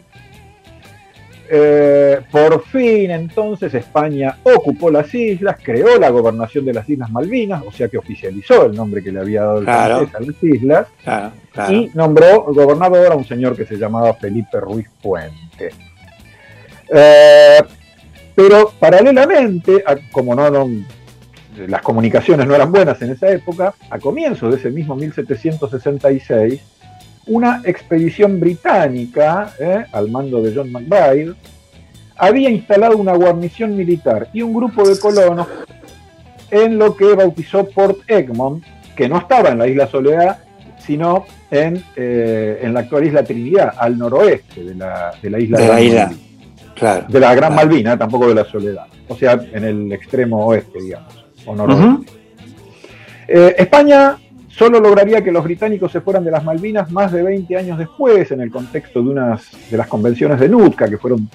Eh, 1.50 2.20
por 2.30 2.62
fin 2.66 3.10
entonces 3.12 3.74
España 3.74 4.38
ocupó 4.44 4.92
las 4.92 5.14
islas, 5.16 5.56
creó 5.64 5.98
la 5.98 6.10
gobernación 6.10 6.66
de 6.66 6.74
las 6.74 6.90
Islas 6.90 7.10
Malvinas, 7.10 7.64
o 7.66 7.72
sea 7.72 7.88
que 7.88 7.98
oficializó 7.98 8.66
el 8.66 8.76
nombre 8.76 9.02
que 9.02 9.12
le 9.14 9.22
había 9.22 9.44
dado 9.44 9.60
el 9.60 9.64
Claro. 9.64 10.08
francés 10.08 10.16
a 10.16 10.20
las 10.32 10.44
islas, 10.44 10.88
Claro, 11.04 11.32
claro. 11.54 11.74
y 11.74 11.92
nombró 11.94 12.44
gobernador 12.54 13.14
a 13.14 13.16
un 13.16 13.24
señor 13.26 13.56
que 13.56 13.66
se 13.66 13.78
llamaba 13.78 14.14
Felipe 14.16 14.60
Ruiz 14.60 14.88
Puente. 15.02 15.70
Eh, 16.94 17.60
pero 18.36 18.72
paralelamente, 18.80 19.84
a- 19.86 19.96
como 20.12 20.36
no, 20.36 20.50
no- 20.50 20.70
las 21.68 21.82
comunicaciones 21.82 22.46
no 22.46 22.54
eran 22.56 22.72
buenas 22.72 23.02
en 23.02 23.12
esa 23.12 23.30
época, 23.32 23.74
a 23.90 23.98
comienzos 24.00 24.52
de 24.52 24.58
ese 24.58 24.70
mismo 24.70 24.96
1766, 24.96 26.62
una 27.28 27.62
expedición 27.66 28.40
británica, 28.40 29.54
eh, 29.60 29.86
al 29.92 30.10
mando 30.10 30.42
de 30.42 30.54
John 30.56 30.72
McBride, 30.72 31.34
había 32.18 32.50
instalado 32.50 32.98
una 32.98 33.14
guarnición 33.14 33.76
militar 33.76 34.30
y 34.34 34.42
un 34.42 34.54
grupo 34.54 34.88
de 34.88 35.00
colonos 35.00 35.48
en 36.50 36.78
lo 36.78 36.96
que 36.96 37.14
bautizó 37.14 37.66
Port 37.70 38.00
Egmont, 38.08 38.64
que 38.96 39.08
no 39.08 39.18
estaba 39.18 39.50
en 39.50 39.60
la 39.60 39.68
isla 39.68 39.88
Soledad, 39.88 40.40
sino 40.80 41.26
en, 41.52 41.84
eh, 41.96 42.60
en 42.62 42.74
la 42.74 42.82
actual 42.82 43.06
isla 43.06 43.24
Trinidad, 43.24 43.74
al 43.78 43.98
noroeste 43.98 44.64
de 44.64 44.76
la, 44.76 45.12
de 45.22 45.30
la 45.30 45.40
isla 45.40 45.58
De 45.60 45.68
la 45.68 45.82
isla. 45.82 46.12
Claro. 46.76 47.06
De 47.10 47.20
la 47.20 47.36
Gran 47.36 47.54
Claro. 47.54 47.68
Malvina, 47.68 47.98
tampoco 47.98 48.28
de 48.30 48.36
la 48.36 48.46
Soledad. 48.46 48.86
O 49.08 49.16
sea, 49.16 49.40
en 49.52 49.64
el 49.64 49.92
extremo 49.92 50.46
oeste, 50.46 50.82
digamos, 50.82 51.26
o 51.46 51.56
noroeste. 51.56 52.12
Eh, 53.28 53.56
España 53.58 54.18
solo 54.58 54.80
lograría 54.80 55.24
que 55.24 55.32
los 55.32 55.44
británicos 55.44 55.92
se 55.92 56.02
fueran 56.02 56.24
de 56.24 56.32
las 56.32 56.44
Malvinas 56.44 56.92
más 56.92 57.12
de 57.12 57.22
20 57.22 57.56
años 57.58 57.78
después, 57.78 58.32
en 58.32 58.42
el 58.42 58.52
contexto 58.52 59.02
de 59.02 59.10
unas 59.10 59.48
de 59.70 59.78
las 59.78 59.88
convenciones 59.88 60.40
de 60.40 60.50
Nootka, 60.50 60.90
que 60.90 60.98
fueron 60.98 61.30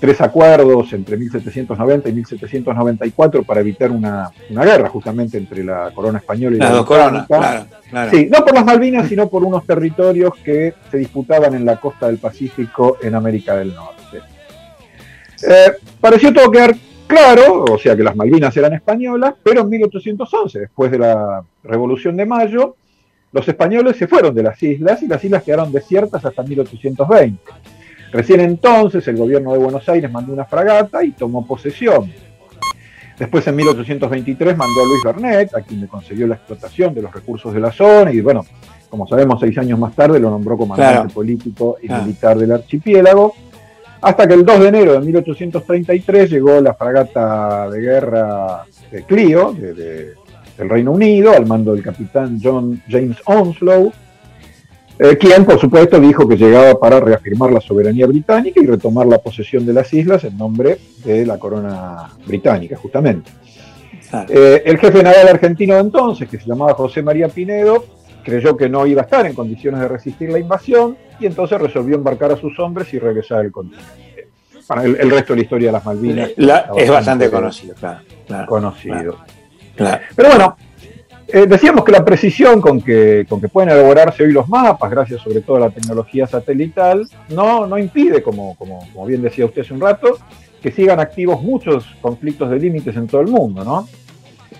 tres 0.00 0.20
acuerdos 0.20 0.92
entre 0.92 1.16
1790 1.16 2.08
y 2.08 2.12
1794 2.12 3.42
para 3.42 3.60
evitar 3.60 3.90
una, 3.90 4.30
una 4.50 4.64
guerra 4.64 4.88
justamente 4.88 5.38
entre 5.38 5.64
la 5.64 5.90
corona 5.94 6.18
española 6.18 6.56
y 6.56 6.58
la 6.58 6.84
claro, 6.84 7.26
claro. 7.26 8.10
Sí, 8.10 8.28
no 8.30 8.44
por 8.44 8.54
las 8.54 8.64
Malvinas, 8.64 9.08
sino 9.08 9.28
por 9.28 9.44
unos 9.44 9.66
territorios 9.66 10.32
que 10.44 10.74
se 10.90 10.98
disputaban 10.98 11.54
en 11.54 11.64
la 11.64 11.76
costa 11.76 12.06
del 12.06 12.18
Pacífico 12.18 12.98
en 13.02 13.14
América 13.14 13.56
del 13.56 13.74
Norte. 13.74 14.20
Eh, 15.46 15.72
pareció 16.00 16.32
todo 16.32 16.50
quedar 16.50 16.74
claro, 17.06 17.64
o 17.64 17.78
sea 17.78 17.96
que 17.96 18.02
las 18.02 18.16
Malvinas 18.16 18.56
eran 18.56 18.72
españolas, 18.74 19.34
pero 19.42 19.62
en 19.62 19.68
1811, 19.68 20.60
después 20.60 20.90
de 20.90 20.98
la 20.98 21.42
Revolución 21.62 22.16
de 22.16 22.26
Mayo, 22.26 22.76
los 23.32 23.46
españoles 23.48 23.96
se 23.96 24.06
fueron 24.06 24.34
de 24.34 24.42
las 24.44 24.62
islas 24.62 25.02
y 25.02 25.08
las 25.08 25.24
islas 25.24 25.42
quedaron 25.42 25.72
desiertas 25.72 26.24
hasta 26.24 26.42
1820. 26.42 27.38
Recién 28.12 28.40
entonces 28.40 29.06
el 29.08 29.16
gobierno 29.16 29.52
de 29.52 29.58
Buenos 29.58 29.88
Aires 29.88 30.10
mandó 30.10 30.32
una 30.32 30.44
fragata 30.44 31.02
y 31.04 31.10
tomó 31.12 31.44
posesión. 31.44 32.12
Después 33.18 33.46
en 33.46 33.56
1823 33.56 34.56
mandó 34.56 34.80
a 34.82 34.86
Luis 34.86 35.02
Bernet, 35.04 35.54
a 35.54 35.60
quien 35.62 35.80
le 35.80 35.88
concedió 35.88 36.26
la 36.26 36.34
explotación 36.36 36.94
de 36.94 37.02
los 37.02 37.12
recursos 37.12 37.52
de 37.52 37.60
la 37.60 37.72
zona 37.72 38.12
y 38.12 38.20
bueno, 38.20 38.44
como 38.88 39.06
sabemos, 39.08 39.40
seis 39.40 39.56
años 39.58 39.78
más 39.78 39.94
tarde 39.96 40.20
lo 40.20 40.30
nombró 40.30 40.56
comandante 40.56 40.94
Claro. 40.94 41.08
político 41.10 41.76
y 41.82 41.86
Claro. 41.88 42.02
militar 42.04 42.38
del 42.38 42.52
archipiélago, 42.52 43.34
hasta 44.04 44.26
que 44.28 44.34
el 44.34 44.44
2 44.44 44.60
de 44.60 44.68
enero 44.68 44.92
de 44.92 45.00
1833 45.00 46.30
llegó 46.30 46.60
la 46.60 46.74
fragata 46.74 47.68
de 47.70 47.80
guerra 47.80 48.64
de 48.90 49.02
Clio, 49.04 49.52
de- 49.58 49.74
de- 49.74 50.12
del 50.58 50.68
Reino 50.68 50.92
Unido, 50.92 51.32
al 51.32 51.46
mando 51.46 51.72
del 51.74 51.82
capitán 51.82 52.38
John 52.42 52.80
James 52.88 53.16
Onslow, 53.24 53.92
eh, 54.98 55.16
quien 55.18 55.44
por 55.44 55.58
supuesto 55.58 55.98
dijo 55.98 56.28
que 56.28 56.36
llegaba 56.36 56.78
para 56.78 57.00
reafirmar 57.00 57.50
la 57.50 57.60
soberanía 57.60 58.06
británica 58.06 58.60
y 58.62 58.66
retomar 58.66 59.06
la 59.06 59.18
posesión 59.18 59.66
de 59.66 59.72
las 59.72 59.92
islas 59.92 60.22
en 60.24 60.38
nombre 60.38 60.78
de 61.04 61.26
la 61.26 61.38
corona 61.38 62.10
británica, 62.26 62.76
justamente. 62.76 63.30
Eh, 64.28 64.62
el 64.66 64.78
jefe 64.78 65.02
naval 65.02 65.26
argentino 65.28 65.74
de 65.74 65.80
entonces, 65.80 66.28
que 66.28 66.38
se 66.38 66.46
llamaba 66.46 66.74
José 66.74 67.02
María 67.02 67.26
Pinedo, 67.28 67.84
creyó 68.24 68.56
que 68.56 68.68
no 68.68 68.86
iba 68.86 69.02
a 69.02 69.04
estar 69.04 69.24
en 69.26 69.34
condiciones 69.34 69.80
de 69.80 69.88
resistir 69.88 70.30
la 70.30 70.38
invasión 70.38 70.96
y 71.20 71.26
entonces 71.26 71.60
resolvió 71.60 71.94
embarcar 71.94 72.32
a 72.32 72.36
sus 72.36 72.58
hombres 72.58 72.92
y 72.94 72.98
regresar 72.98 73.38
al 73.40 73.52
continente. 73.52 73.84
Bueno, 74.66 74.82
el, 74.82 74.96
el 74.98 75.10
resto 75.10 75.34
de 75.34 75.36
la 75.36 75.42
historia 75.42 75.68
de 75.68 75.72
las 75.72 75.84
Malvinas 75.84 76.30
La- 76.38 76.70
es 76.76 76.90
bastante 76.90 77.30
conocido, 77.30 77.74
claro. 77.74 78.00
claro, 78.26 78.46
conocido. 78.46 79.18
claro. 79.76 80.02
Pero 80.16 80.28
bueno, 80.30 80.56
eh, 81.28 81.46
decíamos 81.46 81.84
que 81.84 81.92
la 81.92 82.04
precisión 82.04 82.60
con 82.60 82.80
que, 82.80 83.26
con 83.28 83.40
que 83.40 83.48
pueden 83.48 83.70
elaborarse 83.70 84.22
hoy 84.24 84.32
los 84.32 84.48
mapas, 84.48 84.90
gracias 84.90 85.20
sobre 85.20 85.40
todo 85.42 85.56
a 85.58 85.60
la 85.60 85.70
tecnología 85.70 86.26
satelital, 86.26 87.06
no, 87.28 87.66
no 87.66 87.78
impide, 87.78 88.22
como, 88.22 88.56
como, 88.56 88.88
como 88.92 89.06
bien 89.06 89.20
decía 89.22 89.44
usted 89.44 89.62
hace 89.62 89.74
un 89.74 89.80
rato, 89.80 90.18
que 90.62 90.70
sigan 90.72 90.98
activos 90.98 91.42
muchos 91.42 91.84
conflictos 92.00 92.48
de 92.50 92.58
límites 92.58 92.96
en 92.96 93.06
todo 93.06 93.20
el 93.20 93.26
mundo, 93.28 93.62
¿no? 93.64 93.86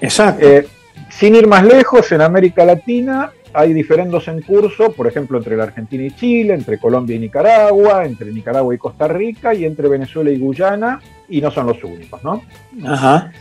Exacto. 0.03 0.47
Eh, 0.47 0.67
sin 1.09 1.35
ir 1.35 1.47
más 1.47 1.65
lejos, 1.65 2.13
en 2.13 2.21
América 2.21 2.65
Latina 2.65 3.31
hay 3.55 3.73
diferendos 3.73 4.27
en 4.27 4.43
curso, 4.43 4.93
por 4.93 5.07
ejemplo, 5.07 5.39
entre 5.39 5.57
la 5.57 5.65
Argentina 5.65 6.03
y 6.03 6.11
Chile, 6.11 6.55
entre 6.55 6.79
Colombia 6.79 7.15
y 7.15 7.21
Nicaragua, 7.21 8.05
entre 8.05 8.33
Nicaragua 8.33 8.75
y 8.75 8.79
Costa 8.79 9.07
Rica 9.07 9.55
y 9.55 9.65
entre 9.65 9.89
Venezuela 9.89 10.31
y 10.31 10.39
Guyana, 10.39 11.01
y 11.29 11.41
no 11.41 11.53
son 11.53 11.69
los 11.69 11.83
únicos, 11.85 12.23
¿no? 12.25 12.43
Ajá. 12.85 13.33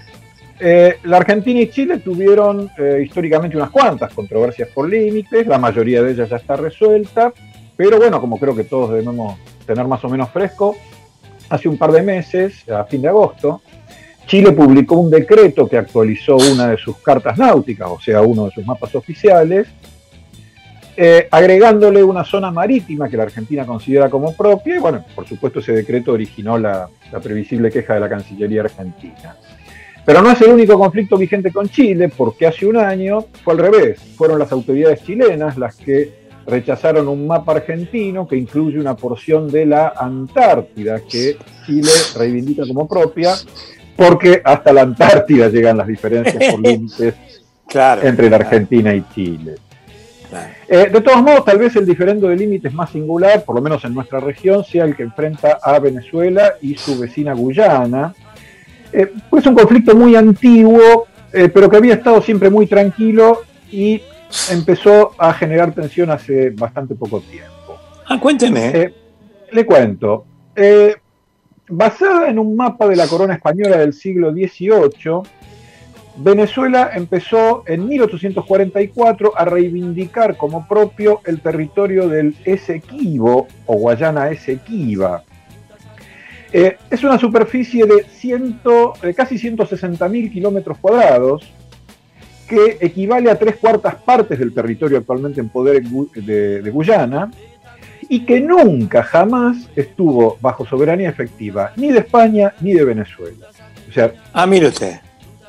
Eh, 0.59 0.97
la 1.03 1.17
Argentina 1.17 1.59
y 1.59 1.69
Chile 1.69 1.97
tuvieron 1.97 2.69
eh, 2.77 3.01
históricamente 3.03 3.57
unas 3.57 3.71
cuantas 3.71 4.13
controversias 4.13 4.69
por 4.69 4.87
límites, 4.87 5.47
la 5.47 5.57
mayoría 5.57 6.03
de 6.03 6.11
ellas 6.11 6.29
ya 6.29 6.37
está 6.37 6.55
resuelta, 6.55 7.33
pero 7.75 7.97
bueno, 7.97 8.21
como 8.21 8.39
creo 8.39 8.55
que 8.55 8.63
todos 8.65 8.91
debemos 8.91 9.37
tener 9.65 9.87
más 9.87 10.03
o 10.05 10.09
menos 10.09 10.29
fresco, 10.29 10.75
hace 11.49 11.67
un 11.67 11.77
par 11.77 11.91
de 11.91 12.03
meses, 12.03 12.69
a 12.69 12.83
fin 12.83 13.01
de 13.01 13.07
agosto, 13.07 13.61
Chile 14.27 14.51
publicó 14.51 14.95
un 14.95 15.09
decreto 15.09 15.67
que 15.67 15.77
actualizó 15.77 16.37
una 16.37 16.67
de 16.67 16.77
sus 16.77 16.97
cartas 16.97 17.37
náuticas, 17.37 17.89
o 17.89 17.99
sea, 17.99 18.21
uno 18.21 18.45
de 18.45 18.51
sus 18.51 18.65
mapas 18.65 18.93
oficiales, 18.95 19.67
eh, 20.95 21.27
agregándole 21.31 22.03
una 22.03 22.23
zona 22.23 22.51
marítima 22.51 23.09
que 23.09 23.17
la 23.17 23.23
Argentina 23.23 23.65
considera 23.65 24.09
como 24.09 24.35
propia, 24.35 24.75
y 24.75 24.79
bueno, 24.79 25.03
por 25.15 25.27
supuesto 25.27 25.59
ese 25.59 25.73
decreto 25.73 26.11
originó 26.11 26.57
la, 26.57 26.87
la 27.11 27.19
previsible 27.19 27.71
queja 27.71 27.95
de 27.95 27.99
la 27.99 28.09
Cancillería 28.09 28.61
Argentina. 28.61 29.35
Pero 30.05 30.21
no 30.21 30.31
es 30.31 30.41
el 30.41 30.51
único 30.51 30.77
conflicto 30.77 31.17
vigente 31.17 31.51
con 31.51 31.69
Chile, 31.69 32.11
porque 32.15 32.45
hace 32.45 32.65
un 32.65 32.77
año 32.77 33.25
fue 33.43 33.53
al 33.53 33.59
revés. 33.59 33.99
Fueron 34.17 34.37
las 34.37 34.51
autoridades 34.51 35.01
chilenas 35.03 35.57
las 35.57 35.75
que 35.75 36.23
rechazaron 36.45 37.07
un 37.07 37.25
mapa 37.25 37.53
argentino 37.53 38.27
que 38.27 38.35
incluye 38.35 38.79
una 38.79 38.95
porción 38.95 39.49
de 39.49 39.65
la 39.65 39.93
Antártida 39.97 40.99
que 40.99 41.37
Chile 41.65 41.91
reivindica 42.17 42.67
como 42.67 42.87
propia, 42.87 43.33
porque 43.95 44.41
hasta 44.43 44.73
la 44.73 44.81
Antártida 44.81 45.47
llegan 45.47 45.77
las 45.77 45.87
diferencias 45.87 46.51
por 46.51 46.59
límites 46.67 47.15
entre 48.03 48.29
la 48.29 48.35
Argentina 48.35 48.93
y 48.93 49.03
Chile. 49.13 49.55
Eh, 50.67 50.89
de 50.91 51.01
todos 51.01 51.21
modos, 51.21 51.45
tal 51.45 51.57
vez 51.57 51.75
el 51.75 51.85
diferendo 51.85 52.27
de 52.27 52.35
límites 52.35 52.73
más 52.73 52.91
singular, 52.91 53.43
por 53.43 53.55
lo 53.55 53.61
menos 53.61 53.83
en 53.85 53.93
nuestra 53.93 54.19
región, 54.19 54.63
sea 54.63 54.85
el 54.85 54.95
que 54.95 55.03
enfrenta 55.03 55.59
a 55.61 55.79
Venezuela 55.79 56.53
y 56.61 56.75
su 56.75 56.99
vecina 56.99 57.33
Guyana. 57.33 58.13
Eh, 58.91 59.11
pues 59.29 59.43
es 59.43 59.47
un 59.47 59.55
conflicto 59.55 59.95
muy 59.95 60.15
antiguo, 60.15 61.07
eh, 61.31 61.49
pero 61.49 61.69
que 61.69 61.77
había 61.77 61.95
estado 61.95 62.21
siempre 62.21 62.49
muy 62.49 62.67
tranquilo 62.67 63.41
y 63.71 64.01
empezó 64.51 65.11
a 65.17 65.33
generar 65.33 65.73
tensión 65.73 66.11
hace 66.11 66.51
bastante 66.51 66.95
poco 66.95 67.21
tiempo. 67.21 67.79
Ah, 68.07 68.19
cuénteme. 68.19 68.93
le 69.51 69.65
cuento. 69.65 70.25
basada 71.69 72.29
en 72.29 72.39
un 72.39 72.55
mapa 72.55 72.87
de 72.87 72.95
la 72.95 73.07
corona 73.07 73.33
española 73.35 73.77
del 73.77 73.93
siglo 73.93 74.31
XVIII, 74.31 75.21
Venezuela 76.15 76.91
empezó 76.93 77.63
en 77.65 77.87
1844 77.87 79.33
a 79.35 79.45
reivindicar 79.45 80.37
como 80.37 80.67
propio 80.67 81.21
el 81.25 81.41
territorio 81.41 82.07
del 82.07 82.35
Esequibo 82.45 83.47
o 83.65 83.75
Guayana 83.75 84.29
Esequiba. 84.29 85.23
Eh, 86.51 86.77
es 86.91 87.03
una 87.03 87.17
superficie 87.17 87.85
de, 87.85 88.03
ciento, 88.03 88.93
casi 89.15 89.37
160.000 89.37 90.31
kilómetros 90.31 90.77
cuadrados, 90.77 91.51
que 92.47 92.77
equivale 92.79 93.31
a 93.31 93.39
tres 93.39 93.55
cuartas 93.55 93.95
partes 93.95 94.37
del 94.37 94.53
territorio 94.53 94.99
actualmente 94.99 95.41
en 95.41 95.49
poder 95.49 95.81
de, 95.81 96.61
de 96.61 96.69
Guyana, 96.69 97.31
y 98.07 98.25
que 98.25 98.39
nunca, 98.39 99.01
jamás 99.01 99.69
estuvo 99.75 100.37
bajo 100.41 100.65
soberanía 100.65 101.09
efectiva 101.09 101.71
ni 101.75 101.91
de 101.91 101.99
España 101.99 102.53
ni 102.61 102.73
de 102.73 102.83
Venezuela. 102.83 103.47
O 103.89 103.91
sea, 103.91 104.13
ah, 104.33 104.45
mire 104.45 104.67
usted. 104.67 104.99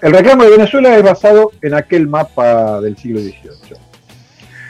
El 0.05 0.13
reclamo 0.13 0.45
de 0.45 0.51
Venezuela 0.51 0.95
es 0.99 1.03
basado 1.03 1.53
en 1.63 1.73
aquel 1.73 2.07
mapa 2.07 2.79
del 2.83 2.95
siglo 2.95 3.21
XVIII. 3.21 3.79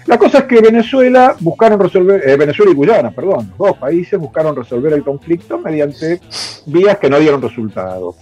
La 0.06 0.16
cosa 0.16 0.39
es 0.39 0.44
que 0.44 0.61
Venezuela 0.61 1.35
buscaron 1.40 1.81
resolver, 1.81 2.23
eh, 2.24 2.36
Venezuela 2.36 2.70
y 2.70 2.74
Guyana, 2.74 3.11
perdón, 3.11 3.48
los 3.48 3.70
dos 3.70 3.78
países 3.78 4.16
buscaron 4.16 4.55
resolver 4.55 4.93
el 4.93 5.02
conflicto 5.02 5.59
mediante 5.59 6.20
vías 6.66 6.98
que 6.98 7.11
no 7.11 7.19
dieron 7.19 7.43
resultado. 7.43 8.15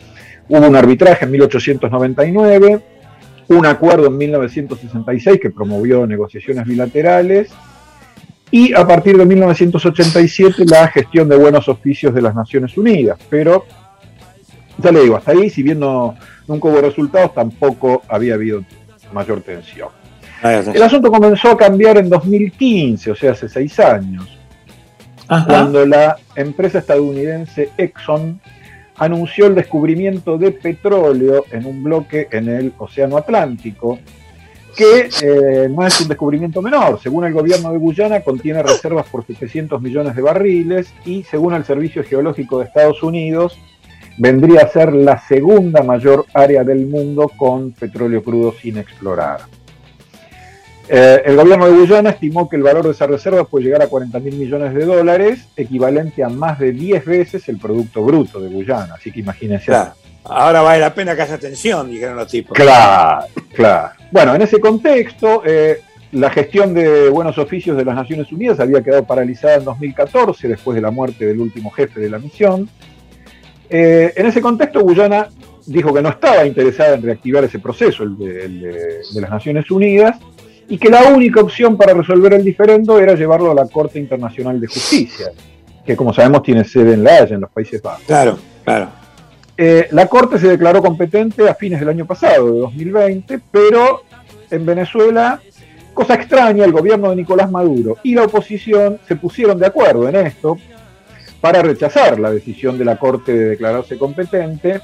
Hubo 0.49 0.67
un 0.67 0.75
arbitraje 0.75 1.27
en 1.27 1.33
1899, 1.33 2.81
un 3.49 3.67
acuerdo 3.67 4.07
en 4.07 4.17
1966 4.17 5.39
que 5.39 5.51
promovió 5.51 6.07
negociaciones 6.07 6.65
bilaterales 6.65 7.51
y 8.51 8.73
a 8.73 8.87
partir 8.87 9.19
de 9.19 9.27
1987 9.27 10.65
la 10.65 10.89
gestión 10.89 11.29
de 11.29 11.37
buenos 11.37 11.69
oficios 11.69 12.15
de 12.15 12.23
las 12.23 12.35
Naciones 12.35 12.75
Unidas. 12.79 13.19
Pero, 13.29 13.67
ya 14.79 14.93
le 14.93 15.03
digo, 15.03 15.17
hasta 15.17 15.33
ahí, 15.33 15.51
si 15.51 15.63
bien 15.63 15.81
no, 15.81 16.17
nunca 16.47 16.69
hubo 16.69 16.81
resultados, 16.81 17.35
tampoco 17.35 18.03
había 18.09 18.35
habido 18.35 18.65
mayor 19.13 19.41
tensión. 19.41 19.89
El 20.43 20.83
asunto 20.83 21.11
comenzó 21.11 21.51
a 21.51 21.57
cambiar 21.57 21.99
en 21.99 22.09
2015, 22.09 23.13
o 23.13 23.15
sea, 23.15 23.33
hace 23.33 23.49
seis 23.49 23.79
años, 23.79 24.27
cuando 25.47 25.87
la 25.87 26.17
empresa 26.35 26.79
estadounidense 26.79 27.71
Exxon 27.77 28.41
anunció 28.97 29.47
el 29.47 29.55
descubrimiento 29.55 30.39
de 30.39 30.51
petróleo 30.51 31.45
en 31.51 31.67
un 31.67 31.83
bloque 31.83 32.29
en 32.31 32.49
el 32.49 32.73
Océano 32.79 33.17
Atlántico, 33.17 33.99
que 34.77 35.09
eh, 35.23 35.69
no 35.69 35.87
es 35.87 36.01
un 36.01 36.09
descubrimiento 36.09 36.61
menor. 36.61 36.99
Según 37.01 37.25
el 37.25 37.33
gobierno 37.33 37.73
de 37.73 37.79
Guyana, 37.79 38.21
contiene 38.21 38.63
reservas 38.63 39.07
por 39.07 39.25
700 39.27 39.81
millones 39.81 40.17
de 40.17 40.23
barriles 40.23 40.93
y 41.05 41.23
según 41.25 41.55
el 41.55 41.65
Servicio 41.65 42.03
Geológico 42.05 42.59
de 42.59 42.67
Estados 42.67 43.03
Unidos, 43.03 43.59
vendría 44.19 44.63
a 44.63 44.69
ser 44.69 44.93
la 44.93 45.21
segunda 45.21 45.83
mayor 45.83 46.27
área 46.35 46.65
del 46.65 46.87
mundo 46.87 47.31
con 47.37 47.73
petróleo 47.73 48.23
crudo 48.23 48.53
sin 48.61 48.79
explorar. 48.79 49.41
Eh, 50.89 51.23
el 51.25 51.37
gobierno 51.37 51.67
de 51.67 51.73
Guyana 51.73 52.11
estimó 52.11 52.49
que 52.49 52.57
el 52.57 52.63
valor 52.63 52.85
de 52.85 52.91
esa 52.91 53.07
reserva 53.07 53.45
puede 53.45 53.67
llegar 53.67 53.83
a 53.83 53.87
40 53.87 54.19
mil 54.21 54.35
millones 54.35 54.75
de 54.75 54.85
dólares, 54.85 55.49
equivalente 55.57 56.25
a 56.25 56.29
más 56.29 56.59
de 56.59 56.73
10 56.73 57.05
veces 57.05 57.49
el 57.49 57.59
Producto 57.59 58.03
Bruto 58.03 58.41
de 58.41 58.49
Guyana. 58.49 58.95
Así 58.95 59.11
que 59.13 59.21
imagínense. 59.21 59.73
Ahora 60.25 60.61
vale 60.61 60.81
la 60.81 60.95
pena 60.95 61.17
que 61.17 61.23
haya 61.23 61.35
atención, 61.35 61.91
dijeron 61.91 62.17
los 62.17 62.29
tipos. 62.29 62.57
Claro, 62.57 63.27
claro. 63.55 63.91
Bueno, 64.11 64.35
en 64.35 64.43
ese 64.43 64.61
contexto, 64.61 65.43
eh, 65.45 65.81
la 66.13 66.31
gestión 66.31 66.75
de 66.75 67.09
buenos 67.09 67.39
oficios 67.39 67.77
de 67.77 67.85
las 67.85 67.97
Naciones 67.97 68.31
Unidas 68.31 68.61
había 68.61 68.83
quedado 68.83 69.05
paralizada 69.05 69.55
en 69.55 69.65
2014, 69.65 70.47
después 70.47 70.75
de 70.75 70.83
la 70.83 70.91
muerte 70.91 71.27
del 71.27 71.41
último 71.41 71.71
jefe 71.71 72.01
de 72.01 72.11
la 72.11 72.19
misión. 72.19 72.69
Eh, 73.69 74.13
en 74.17 74.27
ese 74.27 74.41
contexto, 74.41 74.81
Guyana 74.81 75.29
dijo 75.67 75.93
que 75.93 76.03
no 76.03 76.11
estaba 76.11 76.45
interesada 76.45 76.95
en 76.95 77.03
reactivar 77.03 77.45
ese 77.45 77.59
proceso, 77.59 78.03
el 78.03 78.19
de, 78.19 79.01
las 79.15 79.31
Naciones 79.31 79.71
Unidas, 79.71 80.19
y 80.69 80.79
que 80.79 80.89
la 80.89 81.05
única 81.09 81.41
opción 81.41 81.77
para 81.77 81.95
resolver 81.95 82.35
el 82.35 82.45
diferendo 82.45 82.99
era 82.99 83.15
llevarlo 83.15 83.51
a 83.51 83.55
la 83.55 83.67
Corte 83.67 83.99
Internacional 83.99 84.61
de 84.61 84.67
Justicia, 84.67 85.27
que 85.85 85.97
como 85.97 86.13
sabemos 86.13 86.43
tiene 86.43 86.65
sede 86.65 86.95
en 86.95 87.05
La 87.05 87.17
Haya, 87.17 87.35
en 87.35 87.43
los 87.43 87.51
Países 87.51 87.83
Bajos. 87.83 88.05
Claro, 88.07 88.39
claro. 88.65 88.89
Eh, 89.57 89.89
la 89.93 90.07
Corte 90.07 90.39
se 90.39 90.49
declaró 90.49 90.83
competente 90.83 91.49
a 91.49 91.55
fines 91.55 91.81
del 91.81 91.91
año 91.91 92.07
pasado, 92.07 92.53
de 92.53 92.59
2020, 92.61 93.41
pero 93.51 94.03
en 94.51 94.67
Venezuela, 94.67 95.41
cosa 95.93 96.15
extraña, 96.15 96.65
el 96.65 96.73
gobierno 96.73 97.11
de 97.11 97.17
Nicolás 97.17 97.51
Maduro 97.51 97.99
y 98.03 98.15
la 98.15 98.25
oposición 98.25 98.99
se 99.07 99.17
pusieron 99.17 99.59
de 99.59 99.67
acuerdo 99.67 100.09
en 100.09 100.17
esto, 100.17 100.57
para 101.43 101.61
rechazar 101.61 102.21
la 102.21 102.31
decisión 102.31 102.79
de 102.79 102.85
la 102.85 102.97
Corte 102.97 103.35
de 103.35 103.49
declararse 103.51 103.99
competente, 103.99 104.81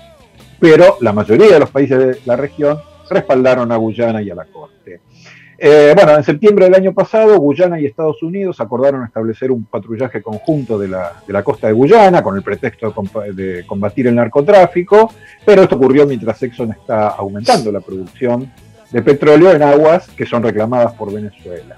pero 0.58 0.98
la 1.00 1.12
mayoría 1.12 1.54
de 1.54 1.60
los 1.60 1.70
países 1.70 1.98
de 1.98 2.18
la 2.26 2.34
región 2.34 2.80
respaldaron 3.08 3.70
a 3.70 3.76
Guyana 3.76 4.20
y 4.20 4.28
a 4.28 4.34
la 4.34 4.44
Corte. 4.44 5.00
Eh, 5.56 5.92
bueno, 5.94 6.16
en 6.16 6.24
septiembre 6.24 6.64
del 6.64 6.74
año 6.74 6.92
pasado, 6.92 7.38
Guyana 7.38 7.80
y 7.80 7.86
Estados 7.86 8.22
Unidos 8.24 8.60
acordaron 8.60 9.04
establecer 9.04 9.52
un 9.52 9.64
patrullaje 9.64 10.20
conjunto 10.20 10.78
de 10.78 10.88
la, 10.88 11.42
costa 11.44 11.68
de 11.68 11.72
Guyana 11.72 12.22
con 12.22 12.36
el 12.36 12.42
pretexto 12.42 12.92
de, 13.32 13.64
combatir 13.64 14.08
el 14.08 14.16
narcotráfico, 14.16 15.12
pero 15.46 15.62
esto 15.62 15.76
ocurrió 15.76 16.06
mientras 16.06 16.42
Exxon 16.42 16.72
está 16.72 17.08
aumentando 17.08 17.70
la 17.70 17.80
producción 17.80 18.52
de 18.90 19.02
petróleo 19.02 19.52
en 19.52 19.62
aguas 19.62 20.08
que 20.08 20.26
son 20.26 20.42
reclamadas 20.42 20.92
por 20.94 21.12
Venezuela. 21.12 21.77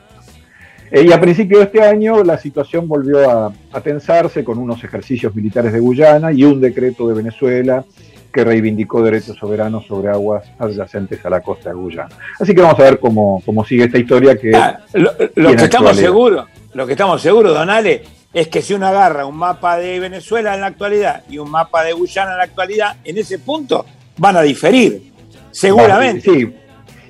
Eh, 0.91 1.05
y 1.09 1.13
a 1.13 1.21
principios 1.21 1.61
de 1.61 1.67
este 1.67 1.83
año 1.83 2.25
la 2.25 2.39
situación 2.39 2.89
volvió 2.89 3.31
a, 3.31 3.53
tensarse 3.83 4.43
con 4.43 4.59
unos 4.59 4.83
ejercicios 4.83 5.35
militares 5.35 5.73
de 5.73 5.81
Guyana 5.81 6.33
y 6.33 6.45
un 6.45 6.61
decreto 6.61 7.09
de 7.09 7.15
Venezuela 7.15 7.85
que 8.33 8.45
reivindicó 8.45 9.03
derechos 9.03 9.37
soberanos 9.37 9.87
sobre 9.87 10.11
aguas 10.11 10.45
adyacentes 10.59 11.25
a 11.25 11.31
la 11.31 11.41
costa 11.41 11.71
de 11.71 11.77
Guyana. 11.77 12.15
Así 12.39 12.55
que 12.55 12.61
vamos 12.61 12.79
a 12.79 12.83
ver 12.85 12.99
cómo, 12.99 13.43
sigue 13.67 13.85
esta 13.85 13.99
historia 13.99 14.37
que... 14.37 14.55
Ah, 14.55 14.81
lo, 14.95 15.57
que 15.57 15.65
estamos 15.65 15.97
seguros, 15.97 16.47
lo 16.75 16.87
que 16.87 16.93
estamos 16.93 17.21
seguros, 17.23 17.55
Donale, 17.55 18.03
es 18.33 18.49
que 18.49 18.63
si 18.63 18.75
uno 18.75 18.87
agarra 18.87 19.27
un 19.27 19.37
mapa 19.37 19.77
de 19.79 19.99
Venezuela 19.99 20.55
en 20.55 20.61
la 20.61 20.69
actualidad 20.69 21.25
y 21.29 21.39
un 21.39 21.51
mapa 21.51 21.83
de 21.83 21.93
Guyana 21.93 22.33
en 22.33 22.39
la 22.39 22.45
actualidad, 22.45 22.97
en 23.05 23.19
ese 23.19 23.39
punto 23.41 23.85
van 24.17 24.37
a 24.37 24.43
diferir, 24.43 25.13
seguramente. 25.51 26.31
Sí, 26.31 26.55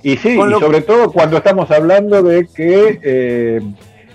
y 0.03 0.17
sí, 0.17 0.31
y 0.31 0.61
sobre 0.61 0.83
todo 0.83 1.13
cuando 1.13 1.37
estamos 1.37 1.71
hablando 1.71 2.23
de 2.23 2.47
que 2.47 3.01
eh, 3.03 3.61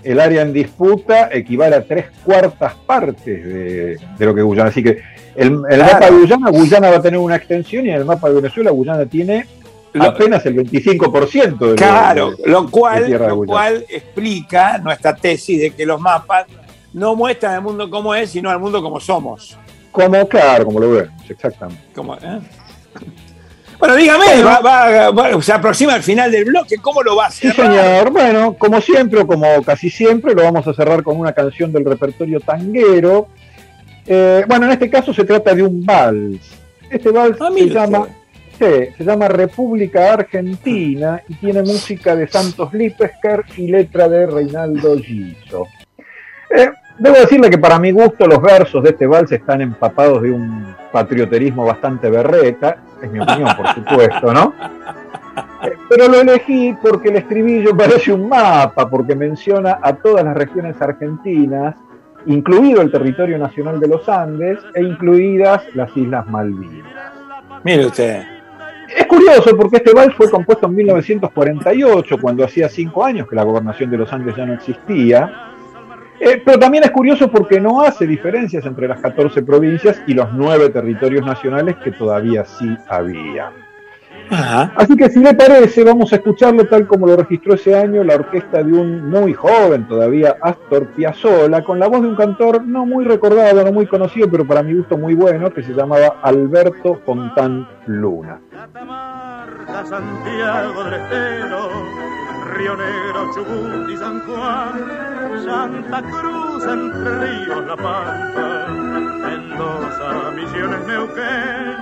el 0.02 0.20
área 0.20 0.42
en 0.42 0.52
disputa 0.52 1.28
equivale 1.32 1.76
a 1.76 1.84
tres 1.84 2.06
cuartas 2.24 2.74
partes 2.86 3.24
de, 3.24 3.98
lo 4.18 4.34
que 4.34 4.42
Guyana. 4.42 4.70
Así 4.70 4.82
que 4.82 5.00
el, 5.34 5.52
mapa 5.52 6.06
de 6.06 6.12
Guyana, 6.12 6.50
Guyana 6.50 6.90
va 6.90 6.96
a 6.96 7.02
tener 7.02 7.18
una 7.18 7.36
extensión 7.36 7.86
y 7.86 7.90
en 7.90 7.96
el 7.96 8.04
mapa 8.04 8.28
de 8.28 8.36
Venezuela, 8.36 8.70
Guyana 8.70 9.06
tiene 9.06 9.46
apenas 9.98 10.44
el 10.46 10.56
25% 10.56 11.70
de 11.70 11.74
Claro, 11.74 12.34
lo, 12.44 12.70
cual, 12.70 13.10
lo 13.10 13.44
cual 13.44 13.84
explica 13.88 14.78
nuestra 14.78 15.14
tesis 15.14 15.60
de 15.60 15.70
que 15.70 15.86
los 15.86 16.00
mapas 16.00 16.46
no 16.92 17.16
muestran 17.16 17.54
el 17.54 17.60
mundo 17.62 17.90
como 17.90 18.14
es, 18.14 18.30
sino 18.30 18.50
al 18.50 18.58
mundo 18.58 18.82
como 18.82 19.00
somos. 19.00 19.56
Como, 19.90 20.28
claro, 20.28 20.66
como 20.66 20.80
lo 20.80 20.90
vemos, 20.90 21.12
exactamente. 21.28 21.82
Como, 21.94 22.14
¿eh? 22.16 22.40
Bueno, 23.78 23.94
dígame, 23.94 24.24
se 25.42 25.52
aproxima 25.52 25.96
el 25.96 26.02
final 26.02 26.30
del 26.30 26.46
bloque, 26.46 26.76
¿cómo 26.78 27.02
lo 27.02 27.16
va 27.16 27.24
a 27.24 27.28
hacer? 27.28 27.50
Sí, 27.52 27.56
señor. 27.62 28.10
Bueno, 28.10 28.54
como 28.54 28.80
siempre, 28.80 29.20
o 29.20 29.26
como 29.26 29.62
casi 29.62 29.90
siempre, 29.90 30.34
lo 30.34 30.42
vamos 30.42 30.66
a 30.66 30.74
cerrar 30.74 31.02
con 31.02 31.18
una 31.18 31.32
canción 31.32 31.72
del 31.72 31.84
repertorio 31.84 32.40
tanguero. 32.40 33.28
Eh, 34.06 34.44
bueno, 34.46 34.66
en 34.66 34.72
este 34.72 34.88
caso 34.88 35.12
se 35.12 35.24
trata 35.24 35.54
de 35.54 35.62
un 35.62 35.84
vals. 35.84 36.40
Este 36.88 37.10
vals 37.10 37.36
ah, 37.40 37.50
se 37.52 37.66
llama, 37.66 38.06
se 38.58 38.94
llama 38.98 39.28
República 39.28 40.12
Argentina 40.12 41.22
y 41.28 41.34
tiene 41.34 41.62
música 41.62 42.16
de 42.16 42.28
Santos 42.28 42.72
Lipesker 42.72 43.44
y 43.56 43.68
letra 43.68 44.08
de 44.08 44.26
Reinaldo 44.26 44.96
Giso. 44.98 45.66
Eh, 46.56 46.70
Debo 46.98 47.16
decirle 47.16 47.50
que 47.50 47.58
para 47.58 47.78
mi 47.78 47.90
gusto 47.90 48.26
los 48.26 48.40
versos 48.40 48.82
de 48.82 48.90
este 48.90 49.06
vals 49.06 49.30
están 49.30 49.60
empapados 49.60 50.22
de 50.22 50.30
un 50.30 50.74
patrioterismo 50.90 51.64
bastante 51.64 52.08
berreta, 52.08 52.78
es 53.02 53.10
mi 53.10 53.20
opinión, 53.20 53.50
por 53.56 53.68
supuesto, 53.74 54.32
¿no? 54.32 54.54
Eh, 55.62 55.72
pero 55.90 56.08
lo 56.08 56.20
elegí 56.20 56.74
porque 56.80 57.10
el 57.10 57.16
estribillo 57.16 57.76
parece 57.76 58.12
un 58.12 58.28
mapa, 58.28 58.88
porque 58.88 59.14
menciona 59.14 59.78
a 59.82 59.94
todas 59.94 60.24
las 60.24 60.34
regiones 60.34 60.80
argentinas, 60.80 61.76
incluido 62.24 62.80
el 62.80 62.90
territorio 62.90 63.36
nacional 63.38 63.78
de 63.78 63.88
los 63.88 64.08
Andes 64.08 64.58
e 64.74 64.82
incluidas 64.82 65.62
las 65.74 65.94
Islas 65.96 66.26
Malvinas. 66.28 67.12
Mire 67.62 67.86
usted. 67.86 68.22
Es 68.96 69.06
curioso 69.06 69.56
porque 69.56 69.76
este 69.78 69.92
vals 69.92 70.14
fue 70.14 70.30
compuesto 70.30 70.66
en 70.66 70.76
1948, 70.76 72.16
cuando 72.20 72.44
hacía 72.44 72.68
cinco 72.68 73.04
años 73.04 73.28
que 73.28 73.36
la 73.36 73.42
gobernación 73.42 73.90
de 73.90 73.98
Los 73.98 74.12
Andes 74.12 74.36
ya 74.36 74.46
no 74.46 74.54
existía. 74.54 75.55
Eh, 76.20 76.42
pero 76.44 76.58
también 76.58 76.84
es 76.84 76.90
curioso 76.90 77.30
porque 77.30 77.60
no 77.60 77.82
hace 77.82 78.06
diferencias 78.06 78.64
entre 78.64 78.88
las 78.88 79.00
14 79.00 79.42
provincias 79.42 80.02
y 80.06 80.14
los 80.14 80.32
nueve 80.32 80.70
territorios 80.70 81.24
nacionales 81.24 81.76
que 81.76 81.92
todavía 81.92 82.44
sí 82.44 82.76
había. 82.88 83.52
Así 84.28 84.96
que 84.96 85.08
si 85.08 85.20
le 85.20 85.34
parece, 85.34 85.84
vamos 85.84 86.12
a 86.12 86.16
escucharlo 86.16 86.66
tal 86.66 86.86
como 86.86 87.06
lo 87.06 87.16
registró 87.16 87.54
ese 87.54 87.76
año 87.76 88.02
la 88.02 88.16
orquesta 88.16 88.62
de 88.62 88.72
un 88.72 89.08
muy 89.08 89.34
joven 89.34 89.86
todavía, 89.86 90.36
Astor 90.42 90.88
Piazzolla, 90.88 91.62
con 91.62 91.78
la 91.78 91.86
voz 91.86 92.02
de 92.02 92.08
un 92.08 92.16
cantor 92.16 92.64
no 92.64 92.84
muy 92.86 93.04
recordado, 93.04 93.64
no 93.64 93.72
muy 93.72 93.86
conocido, 93.86 94.28
pero 94.28 94.46
para 94.46 94.62
mi 94.62 94.74
gusto 94.74 94.98
muy 94.98 95.14
bueno, 95.14 95.50
que 95.50 95.62
se 95.62 95.72
llamaba 95.72 96.16
Alberto 96.22 97.00
Fontán 97.04 97.68
Luna. 97.86 98.40
Catamarca, 98.50 99.86
Santiago 99.86 100.84
del 100.84 100.94
Estero, 100.94 101.70
Río 102.56 102.74
Negro, 102.74 103.30
Chubut 103.34 103.90
y 103.90 103.96
San 103.98 104.20
Juan, 104.20 105.44
Santa 105.44 106.02
Cruz, 106.02 106.64
Entre 106.64 107.18
Ríos, 107.18 107.66
La 107.66 107.76
Pampa, 107.76 108.66
Mendoza, 108.68 110.30
Misiones, 110.34 110.86
Neuquén, 110.86 111.76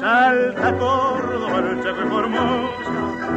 Salta, 0.00 0.76
Córdoba, 0.76 1.58
el 1.58 1.82
Chaco 1.84 2.08
Formosa, 2.08 3.28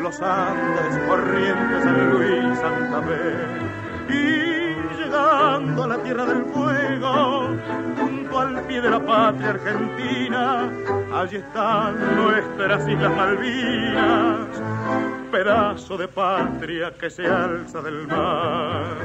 Los 0.00 0.22
Andes, 0.22 0.98
Corrientes, 1.06 1.84
San 1.84 2.10
Luis, 2.10 2.58
Santa 2.58 3.02
Fe. 3.02 3.34
Y 4.08 4.69
a 5.14 5.86
la 5.86 5.98
Tierra 6.02 6.24
del 6.24 6.44
Fuego, 6.46 7.48
junto 7.98 8.38
al 8.38 8.62
pie 8.62 8.80
de 8.80 8.90
la 8.90 9.00
patria 9.00 9.50
argentina, 9.50 10.70
allí 11.14 11.36
están 11.36 12.16
nuestras 12.16 12.88
Islas 12.88 13.16
Malvinas, 13.16 14.48
pedazo 15.30 15.96
de 15.96 16.08
patria 16.08 16.92
que 16.98 17.10
se 17.10 17.26
alza 17.26 17.80
del 17.82 18.06
mar. 18.06 18.96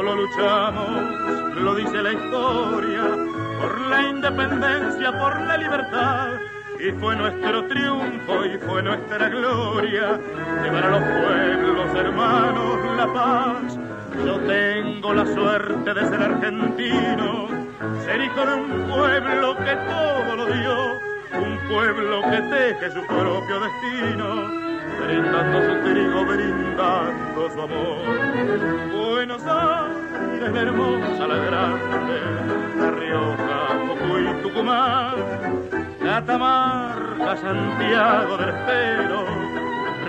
Solo 0.00 0.16
luchamos, 0.16 1.56
lo 1.56 1.74
dice 1.74 2.02
la 2.02 2.12
historia, 2.12 3.02
por 3.60 3.80
la 3.88 4.02
independencia, 4.08 5.12
por 5.18 5.38
la 5.42 5.58
libertad. 5.58 6.28
Y 6.78 6.90
fue 6.92 7.14
nuestro 7.16 7.66
triunfo 7.66 8.46
y 8.46 8.56
fue 8.66 8.82
nuestra 8.82 9.28
gloria 9.28 10.18
llevar 10.62 10.84
a 10.84 10.90
los 10.90 11.02
pueblos 11.02 11.94
hermanos 11.94 12.96
la 12.96 13.12
paz. 13.12 13.78
Yo 14.24 14.38
tengo 14.38 15.12
la 15.12 15.26
suerte 15.26 15.92
de 15.92 16.08
ser 16.08 16.22
argentino, 16.22 17.48
ser 18.02 18.22
hijo 18.22 18.46
de 18.46 18.54
un 18.54 18.88
pueblo 18.88 19.56
que 19.58 19.76
todo 19.92 20.36
lo 20.36 20.46
dio, 20.46 20.92
un 21.42 21.58
pueblo 21.68 22.22
que 22.22 22.40
teje 22.40 22.90
su 22.90 23.06
propio 23.06 23.60
destino 23.60 24.70
brindando 25.00 25.58
su 25.62 25.74
trigo, 25.82 26.24
brindando 26.24 27.50
su 27.50 27.60
amor. 27.60 27.98
Buenos 28.92 29.42
Aires, 29.46 30.54
hermosa, 30.54 31.26
la 31.26 31.36
grande, 31.36 32.20
La 32.78 32.90
Rioja, 32.90 33.58
Jujuy, 33.88 34.42
Tucumán, 34.42 35.14
Catamarca, 36.02 37.36
Santiago 37.36 38.36
del 38.38 38.48
Estero, 38.50 39.24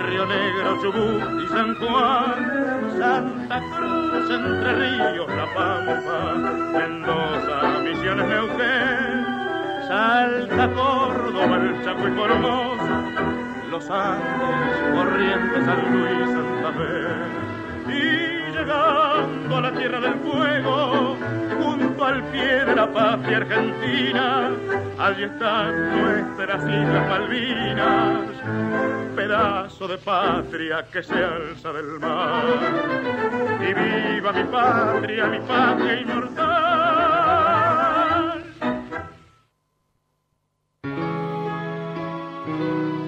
Río 0.08 0.26
Negro, 0.26 0.82
Chubut 0.82 1.44
y 1.44 1.48
San 1.48 1.76
Juan, 1.76 2.92
Santa 2.98 3.62
Cruz, 3.76 4.30
Entre 4.30 4.74
Ríos, 4.74 5.28
La 5.30 5.46
Pampa, 5.54 6.34
Mendoza, 6.74 7.80
Misiones, 7.84 8.28
Neuquén, 8.28 9.26
Salta, 9.88 10.70
Córdoba, 10.70 11.58
el 11.58 11.84
Chaco 11.84 12.08
y 12.08 12.12
Formosa, 12.12 13.51
los 13.72 13.90
Andes, 13.90 14.94
Corrientes, 14.94 15.66
San 15.66 15.94
Luis, 15.94 16.30
Santa 16.30 16.72
Fe. 16.74 17.94
Y 17.94 18.52
llegando 18.52 19.58
a 19.58 19.62
la 19.62 19.72
Tierra 19.72 20.02
del 20.02 20.16
Fuego, 20.16 21.16
junto 21.64 22.06
al 22.06 22.22
pie 22.26 22.66
de 22.66 22.76
la 22.76 22.92
patria 22.92 23.38
argentina, 23.38 24.50
allí 25.00 25.24
están 25.24 26.02
nuestras 26.02 26.64
Islas 26.64 27.10
Malvinas, 27.10 28.20
pedazo 29.16 29.88
de 29.88 29.98
patria 30.00 30.86
que 30.92 31.02
se 31.02 31.24
alza 31.24 31.72
del 31.72 32.00
mar. 32.00 32.44
Y 33.62 33.74
viva 33.74 34.34
mi 34.34 34.44
patria, 34.44 35.28
mi 35.28 35.40
patria 35.40 36.02
inmortal. 36.02 36.71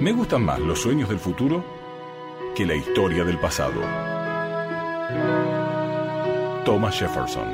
Me 0.03 0.11
gustan 0.11 0.43
más 0.43 0.59
los 0.59 0.81
sueños 0.81 1.07
del 1.07 1.17
futuro 1.17 1.63
que 2.53 2.65
la 2.65 2.75
historia 2.75 3.23
del 3.23 3.39
pasado. 3.39 3.79
Thomas 6.65 6.99
Jefferson. 6.99 7.47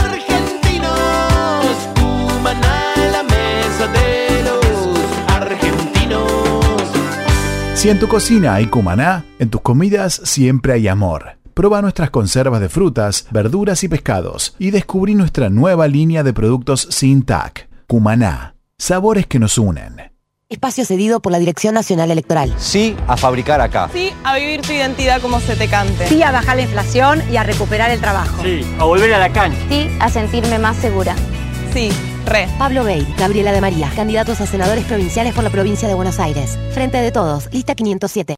argentinos. 0.00 0.96
Cumaná, 1.94 2.94
la 3.12 3.22
mesa 3.22 3.86
de 3.88 4.42
los 4.42 4.64
argentinos. 5.28 6.88
Si 7.74 7.90
en 7.90 7.98
tu 7.98 8.08
cocina 8.08 8.54
hay 8.54 8.66
cumaná, 8.66 9.24
en 9.38 9.50
tus 9.50 9.60
comidas 9.60 10.22
siempre 10.24 10.72
hay 10.72 10.88
amor. 10.88 11.36
Proba 11.52 11.82
nuestras 11.82 12.10
conservas 12.10 12.62
de 12.62 12.70
frutas, 12.70 13.26
verduras 13.30 13.84
y 13.84 13.88
pescados 13.88 14.56
y 14.58 14.70
descubrí 14.70 15.14
nuestra 15.14 15.50
nueva 15.50 15.86
línea 15.86 16.22
de 16.22 16.32
productos 16.32 16.88
sin 16.90 17.24
TAC. 17.24 17.68
Cumaná. 17.86 18.54
Sabores 18.78 19.26
que 19.26 19.38
nos 19.38 19.58
unen. 19.58 20.11
Espacio 20.52 20.84
cedido 20.84 21.20
por 21.20 21.32
la 21.32 21.38
Dirección 21.38 21.74
Nacional 21.74 22.10
Electoral. 22.10 22.54
Sí 22.58 22.94
a 23.06 23.16
fabricar 23.16 23.60
acá. 23.60 23.88
Sí 23.92 24.12
a 24.22 24.36
vivir 24.36 24.60
tu 24.60 24.72
identidad 24.72 25.20
como 25.20 25.40
se 25.40 25.56
te 25.56 25.66
cante. 25.66 26.06
Sí 26.08 26.22
a 26.22 26.30
bajar 26.30 26.56
la 26.56 26.62
inflación 26.62 27.22
y 27.30 27.36
a 27.36 27.42
recuperar 27.42 27.90
el 27.90 28.00
trabajo. 28.00 28.42
Sí, 28.42 28.62
a 28.78 28.84
volver 28.84 29.12
a 29.14 29.18
la 29.18 29.32
cancha. 29.32 29.58
Sí 29.68 29.88
a 29.98 30.10
sentirme 30.10 30.58
más 30.58 30.76
segura. 30.76 31.16
Sí, 31.72 31.90
re. 32.26 32.48
Pablo 32.58 32.84
Bey, 32.84 33.06
Gabriela 33.16 33.50
de 33.50 33.62
María, 33.62 33.90
candidatos 33.96 34.42
a 34.42 34.46
senadores 34.46 34.84
provinciales 34.84 35.32
por 35.34 35.42
la 35.42 35.50
provincia 35.50 35.88
de 35.88 35.94
Buenos 35.94 36.20
Aires. 36.20 36.58
Frente 36.72 36.98
de 36.98 37.10
todos, 37.10 37.48
lista 37.52 37.74
507. 37.74 38.36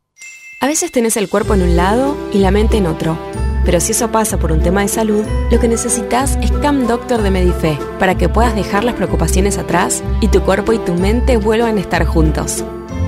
A 0.61 0.67
veces 0.67 0.93
tenés 0.93 1.17
el 1.17 1.29
cuerpo 1.29 1.55
en 1.55 1.63
un 1.63 1.77
lado 1.77 2.17
y 2.33 2.39
la 2.39 2.53
mente 2.53 2.77
en 2.77 2.87
otro. 2.87 3.19
Pero 3.65 3.81
si 3.81 3.93
eso 3.93 4.11
pasa 4.11 4.39
por 4.39 4.53
un 4.53 4.61
tema 4.61 4.83
de 4.83 4.89
salud, 4.89 5.25
lo 5.51 5.59
que 5.59 5.69
necesitas 5.69 6.37
es 6.43 6.51
Cam 6.53 6.87
Doctor 6.87 7.23
de 7.23 7.31
Medife 7.31 7.79
para 7.99 8.17
que 8.17 8.29
puedas 8.29 8.55
dejar 8.55 8.85
las 8.85 8.95
preocupaciones 8.95 9.59
atrás 9.59 10.03
y 10.21 10.29
tu 10.29 10.43
cuerpo 10.43 10.73
y 10.73 10.79
tu 10.79 10.95
mente 10.95 11.37
vuelvan 11.37 11.79
a 11.79 11.81
estar 11.81 12.05
juntos. 12.05 12.65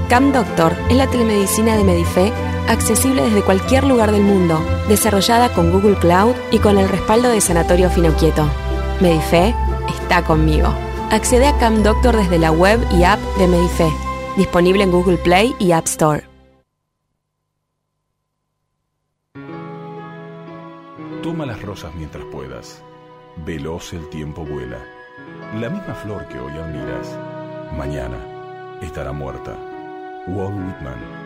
Cam 0.09 0.33
Doctor 0.33 0.73
es 0.89 0.97
la 0.97 1.09
telemedicina 1.09 1.77
de 1.77 1.85
Medife 1.85 2.33
accesible 2.69 3.23
desde 3.23 3.43
cualquier 3.43 3.85
lugar 3.85 4.13
del 4.13 4.23
mundo, 4.23 4.61
desarrollada 4.89 5.53
con 5.53 5.73
Google 5.73 5.97
Cloud 5.99 6.35
y 6.51 6.59
con 6.59 6.79
el 6.79 6.89
respaldo 6.89 7.29
de 7.29 7.41
Sanatorio 7.41 7.91
Finoquieto. 7.91 8.49
Medife 9.01 9.55
está 9.89 10.23
conmigo. 10.25 10.69
Accede 11.11 11.47
a 11.47 11.57
Cam 11.59 11.83
Doctor 11.83 12.17
desde 12.17 12.39
la 12.39 12.51
web 12.51 12.81
y 12.99 13.05
app 13.05 13.21
de 13.39 13.47
Medife, 13.47 13.89
disponible 14.37 14.83
en 14.83 14.91
Google 14.91 15.19
Play 15.19 15.55
y 15.59 15.73
App 15.73 15.87
Store. 15.87 16.36
Las 21.47 21.63
rosas 21.63 21.95
mientras 21.95 22.25
puedas. 22.25 22.83
Veloz 23.45 23.93
el 23.93 24.09
tiempo 24.09 24.45
vuela. 24.45 24.85
La 25.61 25.71
misma 25.71 25.95
flor 25.95 26.27
que 26.27 26.41
hoy 26.41 26.51
admiras, 26.51 27.17
mañana 27.73 28.19
estará 28.83 29.13
muerta. 29.13 29.57
Walt 30.27 30.57
Whitman. 30.57 31.26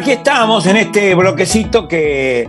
Aquí 0.00 0.12
estamos 0.12 0.66
en 0.66 0.78
este 0.78 1.14
bloquecito 1.14 1.86
que 1.86 2.48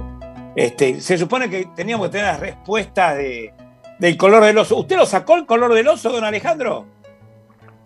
este, 0.56 1.02
se 1.02 1.18
supone 1.18 1.50
que 1.50 1.68
teníamos 1.76 2.08
que 2.08 2.14
tener 2.14 2.28
las 2.28 2.40
respuestas 2.40 3.18
de, 3.18 3.54
del 4.00 4.16
color 4.16 4.46
del 4.46 4.58
oso. 4.58 4.78
¿Usted 4.78 4.96
lo 4.96 5.06
sacó 5.06 5.36
el 5.36 5.46
color 5.46 5.74
del 5.74 5.86
oso, 5.90 6.12
don 6.12 6.24
Alejandro? 6.24 6.86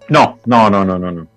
No, 0.10 0.38
no, 0.46 0.70
no, 0.70 0.86
no, 0.86 1.00
no. 1.00 1.12
no. 1.12 1.28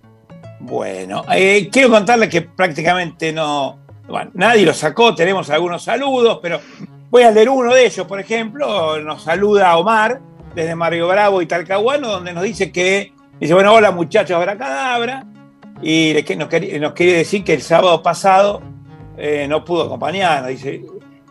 Bueno, 0.61 1.25
eh, 1.33 1.71
quiero 1.73 1.89
contarle 1.89 2.29
que 2.29 2.43
prácticamente 2.43 3.33
no. 3.33 3.79
Bueno, 4.07 4.31
nadie 4.35 4.67
lo 4.67 4.75
sacó, 4.75 5.15
tenemos 5.15 5.49
algunos 5.49 5.83
saludos, 5.83 6.39
pero 6.43 6.61
voy 7.09 7.23
a 7.23 7.31
leer 7.31 7.49
uno 7.49 7.73
de 7.73 7.87
ellos, 7.87 8.07
por 8.07 8.21
ejemplo. 8.21 9.01
Nos 9.01 9.23
saluda 9.23 9.75
Omar 9.79 10.21
desde 10.55 10.75
Mario 10.75 11.09
Bravo 11.09 11.41
y 11.41 11.47
Talcahuano, 11.47 12.09
donde 12.09 12.35
nos 12.35 12.43
dice 12.43 12.71
que. 12.71 13.15
Dice, 13.41 13.55
bueno, 13.55 13.73
hola 13.73 13.91
muchachos, 13.91 14.37
Abracadabra. 14.37 15.25
Y 15.83 16.13
le- 16.15 16.37
nos, 16.37 16.49
nos 16.81 16.93
quiere 16.93 17.13
decir 17.19 17.45
que 17.45 17.55
el 17.55 17.63
sábado 17.63 18.03
pasado 18.03 18.61
eh, 19.17 19.47
no 19.49 19.65
pudo 19.65 19.85
acompañarnos. 19.85 20.49
Dice, 20.51 20.83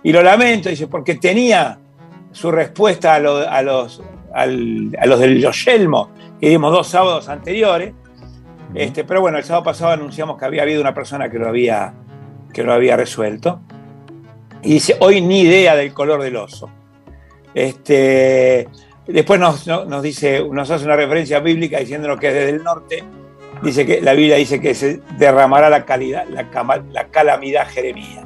y 0.04 0.12
lo 0.12 0.22
lamento, 0.24 0.70
dice, 0.70 0.88
porque 0.88 1.16
tenía 1.16 1.80
su 2.32 2.52
respuesta 2.52 3.16
a, 3.16 3.20
lo- 3.20 3.48
a 3.50 3.62
los, 3.62 4.02
al- 4.34 4.96
a 5.00 5.06
los 5.06 5.20
del 5.20 5.40
Yoyelmo, 5.42 6.12
que 6.40 6.50
dimos 6.50 6.72
dos 6.72 6.88
sábados 6.88 7.28
anteriores. 7.30 7.94
Este, 8.74 9.04
pero 9.04 9.22
bueno, 9.22 9.38
el 9.38 9.44
sábado 9.44 9.64
pasado 9.64 9.92
anunciamos 9.94 10.38
que 10.38 10.46
había 10.46 10.62
habido 10.64 10.82
una 10.82 10.94
persona 10.94 11.30
que 11.30 11.40
lo 11.40 11.48
había, 11.48 11.94
que 12.54 12.64
lo 12.64 12.74
había 12.74 12.96
resuelto. 12.98 13.62
Y 14.64 14.74
dice, 14.76 14.98
hoy 15.00 15.22
ni 15.22 15.42
idea 15.42 15.76
del 15.76 15.94
color 15.94 16.22
del 16.22 16.36
oso. 16.36 16.70
Este, 17.54 18.68
después 19.08 19.40
nos, 19.40 19.66
no- 19.68 19.86
nos 19.86 20.04
dice, 20.04 20.44
nos 20.52 20.70
hace 20.70 20.86
una 20.86 20.96
referencia 20.96 21.40
bíblica 21.40 21.80
diciéndonos 21.80 22.20
que 22.20 22.32
desde 22.32 22.50
el 22.52 22.64
norte 22.64 23.04
dice 23.62 23.86
que 23.86 24.02
la 24.02 24.14
Biblia 24.14 24.38
dice 24.38 24.60
que 24.60 24.74
se 24.74 25.02
derramará 25.18 25.70
la, 25.70 25.86
calidad, 25.86 26.26
la, 26.28 27.08
calamidad 27.08 27.68
Jeremías. 27.70 28.26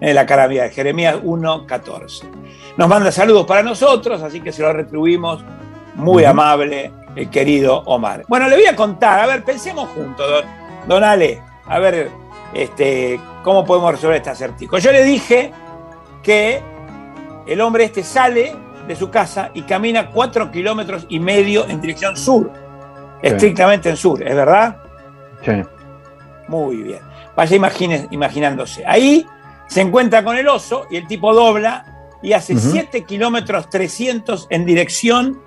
Eh, 0.00 0.12
la 0.12 0.26
calamidad, 0.26 0.70
Jeremías 0.72 1.16
1.14. 1.22 2.22
Nos 2.76 2.88
manda 2.88 3.12
saludos 3.12 3.46
para 3.46 3.62
nosotros, 3.62 4.22
así 4.22 4.40
que 4.40 4.52
se 4.52 4.62
lo 4.62 4.72
retribuimos. 4.72 5.44
Muy 5.94 6.24
amable, 6.24 6.90
el 7.14 7.28
querido 7.28 7.82
Omar. 7.84 8.24
Bueno, 8.26 8.48
le 8.48 8.56
voy 8.56 8.66
a 8.66 8.74
contar, 8.74 9.20
a 9.20 9.26
ver, 9.26 9.44
pensemos 9.44 9.88
juntos, 9.90 10.26
don, 10.28 10.44
don 10.88 11.04
Ale, 11.04 11.42
a 11.66 11.78
ver 11.78 12.10
este, 12.54 13.20
cómo 13.42 13.64
podemos 13.64 13.92
resolver 13.92 14.16
este 14.16 14.30
acertijo. 14.30 14.78
Yo 14.78 14.92
le 14.92 15.04
dije 15.04 15.52
que 16.22 16.62
el 17.46 17.60
hombre 17.60 17.84
este 17.84 18.02
sale 18.02 18.54
de 18.86 18.96
su 18.96 19.10
casa 19.10 19.50
y 19.54 19.62
camina 19.62 20.10
cuatro 20.10 20.50
kilómetros 20.50 21.06
y 21.08 21.20
medio 21.20 21.68
en 21.68 21.80
dirección 21.80 22.16
sur, 22.16 22.50
estrictamente 23.22 23.88
en 23.90 23.96
sur, 23.96 24.22
¿es 24.22 24.34
verdad? 24.34 24.76
Sí. 25.44 25.52
Muy 26.48 26.76
bien. 26.82 27.00
Vaya 27.36 27.56
imagine- 27.56 28.08
imaginándose. 28.10 28.84
Ahí 28.86 29.26
se 29.68 29.80
encuentra 29.80 30.22
con 30.22 30.36
el 30.36 30.48
oso 30.48 30.86
y 30.90 30.96
el 30.96 31.06
tipo 31.06 31.32
dobla 31.32 31.86
y 32.22 32.32
hace 32.34 32.54
Ujú. 32.54 32.70
7 32.72 33.04
kilómetros 33.04 33.70
300 33.70 34.46
en 34.50 34.64
dirección 34.66 35.40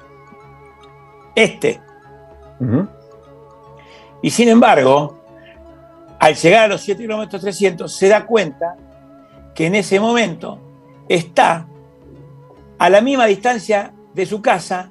este. 1.35 1.81
Ujú. 2.59 2.87
Y 4.21 4.29
sin 4.31 4.47
embargo, 4.49 5.19
al 6.19 6.35
llegar 6.35 6.63
a 6.63 6.67
los 6.69 6.81
7 6.81 7.01
kilómetros 7.03 7.41
300, 7.41 7.93
se 7.95 8.07
da 8.09 8.25
cuenta 8.25 8.75
que 9.53 9.67
en 9.67 9.75
ese 9.75 9.99
momento 9.99 10.59
está 11.07 11.67
a 12.79 12.89
la 12.89 13.01
misma 13.01 13.25
distancia 13.25 13.93
de 14.13 14.25
su 14.25 14.41
casa 14.41 14.89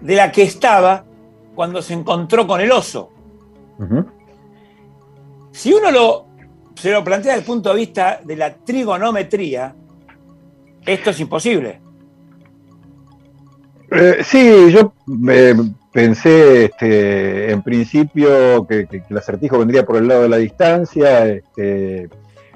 de 0.00 0.14
la 0.14 0.30
que 0.30 0.42
estaba 0.42 1.04
cuando 1.58 1.82
se 1.82 1.92
encontró 1.92 2.46
con 2.46 2.60
el 2.60 2.70
oso. 2.70 3.10
Si 5.50 5.72
uno 5.72 5.90
lo, 5.90 6.26
se 6.76 6.92
lo 6.92 7.02
plantea 7.02 7.32
desde 7.32 7.40
el 7.40 7.46
punto 7.46 7.70
de 7.70 7.74
vista 7.74 8.20
de 8.22 8.36
la 8.36 8.54
trigonometría, 8.54 9.74
esto 10.86 11.10
es 11.10 11.18
imposible. 11.18 11.80
Eh, 13.90 14.18
sí, 14.22 14.70
yo 14.70 14.92
eh, 15.28 15.52
pensé 15.92 16.66
este, 16.66 17.50
en 17.50 17.60
principio 17.62 18.64
que, 18.64 18.86
el 19.10 19.18
acertijo 19.18 19.58
vendría 19.58 19.84
por 19.84 19.96
el 19.96 20.06
lado 20.06 20.22
de 20.22 20.28
la 20.28 20.36
distancia 20.36 21.26
este, 21.26 22.08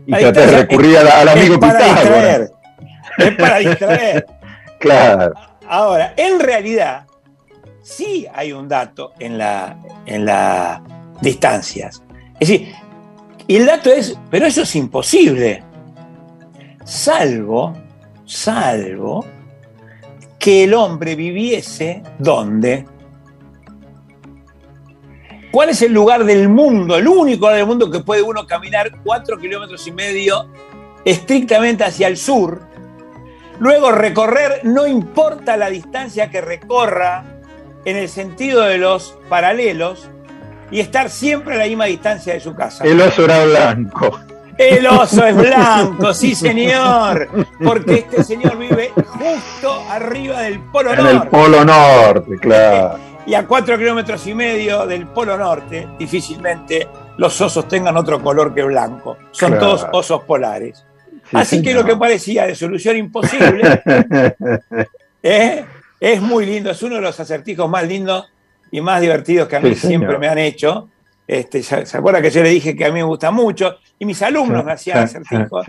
y 0.07 0.13
La 0.13 0.19
traté 0.21 0.47
de 0.47 0.59
recurrir 0.59 0.93
es- 0.95 0.99
al, 1.01 1.09
al 1.09 1.29
amigo 1.29 1.55
es 1.55 1.59
para 1.59 1.79
Pitágoras. 1.81 2.05
distraer. 2.05 2.51
Es 3.19 3.35
para 3.37 3.59
distraer. 3.59 4.27
Claro. 4.79 5.33
Ahora, 5.69 6.15
en 6.17 6.39
realidad, 6.39 7.07
sí 7.83 8.27
hay 8.33 8.53
un 8.53 8.69
dato 8.69 9.13
en 9.19 9.39
las 9.39 9.77
en 10.07 10.27
distancias. 11.21 12.03
Es 12.41 12.49
decir, 12.49 12.75
y 13.47 13.57
el 13.57 13.67
dato 13.67 13.91
es, 13.91 14.19
pero 14.31 14.47
eso 14.47 14.63
es 14.63 14.77
imposible. 14.77 15.63
Salvo, 16.85 17.75
salvo 18.25 19.25
que 20.39 20.65
el 20.65 20.75
hombre 20.75 21.15
viviese 21.15 22.03
donde. 22.19 22.87
¿Cuál 25.53 25.69
es 25.69 25.83
el 25.83 25.93
lugar 25.93 26.25
del 26.25 26.49
mundo, 26.49 26.97
el 26.97 27.07
único 27.07 27.41
lugar 27.41 27.57
del 27.57 27.67
mundo 27.67 27.91
que 27.91 28.01
puede 28.01 28.23
uno 28.23 28.47
caminar 28.47 28.91
cuatro 29.05 29.39
kilómetros 29.39 29.87
y 29.87 29.93
medio 29.93 30.49
estrictamente 31.05 31.85
hacia 31.85 32.09
el 32.09 32.17
sur? 32.17 32.67
Luego 33.61 33.93
recorrer, 33.93 34.63
no 34.65 34.87
importa 34.87 35.57
la 35.57 35.69
distancia 35.69 36.31
que 36.31 36.41
recorra 36.41 37.32
en 37.85 37.97
el 37.97 38.09
sentido 38.09 38.63
de 38.63 38.79
los 38.79 39.17
paralelos, 39.29 40.09
y 40.71 40.81
estar 40.81 41.11
siempre 41.11 41.55
a 41.55 41.59
la 41.59 41.67
misma 41.67 41.85
distancia 41.87 42.33
de 42.33 42.41
su 42.41 42.55
casa. 42.55 42.85
El 42.85 43.01
oso 43.01 43.25
era 43.25 43.45
blanco. 43.45 44.19
El 44.57 44.87
oso 44.87 45.25
es 45.27 45.37
blanco, 45.37 46.15
sí 46.15 46.35
señor, 46.37 47.29
porque 47.65 47.95
este 47.97 48.23
señor 48.25 48.57
vive 48.59 48.91
justo 49.07 49.83
arriba 49.91 50.41
del 50.43 50.61
Polo 50.61 50.91
En 50.93 50.97
Norte. 51.03 51.13
el 51.13 51.29
Polo 51.29 51.65
Norte, 51.65 52.37
claro. 52.41 52.99
Y 53.27 53.35
a 53.35 53.47
cuatro 53.47 53.79
kilómetros 53.79 54.27
y 54.27 54.35
medio 54.35 54.87
del 54.87 55.07
Polo 55.07 55.37
Norte, 55.39 55.89
difícilmente 55.99 56.89
los 57.19 57.41
osos 57.41 57.69
tengan 57.69 57.97
otro 57.97 58.21
color 58.23 58.55
que 58.55 58.63
blanco. 58.63 59.17
Son 59.31 59.51
Claro. 59.53 59.67
todos 59.67 59.87
osos 59.93 60.23
polares. 60.25 60.85
Sí, 61.31 61.37
Así 61.37 61.63
que 61.63 61.73
lo 61.75 61.85
que 61.85 61.97
parecía 61.97 62.47
de 62.47 62.55
solución 62.55 62.97
imposible 62.97 63.83
¿eh? 65.23 65.65
Es 66.05 66.21
muy 66.21 66.47
lindo, 66.47 66.71
es 66.71 66.83
uno 66.83 66.97
de 66.97 67.01
los 67.03 67.19
acertijos 67.21 67.69
más 67.71 67.87
lindos 67.87 68.27
y 68.71 68.81
más 68.81 69.01
divertidos 69.01 69.49
que 69.49 69.57
a 69.57 69.61
mí 69.61 69.75
Sí, 69.75 69.87
siempre 69.89 70.09
señor. 70.09 70.19
me 70.21 70.29
han 70.29 70.39
hecho. 70.39 70.89
Este, 71.27 71.63
¿Se 71.63 71.97
acuerda 71.97 72.21
que 72.21 72.31
yo 72.31 72.43
le 72.43 72.49
dije 72.51 72.75
que 72.77 72.85
a 72.85 72.89
mí 72.89 72.95
me 72.95 73.03
gusta 73.05 73.31
mucho? 73.31 73.77
Y 73.99 74.05
mis 74.05 74.21
alumnos 74.23 74.65
me 74.65 74.73
hacían 74.73 75.09
Sí, 75.09 75.17
acertijos. 75.17 75.67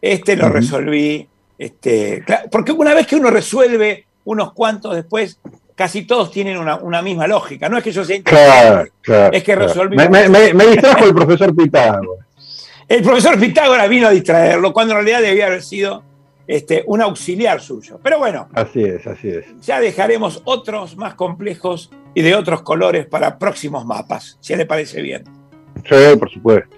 Este 0.00 0.36
lo 0.36 0.48
resolví. 0.50 1.26
Este, 1.58 2.22
porque 2.50 2.72
una 2.72 2.94
vez 2.94 3.06
que 3.06 3.16
uno 3.16 3.30
resuelve 3.30 4.04
unos 4.24 4.52
cuantos 4.52 4.94
después, 4.94 5.38
casi 5.74 6.02
todos 6.02 6.30
tienen 6.30 6.58
una, 6.58 6.76
una 6.76 7.00
misma 7.02 7.26
lógica. 7.26 7.68
No 7.68 7.78
es 7.78 7.84
que 7.84 7.92
yo 7.92 8.04
sea 8.04 8.22
Claro, 8.22 8.88
claro. 9.00 9.32
es 9.34 9.42
que 9.42 9.56
resolví. 9.56 9.96
Me, 9.96 10.08
me- 10.08 10.28
me- 10.28 10.52
me 10.54 10.66
distrajo 10.66 11.04
el 11.06 11.14
profesor 11.14 11.56
Pitágoras. 11.56 12.26
El 12.88 13.02
profesor 13.04 13.38
Pitágoras 13.38 13.88
vino 13.88 14.08
a 14.08 14.10
distraerlo 14.10 14.72
cuando 14.72 14.94
en 14.94 15.04
realidad 15.04 15.22
debía 15.22 15.46
haber 15.46 15.62
sido 15.62 16.02
este, 16.52 16.82
un 16.86 17.00
auxiliar 17.00 17.60
suyo. 17.60 18.00
Pero 18.02 18.18
bueno, 18.18 18.48
Así 18.54 18.82
es, 18.82 19.06
así 19.06 19.28
es. 19.28 19.44
ya 19.60 19.78
dejaremos 19.80 20.42
otros 20.44 20.96
más 20.96 21.14
complejos 21.14 21.90
y 22.14 22.22
de 22.22 22.34
otros 22.34 22.62
colores 22.62 23.06
para 23.06 23.38
próximos 23.38 23.84
mapas, 23.86 24.36
si 24.40 24.56
le 24.56 24.66
parece 24.66 25.00
bien. 25.00 25.22
Sí, 25.88 26.16
por 26.18 26.28
supuesto. 26.30 26.76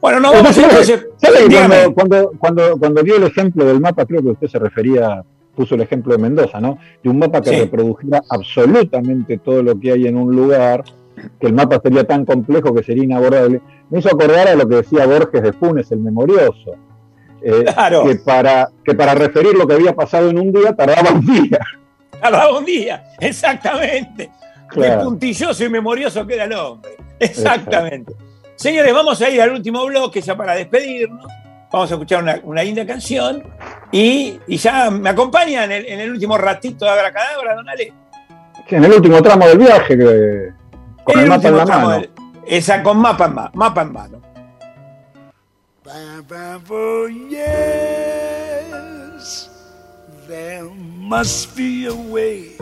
Bueno, 0.00 0.20
no 0.20 0.32
vamos 0.32 0.54
¿Sabe- 0.54 0.68
entonces. 0.70 1.06
cuando, 1.20 1.94
cuando, 1.94 2.30
cuando, 2.38 2.76
cuando 2.78 3.02
dio 3.02 3.16
el 3.16 3.24
ejemplo 3.24 3.64
del 3.64 3.80
mapa, 3.80 4.06
creo 4.06 4.22
que 4.22 4.28
usted 4.30 4.46
se 4.46 4.58
refería, 4.60 5.22
puso 5.56 5.74
el 5.74 5.80
ejemplo 5.82 6.12
de 6.16 6.22
Mendoza, 6.22 6.60
¿no? 6.60 6.78
De 7.02 7.10
un 7.10 7.18
mapa 7.18 7.40
que 7.42 7.50
Sí. 7.50 7.56
reprodujera 7.60 8.22
absolutamente 8.30 9.38
todo 9.38 9.62
lo 9.62 9.78
que 9.78 9.92
hay 9.92 10.06
en 10.06 10.16
un 10.16 10.34
lugar, 10.34 10.84
que 11.40 11.48
el 11.48 11.52
mapa 11.52 11.80
sería 11.82 12.04
tan 12.04 12.24
complejo 12.24 12.72
que 12.74 12.82
sería 12.84 13.04
inabordable. 13.04 13.60
Me 13.90 13.98
hizo 13.98 14.08
acordar 14.08 14.48
a 14.48 14.54
lo 14.54 14.66
que 14.68 14.76
decía 14.76 15.04
Borges 15.06 15.42
de 15.42 15.52
Funes, 15.52 15.90
el 15.92 15.98
memorioso. 15.98 16.76
Eh, 17.42 17.64
Claro. 17.74 18.04
que, 18.04 18.16
para, 18.16 18.68
que 18.84 18.94
para 18.94 19.14
referir 19.14 19.54
lo 19.54 19.66
que 19.66 19.74
había 19.74 19.94
pasado 19.94 20.28
en 20.30 20.38
un 20.38 20.52
día 20.52 20.74
tardaba 20.74 21.10
un 21.10 21.24
día. 21.26 21.58
Tardaba 22.20 22.58
un 22.58 22.64
día, 22.66 23.02
exactamente. 23.18 24.30
Claro. 24.68 25.04
puntilloso 25.04 25.64
y 25.64 25.68
memorioso 25.70 26.26
queda 26.26 26.44
el 26.44 26.52
hombre. 26.52 26.92
Exactamente. 27.18 28.12
Señores, 28.56 28.92
vamos 28.92 29.20
a 29.22 29.28
ir 29.30 29.40
al 29.40 29.50
último 29.52 29.84
bloque 29.86 30.20
ya 30.20 30.36
para 30.36 30.54
despedirnos. 30.54 31.26
Vamos 31.72 31.90
a 31.90 31.94
escuchar 31.94 32.22
una, 32.22 32.38
una 32.44 32.62
linda 32.62 32.84
canción 32.84 33.42
y, 33.90 34.38
y 34.46 34.56
ya 34.58 34.90
me 34.90 35.08
acompaña 35.10 35.64
en 35.64 35.72
el, 35.72 35.86
en 35.86 36.00
el 36.00 36.10
último 36.10 36.36
ratito 36.36 36.84
de 36.84 36.90
Abracadabra, 36.90 37.54
don 37.54 37.68
Ale. 37.68 37.92
Sí, 38.68 38.74
en 38.76 38.84
el 38.84 38.92
último 38.92 39.22
tramo 39.22 39.46
del 39.48 39.58
viaje, 39.58 39.96
que, 39.96 40.48
con 41.04 41.18
el, 41.20 41.26
mapa 41.28 41.48
en 41.48 41.56
la 41.56 41.64
mano. 41.64 41.90
del- 41.90 42.10
esa 42.46 42.82
con 42.82 42.98
mapa 42.98 43.24
en. 43.26 43.34
Mapa 43.58 43.82
en 43.82 43.92
mano. 43.92 44.20
Oh, 45.92 47.06
yes, 47.28 48.60
there 50.28 50.70
must 50.70 51.56
be 51.56 51.86
a 51.86 51.94
way 51.94 52.56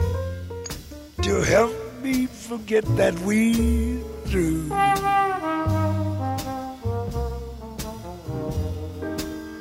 to 1.22 1.42
help 1.42 1.74
me 2.02 2.24
forget 2.24 2.84
that 2.96 3.18
we 3.20 3.98
through. 4.24 4.68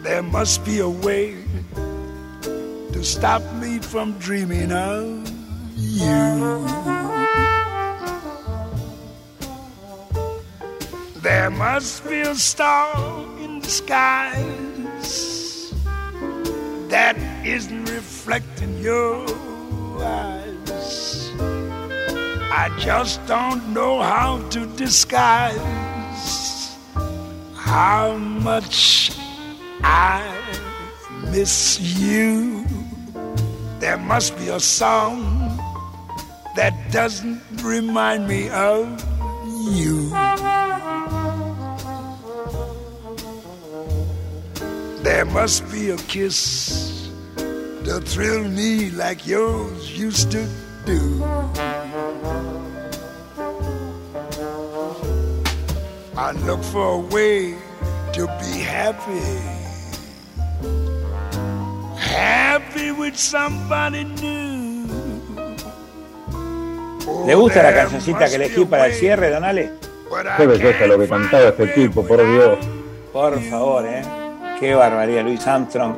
There 0.03 0.23
must 0.23 0.63
be 0.63 0.79
a 0.79 0.87
way 0.87 1.35
to 2.93 3.03
stop 3.03 3.41
me 3.55 3.79
from 3.79 4.17
dreaming 4.19 4.71
of 4.71 5.27
you. 5.75 6.65
There 11.21 11.49
must 11.49 12.07
be 12.07 12.21
a 12.21 12.33
star 12.35 13.27
skies 13.67 15.73
that 16.87 17.17
isn't 17.45 17.85
reflecting 17.85 18.77
your 18.79 19.25
eyes. 20.01 21.31
I 22.49 22.75
just 22.79 23.23
don't 23.27 23.73
know 23.73 24.01
how 24.01 24.39
to 24.49 24.65
disguise 24.77 25.57
how 27.53 28.17
much 28.17 29.11
I 29.83 30.23
miss 31.29 31.79
you. 31.79 32.65
There 33.79 33.97
must 33.97 34.35
be 34.37 34.47
a 34.47 34.59
song 34.59 35.59
that 36.55 36.73
doesn't 36.91 37.41
remind 37.61 38.27
me 38.27 38.49
of 38.49 38.87
you. 39.75 40.09
There 45.07 45.23
must 45.23 45.63
be 45.71 45.91
a 45.91 45.95
kiss 46.11 47.09
to 47.85 48.01
thrill 48.01 48.43
me 48.43 48.91
like 48.91 49.25
yours 49.25 49.97
used 49.97 50.31
to 50.31 50.45
do. 50.85 51.23
I 56.17 56.31
look 56.43 56.61
for 56.61 56.99
a 56.99 56.99
way 56.99 57.55
to 58.15 58.27
be 58.43 58.59
happy. 58.59 59.23
Happy 61.95 62.91
with 62.91 63.15
somebody 63.15 64.03
new. 64.03 64.87
¿Le 67.25 67.33
gusta 67.33 67.63
la 67.63 67.73
cancioncita 67.73 68.27
que 68.27 68.35
elegí 68.35 68.65
para 68.65 68.87
el 68.87 68.93
cierre, 68.93 69.29
don 69.29 69.45
Ale? 69.45 69.71
Qué 70.35 70.45
belleza 70.45 70.85
lo 70.85 70.99
que 70.99 71.07
cantaba 71.07 71.47
este 71.47 71.67
tipo, 71.67 72.05
por 72.05 72.17
Dios. 72.17 72.59
Por 73.13 73.39
favor, 73.49 73.85
¿eh? 73.85 74.26
Qué 74.59 74.73
barbaridad, 74.73 75.23
Luis 75.23 75.45
Armstrong. 75.45 75.95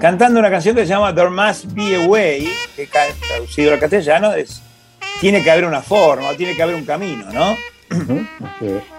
Cantando 0.00 0.40
una 0.40 0.50
canción 0.50 0.74
que 0.74 0.82
se 0.82 0.88
llama 0.88 1.14
There 1.14 1.28
Must 1.28 1.66
Be 1.74 1.96
a 1.96 2.06
Way, 2.06 2.48
que 2.74 2.86
traducido 2.86 3.74
al 3.74 3.80
castellano 3.80 4.32
es 4.32 4.62
Tiene 5.20 5.42
que 5.42 5.50
haber 5.50 5.66
una 5.66 5.82
forma, 5.82 6.30
o 6.30 6.34
tiene 6.34 6.54
que 6.56 6.62
haber 6.62 6.76
un 6.76 6.86
camino, 6.86 7.26
¿no? 7.32 7.56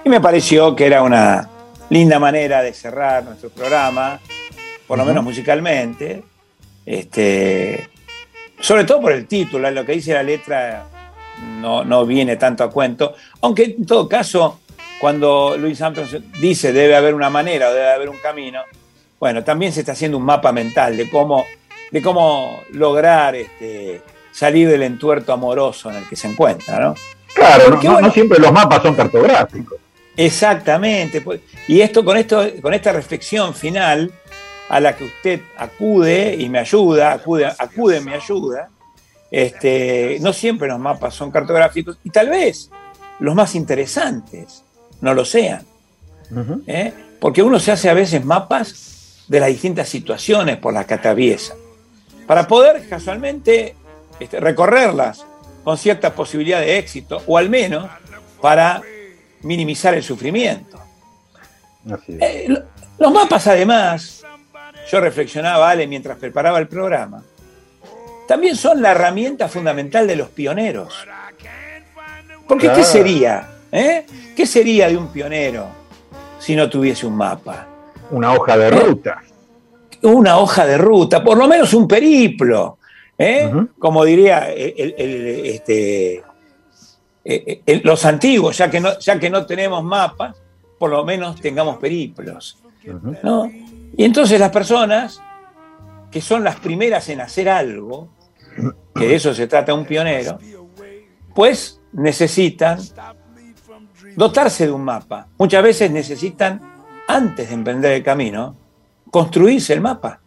Y 0.03 0.09
me 0.09 0.21
pareció 0.21 0.75
que 0.75 0.85
era 0.85 1.01
una 1.01 1.49
linda 1.89 2.19
manera 2.19 2.61
de 2.61 2.73
cerrar 2.73 3.23
nuestro 3.23 3.49
programa, 3.49 4.19
por 4.85 4.97
lo 4.97 5.05
menos 5.05 5.23
musicalmente. 5.23 6.23
Este, 6.85 7.89
sobre 8.59 8.83
todo 8.83 9.01
por 9.01 9.11
el 9.11 9.25
título, 9.25 9.71
lo 9.71 9.85
que 9.85 9.93
dice 9.93 10.13
la 10.13 10.23
letra 10.23 10.85
no, 11.59 11.83
no 11.83 12.05
viene 12.05 12.35
tanto 12.35 12.63
a 12.63 12.69
cuento, 12.69 13.15
aunque 13.41 13.63
en 13.63 13.85
todo 13.85 14.07
caso, 14.07 14.59
cuando 14.99 15.55
Luis 15.57 15.81
Armstrong 15.81 16.23
dice 16.39 16.73
debe 16.73 16.95
haber 16.95 17.15
una 17.15 17.29
manera 17.29 17.69
o 17.69 17.73
debe 17.73 17.91
haber 17.91 18.09
un 18.09 18.17
camino, 18.17 18.61
bueno, 19.19 19.43
también 19.43 19.73
se 19.73 19.81
está 19.81 19.91
haciendo 19.93 20.17
un 20.17 20.23
mapa 20.25 20.51
mental 20.51 20.95
de 20.97 21.09
cómo, 21.09 21.45
de 21.91 22.01
cómo 22.01 22.61
lograr 22.71 23.35
este, 23.35 24.01
salir 24.31 24.69
del 24.69 24.83
entuerto 24.83 25.33
amoroso 25.33 25.89
en 25.89 25.97
el 25.97 26.07
que 26.07 26.15
se 26.15 26.27
encuentra, 26.27 26.79
¿no? 26.79 26.95
Claro, 27.33 27.65
no, 27.65 27.69
Porque, 27.71 27.87
no- 27.87 27.93
no 27.93 27.99
bueno, 27.99 28.13
siempre 28.13 28.39
los 28.39 28.51
mapas 28.51 28.81
son 28.81 28.95
cartográficos. 28.95 29.77
Exactamente. 30.15 31.21
pues, 31.21 31.41
Y 31.67 31.81
esto 31.81 32.03
con 32.05 32.17
esto, 32.17 32.45
con 32.61 32.73
esta 32.73 32.91
reflexión 32.91 33.53
final 33.53 34.11
a 34.69 34.79
la 34.79 34.95
que 34.95 35.05
usted 35.05 35.41
acude 35.57 36.35
y 36.37 36.47
me 36.49 36.59
ayuda, 36.59 37.11
acude, 37.13 37.45
acude 37.45 37.97
y 37.97 38.01
me 38.01 38.13
ayuda, 38.13 38.69
este, 39.31 40.17
no 40.21 40.31
siempre 40.33 40.67
los 40.67 40.79
mapas 40.79 41.13
son 41.13 41.31
cartográficos 41.31 41.97
y 42.03 42.09
tal 42.09 42.29
vez 42.29 42.69
los 43.19 43.33
más 43.35 43.55
interesantes 43.55 44.63
no 45.01 45.13
lo 45.13 45.25
sean. 45.25 45.63
¿eh? 46.67 46.93
Porque 47.19 47.41
uno 47.41 47.59
se 47.59 47.71
hace 47.71 47.89
a 47.89 47.93
veces 47.93 48.23
mapas 48.23 48.98
de 49.29 49.39
las 49.39 49.47
distintas 49.49 49.87
situaciones 49.87 50.57
por 50.57 50.73
las 50.73 50.85
que 50.85 50.95
atraviesa, 50.95 51.53
para 52.27 52.45
poder 52.47 52.87
casualmente 52.89 53.75
este, 54.19 54.39
recorrerlas 54.41 55.25
con 55.63 55.77
cierta 55.77 56.13
posibilidad 56.13 56.59
de 56.59 56.77
éxito, 56.77 57.21
o 57.27 57.37
al 57.37 57.49
menos 57.49 57.89
para 58.41 58.81
minimizar 59.43 59.93
el 59.93 60.03
sufrimiento. 60.03 60.79
Eh, 62.19 62.45
lo- 62.47 62.63
los 62.97 63.13
mapas, 63.13 63.47
además, 63.47 64.23
yo 64.91 64.99
reflexionaba, 64.99 65.69
Ale, 65.69 65.87
mientras 65.87 66.17
preparaba 66.17 66.59
el 66.59 66.67
programa, 66.67 67.23
también 68.27 68.55
son 68.55 68.81
la 68.81 68.91
herramienta 68.91 69.47
fundamental 69.47 70.05
de 70.07 70.15
los 70.15 70.29
pioneros. 70.29 70.93
Porque 72.47 72.67
¿qué 72.73 72.83
sería? 72.83 73.49
eh? 73.71 74.05
¿Qué 74.35 74.45
sería 74.45 74.87
de 74.89 74.97
un 74.97 75.07
pionero 75.13 75.67
si 76.39 76.55
no 76.55 76.69
tuviese 76.69 77.05
un 77.05 77.15
mapa? 77.15 77.67
Una 78.11 78.33
hoja 78.33 78.57
de 78.57 78.69
ruta. 78.71 79.21
Una 80.03 80.37
hoja 80.37 80.65
de 80.65 80.77
ruta, 80.77 81.23
por 81.23 81.37
lo 81.37 81.47
menos 81.47 81.73
un 81.73 81.87
periplo. 81.87 82.77
¿eh? 83.17 83.51
Como 83.77 84.05
diría 84.05 84.49
el- 84.51 84.73
el- 84.77 84.95
el- 84.97 85.45
este, 85.45 86.15
eh, 87.25 87.61
eh, 87.65 87.81
los 87.83 88.05
antiguos, 88.05 88.57
ya 88.57 88.69
que, 88.71 88.79
no, 88.79 88.97
ya 88.97 89.19
que 89.19 89.29
no 89.29 89.45
tenemos 89.45 89.83
mapas, 89.83 90.35
por 90.77 90.89
lo 90.89 91.03
menos 91.03 91.39
tengamos 91.41 91.77
periplos. 91.77 92.57
¿no? 93.23 93.45
Y 93.97 94.03
entonces 94.05 94.39
las 94.39 94.51
personas 94.51 95.21
que 96.09 96.21
son 96.21 96.43
las 96.45 96.55
primeras 96.55 97.09
en 97.09 97.19
hacer 97.21 97.49
algo, 97.49 98.07
que 98.95 99.07
de 99.07 99.15
eso 99.15 99.33
se 99.33 99.47
trata 99.47 99.73
un 99.73 99.85
pionero, 99.85 100.39
pues 101.35 101.79
necesitan 101.91 102.79
dotarse 104.15 104.65
de 104.65 104.71
un 104.71 104.83
mapa. 104.83 105.27
Muchas 105.37 105.61
veces 105.61 105.91
necesitan, 105.91 106.61
antes 107.09 107.47
de 107.49 107.53
emprender 107.55 107.91
el 107.93 108.03
camino, 108.03 108.55
construirse 109.09 109.73
el 109.73 109.81
mapa. 109.81 110.19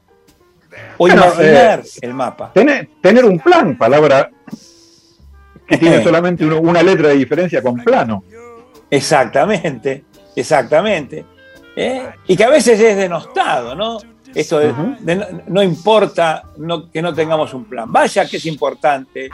O 0.97 1.07
Bueno, 1.07 1.23
imaginar 1.27 1.81
eh, 1.81 1.89
el 2.01 2.15
mapa. 2.15 2.51
Tener, 2.53 2.89
tener 3.01 3.25
un 3.25 3.39
plan, 3.39 3.77
palabra 3.79 4.31
que 5.67 5.79
tiene 5.79 6.03
solamente 6.05 6.45
uno- 6.45 6.61
una 6.61 6.83
letra 6.83 7.09
de 7.09 7.15
diferencia 7.17 7.63
con 7.63 7.77
plano. 7.77 8.25
Exactamente, 8.91 10.05
exactamente. 10.37 11.25
¿eh? 11.77 12.11
Y 12.27 12.37
que 12.37 12.45
a 12.45 12.51
veces 12.51 12.79
es 12.81 12.97
denostado, 12.97 13.75
¿no? 13.75 13.99
Esto 14.35 14.59
de, 14.59 14.73
de 15.01 15.17
no, 15.17 15.27
no 15.47 15.63
importa 15.63 16.43
no- 16.57 16.91
que 16.91 17.01
no 17.03 17.13
tengamos 17.15 17.53
un 17.55 17.65
plan. 17.65 17.91
Vaya 17.93 18.27
que 18.27 18.39
es 18.39 18.47
importante 18.47 19.29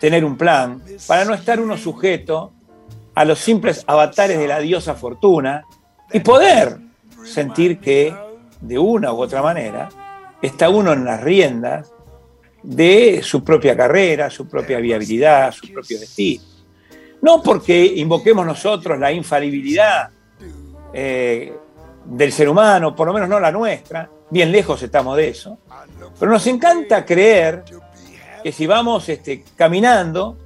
tener 0.00 0.24
un 0.24 0.36
plan 0.36 0.80
para 1.06 1.24
no 1.24 1.34
estar 1.34 1.60
uno 1.60 1.76
sujeto 1.76 2.52
a 3.14 3.24
los 3.24 3.40
simples 3.40 3.82
avatares 3.86 4.38
de 4.38 4.46
la 4.46 4.60
diosa 4.60 4.94
fortuna 4.94 5.64
y 6.12 6.20
poder 6.20 6.78
sentir 7.24 7.78
que 7.78 8.14
de 8.60 8.78
una 8.78 9.12
u 9.12 9.20
otra 9.20 9.42
manera 9.42 9.88
está 10.40 10.68
uno 10.68 10.92
en 10.92 11.04
las 11.04 11.22
riendas 11.22 11.92
de 12.62 13.20
su 13.22 13.44
propia 13.44 13.76
carrera, 13.76 14.30
su 14.30 14.48
propia 14.48 14.78
viabilidad, 14.78 15.52
su 15.52 15.72
propio 15.72 15.98
destino. 15.98 16.44
No 17.22 17.42
porque 17.42 17.84
invoquemos 17.84 18.46
nosotros 18.46 18.98
la 18.98 19.12
infalibilidad 19.12 20.10
eh, 20.92 21.52
del 22.04 22.32
ser 22.32 22.48
humano, 22.48 22.94
por 22.94 23.06
lo 23.06 23.12
menos 23.12 23.28
no 23.28 23.40
la 23.40 23.52
nuestra, 23.52 24.08
bien 24.30 24.52
lejos 24.52 24.82
estamos 24.82 25.16
de 25.16 25.28
eso, 25.28 25.58
pero 26.18 26.30
nos 26.30 26.46
encanta 26.46 27.04
creer 27.04 27.64
que 28.42 28.52
si 28.52 28.66
vamos 28.66 29.08
este, 29.08 29.44
caminando, 29.56 30.38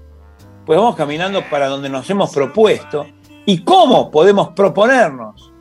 pues 0.65 0.79
vamos 0.79 0.97
caminando 0.97 1.43
para 1.51 1.69
donde 1.69 1.89
nos 1.89 2.09
hemos 2.09 2.33
propuesto 2.33 3.07
y 3.45 3.63
cómo 3.65 4.11
podemos 4.11 4.51
proponernos 4.51 5.52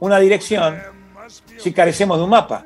una 0.00 0.18
dirección 0.18 0.78
si 1.58 1.72
carecemos 1.72 2.18
de 2.18 2.24
un 2.24 2.30
mapa. 2.30 2.64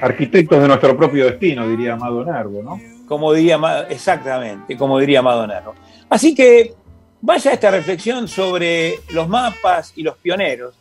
Arquitectos 0.00 0.60
de 0.60 0.68
nuestro 0.68 0.96
propio 0.96 1.26
destino, 1.26 1.68
diría 1.68 1.94
Amado 1.94 2.24
Nervo, 2.24 2.62
¿no? 2.62 2.92
como 3.12 3.34
diría 3.34 3.86
exactamente, 3.90 4.74
como 4.74 4.98
diría 4.98 5.20
Madonero. 5.20 5.74
Así 6.08 6.34
que 6.34 6.72
vaya 7.20 7.52
esta 7.52 7.70
reflexión 7.70 8.26
sobre 8.26 9.00
los 9.10 9.28
mapas 9.28 9.92
y 9.96 10.02
los 10.02 10.16
pioneros, 10.16 10.74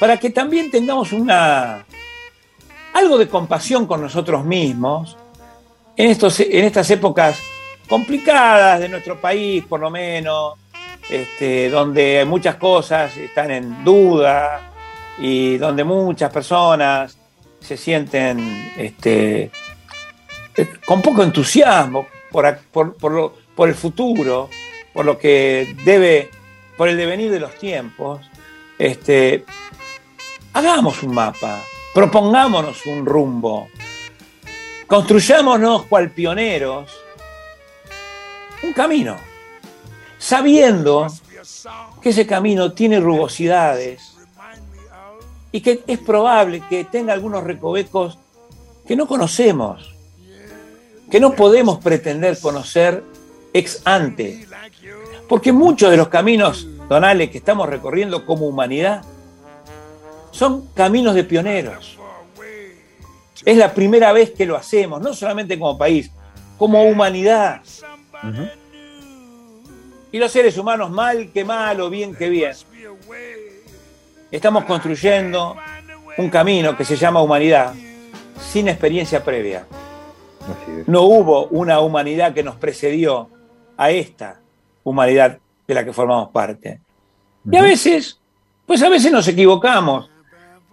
para 0.00 0.16
que 0.16 0.30
también 0.30 0.68
tengamos 0.68 1.12
una 1.12 1.86
algo 2.92 3.18
de 3.18 3.28
compasión 3.28 3.86
con 3.86 4.00
nosotros 4.00 4.44
mismos 4.44 5.16
en, 5.96 6.10
estos, 6.10 6.40
en 6.40 6.64
estas 6.64 6.90
épocas 6.90 7.38
complicadas 7.88 8.80
de 8.80 8.88
nuestro 8.88 9.20
país, 9.20 9.64
por 9.64 9.78
lo 9.78 9.88
menos, 9.88 10.54
este, 11.08 11.70
donde 11.70 12.24
muchas 12.26 12.56
cosas 12.56 13.16
están 13.16 13.52
en 13.52 13.84
duda 13.84 14.72
y 15.18 15.56
donde 15.58 15.84
muchas 15.84 16.32
personas 16.32 17.16
se 17.60 17.76
sienten 17.76 18.72
este, 18.76 19.50
con 20.84 21.02
poco 21.02 21.22
entusiasmo 21.22 22.06
por 22.30 23.68
el 23.68 23.74
futuro, 23.74 24.50
por 24.92 25.04
lo 25.04 25.18
que 25.18 25.76
debe, 25.84 26.30
por 26.76 26.88
el 26.88 26.96
devenir 26.96 27.30
de 27.30 27.40
los 27.40 27.54
tiempos, 27.54 28.20
este, 28.78 29.44
hagamos 30.52 31.02
un 31.02 31.14
mapa, 31.14 31.62
propongámonos 31.94 32.84
un 32.86 33.06
rumbo, 33.06 33.68
construyámonos 34.86 35.86
cual 35.86 36.10
pioneros 36.10 36.90
un 38.62 38.72
camino, 38.72 39.16
sabiendo 40.18 41.06
que 42.00 42.10
ese 42.10 42.26
camino 42.26 42.72
tiene 42.72 43.00
rugosidades 43.00 44.15
y 45.52 45.60
que 45.60 45.82
es 45.86 45.98
probable 45.98 46.62
que 46.68 46.84
tenga 46.84 47.12
algunos 47.12 47.44
recovecos 47.44 48.18
que 48.86 48.96
no 48.96 49.06
conocemos, 49.06 49.94
que 51.10 51.20
no 51.20 51.34
podemos 51.34 51.78
pretender 51.78 52.38
conocer 52.40 53.02
ex 53.52 53.82
ante. 53.84 54.46
Porque 55.28 55.52
muchos 55.52 55.90
de 55.90 55.96
los 55.96 56.08
caminos, 56.08 56.66
donales, 56.88 57.30
que 57.30 57.38
estamos 57.38 57.68
recorriendo 57.68 58.24
como 58.24 58.46
humanidad 58.46 59.02
son 60.30 60.68
caminos 60.74 61.14
de 61.14 61.24
pioneros. 61.24 61.98
Es 63.44 63.56
la 63.56 63.72
primera 63.72 64.12
vez 64.12 64.32
que 64.32 64.46
lo 64.46 64.56
hacemos, 64.56 65.00
no 65.00 65.14
solamente 65.14 65.58
como 65.58 65.78
país, 65.78 66.10
como 66.58 66.84
humanidad. 66.84 67.62
Y 70.12 70.18
los 70.18 70.32
seres 70.32 70.56
humanos, 70.58 70.90
mal 70.90 71.30
que 71.32 71.44
mal 71.44 71.80
o 71.80 71.90
bien 71.90 72.14
que 72.14 72.28
bien, 72.28 72.52
estamos 74.30 74.64
construyendo 74.64 75.56
un 76.18 76.30
camino 76.30 76.76
que 76.76 76.84
se 76.84 76.96
llama 76.96 77.22
humanidad 77.22 77.74
sin 78.40 78.68
experiencia 78.68 79.22
previa. 79.22 79.66
No 80.86 81.02
hubo 81.02 81.46
una 81.48 81.80
humanidad 81.80 82.32
que 82.32 82.42
nos 82.42 82.56
precedió 82.56 83.28
a 83.76 83.90
esta 83.90 84.40
humanidad 84.84 85.38
de 85.66 85.74
la 85.74 85.84
que 85.84 85.92
formamos 85.92 86.30
parte. 86.30 86.80
Y 87.50 87.56
a 87.56 87.62
veces, 87.62 88.20
pues 88.64 88.82
a 88.82 88.88
veces 88.88 89.10
nos 89.10 89.26
equivocamos, 89.28 90.08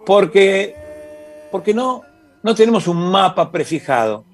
porque, 0.06 0.74
porque 1.50 1.74
no, 1.74 2.02
no 2.42 2.54
tenemos 2.54 2.86
un 2.86 3.10
mapa 3.10 3.50
prefijado. 3.50 4.24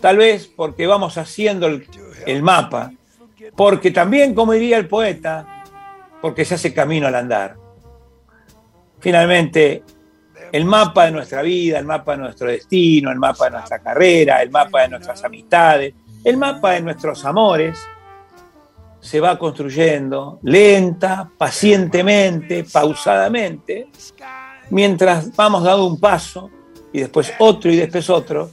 Tal 0.00 0.16
vez 0.16 0.46
porque 0.46 0.86
vamos 0.86 1.16
haciendo 1.16 1.66
el, 1.66 1.86
el 2.26 2.42
mapa, 2.42 2.92
porque 3.56 3.90
también, 3.90 4.34
como 4.34 4.52
diría 4.52 4.78
el 4.78 4.88
poeta, 4.88 5.64
porque 6.20 6.44
se 6.44 6.54
hace 6.54 6.74
camino 6.74 7.06
al 7.06 7.14
andar. 7.14 7.61
Finalmente, 9.02 9.82
el 10.52 10.64
mapa 10.64 11.06
de 11.06 11.10
nuestra 11.10 11.42
vida, 11.42 11.78
el 11.78 11.84
mapa 11.84 12.12
de 12.12 12.18
nuestro 12.18 12.46
destino, 12.46 13.10
el 13.10 13.18
mapa 13.18 13.46
de 13.46 13.50
nuestra 13.50 13.80
carrera, 13.80 14.40
el 14.40 14.50
mapa 14.50 14.82
de 14.82 14.90
nuestras 14.90 15.24
amistades, 15.24 15.92
el 16.22 16.36
mapa 16.36 16.70
de 16.70 16.82
nuestros 16.82 17.24
amores, 17.24 17.78
se 19.00 19.18
va 19.18 19.36
construyendo 19.36 20.38
lenta, 20.44 21.28
pacientemente, 21.36 22.64
pausadamente, 22.72 23.88
mientras 24.70 25.34
vamos 25.34 25.64
dando 25.64 25.84
un 25.84 25.98
paso 25.98 26.48
y 26.92 27.00
después 27.00 27.34
otro 27.40 27.72
y 27.72 27.76
después 27.76 28.08
otro. 28.08 28.50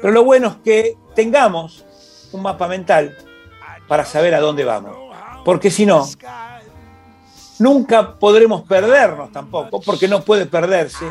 Pero 0.00 0.12
lo 0.12 0.22
bueno 0.22 0.46
es 0.46 0.56
que 0.62 0.96
tengamos 1.16 1.84
un 2.30 2.42
mapa 2.42 2.68
mental 2.68 3.16
para 3.88 4.04
saber 4.04 4.34
a 4.34 4.40
dónde 4.40 4.64
vamos. 4.64 4.96
Porque 5.44 5.72
si 5.72 5.86
no, 5.86 6.06
nunca 7.58 8.18
podremos 8.18 8.62
perdernos 8.62 9.30
tampoco, 9.32 9.80
porque 9.80 10.08
no 10.08 10.22
puede 10.22 10.46
perderse 10.46 11.04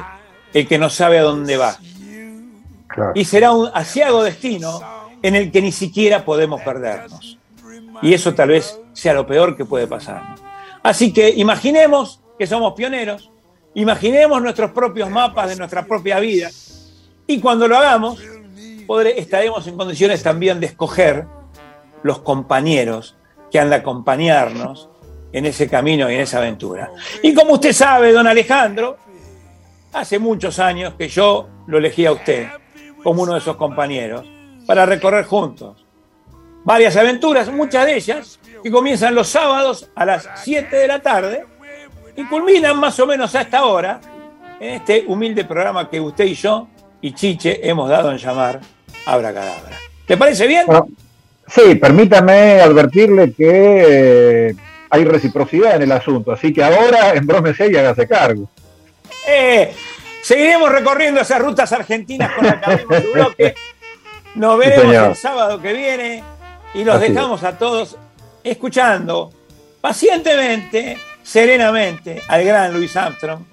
el 0.53 0.67
que 0.67 0.77
no 0.77 0.89
sabe 0.89 1.19
a 1.19 1.23
dónde 1.23 1.57
va. 1.57 1.77
Y 3.15 3.25
será 3.25 3.51
un 3.53 3.69
asiago 3.73 4.23
destino 4.23 4.81
en 5.21 5.35
el 5.35 5.51
que 5.51 5.61
ni 5.61 5.71
siquiera 5.71 6.25
podemos 6.25 6.61
perdernos. 6.61 7.37
Y 8.01 8.13
eso 8.13 8.33
tal 8.33 8.49
vez 8.49 8.79
sea 8.93 9.13
lo 9.13 9.25
peor 9.25 9.55
que 9.55 9.65
puede 9.65 9.87
pasarnos. 9.87 10.41
Así 10.83 11.13
que 11.13 11.29
imaginemos 11.29 12.19
que 12.37 12.47
somos 12.47 12.73
pioneros, 12.73 13.29
imaginemos 13.75 14.41
nuestros 14.41 14.71
propios 14.71 15.09
mapas 15.09 15.49
de 15.49 15.55
nuestra 15.55 15.85
propia 15.85 16.19
vida, 16.19 16.49
y 17.27 17.39
cuando 17.39 17.67
lo 17.67 17.77
hagamos, 17.77 18.19
podré- 18.87 19.13
estaremos 19.15 19.65
en 19.67 19.77
condiciones 19.77 20.23
también 20.23 20.59
de 20.59 20.65
escoger 20.65 21.27
los 22.03 22.19
compañeros 22.19 23.15
que 23.51 23.59
han 23.59 23.69
de 23.69 23.75
acompañarnos 23.75 24.89
en 25.33 25.45
ese 25.45 25.67
camino 25.67 26.09
y 26.09 26.15
en 26.15 26.21
esa 26.21 26.39
aventura. 26.39 26.91
Y 27.21 27.33
como 27.33 27.53
usted 27.53 27.73
sabe, 27.73 28.11
don 28.11 28.27
Alejandro, 28.27 28.97
hace 29.93 30.19
muchos 30.19 30.59
años 30.59 30.93
que 30.97 31.07
yo 31.07 31.47
lo 31.67 31.77
elegí 31.77 32.05
a 32.05 32.11
usted 32.11 32.47
como 33.03 33.23
uno 33.23 33.33
de 33.33 33.39
esos 33.39 33.55
compañeros 33.55 34.25
para 34.65 34.85
recorrer 34.85 35.25
juntos 35.25 35.85
varias 36.63 36.95
aventuras, 36.95 37.51
muchas 37.51 37.85
de 37.85 37.95
ellas 37.95 38.39
que 38.63 38.71
comienzan 38.71 39.15
los 39.15 39.27
sábados 39.27 39.89
a 39.95 40.05
las 40.05 40.29
7 40.43 40.75
de 40.75 40.87
la 40.87 40.99
tarde 40.99 41.45
y 42.15 42.25
culminan 42.25 42.79
más 42.79 42.99
o 42.99 43.07
menos 43.07 43.33
a 43.35 43.41
esta 43.41 43.65
hora 43.65 43.99
en 44.59 44.75
este 44.75 45.05
humilde 45.07 45.45
programa 45.45 45.89
que 45.89 45.99
usted 45.99 46.25
y 46.25 46.35
yo 46.35 46.67
y 47.01 47.13
Chiche 47.13 47.67
hemos 47.67 47.89
dado 47.89 48.11
en 48.11 48.17
llamar 48.17 48.59
Abracadabra. 49.05 49.75
¿Te 50.05 50.17
parece 50.17 50.45
bien? 50.45 50.65
Sí, 51.47 51.75
permítame 51.75 52.61
advertirle 52.61 53.33
que 53.33 54.49
eh, 54.49 54.55
hay 54.91 55.05
reciprocidad 55.05 55.77
en 55.77 55.83
el 55.83 55.91
asunto, 55.93 56.33
así 56.33 56.53
que 56.53 56.61
ahora 56.61 57.13
embrómese 57.13 57.71
y 57.71 57.77
hágase 57.77 58.07
cargo. 58.07 58.49
Eh, 59.25 59.73
seguiremos 60.21 60.69
recorriendo 60.69 61.21
esas 61.21 61.39
rutas 61.41 61.71
argentinas 61.71 62.33
con 62.33 62.45
la 62.45 62.61
abrimos 62.61 63.01
su 63.01 63.11
bloque. 63.13 63.55
Nos 64.35 64.57
veremos 64.57 64.93
el 64.93 65.15
sábado 65.15 65.61
que 65.61 65.71
viene 65.71 66.23
y 66.73 66.83
los 66.83 66.97
Así 66.97 67.05
es. 67.05 67.13
dejamos 67.13 67.43
a 67.43 67.57
todos 67.57 67.97
escuchando 68.43 69.31
pacientemente, 69.79 70.97
serenamente 71.23 72.21
al 72.27 72.43
gran 72.43 72.73
Luis 72.73 72.95
Armstrong, 72.95 73.43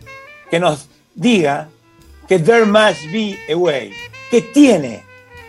que 0.51 0.59
nos 0.59 0.89
diga 1.15 1.69
que 2.28 2.40
there 2.40 2.65
must 2.65 3.05
be 3.12 3.39
a 3.48 3.56
way, 3.56 3.93
que 4.28 4.43
tiene 4.43 5.05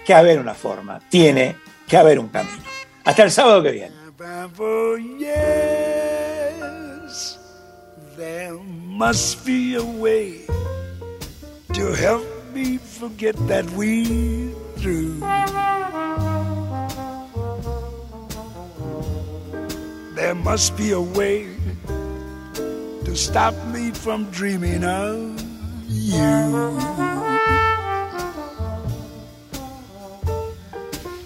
que 0.05 0.13
haber 0.13 0.39
una 0.39 0.53
forma, 0.53 0.99
tiene 1.09 1.55
que 1.87 1.97
haber 1.97 2.19
un 2.19 2.29
camino. 2.29 2.63
Hasta 3.05 3.23
el 3.23 3.31
sábado 3.31 3.63
que 3.63 3.71
viene. 3.71 3.98
Oh, 4.21 4.95
yes, 5.17 6.17
there 8.17 8.53
must 8.59 9.45
be 9.45 9.75
a 9.75 9.83
way 9.83 10.45
to 11.71 11.93
help 11.93 12.27
me 12.53 12.75
forget 12.79 13.37
that 13.47 13.63
we 13.71 14.51
through. 14.75 15.21
There 20.15 20.35
must 20.35 20.75
be 20.75 20.91
a 20.91 20.99
way 20.99 21.47
to 21.87 23.15
stop 23.15 23.53
me 23.67 23.91
from 23.91 24.29
dreaming 24.31 24.83
of 24.83 25.41
you. 25.87 26.77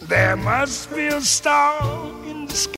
There 0.07 0.37
must 0.37 0.93
be 0.93 1.07
a 1.07 1.21
star 1.21 2.21